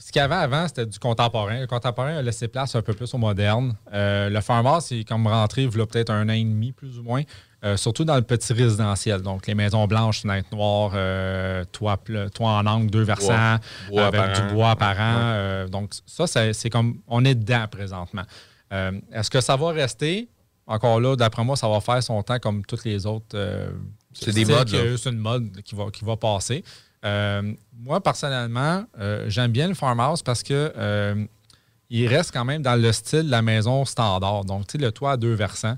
ce 0.00 0.12
qu'il 0.12 0.20
y 0.20 0.22
avait 0.22 0.34
avant, 0.34 0.66
c'était 0.66 0.86
du 0.86 0.98
contemporain. 0.98 1.60
Le 1.60 1.66
contemporain 1.66 2.16
a 2.16 2.22
laissé 2.22 2.48
place 2.48 2.74
un 2.74 2.80
peu 2.80 2.94
plus 2.94 3.12
au 3.12 3.18
moderne. 3.18 3.76
Euh, 3.92 4.30
le 4.30 4.40
farmhouse, 4.40 4.86
c'est 4.86 5.04
comme 5.04 5.26
rentré 5.26 5.64
il 5.64 5.76
y 5.76 5.80
a 5.80 5.86
peut-être 5.86 6.08
un 6.08 6.26
an 6.30 6.32
et 6.32 6.42
demi, 6.42 6.72
plus 6.72 6.98
ou 6.98 7.02
moins, 7.02 7.22
euh, 7.64 7.76
surtout 7.76 8.06
dans 8.06 8.16
le 8.16 8.22
petit 8.22 8.54
résidentiel. 8.54 9.20
Donc, 9.20 9.46
les 9.46 9.54
maisons 9.54 9.86
blanches, 9.86 10.22
fenêtres 10.22 10.48
noires, 10.52 10.92
euh, 10.94 11.64
toit, 11.70 11.98
en 12.38 12.66
angle, 12.66 12.90
deux 12.90 13.02
versants, 13.02 13.58
Bois 13.90 14.06
avec 14.06 14.36
du 14.36 14.54
bois 14.54 14.70
apparent. 14.70 15.16
Ouais. 15.16 15.22
Euh, 15.22 15.68
donc, 15.68 15.92
ça, 16.06 16.26
c'est 16.26 16.70
comme. 16.70 17.00
On 17.06 17.22
est 17.26 17.34
dedans 17.34 17.66
présentement. 17.70 18.24
Est-ce 18.70 19.28
que 19.28 19.42
ça 19.42 19.56
va 19.56 19.68
rester? 19.70 20.30
Encore 20.66 20.98
là, 21.00 21.14
d'après 21.14 21.44
moi, 21.44 21.56
ça 21.56 21.68
va 21.68 21.80
faire 21.80 22.02
son 22.02 22.22
temps 22.22 22.38
comme 22.38 22.64
toutes 22.64 22.84
les 22.84 23.04
autres. 23.04 23.36
C'est 24.14 24.32
des 24.32 24.46
modes, 24.46 24.70
C'est 24.96 25.10
une 25.10 25.18
mode 25.18 25.60
qui 25.62 25.74
va, 25.74 25.90
qui 25.90 26.06
va 26.06 26.16
passer. 26.16 26.64
Euh, 27.04 27.52
moi, 27.78 28.00
personnellement, 28.02 28.84
euh, 28.98 29.24
j'aime 29.28 29.52
bien 29.52 29.68
le 29.68 29.74
farmhouse 29.74 30.22
parce 30.22 30.42
que 30.42 30.72
euh, 30.76 31.24
il 31.88 32.06
reste 32.06 32.32
quand 32.32 32.44
même 32.44 32.62
dans 32.62 32.80
le 32.80 32.92
style 32.92 33.24
de 33.24 33.30
la 33.30 33.42
maison 33.42 33.84
standard. 33.84 34.44
Donc, 34.44 34.66
tu 34.66 34.72
sais, 34.72 34.84
le 34.84 34.92
toit 34.92 35.12
à 35.12 35.16
deux 35.16 35.34
versants 35.34 35.76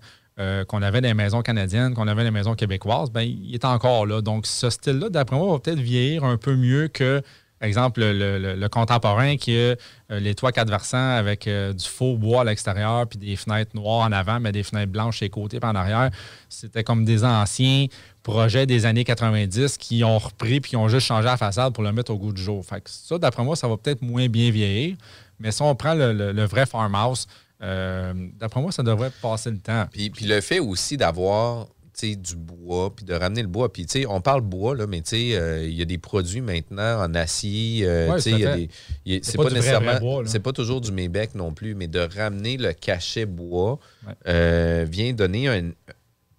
qu'on 0.67 0.83
avait 0.83 1.01
dans 1.01 1.07
les 1.07 1.15
maisons 1.15 1.41
canadiennes, 1.41 1.95
qu'on 1.95 2.09
avait 2.09 2.23
dans 2.23 2.29
les 2.29 2.31
maisons 2.33 2.57
québécoises, 2.57 3.13
ben, 3.13 3.21
il 3.21 3.55
est 3.55 3.65
encore 3.65 4.07
là. 4.07 4.23
Donc, 4.23 4.47
ce 4.47 4.71
style-là, 4.71 5.09
d'après 5.09 5.37
moi, 5.37 5.53
va 5.53 5.61
peut-être 5.61 5.79
vieillir 5.79 6.25
un 6.25 6.37
peu 6.37 6.57
mieux 6.57 6.89
que, 6.89 7.23
par 7.63 7.69
exemple, 7.69 8.01
le, 8.01 8.57
le- 8.57 8.69
contemporain 8.69 9.37
qui 9.37 9.53
a 9.53 9.61
euh, 9.61 9.77
les 10.19 10.35
toits 10.35 10.51
quatre 10.51 10.69
versants 10.69 11.11
avec 11.17 11.47
euh, 11.47 11.73
du 11.73 11.85
faux 11.85 12.17
bois 12.17 12.41
à 12.41 12.45
l'extérieur 12.45 13.07
puis 13.07 13.21
des 13.21 13.37
fenêtres 13.37 13.71
noires 13.77 14.01
en 14.05 14.11
avant, 14.11 14.41
mais 14.41 14.51
des 14.51 14.65
fenêtres 14.65 14.91
blanches 14.91 15.19
sur 15.19 15.27
les 15.27 15.31
côtés 15.31 15.59
et 15.63 15.65
en 15.65 15.77
arrière. 15.77 16.11
C'était 16.49 16.83
comme 16.83 17.05
des 17.05 17.23
anciens 17.25 17.87
projets 18.25 18.67
des 18.67 18.85
années 18.85 19.05
90 19.05 19.79
qui 19.79 20.03
ont 20.03 20.19
repris 20.19 20.61
puis 20.61 20.71
qui 20.71 20.77
ont 20.77 20.89
juste 20.89 21.07
changé 21.07 21.27
la 21.27 21.37
façade 21.37 21.73
pour 21.73 21.85
le 21.85 21.93
mettre 21.93 22.11
au 22.13 22.19
goût 22.19 22.33
du 22.33 22.43
jour. 22.43 22.65
Fait 22.67 22.81
que 22.81 22.91
ça, 22.91 23.17
d'après 23.19 23.45
moi, 23.45 23.55
ça 23.55 23.69
va 23.69 23.77
peut-être 23.77 24.03
moins 24.03 24.27
bien 24.29 24.51
vieillir. 24.51 24.97
Mais 25.39 25.53
si 25.53 25.63
on 25.63 25.73
prend 25.77 25.95
le, 25.95 26.33
le- 26.33 26.45
vrai 26.45 26.67
farmhouse, 26.67 27.29
euh, 27.63 28.13
d'après 28.41 28.61
moi, 28.61 28.73
ça 28.73 28.83
devrait 28.83 29.13
passer 29.23 29.53
le 29.53 29.59
temps. 29.59 29.87
Puis, 29.93 30.11
puis 30.11 30.27
le 30.27 30.41
fait 30.41 30.59
aussi 30.59 30.97
d'avoir 30.97 31.69
du 32.01 32.37
bois, 32.37 32.95
puis 32.95 33.05
de 33.05 33.15
ramener 33.15 33.43
le 33.43 33.49
bois. 33.49 33.73
Puis, 33.73 33.87
tu 33.87 34.01
sais, 34.01 34.07
on 34.07 34.21
parle 34.21 34.41
bois, 34.41 34.75
là, 34.75 34.87
mais 34.87 35.03
tu 35.03 35.11
sais, 35.11 35.37
euh, 35.37 35.65
il 35.67 35.75
y 35.75 35.83
a 35.83 35.85
des 35.85 35.99
produits 35.99 36.41
maintenant 36.41 37.01
en 37.03 37.15
acier. 37.15 37.87
euh, 37.87 38.13
Ouais, 38.13 38.21
C'est 38.21 38.31
pas 38.33 38.39
pas, 39.45 39.49
du 39.51 39.57
vrai, 39.57 39.79
nécessairement. 39.79 40.23
C'est 40.27 40.41
pas 40.41 40.53
toujours 40.53 40.81
du 40.81 40.91
Mébec 40.93 41.35
non 41.35 41.53
plus, 41.53 41.75
mais 41.75 41.89
de 41.89 42.01
ramener 42.01 42.57
le 42.57 42.73
cachet 42.73 43.27
bois 43.27 43.79
Ouais. 44.07 44.15
euh, 44.27 44.87
vient 44.89 45.13
donner 45.13 45.49
un, 45.49 45.71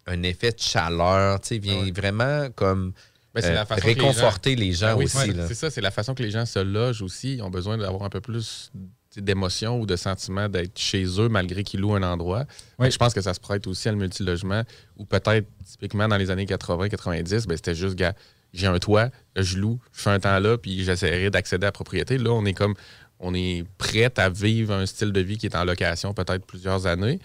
un 0.08 0.24
effet 0.24 0.52
de 0.52 0.60
chaleur, 0.60 1.40
tu 1.40 1.48
sais, 1.50 1.58
vient 1.60 1.86
vraiment 1.96 2.48
comme 2.56 2.92
Ben, 3.34 3.44
euh, 3.46 3.54
la 3.54 3.66
façon 3.66 3.82
que 3.82 3.88
les 3.88 3.94
réconforter 3.94 4.56
les 4.56 4.74
gens, 4.74 4.88
Ben 4.94 4.96
oui, 4.98 5.06
aussi. 5.06 5.18
c'est- 5.48 5.54
ça, 5.54 5.70
c'est 5.72 5.82
la 5.82 5.92
façon 5.92 6.14
que 6.14 6.22
les 6.24 6.30
gens 6.32 6.46
se 6.46 6.60
logent 6.60 7.02
aussi. 7.02 7.36
Ils 7.36 7.42
ont 7.42 7.50
besoin 7.50 7.78
d'avoir 7.78 8.04
un 8.04 8.10
peu 8.10 8.22
plus 8.22 8.72
d'émotion 9.18 9.80
ou 9.80 9.86
de 9.86 9.96
sentiment 9.96 10.50
d'être 10.50 10.78
chez 10.78 11.06
eux 11.20 11.30
malgré 11.30 11.64
qu'ils 11.64 11.82
louent 11.82 11.96
un 11.96 12.04
endroit. 12.04 12.46
Oui. 12.80 12.92
Je 12.92 12.98
pense 12.98 13.14
que 13.14 13.22
ça 13.22 13.34
se 13.34 13.40
prête 13.40 13.68
aussi 13.68 13.90
à 13.90 13.92
le 13.92 13.98
multilogement 13.98 14.64
ou 14.98 15.06
peut-être 15.06 15.48
typiquement 15.66 16.08
dans 16.08 16.18
les 16.18 16.32
années 16.32 16.46
80-90, 16.46 17.48
ben, 17.48 17.56
c'était 17.56 17.76
juste, 17.76 17.96
gars, 17.96 18.14
j'ai 18.54 18.68
un 18.68 18.80
toit, 18.80 19.10
je 19.36 19.58
loue, 19.58 19.80
je 19.92 20.02
fais 20.02 20.12
un 20.12 20.20
temps 20.20 20.40
là, 20.40 20.58
puis 20.58 20.84
j'essaierai 20.84 21.30
d'accéder 21.30 21.66
à 21.66 21.68
la 21.68 21.72
propriété. 21.72 22.18
Là, 22.18 22.32
on 22.32 22.46
est 22.46 22.54
comme, 22.54 22.76
on 23.20 23.34
est 23.34 23.66
prêt 23.78 24.12
à 24.18 24.30
vivre 24.30 24.74
un 24.74 24.86
style 24.86 25.12
de 25.12 25.22
vie 25.22 25.38
qui 25.38 25.48
est 25.48 25.56
en 25.56 25.66
location 25.66 26.14
peut-être 26.14 26.46
plusieurs 26.46 26.86
années, 26.86 27.20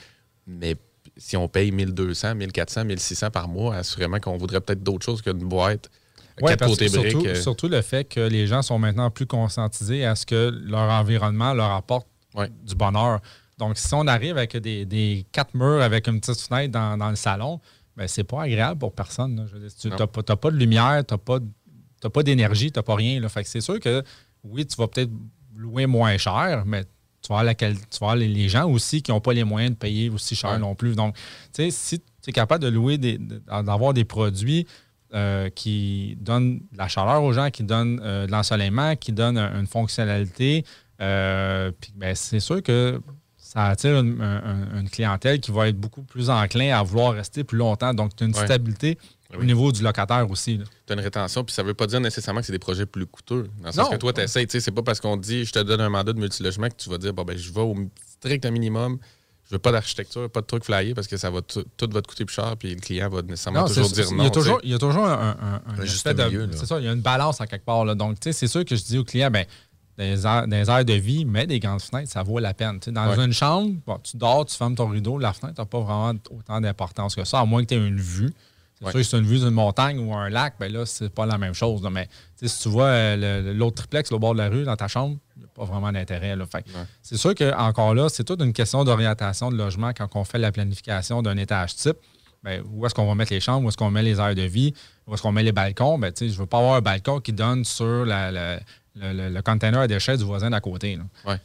mais 0.47 0.77
si 1.17 1.37
on 1.37 1.49
paye 1.49 1.71
1200, 1.73 2.35
1400, 2.37 2.85
1600 2.85 3.31
par 3.31 3.49
mois, 3.49 3.77
assurément 3.77 4.21
qu'on 4.21 4.37
voudrait 4.37 4.61
peut-être 4.61 4.83
d'autres 4.83 5.05
choses 5.05 5.21
qu'une 5.21 5.39
boîte. 5.39 5.91
Ouais, 6.43 6.57
surtout, 6.89 7.27
euh, 7.27 7.35
surtout 7.35 7.69
le 7.69 7.83
fait 7.83 8.05
que 8.05 8.21
les 8.21 8.47
gens 8.47 8.63
sont 8.63 8.79
maintenant 8.79 9.11
plus 9.11 9.27
conscientisés 9.27 10.05
à 10.05 10.15
ce 10.15 10.25
que 10.27 10.51
leur 10.65 10.91
environnement 10.91 11.53
leur 11.55 11.71
apporte 11.73 12.07
Ouais. 12.35 12.51
du 12.67 12.75
bonheur. 12.75 13.21
Donc, 13.59 13.77
si 13.79 13.93
on 13.95 14.07
arrive 14.07 14.37
avec 14.37 14.57
des, 14.57 14.85
des 14.85 15.27
quatre 15.33 15.55
murs 15.55 15.83
avec 15.83 16.07
une 16.07 16.21
petite 16.21 16.41
fenêtre 16.41 16.71
dans, 16.73 16.97
dans 16.97 17.11
le 17.11 17.17
salon, 17.17 17.61
ben, 17.97 18.07
c'est 18.07 18.23
pas 18.25 18.43
agréable 18.43 18.79
pour 18.79 18.93
personne. 18.93 19.35
là. 19.37 19.45
Je 19.49 19.55
veux 19.57 19.61
dire, 19.67 19.77
tu 19.77 19.89
n'as 19.89 20.37
pas, 20.37 20.51
de 20.53 20.57
lumière, 20.57 21.03
tu 21.07 21.15
n'as 21.15 21.19
pas, 21.19 21.39
pas 22.13 22.23
d'énergie, 22.23 22.71
tu 22.71 22.79
n'as 22.79 22.83
pas 22.85 22.95
rien. 22.95 23.19
Là. 23.21 23.29
Fait 23.29 23.43
que 23.43 23.49
c'est 23.49 23.61
sûr 23.61 23.81
que 23.81 24.05
oui, 24.45 24.65
tu 24.67 24.77
vas 24.77 24.87
peut-être 24.87 25.11
louer 25.57 25.87
moins 25.87 26.17
cher, 26.19 26.63
mais 26.67 26.85
tu 27.21 27.31
vas 27.33 27.39
avoir, 27.41 27.57
tu 27.57 27.65
vas 27.67 27.73
avoir 28.03 28.17
les, 28.17 28.29
les 28.29 28.49
gens 28.49 28.71
aussi 28.71 29.03
qui 29.03 29.11
n'ont 29.11 29.21
pas 29.21 29.33
les 29.33 29.43
moyens 29.43 29.73
de 29.73 29.79
payer 29.79 30.09
aussi 30.11 30.37
cher 30.37 30.53
Ouais. 30.53 30.59
non 30.59 30.77
plus. 30.77 30.95
Donc, 30.95 31.17
tu 31.53 31.65
sais, 31.65 31.71
si 31.73 31.99
tu 31.99 32.31
es 32.31 32.33
capable 32.33 32.63
de 32.63 32.69
louer, 32.69 32.99
des- 32.99 33.19
d'avoir 33.19 33.93
des 33.93 34.05
produits 34.05 34.67
euh, 35.15 35.49
qui 35.51 36.17
donnent 36.21 36.59
de 36.73 36.79
la 36.79 36.89
chaleur 36.89 37.23
aux 37.23 37.33
gens, 37.33 37.51
qui 37.51 37.63
donnent 37.63 38.01
euh, 38.03 38.27
de 38.27 38.33
l'ensoleillement, 38.33 38.95
qui 38.97 39.13
donnent 39.13 39.39
un- 39.39 39.59
une 39.61 39.67
fonctionnalité, 39.67 40.65
euh, 41.01 41.71
puis, 41.81 41.93
ben, 41.97 42.15
c'est 42.15 42.41
sûr 42.41 42.63
que 42.63 43.01
ça 43.37 43.67
attire 43.69 43.99
une, 44.01 44.21
un- 44.21 44.79
une 44.81 44.91
clientèle 44.91 45.41
qui 45.41 45.51
va 45.51 45.69
être 45.69 45.79
beaucoup 45.79 46.03
plus 46.03 46.29
enclin 46.29 46.77
à 46.79 46.83
vouloir 46.83 47.15
rester 47.15 47.45
plus 47.45 47.57
longtemps. 47.57 47.95
Donc, 47.95 48.15
tu 48.15 48.25
as 48.25 48.27
une 48.27 48.37
Ouais. 48.37 48.45
stabilité 48.45 48.99
au 49.35 49.41
Oui. 49.41 49.47
niveau 49.47 49.73
du 49.73 49.83
locataire 49.83 50.31
aussi. 50.31 50.59
tu 50.87 50.93
as 50.93 50.97
une 50.97 51.01
rétention, 51.03 51.45
puis 51.45 51.55
ça 51.55 51.63
veut 51.63 51.75
pas 51.75 51.87
dire 51.87 52.01
nécessairement 52.01 52.41
que 52.41 52.47
c'est 52.47 52.53
des 52.53 52.59
projets 52.59 52.87
plus 52.87 53.07
coûteux. 53.07 53.49
Dans 53.61 53.67
le 53.69 53.73
sens 53.73 53.87
Non. 53.87 53.91
que 53.93 53.97
toi, 53.97 54.13
tu 54.13 54.21
essaies, 54.21 54.47
c'est 54.49 54.71
pas 54.71 54.83
parce 54.83 55.01
qu'on 55.01 55.17
dit 55.17 55.45
je 55.45 55.53
te 55.53 55.59
donne 55.61 55.81
un 55.81 55.89
mandat 55.91 56.13
de 56.13 56.19
multilogement 56.19 56.69
que 56.69 56.77
tu 56.77 56.91
vas 56.91 56.99
dire 56.99 57.13
bon, 57.15 57.25
ben, 57.25 57.37
je 57.39 57.51
vais 57.53 57.61
au 57.61 57.75
strict 58.07 58.45
minimum, 58.47 58.99
je 59.51 59.55
veux 59.55 59.59
pas 59.59 59.73
d'architecture, 59.73 60.29
pas 60.31 60.41
de 60.43 60.47
truc 60.47 60.65
flyé 60.65 60.95
parce 60.95 61.07
que 61.07 61.17
ça 61.17 61.31
va 61.31 61.41
tout, 61.43 61.65
va 61.81 62.03
te 62.03 62.07
coûter 62.07 62.25
plus 62.25 62.35
cher, 62.35 62.55
puis 62.59 62.75
le 62.75 62.81
client 62.81 63.09
va 63.09 63.23
nécessairement 63.23 63.61
Non, 63.63 63.67
toujours 63.67 63.89
dire 63.89 64.11
non. 64.13 64.19
Il 64.19 64.25
y 64.25 64.27
a 64.27 64.31
toujours, 64.31 64.57
tu 64.61 64.61
sais. 64.63 64.67
il 64.69 64.73
y 64.73 64.75
a 64.75 64.79
toujours 64.79 65.05
un, 65.07 65.13
un- 65.13 65.31
un- 65.31 65.63
un 65.67 65.79
Un 65.81 65.85
juste 65.85 66.07
aspect 66.07 66.15
de- 66.23 66.29
milieu. 66.29 66.49
C'est 66.53 66.67
ça, 66.67 66.79
il 66.79 66.85
y 66.85 66.89
a 66.89 66.93
une 66.93 67.01
balance 67.01 67.41
à 67.41 67.47
quelque 67.47 67.65
part. 67.65 67.85
là. 67.85 67.95
Donc, 67.95 68.21
tu 68.21 68.25
sais, 68.25 68.33
c'est 68.33 68.47
sûr 68.49 68.65
que 68.65 68.77
je 68.77 68.83
dis 68.85 68.99
au 68.99 69.05
client, 69.05 69.31
ben, 69.31 69.47
dans 69.97 70.05
les 70.05 70.27
aires, 70.27 70.47
dans 70.47 70.57
les 70.57 70.71
aires 70.71 70.85
de 70.85 70.93
vie, 70.93 71.25
mets 71.25 71.47
des 71.47 71.59
grandes 71.61 71.81
fenêtres, 71.81 72.13
ça 72.13 72.23
vaut 72.23 72.39
la 72.39 72.53
peine. 72.55 72.79
Dans 72.89 73.09
Ouais. 73.17 73.25
une 73.25 73.33
chambre, 73.33 73.75
bon, 73.87 73.99
tu 74.03 74.17
dors, 74.17 74.45
tu 74.45 74.55
fermes 74.57 74.75
ton 74.75 74.89
rideau, 74.89 75.19
la 75.19 75.33
fenêtre 75.33 75.59
n'a 75.61 75.67
pas 75.67 75.81
vraiment 75.81 76.13
autant 76.31 76.61
d'importance 76.61 77.15
que 77.17 77.25
ça, 77.25 77.41
à 77.41 77.45
moins 77.45 77.63
que 77.65 77.69
tu 77.69 77.75
aies 77.75 77.87
une 77.89 77.99
vue. 78.01 78.33
C'est 78.79 78.85
Ouais. 78.87 78.91
sûr 78.93 79.01
que 79.01 79.07
c'est 79.07 79.19
une 79.19 79.25
vue 79.27 79.39
d'une 79.39 79.51
montagne 79.51 79.99
ou 79.99 80.15
un 80.15 80.29
lac, 80.29 80.55
ben 80.61 80.73
là, 80.73 80.87
c'est 80.87 81.09
pas 81.13 81.27
la 81.27 81.37
même 81.37 81.55
chose. 81.55 81.83
Mais 81.91 82.09
si 82.41 82.63
tu 82.63 82.69
vois 82.69 82.87
euh, 82.87 83.53
l'autre 83.53 83.77
triplex 83.77 84.13
au 84.13 84.19
bord 84.21 84.35
de 84.35 84.39
la 84.39 84.49
rue 84.49 84.63
dans 84.65 84.77
ta 84.77 84.87
chambre, 84.87 85.17
il 85.37 85.41
n'y 85.41 85.45
a 85.47 85.49
pas 85.49 85.65
vraiment 85.65 85.91
d'intérêt. 85.91 86.35
Ouais. 86.37 86.63
C'est 87.03 87.17
sûr 87.17 87.35
qu'encore 87.35 87.95
là, 87.95 88.09
c'est 88.09 88.23
toute 88.25 88.41
une 88.41 88.53
question 88.53 88.85
d'orientation 88.85 89.51
de 89.51 89.57
logement 89.57 89.93
quand 89.97 90.09
on 90.15 90.23
fait 90.25 90.39
la 90.39 90.53
planification 90.53 91.23
d'un 91.23 91.37
étage 91.37 91.75
type. 91.75 91.97
Ben, 92.45 92.63
où 92.73 92.87
est-ce 92.87 92.95
qu'on 92.95 93.07
va 93.09 93.17
mettre 93.17 93.33
les 93.33 93.41
chambres, 93.41 93.67
où 93.67 93.69
est-ce 93.69 93.77
qu'on 93.77 93.91
met 93.91 94.03
les 94.05 94.21
aires 94.21 94.37
de 94.37 94.43
vie, 94.43 94.73
où 95.09 95.15
est-ce 95.15 95.23
qu'on 95.23 95.33
met 95.33 95.43
les 95.43 95.51
balcons? 95.51 95.99
Ben, 95.99 96.13
sais, 96.15 96.29
je 96.29 96.35
ne 96.35 96.39
veux 96.39 96.47
pas 96.47 96.59
avoir 96.59 96.75
un 96.77 96.81
balcon 96.81 97.19
qui 97.19 97.33
donne 97.33 97.65
sur 97.65 98.05
la- 98.05 98.31
la- 98.31 98.61
le, 98.95 99.13
le- 99.13 99.29
le 99.31 99.43
container 99.43 99.81
à 99.81 99.89
déchets 99.89 100.17
du 100.17 100.23
voisin 100.23 100.51
d'à 100.51 100.61
côté. 100.61 100.95
là. 101.25 101.37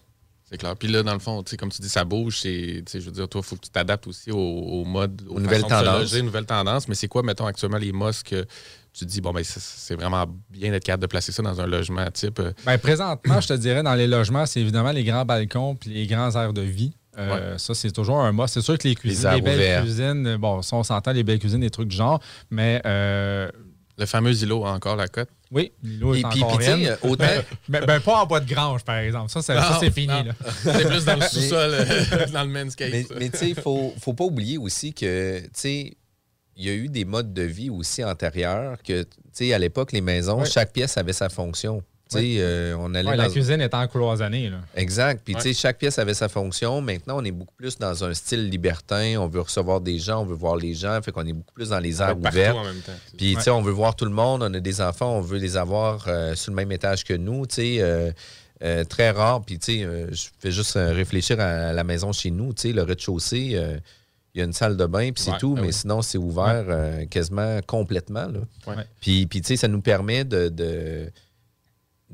C'est 0.54 0.60
clair. 0.60 0.76
Puis 0.76 0.88
là, 0.88 1.02
dans 1.02 1.14
le 1.14 1.20
fond, 1.20 1.44
comme 1.58 1.72
tu 1.72 1.82
dis, 1.82 1.90
ça 1.90 2.06
bouge. 2.06 2.38
c'est- 2.42 2.84
Je 2.94 3.00
veux 3.00 3.12
dire, 3.12 3.28
toi, 3.28 3.42
il 3.44 3.48
faut 3.48 3.56
que 3.56 3.62
tu 3.62 3.72
t'adaptes 3.72 4.06
aussi 4.06 4.30
au, 4.30 4.38
au 4.38 4.86
mode, 4.86 5.24
aux, 5.28 5.40
nouvelles 5.40 5.64
tendances. 5.64 6.14
nouvelles 6.22 6.46
tendances. 6.46 6.88
Mais 6.88 6.94
c'est 6.94 7.08
quoi, 7.08 7.24
mettons, 7.24 7.48
actuellement, 7.48 7.80
les 7.80 7.92
mosques 7.92 8.28
que 8.30 8.46
tu 8.94 9.04
te 9.04 9.06
dis, 9.06 9.20
bon, 9.20 9.32
ben, 9.34 9.44
c'est- 9.44 9.96
vraiment 9.96 10.28
bien 10.52 10.70
d'être 10.70 10.84
capable 10.84 11.02
de 11.02 11.08
placer 11.08 11.32
ça 11.32 11.42
dans 11.42 11.60
un 11.60 11.66
logement 11.66 12.06
type. 12.12 12.40
euh, 12.40 12.52
Ben, 12.68 12.78
présentement, 12.78 13.42
je 13.42 13.48
te 13.48 13.54
dirais, 13.54 13.82
dans 13.82 13.96
les 13.96 14.06
logements, 14.06 14.46
c'est 14.46 14.62
évidemment 14.62 14.92
les 14.92 15.04
grands 15.04 15.26
balcons 15.26 15.74
puis 15.76 15.90
les 15.90 16.06
grands 16.06 16.30
aires 16.40 16.54
de 16.54 16.62
vie. 16.62 16.94
Euh, 17.18 17.58
Ça, 17.58 17.74
c'est 17.74 17.90
toujours 17.92 18.20
un 18.20 18.32
must. 18.32 18.54
C'est 18.54 18.62
sûr 18.62 18.78
que 18.78 18.88
les 18.88 18.94
cuisines, 18.94 19.32
les, 19.32 19.42
belles 19.42 19.82
cuisines, 19.82 20.38
bon, 20.38 20.62
ça, 20.62 20.76
on 20.76 20.84
s'entend, 20.84 21.14
les 21.14 21.24
belles 21.24 21.40
cuisines, 21.40 21.62
des 21.62 21.72
trucs 21.72 21.88
du 21.88 21.96
genre, 21.96 22.20
mais 22.52 22.80
euh, 22.86 23.50
le 23.98 24.06
fameux 24.06 24.34
îlot 24.44 24.66
encore 24.66 24.98
la 24.98 25.08
cote? 25.08 25.30
Oui, 25.54 25.72
l'îlot 25.84 26.16
est 26.16 26.20
Et 26.20 26.24
puis, 26.24 26.44
encore 26.44 26.58
puis, 26.58 26.66
tu 26.66 26.72
in. 26.72 26.78
sais, 26.78 26.98
autant. 27.04 27.26
Mais 27.70 27.86
ben, 27.86 28.00
pas 28.00 28.24
en 28.24 28.26
bois 28.26 28.40
de 28.40 28.52
grange, 28.52 28.84
par 28.84 28.98
exemple. 28.98 29.30
Ça, 29.30 29.44
c'est, 29.44 29.54
ça, 29.54 29.78
c'est 29.80 29.92
fini. 29.92 30.14
C'est 30.64 30.88
plus 30.88 31.06
dans 31.06 31.16
le 31.16 31.22
sous-sol, 31.22 31.72
euh, 31.74 32.28
dans 32.34 32.44
le 32.44 32.50
manscape. 32.50 32.90
Mais, 32.92 33.06
mais 33.20 33.30
tu 33.30 33.38
sais, 33.38 33.50
il 33.50 33.56
faut, 33.56 33.94
faut 34.02 34.14
pas 34.14 34.24
oublier 34.24 34.58
aussi 34.58 34.94
que, 34.94 35.40
tu 35.42 35.50
sais, 35.54 35.98
il 36.56 36.66
y 36.66 36.70
a 36.70 36.74
eu 36.74 36.90
des 36.90 37.06
modes 37.06 37.34
de 37.34 37.44
vie 37.44 37.70
aussi 37.70 38.04
antérieurs 38.04 38.82
que, 38.82 39.04
tu 39.04 39.10
sais, 39.32 39.54
à 39.54 39.60
l'époque, 39.60 39.92
les 39.92 40.02
maisons, 40.02 40.44
chaque 40.44 40.74
pièce 40.74 40.98
avait 40.98 41.14
sa 41.14 41.30
fonction. 41.30 41.84
Euh, 42.16 42.76
on 42.78 42.94
allait 42.94 43.10
Ouais, 43.10 43.18
la 43.18 43.30
cuisine 43.30 43.60
est 43.62 43.74
en 43.74 43.88
cloisonnée. 43.88 44.50
Là. 44.50 44.58
Exact. 44.76 45.22
Puis, 45.26 45.34
Ouais. 45.36 45.54
chaque 45.54 45.80
pièce 45.80 45.98
avait 45.98 46.14
sa 46.14 46.30
fonction. 46.30 46.80
Maintenant, 46.82 47.18
on 47.20 47.24
est 47.24 47.32
beaucoup 47.32 47.56
plus 47.56 47.78
dans 47.80 48.04
un 48.04 48.14
style 48.14 48.50
libertin. 48.50 49.16
On 49.20 49.28
veut 49.28 49.42
recevoir 49.42 49.82
des 49.82 49.98
gens, 49.98 50.22
on 50.22 50.26
veut 50.26 50.36
voir 50.36 50.56
les 50.56 50.74
gens. 50.76 51.02
Fait 51.02 51.12
qu'on 51.12 51.26
est 51.26 51.34
beaucoup 51.34 51.54
plus 51.54 51.70
dans 51.70 51.80
les 51.80 52.02
aires 52.02 52.16
Partout 52.18 52.38
ouvertes. 52.38 52.58
en 52.58 52.64
même 52.66 52.82
temps. 52.82 52.92
Puis, 53.18 53.36
on 53.50 53.62
veut 53.62 53.72
voir 53.72 53.96
tout 53.96 54.06
le 54.06 54.12
monde. 54.12 54.44
On 54.44 54.54
a 54.54 54.60
des 54.60 54.80
enfants, 54.82 55.18
on 55.18 55.22
veut 55.22 55.40
les 55.40 55.58
avoir 55.58 56.06
euh, 56.08 56.36
sur 56.36 56.52
le 56.52 56.56
même 56.56 56.72
étage 56.72 57.04
que 57.04 57.14
nous. 57.14 57.46
Euh, 57.58 58.12
euh, 58.64 58.84
très 58.86 59.10
rare. 59.10 59.42
Puis, 59.44 59.58
tu 59.58 59.80
sais, 59.80 59.84
euh, 59.84 60.08
je 60.12 60.28
fais 60.40 60.52
juste 60.52 60.74
réfléchir 60.76 61.40
à 61.40 61.74
la 61.74 61.84
maison 61.84 62.12
chez 62.14 62.30
nous. 62.32 62.54
Le 62.64 62.82
rez-de-chaussée, 62.84 63.52
euh, 63.56 63.78
il 64.36 64.40
y 64.40 64.42
a 64.42 64.46
une 64.46 64.54
salle 64.54 64.78
de 64.78 64.86
bain, 64.86 65.12
puis 65.12 65.24
c'est 65.24 65.32
Ouais, 65.32 65.38
tout. 65.38 65.56
ben 65.56 65.62
mais 65.62 65.68
oui. 65.68 65.74
sinon, 65.74 66.02
c'est 66.02 66.18
ouvert 66.18 66.66
euh, 66.70 67.06
quasiment 67.08 67.60
complètement. 67.68 68.28
Là. 68.28 68.40
Ouais. 68.68 68.84
Puis, 69.02 69.26
puis, 69.26 69.42
tu 69.42 69.48
sais, 69.50 69.58
ça 69.58 69.68
nous 69.68 69.82
permet 69.82 70.24
de, 70.24 70.50
de- 70.50 71.12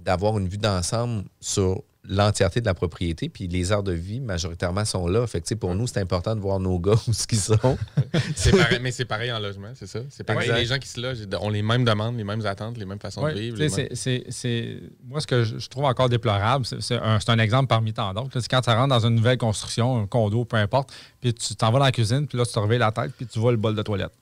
d'avoir 0.03 0.37
une 0.37 0.47
vue 0.47 0.57
d'ensemble 0.57 1.23
sur 1.39 1.83
l'entièreté 2.11 2.59
de 2.61 2.65
la 2.65 2.73
propriété. 2.73 3.29
Puis 3.29 3.47
les 3.47 3.71
heures 3.71 3.83
de 3.83 3.91
vie, 3.91 4.19
majoritairement, 4.19 4.83
sont 4.85 5.07
là. 5.07 5.27
Fait 5.27 5.41
que, 5.41 5.45
tu 5.45 5.49
sais, 5.49 5.55
pour 5.55 5.75
nous, 5.75 5.85
c'est 5.85 5.99
important 5.99 6.35
de 6.35 6.39
voir 6.39 6.59
nos 6.59 6.79
gars 6.79 6.95
où 7.07 7.13
ce 7.13 7.27
qu'ils 7.27 7.39
sont. 7.39 7.77
C'est 8.35 8.51
pareil, 8.57 8.79
mais 8.81 8.91
c'est 8.91 9.05
pareil 9.05 9.31
en 9.31 9.37
logement, 9.39 9.67
c'est 9.75 9.85
ça. 9.85 9.99
C'est 10.09 10.23
pareil. 10.23 10.43
Exact. 10.47 10.57
Les 10.59 10.65
gens 10.65 10.77
qui 10.79 10.87
se 10.87 10.99
logent 10.99 11.19
ont 11.39 11.49
les 11.49 11.61
mêmes 11.61 11.83
demandes, 11.85 12.17
les 12.17 12.23
mêmes 12.23 12.43
attentes, 12.45 12.77
les 12.77 12.85
mêmes 12.85 12.99
façons 12.99 13.21
Ouais, 13.21 13.33
de 13.33 13.39
vivre. 13.39 13.57
mêmes- 13.59 13.69
c'est- 13.69 13.89
c'est- 13.93 14.23
c'est- 14.29 14.79
Moi, 15.07 15.19
ce 15.21 15.27
que 15.27 15.43
je, 15.43 15.67
trouve 15.67 15.83
encore 15.85 16.09
déplorable, 16.09 16.65
c'est 16.65 16.95
un, 16.95 17.19
c'est 17.19 17.29
un 17.29 17.39
exemple 17.39 17.67
parmi 17.67 17.93
tant 17.93 18.13
d'autres. 18.13 18.39
C'est 18.39 18.47
quand 18.49 18.61
tu 18.61 18.69
rentres 18.71 18.87
dans 18.89 19.05
une 19.05 19.15
nouvelle 19.15 19.37
construction, 19.37 19.99
un 20.01 20.07
condo, 20.07 20.45
peu 20.45 20.57
importe, 20.57 20.91
puis 21.21 21.33
tu 21.33 21.55
t'en 21.55 21.71
vas 21.71 21.79
dans 21.79 21.85
la 21.85 21.91
cuisine, 21.91 22.25
puis 22.27 22.37
là, 22.37 22.45
tu 22.45 22.53
te 22.53 22.59
réveilles 22.59 22.79
la 22.79 22.91
tête, 22.91 23.11
puis 23.15 23.27
tu 23.27 23.37
vois 23.39 23.51
le 23.51 23.57
bol 23.57 23.75
de 23.75 23.81
toilette. 23.83 24.13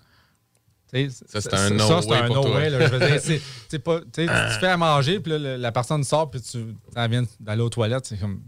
Ça, 0.91 1.41
c'est 1.41 1.53
un 1.53 1.69
no 1.71 1.88
ça, 1.88 2.01
c'est 2.01 2.09
way 2.09 2.17
un 2.17 2.27
pour 2.27 2.35
no 2.38 2.43
toi. 2.43 2.55
way, 2.55 2.69
là. 2.69 2.88
Je 2.88 2.91
veux 2.95 2.99
dire, 2.99 3.19
c'est- 3.21 3.41
c'est 3.69 3.79
pas- 3.79 3.99
tu 3.99 4.25
tu 4.25 4.59
fais 4.59 4.67
à 4.67 4.77
manger, 4.77 5.19
puis 5.19 5.38
là, 5.38 5.57
la 5.57 5.71
personne 5.71 6.03
sort, 6.03 6.31
puis 6.31 6.41
tu 6.41 6.65
elle 6.95 7.11
vient 7.11 7.23
d'aller 7.39 7.61
aux 7.61 7.69
toilettes. 7.69 8.05
C'est 8.05 8.17
comme. 8.17 8.41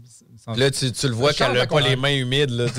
Là, 0.56 0.70
tu, 0.70 0.90
tu 0.90 1.06
le 1.06 1.12
vois 1.12 1.34
qu'elle 1.34 1.52
n'a 1.52 1.66
pas 1.66 1.80
les 1.82 1.96
mains 1.96 2.16
humides. 2.16 2.48
Là. 2.50 2.64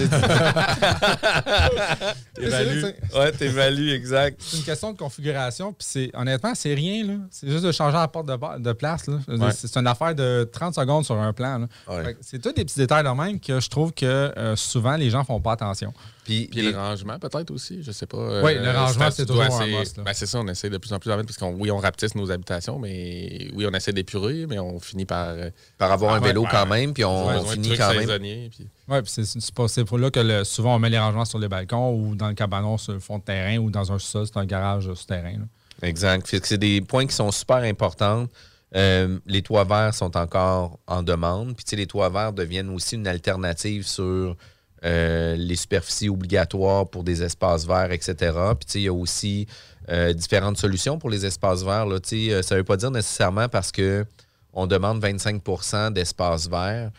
T'évalues. 2.33 2.85
Ouais, 3.15 3.31
t'évalues, 3.31 3.91
exact. 3.93 4.41
C'est 4.43 4.57
une 4.57 4.63
question 4.63 4.91
de 4.93 4.97
configuration, 4.97 5.73
puis 5.73 5.87
c'est 5.89 6.11
honnêtement, 6.15 6.53
c'est 6.55 6.73
rien. 6.73 7.05
là. 7.05 7.13
C'est 7.29 7.49
juste 7.49 7.63
de 7.63 7.71
changer 7.71 7.97
la 7.97 8.07
porte 8.07 8.27
de, 8.27 8.73
place. 8.73 9.07
là. 9.07 9.17
Ouais. 9.27 9.51
C'est 9.53 9.75
une 9.77 9.87
affaire 9.87 10.15
de 10.15 10.49
30 10.51 10.75
secondes 10.75 11.05
sur 11.05 11.15
un 11.17 11.33
plan. 11.33 11.65
Ouais. 11.87 12.15
C'est 12.21 12.41
tous 12.41 12.53
des 12.53 12.65
petits 12.65 12.79
détails 12.79 13.03
de 13.03 13.09
même 13.09 13.39
que 13.39 13.59
je 13.59 13.69
trouve 13.69 13.93
que 13.93 14.05
euh, 14.05 14.55
souvent 14.55 14.95
les 14.95 15.09
gens 15.09 15.23
font 15.23 15.39
pas 15.39 15.53
attention. 15.53 15.93
Puis, 16.23 16.47
le 16.53 16.75
rangement, 16.77 17.17
peut-être 17.17 17.49
aussi, 17.51 17.81
je 17.81 17.91
sais 17.91 18.05
pas. 18.05 18.41
Oui, 18.43 18.53
le 18.55 18.71
rangement, 18.71 19.09
c'est 19.09 19.25
toujours 19.25 19.41
un 19.43 19.49
c'est- 19.49 19.79
must, 19.79 19.97
là. 19.97 20.03
ben, 20.03 20.13
c'est 20.13 20.27
ça, 20.27 20.39
on 20.39 20.47
essaie 20.47 20.69
de 20.69 20.77
plus 20.77 20.93
en 20.93 20.99
plus 20.99 21.11
en 21.11 21.17
mettre, 21.17 21.27
parce 21.27 21.37
qu'on 21.37 21.53
oui, 21.59 21.71
on 21.71 21.77
rapetisse 21.77 22.13
nos 22.15 22.29
habitations, 22.31 22.77
mais 22.79 23.47
oui, 23.55 23.65
on 23.67 23.73
essaie 23.73 23.91
d'épurer, 23.91 24.45
mais 24.47 24.59
on 24.59 24.79
finit 24.79 25.05
par. 25.05 25.29
euh, 25.29 25.49
par 25.77 25.91
avoir 25.91 26.13
un 26.13 26.17
Ah 26.17 26.21
ouais, 26.21 26.27
vélo 26.27 26.43
ouais. 26.43 26.47
quand 26.51 26.65
même, 26.67 26.93
puis 26.93 27.03
on, 27.05 27.27
ouais, 27.27 27.35
on 27.39 27.45
finit 27.45 27.75
quand 27.75 27.93
même. 27.93 28.07
puis- 28.49 28.67
Oui, 28.87 29.01
puis 29.01 29.25
c'est 29.67 29.83
pour 29.85 29.97
là 29.97 30.11
que 30.11 30.19
le- 30.19 30.43
souvent 30.43 30.75
on 30.75 30.79
met 30.79 30.89
les 30.89 30.99
rangements 30.99 31.25
sur 31.25 31.39
les 31.39 31.47
balcons 31.47 31.93
ou 31.95 32.15
dans 32.15 32.27
le 32.27 32.33
cabanon 32.35 32.77
sur 32.77 32.93
le 32.93 32.99
fond 32.99 33.17
de 33.17 33.23
terrain 33.23 33.57
ou 33.57 33.71
dans 33.71 33.91
un 33.91 33.97
sol, 33.99 34.25
c'est 34.27 34.37
un 34.37 34.45
garage 34.45 34.87
euh, 34.87 34.95
souterrain. 34.95 35.33
là. 35.33 35.87
Exact. 35.87 36.27
C'est 36.43 36.57
des 36.59 36.81
points 36.81 37.07
qui 37.07 37.15
sont 37.15 37.31
super 37.31 37.57
importants. 37.57 38.27
Euh, 38.75 39.17
les 39.25 39.41
toits 39.41 39.63
verts 39.63 39.93
sont 39.95 40.15
encore 40.15 40.79
en 40.87 41.01
demande. 41.03 41.55
Puis, 41.55 41.65
tu 41.65 41.71
sais, 41.71 41.75
les 41.75 41.87
toits 41.87 42.09
verts 42.09 42.31
deviennent 42.33 42.69
aussi 42.69 42.95
une 42.95 43.07
alternative 43.07 43.85
sur 43.87 44.35
euh, 44.83 45.35
les 45.35 45.55
superficies 45.55 46.09
obligatoires 46.09 46.89
pour 46.89 47.03
des 47.03 47.21
espaces 47.21 47.67
verts, 47.67 47.91
etc. 47.91 48.15
Puis, 48.59 48.79
il 48.79 48.81
y 48.81 48.87
a 48.87 48.93
aussi 48.93 49.45
euh, 49.89 50.13
différentes 50.13 50.57
solutions 50.57 50.97
pour 50.97 51.09
les 51.09 51.25
espaces 51.25 51.63
verts. 51.63 51.85
Là. 51.85 51.99
Euh, 52.13 52.41
ça 52.41 52.55
ne 52.55 52.59
veut 52.59 52.65
pas 52.65 52.77
dire 52.77 52.91
nécessairement 52.91 53.47
parce 53.47 53.71
que 53.71 54.05
on 54.53 54.67
demande 54.67 55.01
25% 55.01 55.93
d'espace 55.93 56.49
vert 56.49 56.91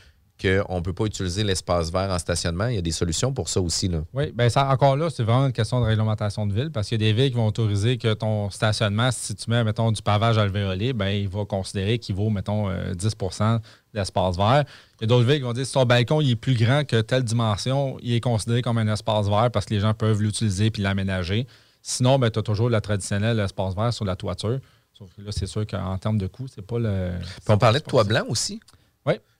qu'on 0.42 0.76
ne 0.76 0.80
peut 0.80 0.92
pas 0.92 1.04
utiliser 1.04 1.44
l'espace 1.44 1.92
vert 1.92 2.10
en 2.10 2.18
stationnement. 2.18 2.66
Il 2.66 2.74
y 2.74 2.78
a 2.78 2.82
des 2.82 2.92
solutions 2.92 3.32
pour 3.32 3.48
ça 3.48 3.60
aussi. 3.60 3.88
Là. 3.88 4.02
Oui, 4.12 4.32
bien 4.32 4.48
ça, 4.48 4.68
encore 4.68 4.96
là, 4.96 5.08
c'est 5.08 5.22
vraiment 5.22 5.46
une 5.46 5.52
question 5.52 5.80
de 5.80 5.86
réglementation 5.86 6.46
de 6.46 6.52
ville 6.52 6.70
parce 6.70 6.88
qu'il 6.88 7.00
y 7.00 7.04
a 7.04 7.12
des 7.12 7.20
villes 7.20 7.30
qui 7.30 7.36
vont 7.36 7.46
autoriser 7.46 7.96
que 7.98 8.12
ton 8.14 8.50
stationnement, 8.50 9.10
si 9.12 9.34
tu 9.34 9.48
mets, 9.50 9.62
mettons, 9.64 9.92
du 9.92 10.02
pavage 10.02 10.38
alvéolé, 10.38 10.92
ben 10.92 11.08
il 11.08 11.28
va 11.28 11.44
considérer 11.44 11.98
qu'il 11.98 12.16
vaut, 12.16 12.30
mettons, 12.30 12.68
euh, 12.68 12.92
10% 12.94 13.60
d'espace 13.94 14.36
vert. 14.36 14.64
Il 14.98 15.02
y 15.02 15.04
a 15.04 15.06
d'autres 15.06 15.26
villes 15.26 15.36
qui 15.36 15.42
vont 15.42 15.52
dire 15.52 15.66
si 15.66 15.72
ton 15.72 15.84
balcon 15.84 16.20
il 16.20 16.32
est 16.32 16.36
plus 16.36 16.54
grand 16.54 16.84
que 16.84 17.00
telle 17.00 17.24
dimension, 17.24 17.96
il 18.02 18.14
est 18.14 18.20
considéré 18.20 18.62
comme 18.62 18.78
un 18.78 18.92
espace 18.92 19.28
vert 19.28 19.50
parce 19.52 19.66
que 19.66 19.74
les 19.74 19.80
gens 19.80 19.94
peuvent 19.94 20.20
l'utiliser 20.20 20.70
puis 20.70 20.82
l'aménager. 20.82 21.46
Sinon, 21.82 22.18
ben, 22.18 22.30
tu 22.30 22.38
as 22.38 22.42
toujours 22.42 22.68
le 22.68 22.80
traditionnel 22.80 23.38
espace 23.40 23.74
vert 23.74 23.92
sur 23.92 24.04
la 24.04 24.16
toiture. 24.16 24.58
Sauf 24.92 25.08
que 25.16 25.22
là, 25.22 25.32
c'est 25.32 25.46
sûr 25.46 25.66
qu'en 25.66 25.98
termes 25.98 26.18
de 26.18 26.26
coût, 26.26 26.46
c'est 26.48 26.64
pas 26.64 26.78
le. 26.78 27.10
Puis 27.20 27.54
on 27.54 27.58
parlait 27.58 27.80
de 27.80 27.84
toits 27.84 28.04
blancs 28.04 28.26
aussi. 28.28 28.60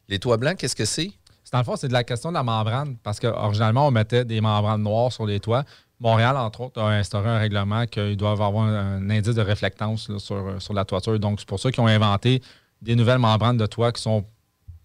Les 0.09 0.18
toits 0.18 0.36
blancs, 0.36 0.57
qu'est-ce 0.57 0.76
que 0.76 0.84
c'est? 0.84 1.11
C'est 1.44 1.53
Dans 1.53 1.59
le 1.59 1.64
fond, 1.64 1.76
c'est 1.76 1.88
de 1.88 1.92
la 1.92 2.05
question 2.05 2.30
de 2.30 2.34
la 2.34 2.42
membrane, 2.42 2.96
parce 3.03 3.18
qu'originalement, 3.20 3.86
on 3.86 3.90
mettait 3.90 4.24
des 4.24 4.40
membranes 4.40 4.82
noires 4.82 5.12
sur 5.12 5.26
les 5.26 5.40
toits. 5.40 5.64
Montréal, 6.00 6.36
entre 6.36 6.62
autres, 6.62 6.80
a 6.80 6.88
instauré 6.90 7.28
un 7.28 7.38
règlement 7.38 7.86
qu'ils 7.86 8.16
doivent 8.16 8.42
avoir 8.42 8.64
un, 8.64 8.96
un 8.96 9.11
indice 9.11 9.34
de 9.34 9.40
réflectance 9.42 10.09
là, 10.09 10.18
sur, 10.18 10.61
sur 10.61 10.74
la 10.74 10.84
toiture. 10.84 11.18
Donc, 11.20 11.38
c'est 11.40 11.48
pour 11.48 11.61
ça 11.61 11.70
qu'ils 11.70 11.82
ont 11.82 11.86
inventé 11.86 12.42
des 12.80 12.96
nouvelles 12.96 13.18
membranes 13.20 13.57
de 13.57 13.66
toit 13.66 13.92
qui 13.92 14.03
sont 14.03 14.24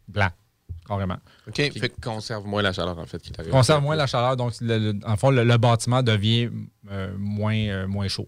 blancs, 0.08 0.32
carrément. 0.88 1.18
OK. 1.48 1.54
qui 1.56 1.80
Fait 1.80 1.90
que- 1.90 2.00
conserve 2.02 2.46
moins 2.46 2.62
la 2.62 2.72
chaleur, 2.74 2.98
en 3.00 3.06
fait. 3.06 3.20
Qui. 3.20 3.32
Conserve 3.50 3.82
moins 3.82 3.96
la 3.96 4.06
chaleur, 4.06 4.38
donc, 4.38 4.54
le- 4.62 4.78
le- 4.94 5.00
en 5.06 5.18
fond, 5.18 5.32
le, 5.32 5.44
le 5.44 5.58
bâtiment 5.58 6.04
devient 6.04 6.50
euh, 6.92 7.12
moins, 7.18 7.56
euh, 7.56 7.88
moins 7.88 8.08
chaud. 8.08 8.28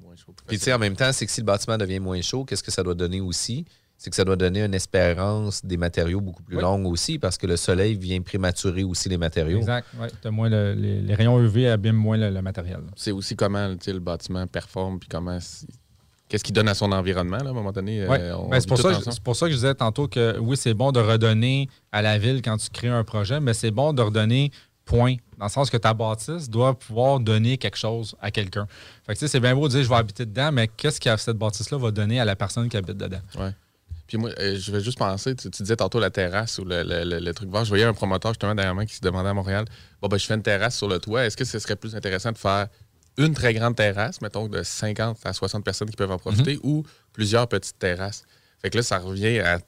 Moins 0.00 0.14
chaud, 0.14 0.32
Puis, 0.46 0.58
tu 0.58 0.64
sais, 0.64 0.72
en 0.72 0.78
même 0.78 0.94
temps, 0.94 1.12
c'est 1.12 1.26
que 1.26 1.32
si 1.32 1.40
le 1.40 1.46
bâtiment 1.46 1.76
devient 1.76 1.98
moins 1.98 2.20
chaud, 2.22 2.44
qu'est-ce 2.44 2.62
que 2.62 2.70
ça 2.70 2.84
doit 2.84 2.94
donner 2.94 3.20
aussi? 3.20 3.64
C'est 4.00 4.10
que 4.10 4.16
ça 4.16 4.24
doit 4.24 4.36
donner 4.36 4.62
une 4.62 4.74
espérance 4.74 5.64
des 5.64 5.76
matériaux 5.76 6.20
beaucoup 6.20 6.44
plus 6.44 6.56
Oui. 6.56 6.62
longue 6.62 6.86
aussi, 6.86 7.18
parce 7.18 7.36
que 7.36 7.48
le 7.48 7.56
soleil 7.56 7.96
vient 7.96 8.20
prématurer 8.22 8.84
aussi 8.84 9.08
les 9.08 9.18
matériaux. 9.18 9.58
Exact. 9.58 9.86
Ouais, 10.00 10.06
t'as 10.22 10.30
moins 10.30 10.48
le- 10.48 10.72
les, 10.74 11.00
les 11.00 11.14
rayons 11.16 11.40
UV 11.40 11.68
abîment 11.68 11.96
moins 11.98 12.16
le, 12.16 12.30
le 12.30 12.40
matériel. 12.40 12.80
C'est 12.94 13.10
aussi 13.10 13.34
comment 13.34 13.66
le 13.86 13.98
bâtiment 13.98 14.46
performe, 14.46 15.00
puis 15.00 15.08
comment. 15.08 15.38
Qu'est-ce 16.28 16.44
qu'il 16.44 16.54
donne 16.54 16.68
à 16.68 16.74
son 16.74 16.92
environnement, 16.92 17.38
là, 17.38 17.46
à 17.46 17.50
un 17.50 17.54
moment 17.54 17.72
donné? 17.72 18.06
Ouais. 18.06 18.18
euh, 18.20 18.36
Ben, 18.50 18.60
c'est 18.60 18.68
pour, 18.68 18.78
ça, 18.78 19.00
c'est 19.10 19.20
pour 19.22 19.34
ça 19.34 19.46
que 19.46 19.50
je 19.52 19.56
disais 19.56 19.74
tantôt 19.74 20.06
que 20.08 20.38
oui, 20.38 20.56
c'est 20.56 20.74
bon 20.74 20.92
de 20.92 21.00
redonner 21.00 21.68
à 21.90 22.00
la 22.02 22.18
ville 22.18 22.40
quand 22.42 22.56
tu 22.58 22.68
crées 22.70 22.88
un 22.88 23.02
projet, 23.02 23.40
mais 23.40 23.54
c'est 23.54 23.70
bon 23.70 23.92
de 23.94 24.02
redonner 24.02 24.52
point. 24.84 25.16
Dans 25.38 25.46
le 25.46 25.50
sens 25.50 25.70
que 25.70 25.76
ta 25.76 25.94
bâtisse 25.94 26.48
doit 26.50 26.78
pouvoir 26.78 27.18
donner 27.18 27.56
quelque 27.58 27.76
chose 27.78 28.14
à 28.20 28.30
quelqu'un. 28.30 28.66
Fait 29.06 29.14
que 29.14 29.18
tu 29.18 29.24
sais, 29.24 29.28
c'est 29.28 29.40
bien 29.40 29.54
beau 29.54 29.68
de 29.68 29.72
dire 29.72 29.82
je 29.82 29.88
vais 29.88 29.94
habiter 29.96 30.24
dedans, 30.26 30.52
mais 30.52 30.68
qu'est-ce 30.68 31.00
que 31.00 31.16
cette 31.16 31.36
bâtisse-là 31.38 31.78
va 31.78 31.90
donner 31.90 32.20
à 32.20 32.24
la 32.24 32.36
personne 32.36 32.68
qui 32.68 32.76
habite 32.76 32.96
dedans? 32.96 33.20
Puis 34.08 34.16
moi, 34.18 34.30
euh, 34.40 34.56
je 34.58 34.72
vais 34.72 34.80
juste 34.80 34.98
penser, 34.98 35.36
tu, 35.36 35.48
tu 35.50 35.62
disais 35.62 35.76
tantôt 35.76 36.00
la 36.00 36.10
terrasse 36.10 36.58
ou 36.58 36.64
le, 36.64 36.82
le- 36.82 37.04
le- 37.04 37.20
le 37.20 37.34
truc 37.34 37.48
vert. 37.50 37.64
Je 37.64 37.68
voyais 37.68 37.84
un 37.84 37.92
promoteur 37.92 38.32
justement 38.32 38.54
derrière 38.56 38.74
moi 38.74 38.84
qui 38.86 38.94
se 38.96 39.00
demandait 39.00 39.28
à 39.28 39.34
Montréal 39.34 39.66
Bon, 40.02 40.08
ben, 40.08 40.16
je 40.18 40.26
fais 40.26 40.34
une 40.34 40.42
terrasse 40.42 40.76
sur 40.76 40.88
le 40.88 40.98
toit. 40.98 41.24
Est-ce 41.26 41.36
que 41.36 41.44
ce 41.44 41.58
serait 41.60 41.76
plus 41.76 41.94
intéressant 41.94 42.32
de 42.32 42.38
faire 42.38 42.66
une 43.18 43.34
très 43.34 43.52
grande 43.54 43.76
terrasse, 43.76 44.20
mettons 44.20 44.48
de 44.48 44.62
50 44.62 45.18
à 45.24 45.32
60 45.32 45.64
personnes 45.64 45.90
qui 45.90 45.96
peuvent 45.96 46.10
en 46.10 46.18
profiter, 46.18 46.58
ou 46.62 46.84
plusieurs 47.12 47.46
petites 47.48 47.78
terrasses? 47.78 48.24
Fait 48.62 48.70
que 48.70 48.78
là, 48.78 48.82
ça 48.82 48.98
revient 48.98 49.38
à. 49.40 49.58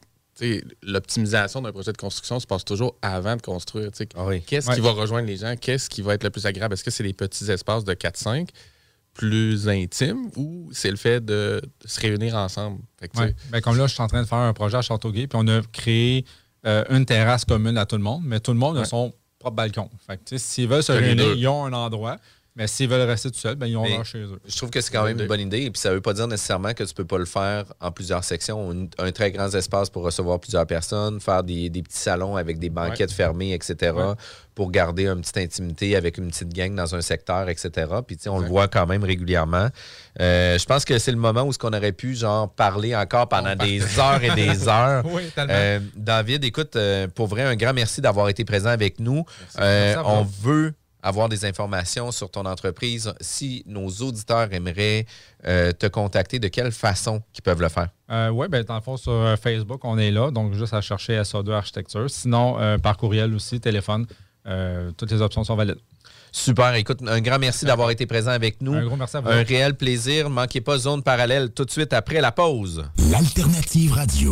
L'optimisation 0.83 1.61
d'un 1.61 1.73
projet 1.73 1.93
de 1.93 1.97
construction 1.99 2.41
se 2.41 2.47
passe 2.47 2.65
toujours 2.65 2.97
avant 3.03 3.37
de 3.37 3.43
construire. 3.43 3.91
Ah 4.17 4.25
oui. 4.25 4.41
Qu'est-ce 4.43 4.69
Ouais. 4.69 4.75
qui 4.77 4.81
va 4.81 4.93
rejoindre 4.93 5.27
les 5.27 5.37
gens? 5.37 5.55
Qu'est-ce 5.61 5.91
qui 5.91 6.01
va 6.03 6.15
être 6.15 6.25
le 6.25 6.31
plus 6.31 6.47
agréable? 6.47 6.75
Est-ce 6.75 6.85
que 6.85 6.91
c'est 6.91 7.03
les 7.03 7.13
petits 7.13 7.51
espaces 7.51 7.85
de 7.85 7.93
4-5 7.95 8.49
plus 9.15 9.69
intimes 9.69 10.31
ou 10.37 10.69
c'est 10.73 10.91
le 10.91 10.97
fait 10.97 11.25
de, 11.25 11.61
de 11.83 11.89
se 11.89 12.01
réunir 12.01 12.35
ensemble? 12.37 12.81
Fait 12.99 13.09
que, 13.09 13.13
tu 13.13 13.19
sais, 13.19 13.25
Ouais. 13.27 13.35
Ben, 13.51 13.61
comme 13.61 13.77
là, 13.77 13.87
je 13.87 13.93
suis 13.93 14.03
en 14.03 14.07
train 14.09 14.23
de 14.23 14.27
faire 14.27 14.39
un 14.39 14.53
projet 14.53 14.77
à 14.79 14.83
Châteauguay, 14.83 15.27
puis 15.27 15.39
on 15.41 15.47
a 15.49 15.61
créé 15.73 16.25
euh, 16.67 16.85
une 16.91 17.05
terrasse 17.07 17.45
commune 17.45 17.77
à 17.79 17.87
tout 17.87 17.97
le 17.97 18.03
monde, 18.03 18.23
mais 18.25 18.41
tout 18.41 18.53
le 18.53 18.59
monde 18.59 18.79
a 18.79 18.85
son 18.85 19.13
propre 19.39 19.57
balcon. 19.57 19.89
Fait 20.07 20.19
que, 20.23 20.37
s'ils 20.39 20.69
veulent 20.69 20.83
se 20.83 20.93
réunir, 20.93 21.33
ils 21.35 21.49
ont 21.49 21.65
un 21.65 21.73
endroit. 21.73 22.19
Mais 22.61 22.67
s'ils 22.67 22.91
veulent 22.91 23.09
rester 23.09 23.31
tout 23.31 23.39
seuls, 23.39 23.55
ben, 23.55 23.67
ils 23.67 23.77
ont 23.79 23.89
leur 23.89 24.05
chez 24.05 24.19
eux. 24.19 24.39
Je 24.47 24.55
trouve 24.55 24.69
que 24.69 24.83
c'est 24.83 24.93
quand 24.93 25.05
même 25.05 25.19
une 25.19 25.27
bonne 25.27 25.41
idée. 25.41 25.63
Et 25.63 25.71
puis 25.71 25.81
ça 25.81 25.89
ne 25.89 25.95
veut 25.95 26.03
pas 26.03 26.13
dire 26.13 26.29
nécessairement 26.29 26.75
que 26.75 26.85
tu 26.85 26.91
ne 26.91 26.95
peux 26.95 27.07
pas 27.07 27.17
le 27.17 27.25
faire 27.25 27.65
en 27.81 27.91
plusieurs 27.91 28.23
sections. 28.23 28.71
Un, 28.71 28.87
un 29.03 29.13
très 29.13 29.31
grand 29.33 29.49
espace 29.55 29.89
pour 29.89 30.03
recevoir 30.03 30.39
plusieurs 30.39 30.67
personnes, 30.67 31.23
faire 31.23 31.43
des, 31.43 31.71
des 31.71 31.83
petits 31.83 31.97
salons 31.97 32.37
avec 32.37 32.59
des 32.59 32.69
banquettes 32.69 33.13
fermées, 33.13 33.55
etc. 33.55 33.93
Ouais. 33.97 34.13
Pour 34.55 34.71
garder 34.71 35.07
une 35.07 35.23
petite 35.23 35.39
intimité 35.39 35.97
avec 35.97 36.19
une 36.19 36.29
petite 36.29 36.53
gang 36.53 36.75
dans 36.75 36.95
un 36.95 37.01
secteur, 37.01 37.49
etc. 37.49 37.71
Puis 38.07 38.19
tu 38.19 38.25
sais, 38.25 38.29
on 38.29 38.41
le 38.41 38.47
voit 38.47 38.69
quand 38.69 38.87
même 38.87 39.05
régulièrement. 39.05 39.69
Euh, 40.21 40.59
je 40.59 40.65
pense 40.67 40.85
que 40.85 40.99
c'est 40.99 41.13
le 41.13 41.17
moment 41.17 41.45
où 41.45 41.55
ce 41.55 41.59
qu'on 41.59 41.73
aurait 41.73 41.93
pu 41.93 42.15
genre 42.15 42.53
parler 42.53 42.95
encore 42.95 43.27
pendant 43.27 43.57
des 43.57 43.99
heures 43.99 44.23
et 44.23 44.35
des 44.35 44.69
heures. 44.69 45.03
Oui, 45.11 45.23
tellement. 45.35 45.55
Euh, 45.57 45.81
David, 45.97 46.45
écoute, 46.45 46.77
euh, 46.77 47.09
pour 47.09 47.27
vrai, 47.27 47.43
un 47.43 47.57
grand 47.57 47.73
merci 47.73 48.03
d'avoir 48.03 48.29
été 48.29 48.45
présent 48.45 48.69
avec 48.69 49.01
nous. 49.01 49.25
Euh, 49.59 49.95
Merci 49.95 50.09
on 50.09 50.25
veut 50.25 50.75
avoir 51.03 51.29
des 51.29 51.45
informations 51.45 52.11
sur 52.13 52.31
ton 52.31 52.45
entreprise. 52.47 53.13
Si 53.21 53.63
nos 53.67 53.89
auditeurs 53.89 54.53
aimeraient 54.53 55.07
euh, 55.47 55.73
te 55.73 55.87
contacter, 55.87 56.39
de 56.39 56.49
quelle 56.49 56.73
façon 56.73 57.23
qu'ils 57.33 57.43
peuvent 57.43 57.61
le 57.63 57.69
faire? 57.69 57.89
oui, 58.33 58.49
ben, 58.49 58.63
dans 58.65 58.75
le 58.75 58.81
fond, 58.81 58.97
sur 58.97 59.13
euh, 59.13 59.37
Facebook, 59.37 59.81
on 59.85 59.97
est 59.99 60.11
là. 60.11 60.31
Donc, 60.31 60.53
juste 60.55 60.75
à 60.75 60.81
chercher 60.81 61.21
SO2 61.23 61.53
Architecture. 61.53 62.11
Sinon, 62.11 62.59
euh, 62.61 62.77
par 62.79 62.97
courriel 62.97 63.33
aussi, 63.35 63.61
téléphone. 63.61 64.07
euh, 64.47 64.91
toutes 64.97 65.11
les 65.13 65.21
options 65.23 65.45
sont 65.45 65.55
valides. 65.57 65.79
Super. 66.33 66.75
Écoute, 66.75 66.99
un 67.07 67.21
grand 67.21 67.39
merci 67.39 67.65
d'avoir 67.65 67.91
été 67.91 68.07
présent 68.07 68.31
avec 68.31 68.61
nous. 68.61 68.75
Un 68.75 68.85
gros 68.85 68.97
merci 68.97 69.17
à 69.17 69.21
vous. 69.21 69.29
Un 69.29 69.43
réel 69.43 69.75
plaisir. 69.75 70.31
Manquez 70.31 70.61
pas 70.61 70.79
Zone 70.79 71.03
Parallèle 71.03 71.51
tout 71.51 71.65
de 71.65 71.71
suite 71.71 71.93
après 71.93 72.21
la 72.21 72.31
pause. 72.31 72.85
L'alternative 73.11 73.93
radio. 73.93 74.29